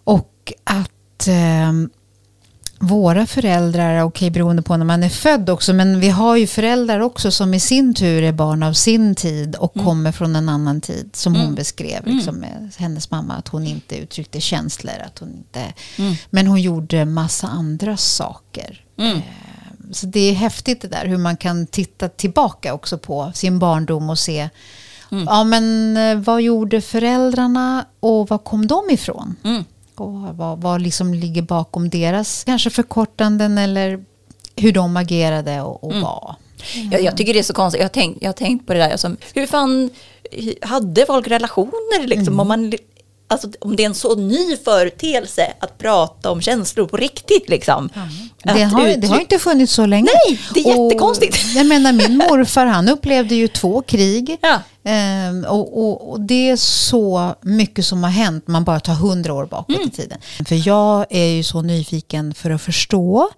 Och 0.03 0.53
att 0.63 1.27
eh, 1.27 1.71
våra 2.79 3.25
föräldrar, 3.25 4.01
okej 4.03 4.29
beroende 4.31 4.61
på 4.61 4.77
när 4.77 4.85
man 4.85 5.03
är 5.03 5.09
född 5.09 5.49
också, 5.49 5.73
men 5.73 5.99
vi 5.99 6.09
har 6.09 6.35
ju 6.35 6.47
föräldrar 6.47 6.99
också 6.99 7.31
som 7.31 7.53
i 7.53 7.59
sin 7.59 7.93
tur 7.93 8.23
är 8.23 8.31
barn 8.31 8.63
av 8.63 8.73
sin 8.73 9.15
tid 9.15 9.55
och 9.55 9.73
kommer 9.73 10.11
från 10.11 10.35
en 10.35 10.49
annan 10.49 10.81
tid. 10.81 11.09
Som 11.13 11.35
hon 11.35 11.55
beskrev, 11.55 12.05
liksom, 12.05 12.35
med 12.35 12.71
hennes 12.77 13.11
mamma, 13.11 13.33
att 13.33 13.47
hon 13.47 13.67
inte 13.67 13.95
uttryckte 13.97 14.41
känslor. 14.41 14.93
Att 15.05 15.19
hon 15.19 15.29
inte, 15.29 15.73
Men 16.29 16.47
hon 16.47 16.61
gjorde 16.61 17.05
massa 17.05 17.47
andra 17.47 17.97
saker. 17.97 18.83
Eh, 18.97 19.05
Så 19.91 20.05
det 20.05 20.19
är 20.19 20.33
häftigt 20.33 20.81
det 20.81 20.87
där, 20.87 21.05
hur 21.05 21.17
man 21.17 21.37
kan 21.37 21.67
titta 21.67 22.09
tillbaka 22.09 22.73
också 22.73 22.97
på 22.97 23.31
sin 23.35 23.59
barndom 23.59 24.09
och 24.09 24.19
se 24.19 24.49
Ja, 25.27 25.43
men 25.43 25.97
eh, 25.97 26.15
vad 26.17 26.41
gjorde 26.41 26.81
föräldrarna 26.81 27.85
och 27.99 28.29
var 28.29 28.37
kom 28.37 28.67
de 28.67 28.89
ifrån? 28.89 29.35
Mm. 29.99 30.29
Och 30.29 30.35
vad, 30.37 30.61
vad 30.61 30.81
liksom 30.81 31.13
ligger 31.13 31.41
bakom 31.41 31.89
deras 31.89 32.43
kanske 32.43 32.69
förkortanden 32.69 33.57
eller 33.57 34.05
hur 34.55 34.71
de 34.71 34.97
agerade 34.97 35.61
och, 35.61 35.83
och 35.83 35.93
var. 35.93 36.35
Jag, 36.91 37.01
jag 37.01 37.17
tycker 37.17 37.33
det 37.33 37.39
är 37.39 37.43
så 37.43 37.53
konstigt. 37.53 37.79
Jag 37.79 37.85
har 37.85 37.93
tänkt, 37.93 38.17
jag 38.21 38.29
har 38.29 38.33
tänkt 38.33 38.67
på 38.67 38.73
det 38.73 38.79
där. 38.79 38.89
Alltså, 38.89 39.15
hur 39.33 39.47
fan 39.47 39.89
hade 40.61 41.05
folk 41.05 41.27
relationer? 41.27 42.07
Liksom, 42.07 42.39
om, 42.39 42.47
man, 42.47 42.73
alltså, 43.29 43.49
om 43.61 43.75
det 43.75 43.83
är 43.83 43.85
en 43.87 43.93
så 43.95 44.15
ny 44.15 44.57
företeelse 44.57 45.53
att 45.59 45.77
prata 45.77 46.31
om 46.31 46.41
känslor 46.41 46.87
på 46.87 46.97
riktigt. 46.97 47.49
Liksom. 47.49 47.89
Det 48.43 48.51
Att 48.65 48.71
har, 48.71 48.83
det 48.85 48.95
uttryck- 48.95 49.07
har 49.09 49.19
inte 49.19 49.39
funnits 49.39 49.73
så 49.73 49.85
länge. 49.85 50.09
Nej, 50.27 50.39
det 50.53 50.59
är 50.59 50.83
jättekonstigt. 50.83 51.33
Och, 51.35 51.49
jag 51.55 51.65
menar 51.65 51.91
min 51.93 52.17
morfar 52.29 52.65
han 52.65 52.89
upplevde 52.89 53.35
ju 53.35 53.47
två 53.47 53.81
krig. 53.81 54.37
Ja. 54.41 54.61
Ehm, 54.83 55.45
och, 55.49 55.77
och, 55.83 56.11
och 56.11 56.21
det 56.21 56.49
är 56.49 56.55
så 56.55 57.35
mycket 57.41 57.85
som 57.85 58.03
har 58.03 58.11
hänt, 58.11 58.47
man 58.47 58.63
bara 58.63 58.79
tar 58.79 58.93
hundra 58.93 59.33
år 59.33 59.45
bakåt 59.45 59.75
Mm. 59.75 59.87
i 59.87 59.91
tiden. 59.91 60.17
För 60.47 60.67
jag 60.67 61.05
är 61.09 61.25
ju 61.25 61.43
så 61.43 61.61
nyfiken 61.61 62.33
för 62.33 62.49
att 62.49 62.61
förstå 62.61 63.29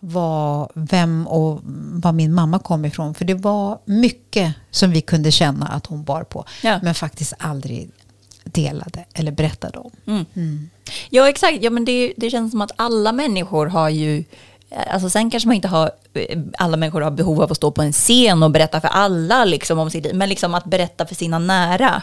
vad, 0.00 0.70
vem 0.74 1.26
och 1.26 1.60
var 1.92 2.12
min 2.12 2.34
mamma 2.34 2.58
kom 2.58 2.84
ifrån. 2.84 3.14
För 3.14 3.24
det 3.24 3.34
var 3.34 3.78
mycket 3.84 4.54
som 4.70 4.90
vi 4.90 5.00
kunde 5.00 5.30
känna 5.30 5.66
att 5.66 5.86
hon 5.86 6.04
bar 6.04 6.22
på. 6.24 6.44
Ja. 6.62 6.78
Men 6.82 6.94
faktiskt 6.94 7.32
aldrig 7.38 7.90
delade 8.44 9.04
eller 9.14 9.32
berättade 9.32 9.78
om. 9.78 9.90
Ja, 11.10 11.28
exakt. 11.28 11.58
Ja, 11.62 11.70
men 11.70 11.84
det, 11.84 12.12
det 12.16 12.30
känns 12.30 12.50
som 12.50 12.62
att 12.62 12.72
alla 12.76 13.12
människor 13.12 13.66
har 13.66 13.88
ju... 13.88 14.24
Alltså 14.90 15.10
sen 15.10 15.30
kanske 15.30 15.46
man 15.46 15.56
inte 15.56 15.68
har... 15.68 15.90
Alla 16.58 16.76
människor 16.76 17.00
har 17.00 17.10
behov 17.10 17.42
av 17.42 17.50
att 17.50 17.56
stå 17.56 17.70
på 17.70 17.82
en 17.82 17.92
scen 17.92 18.42
och 18.42 18.50
berätta 18.50 18.80
för 18.80 18.88
alla 18.88 19.44
liksom, 19.44 19.78
om 19.78 19.90
sitt 19.90 20.04
liv. 20.04 20.14
Men 20.14 20.28
liksom 20.28 20.54
att 20.54 20.64
berätta 20.64 21.06
för 21.06 21.14
sina 21.14 21.38
nära 21.38 22.02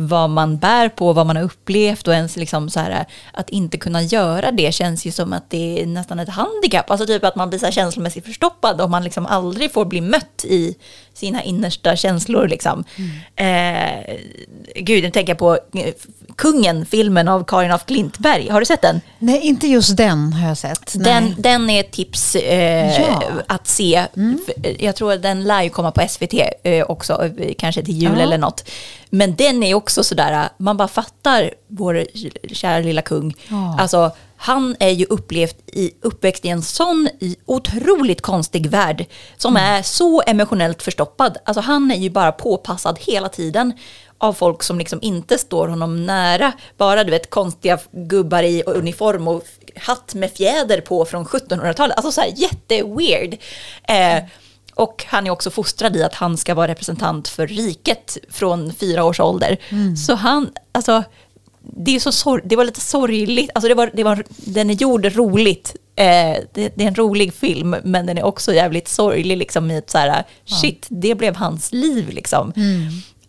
vad 0.00 0.30
man 0.30 0.58
bär 0.58 0.88
på, 0.88 1.12
vad 1.12 1.26
man 1.26 1.36
har 1.36 1.42
upplevt 1.42 2.08
och 2.08 2.14
ens 2.14 2.36
liksom 2.36 2.70
så 2.70 2.80
här, 2.80 3.06
att 3.32 3.50
inte 3.50 3.78
kunna 3.78 4.02
göra 4.02 4.50
det 4.50 4.74
känns 4.74 5.06
ju 5.06 5.12
som 5.12 5.32
att 5.32 5.50
det 5.50 5.82
är 5.82 5.86
nästan 5.86 6.18
ett 6.18 6.28
handikapp. 6.28 6.90
Alltså 6.90 7.06
typ 7.06 7.24
att 7.24 7.36
man 7.36 7.48
blir 7.48 7.58
så 7.58 7.64
här 7.64 7.72
känslomässigt 7.72 8.26
förstoppad 8.26 8.80
om 8.80 8.90
man 8.90 9.04
liksom 9.04 9.26
aldrig 9.26 9.72
får 9.72 9.84
bli 9.84 10.00
mött 10.00 10.44
i 10.44 10.76
sina 11.12 11.42
innersta 11.42 11.96
känslor. 11.96 12.48
Liksom. 12.48 12.84
Eh, 13.36 14.16
gud, 14.74 15.04
nu 15.04 15.10
tänker 15.10 15.30
jag 15.30 15.38
på 15.38 15.54
eh, 15.54 15.94
Kungen, 16.38 16.86
filmen 16.86 17.28
av 17.28 17.44
Karin 17.44 17.70
af 17.70 17.86
Klintberg. 17.86 18.48
Har 18.50 18.60
du 18.60 18.66
sett 18.66 18.82
den? 18.82 19.00
Nej, 19.18 19.40
inte 19.40 19.66
just 19.68 19.96
den 19.96 20.32
har 20.32 20.48
jag 20.48 20.58
sett. 20.58 20.92
Den, 21.04 21.24
Nej. 21.24 21.34
den 21.38 21.70
är 21.70 21.80
ett 21.80 21.90
tips 21.92 22.34
eh, 22.36 23.00
Ja. 23.00 23.22
att 23.46 23.66
se. 23.66 23.94
F- 23.96 24.74
Jag 24.78 24.96
tror 24.96 25.12
att 25.12 25.22
den 25.22 25.44
lär 25.44 25.62
ju 25.62 25.70
komma 25.70 25.90
på 25.90 26.08
SVT 26.08 26.34
eh, 26.62 26.84
också, 26.84 27.24
eh, 27.38 27.54
kanske 27.58 27.82
till 27.84 27.94
jul 28.02 28.12
Ja. 28.16 28.22
eller 28.22 28.38
något. 28.38 28.70
Men 29.10 29.36
den 29.36 29.62
är 29.62 29.74
också 29.74 30.04
sådär, 30.04 30.32
eh, 30.32 30.48
man 30.58 30.76
bara 30.76 30.88
fattar 30.88 31.50
vår 31.68 32.06
kära 32.54 32.78
lilla 32.78 33.02
kung. 33.02 33.34
Ja. 33.48 33.76
Alltså, 33.80 34.10
han 34.36 34.76
är 34.80 34.88
ju 34.90 35.04
upplevt 35.04 35.56
i, 35.72 35.90
uppväxt 36.02 36.44
i 36.44 36.48
en 36.48 36.62
sån 36.62 37.08
otroligt 37.46 38.20
konstig 38.22 38.66
värld 38.70 39.04
som 39.36 39.56
är 39.56 39.82
så 39.82 40.22
emotionellt 40.26 40.82
förstoppad. 40.82 41.36
Alltså 41.44 41.60
han 41.60 41.90
är 41.90 41.96
ju 41.96 42.10
bara 42.10 42.32
påpassad 42.32 42.98
hela 43.00 43.28
tiden 43.28 43.72
av 44.18 44.32
folk 44.32 44.62
som 44.62 44.78
liksom 44.78 44.98
inte 45.02 45.38
står 45.38 45.68
honom 45.68 46.06
nära. 46.06 46.52
Bara 46.76 47.04
du 47.04 47.10
vet 47.10 47.30
konstiga 47.30 47.78
gubbar 47.92 48.42
i 48.42 48.62
uniform 48.66 49.28
och 49.28 49.42
hatt 49.76 50.14
med 50.14 50.32
fjäder 50.32 50.80
på 50.80 51.04
från 51.04 51.24
1700-talet. 51.26 51.96
Alltså 51.96 52.12
så 52.12 52.20
här 52.20 52.32
jätteweird. 52.36 53.36
Eh, 53.84 54.24
och 54.74 55.04
han 55.08 55.26
är 55.26 55.30
också 55.30 55.50
fostrad 55.50 55.96
i 55.96 56.02
att 56.02 56.14
han 56.14 56.36
ska 56.36 56.54
vara 56.54 56.68
representant 56.68 57.28
för 57.28 57.46
riket 57.46 58.18
från 58.30 58.72
fyra 58.74 59.04
års 59.04 59.20
ålder. 59.20 59.56
Så 59.96 60.14
han, 60.14 60.50
alltså, 60.72 61.02
det, 61.76 61.96
är 61.96 62.00
så 62.00 62.12
sor- 62.12 62.42
det 62.44 62.56
var 62.56 62.64
lite 62.64 62.80
sorgligt, 62.80 63.50
alltså 63.54 63.68
det 63.68 63.74
var, 63.74 63.90
det 63.94 64.04
var, 64.04 64.24
den 64.28 64.70
är 64.70 64.74
gjord 64.74 65.04
roligt. 65.16 65.76
Eh, 65.96 66.36
det, 66.54 66.72
det 66.76 66.84
är 66.84 66.88
en 66.88 66.94
rolig 66.94 67.34
film, 67.34 67.76
men 67.84 68.06
den 68.06 68.18
är 68.18 68.22
också 68.24 68.54
jävligt 68.54 68.88
sorglig 68.88 69.36
liksom 69.36 69.70
i 69.70 69.76
ett 69.76 69.90
så 69.90 69.98
här, 69.98 70.24
shit, 70.44 70.86
det 70.88 71.14
blev 71.14 71.36
hans 71.36 71.72
liv 71.72 72.08
liksom. 72.10 72.52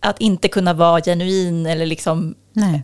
Att 0.01 0.19
inte 0.21 0.47
kunna 0.47 0.73
vara 0.73 1.01
genuin 1.01 1.65
eller 1.65 1.85
liksom 1.85 2.35
Nej. 2.53 2.81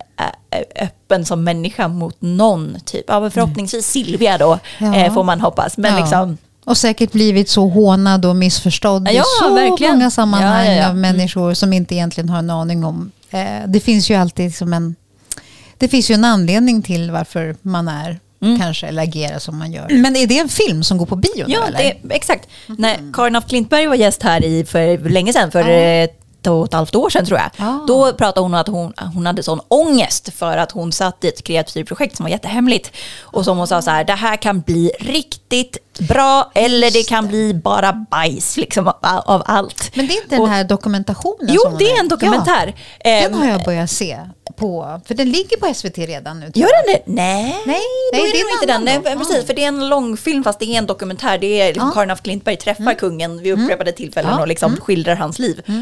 öppen 0.81 1.25
som 1.25 1.43
människa 1.43 1.87
mot 1.87 2.15
någon 2.19 2.77
typ. 2.85 3.05
Ja, 3.07 3.19
men 3.19 3.31
förhoppningsvis 3.31 3.87
Silvia 3.87 4.37
då, 4.37 4.59
Ja. 4.79 4.95
eh, 4.95 5.13
får 5.13 5.23
man 5.23 5.41
hoppas. 5.41 5.77
Men 5.77 5.93
Ja. 5.93 5.99
liksom, 5.99 6.37
Och 6.65 6.77
säkert 6.77 7.11
blivit 7.11 7.49
så 7.49 7.67
hånad 7.69 8.25
och 8.25 8.35
missförstådd 8.35 9.07
i 9.09 9.15
Ja, 9.15 9.23
så 9.39 9.53
verkligen. 9.53 9.93
många 9.93 10.11
sammanhang 10.11 10.65
Ja, 10.65 10.71
ja, 10.73 10.81
ja. 10.81 10.89
av 10.89 10.95
människor 10.97 11.53
som 11.53 11.73
inte 11.73 11.95
egentligen 11.95 12.29
har 12.29 12.39
en 12.39 12.49
aning 12.49 12.83
om. 12.85 13.11
Eh, 13.29 13.39
det 13.67 13.79
finns 13.79 14.09
ju 14.09 14.15
alltid 14.15 14.55
som 14.55 14.73
en... 14.73 14.95
Det 15.77 15.87
finns 15.87 16.11
ju 16.11 16.15
en 16.15 16.25
anledning 16.25 16.81
till 16.81 17.11
varför 17.11 17.55
man 17.61 17.87
är 17.87 18.19
kanske 18.59 18.87
eller 18.87 19.03
agerar 19.03 19.39
som 19.39 19.57
man 19.57 19.71
gör. 19.71 19.87
Men 19.89 20.15
är 20.15 20.27
det 20.27 20.39
en 20.39 20.49
film 20.49 20.83
som 20.83 20.97
går 20.97 21.05
på 21.05 21.15
bio 21.15 21.45
nu 21.47 21.53
Ja, 21.53 21.67
eller? 21.67 21.77
det, 21.77 22.15
exakt. 22.15 22.49
När 22.67 23.13
Karin 23.13 23.35
af 23.35 23.47
Klintberg 23.47 23.87
var 23.87 23.95
gäst 23.95 24.23
här 24.23 24.43
i 24.45 24.65
för 24.65 25.09
länge 25.09 25.33
sedan, 25.33 25.51
för 25.51 25.63
ett 26.45 26.51
och 26.51 26.65
ett 26.65 26.73
halvt 26.73 26.95
år 26.95 27.09
sedan 27.09 27.25
tror 27.25 27.39
jag. 27.39 27.49
Ja. 27.57 27.83
Då 27.87 28.13
pratade 28.13 28.39
hon 28.41 28.53
om 28.53 28.59
att 28.59 28.67
hon, 28.67 28.93
hon 29.13 29.25
hade 29.25 29.43
sån 29.43 29.59
ångest 29.67 30.29
för 30.33 30.57
att 30.57 30.71
hon 30.71 30.91
satt 30.91 31.23
i 31.23 31.27
ett 31.27 31.43
kreativt 31.43 31.87
projekt 31.87 32.15
som 32.17 32.23
var 32.23 32.31
jättehemligt. 32.31 32.91
Och 33.21 33.45
som 33.45 33.57
hon 33.57 33.67
sa 33.67 33.81
så 33.81 33.91
här, 33.91 34.03
det 34.03 34.13
här 34.13 34.37
kan 34.37 34.61
bli 34.61 34.91
riktigt 34.99 35.77
bra 35.99 36.51
eller 36.55 36.91
det 36.91 37.03
kan 37.09 37.27
bli 37.27 37.53
bara 37.53 37.93
bajs 38.11 38.57
liksom, 38.57 38.87
av, 38.87 38.95
av 39.25 39.43
allt. 39.45 39.91
Men 39.95 40.07
det 40.07 40.13
är 40.13 40.23
inte 40.23 40.35
den 40.35 40.45
här 40.49 40.63
dokumentationen 40.63 41.47
Jo, 41.53 41.61
som 41.61 41.77
det 41.77 41.91
är 41.91 41.99
en 41.99 42.07
dokumentär. 42.07 42.73
Ja, 43.03 43.11
den 43.11 43.33
Ehm, 43.33 43.39
har 43.39 43.47
jag 43.47 43.63
börjat 43.63 43.89
se 43.89 44.19
på, 44.57 45.01
för 45.05 45.13
den 45.13 45.31
ligger 45.31 45.57
på 45.57 45.73
SVT 45.73 45.97
redan 45.97 46.39
nu. 46.39 46.51
Gör 46.55 46.67
den 46.87 46.93
det? 47.05 47.11
Nej, 47.21 47.43
Nej, 47.65 47.79
då 48.13 48.17
nej, 48.17 48.29
är 48.29 48.33
det, 48.33 48.39
är 48.39 48.53
inte 48.53 48.65
den. 48.65 49.03
Nej, 49.03 49.17
precis, 49.17 49.45
för 49.47 49.53
det 49.53 49.63
är 49.63 49.67
en 49.67 49.89
långfilm 49.89 50.43
fast 50.43 50.59
det 50.59 50.65
är 50.65 50.77
en 50.77 50.85
dokumentär. 50.85 51.37
Det 51.37 51.61
är 51.61 51.67
liksom 51.67 51.87
Ja. 51.87 51.93
Karin 51.93 52.11
af 52.11 52.21
Klintberg 52.21 52.57
träffar 52.57 52.93
kungen 52.93 53.41
vid 53.43 53.53
upprepade 53.53 53.91
tillfällen 53.91 54.31
Ja. 54.31 54.41
och 54.41 54.47
liksom 54.47 54.77
skildrar 54.77 55.15
hans 55.15 55.39
liv. 55.39 55.61
Eh, 55.65 55.73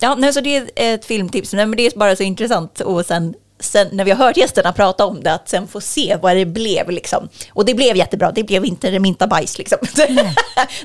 ja, 0.00 0.14
nej, 0.14 0.32
så 0.32 0.40
det 0.40 0.56
är 0.56 0.94
ett 0.94 1.04
filmtips, 1.04 1.52
nej, 1.52 1.66
men 1.66 1.76
det 1.76 1.86
är 1.86 1.98
bara 1.98 2.16
så 2.16 2.22
intressant. 2.22 2.80
Och 2.80 3.06
sen, 3.06 3.34
sen 3.60 3.88
när 3.92 4.04
vi 4.04 4.10
har 4.10 4.26
hört 4.26 4.36
gästerna 4.36 4.72
prata 4.72 5.06
om 5.06 5.22
det, 5.22 5.32
att 5.32 5.48
sen 5.48 5.68
få 5.68 5.80
se 5.80 6.16
vad 6.22 6.36
det 6.36 6.46
blev. 6.46 6.90
Liksom. 6.90 7.28
Och 7.50 7.64
det 7.64 7.74
blev 7.74 7.96
jättebra, 7.96 8.32
det 8.32 8.44
blev 8.44 8.64
inte 8.64 8.90
det 8.90 9.00
minsta 9.00 9.26
bajs. 9.26 9.58
Liksom. 9.58 9.78
Den 9.96 10.16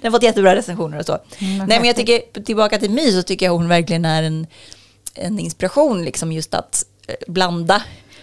har 0.04 0.12
fått 0.12 0.24
jättebra 0.24 0.56
recensioner 0.56 1.00
och 1.00 1.06
så. 1.06 1.18
nej, 1.40 1.80
men 1.80 1.86
jag 1.86 1.96
tycker, 1.96 2.42
tillbaka 2.44 2.80
till 2.80 2.92
My, 2.92 3.12
så 3.12 3.24
tycker 3.24 3.46
jag 3.46 3.54
hon 3.54 3.68
verkligen 3.68 4.06
är 4.06 4.24
en, 4.24 4.48
en 5.16 5.40
inspiration, 5.40 6.04
liksom 6.04 6.32
just 6.32 6.54
att 6.54 6.86
eh, 7.08 7.16
blanda, 7.28 7.82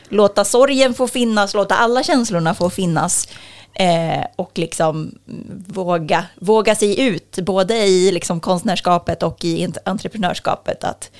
låta 0.08 0.44
sorgen 0.44 0.94
få 0.94 1.08
finnas, 1.08 1.54
låta 1.54 1.74
alla 1.74 2.02
känslorna 2.02 2.54
få 2.54 2.70
finnas. 2.70 3.28
Eh, 3.78 4.24
och 4.36 4.50
liksom 4.54 5.18
våga, 5.66 6.24
våga 6.36 6.74
sig 6.74 7.00
ut, 7.00 7.38
både 7.42 7.74
i 7.76 8.12
liksom 8.12 8.40
konstnärskapet 8.40 9.22
och 9.22 9.44
i 9.44 9.66
ent- 9.66 9.78
entreprenörskapet. 9.84 10.84
Att 10.84 11.10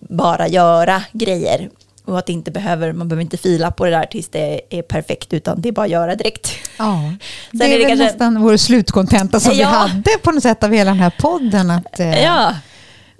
bara 0.00 0.48
göra 0.48 1.02
grejer. 1.12 1.70
Och 2.04 2.18
att 2.18 2.28
inte 2.28 2.50
behöver, 2.50 2.92
man 2.92 3.08
behöver 3.08 3.22
inte 3.22 3.36
fila 3.36 3.70
på 3.70 3.84
det 3.84 3.90
där 3.90 4.06
tills 4.06 4.28
det 4.28 4.60
är 4.70 4.82
perfekt, 4.82 5.32
utan 5.32 5.60
det 5.60 5.68
är 5.68 5.72
bara 5.72 5.84
att 5.84 5.90
göra 5.90 6.14
direkt. 6.14 6.50
Ja, 6.78 7.00
Sen 7.50 7.58
det 7.58 7.64
är, 7.64 7.68
är 7.68 7.72
det 7.72 7.78
väl 7.78 7.88
kanske- 7.88 8.04
nästan 8.04 8.42
vår 8.42 8.56
slutkontenta 8.56 9.40
som 9.40 9.52
vi 9.52 9.60
Ja. 9.60 9.66
hade 9.68 10.10
på 10.22 10.30
något 10.32 10.42
sätt 10.42 10.64
av 10.64 10.72
hela 10.72 10.90
den 10.90 11.00
här 11.00 11.12
podden. 11.20 11.70
Att, 11.70 12.00
eh, 12.00 12.22
Ja. 12.22 12.54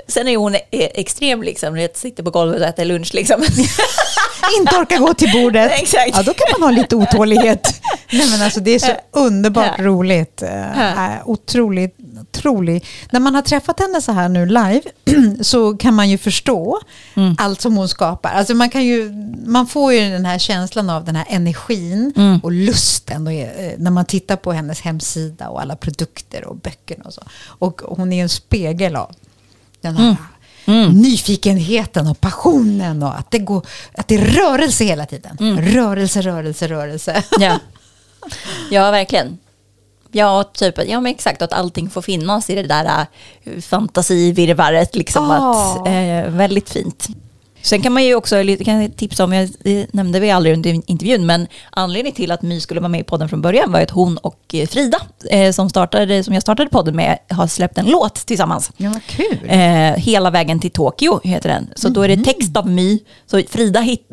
Sen 0.09 0.28
är 0.28 0.36
hon 0.36 0.55
e- 0.55 0.61
extrem, 0.70 1.42
liksom, 1.42 1.74
vet, 1.74 1.96
sitter 1.96 2.22
på 2.22 2.30
golvet 2.30 2.61
och 2.61 2.66
äter 2.66 2.84
lunch. 2.84 3.14
Liksom. 3.14 3.42
inte 4.61 4.76
orkar 4.76 4.98
gå 4.98 5.14
till 5.14 5.32
bordet. 5.32 5.72
Exakt. 5.80 6.16
Ja, 6.16 6.22
då 6.22 6.34
kan 6.34 6.46
man 6.61 6.62
ha 6.74 6.80
lite 6.82 6.96
otålighet. 6.96 7.80
Nej, 8.12 8.30
men 8.30 8.42
alltså, 8.42 8.61
det 8.61 8.70
är 8.70 8.78
så 8.78 8.92
underbart 9.11 9.70
Ja. 9.78 9.84
roligt. 9.84 10.42
Eh, 10.42 11.12
äh, 11.12 11.28
otroligt, 11.28 11.96
otroligt. 12.20 12.84
När 13.11 13.20
man 13.20 13.34
har 13.34 13.42
träffat 13.42 13.80
henne 13.80 14.03
så 14.03 14.12
här 14.12 14.28
nu 14.28 14.46
live 14.46 14.82
så 15.44 15.76
kan 15.76 15.94
man 15.94 16.11
ju 16.11 16.18
förstå 16.18 16.80
Mm. 17.14 17.34
allt 17.38 17.61
som 17.61 17.76
hon 17.76 17.88
skapar. 17.88 18.30
Alltså 18.32 18.55
man, 18.55 18.70
kan 18.70 18.84
ju, 18.84 19.11
man 19.46 19.66
får 19.66 19.92
ju 19.92 20.00
den 20.11 20.24
här 20.24 20.38
känslan 20.38 20.90
av 20.90 21.05
den 21.05 21.16
här 21.16 21.26
energin 21.28 22.12
Mm. 22.16 22.40
och 22.42 22.53
lusten 22.53 23.26
och, 23.26 23.32
eh, 23.32 23.72
när 23.78 23.90
man 23.90 24.05
tittar 24.05 24.36
på 24.36 24.53
hennes 24.53 24.80
hemsida 24.80 25.48
och 25.48 25.61
alla 25.61 25.76
produkter 25.76 26.44
och 26.44 26.57
böckerna 26.57 27.05
och 27.05 27.14
så. 27.14 27.22
Och 27.46 27.80
hon 27.84 28.12
är 28.12 28.22
en 28.22 28.28
spegel 28.28 28.96
av 28.96 29.14
den 29.83 29.97
här 29.97 30.16
nyfikenheten 30.93 32.07
och 32.09 32.20
passionen 32.20 33.03
och 33.03 33.18
att 33.18 33.30
det, 33.30 33.39
går, 33.39 33.66
att 33.95 34.09
det 34.09 34.14
är 34.14 34.24
rörelse 34.24 34.85
hela 34.85 35.07
tiden. 35.07 35.59
Rörelse, 35.61 36.20
rörelse, 36.20 36.68
rörelse. 36.68 37.22
Ja. 37.41 37.59
ja, 38.70 38.91
verkligen. 38.91 39.39
Ja, 40.14 40.45
typ, 40.45 40.89
ja 40.89 41.01
men 41.01 41.12
exakt, 41.12 41.43
att 41.43 41.53
allting 41.53 41.91
får 41.91 42.03
finnas 42.03 42.51
i 42.51 42.55
det 42.55 42.62
där 42.62 43.07
äh, 43.45 43.61
fantasivirvaret. 43.61 44.97
Liksom, 44.97 45.24
Ja. 45.24 45.72
att, 45.80 45.87
eh, 45.87 46.33
väldigt 46.37 46.70
fint. 46.70 47.09
Sen 47.62 47.82
kan 47.82 47.92
man 47.92 48.04
ju 48.04 48.14
också 48.14 48.36
kan 48.64 48.82
jag 48.82 48.96
tipsa 48.96 49.24
om, 49.24 49.32
jag, 49.32 49.50
nämnde 49.92 50.20
vi 50.20 50.30
aldrig 50.30 50.54
under 50.54 50.90
intervjun, 50.90 51.26
men 51.26 51.46
anledningen 51.70 52.16
till 52.16 52.30
att 52.30 52.42
My 52.42 52.60
skulle 52.60 52.80
vara 52.80 52.88
med 52.88 53.00
i 53.00 53.04
podden 53.04 53.28
från 53.28 53.42
början 53.42 53.72
var 53.72 53.80
att 53.80 53.90
hon 53.90 54.16
och 54.16 54.40
eh, 54.52 54.66
Frida, 54.66 54.98
eh, 55.30 55.52
som, 55.52 55.70
startade, 55.70 56.24
som 56.24 56.34
jag 56.34 56.42
startade 56.42 56.70
podden 56.70 56.96
med, 56.96 57.18
har 57.28 57.46
släppt 57.46 57.78
en 57.78 57.86
låt 57.86 58.14
tillsammans. 58.14 58.70
Ja, 58.76 58.90
vad 58.90 59.04
kul. 59.04 59.38
Eh, 59.46 59.58
Hela 59.96 60.30
vägen 60.30 60.60
till 60.60 60.70
Tokyo 60.70 61.20
heter 61.24 61.48
den. 61.48 61.70
Så 61.76 61.88
då 61.88 62.02
är 62.02 62.08
det 62.08 62.24
text 62.24 62.56
av 62.56 62.68
My. 62.68 62.98
Så 63.26 63.42
Frida 63.48 63.80
hit, 63.80 64.10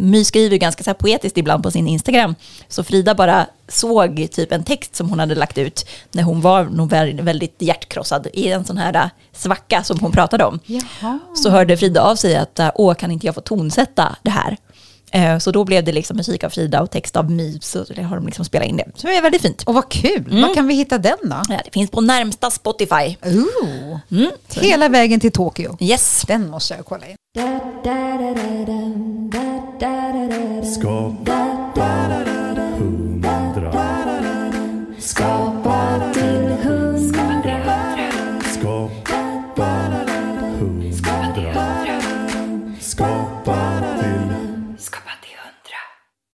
My 0.00 0.24
skriver 0.24 0.56
ganska 0.56 0.84
så 0.84 0.94
poetiskt 0.94 1.38
ibland 1.38 1.62
på 1.62 1.70
sin 1.70 1.88
Instagram. 1.88 2.34
Så 2.68 2.84
Frida 2.84 3.14
bara 3.14 3.46
såg 3.68 4.28
typ 4.30 4.52
en 4.52 4.64
text 4.64 4.96
som 4.96 5.10
hon 5.10 5.18
hade 5.18 5.34
lagt 5.34 5.58
ut 5.58 5.86
när 6.12 6.22
hon 6.22 6.40
var 6.40 7.22
väldigt 7.22 7.56
hjärtkrossad 7.58 8.26
i 8.32 8.48
en 8.48 8.64
sån 8.64 8.78
här 8.78 8.94
äh, 8.94 9.06
svacka 9.32 9.82
som 9.82 9.98
hon 10.00 10.12
pratade 10.12 10.44
om. 10.44 10.60
Jaha. 10.66 11.18
Så 11.34 11.50
hörde 11.50 11.76
Frida 11.76 12.02
av 12.02 12.16
sig 12.16 12.36
att 12.36 12.58
äh, 12.58 12.70
åh, 12.74 12.94
kan 12.94 13.10
inte 13.10 13.26
jag 13.26 13.34
få 13.34 13.40
tonsätta 13.40 14.16
det 14.22 14.30
här? 14.30 14.56
Eh, 15.12 15.38
så 15.38 15.50
då 15.50 15.64
blev 15.64 15.84
det 15.84 15.92
liksom 15.92 16.16
musik 16.16 16.44
av 16.44 16.50
Frida 16.50 16.82
och 16.82 16.90
text 16.90 17.16
av 17.16 17.30
My, 17.30 17.58
så 17.60 17.78
har 17.78 18.16
de 18.16 18.26
liksom 18.26 18.44
spelat 18.44 18.68
in 18.68 18.76
det. 18.76 18.84
Så 18.94 19.06
det 19.06 19.16
är 19.16 19.22
väldigt 19.22 19.42
fint. 19.42 19.62
Och 19.62 19.74
vad 19.74 19.88
kul! 19.88 20.26
Mm. 20.30 20.42
Var 20.42 20.54
kan 20.54 20.66
vi 20.66 20.74
hitta 20.74 20.98
den 20.98 21.18
då? 21.22 21.42
Ja, 21.48 21.60
det 21.64 21.70
finns 21.72 21.90
på 21.90 22.00
närmsta 22.00 22.50
Spotify. 22.50 23.16
Ooh. 23.24 23.98
Mm. 24.10 24.30
Hela 24.54 24.88
vägen 24.88 25.20
till 25.20 25.32
Tokyo. 25.32 25.76
Yes. 25.80 26.24
Den 26.26 26.50
måste 26.50 26.74
jag 26.74 26.84
kolla 26.84 27.06
in. 27.06 27.16
Skapa 30.64 32.37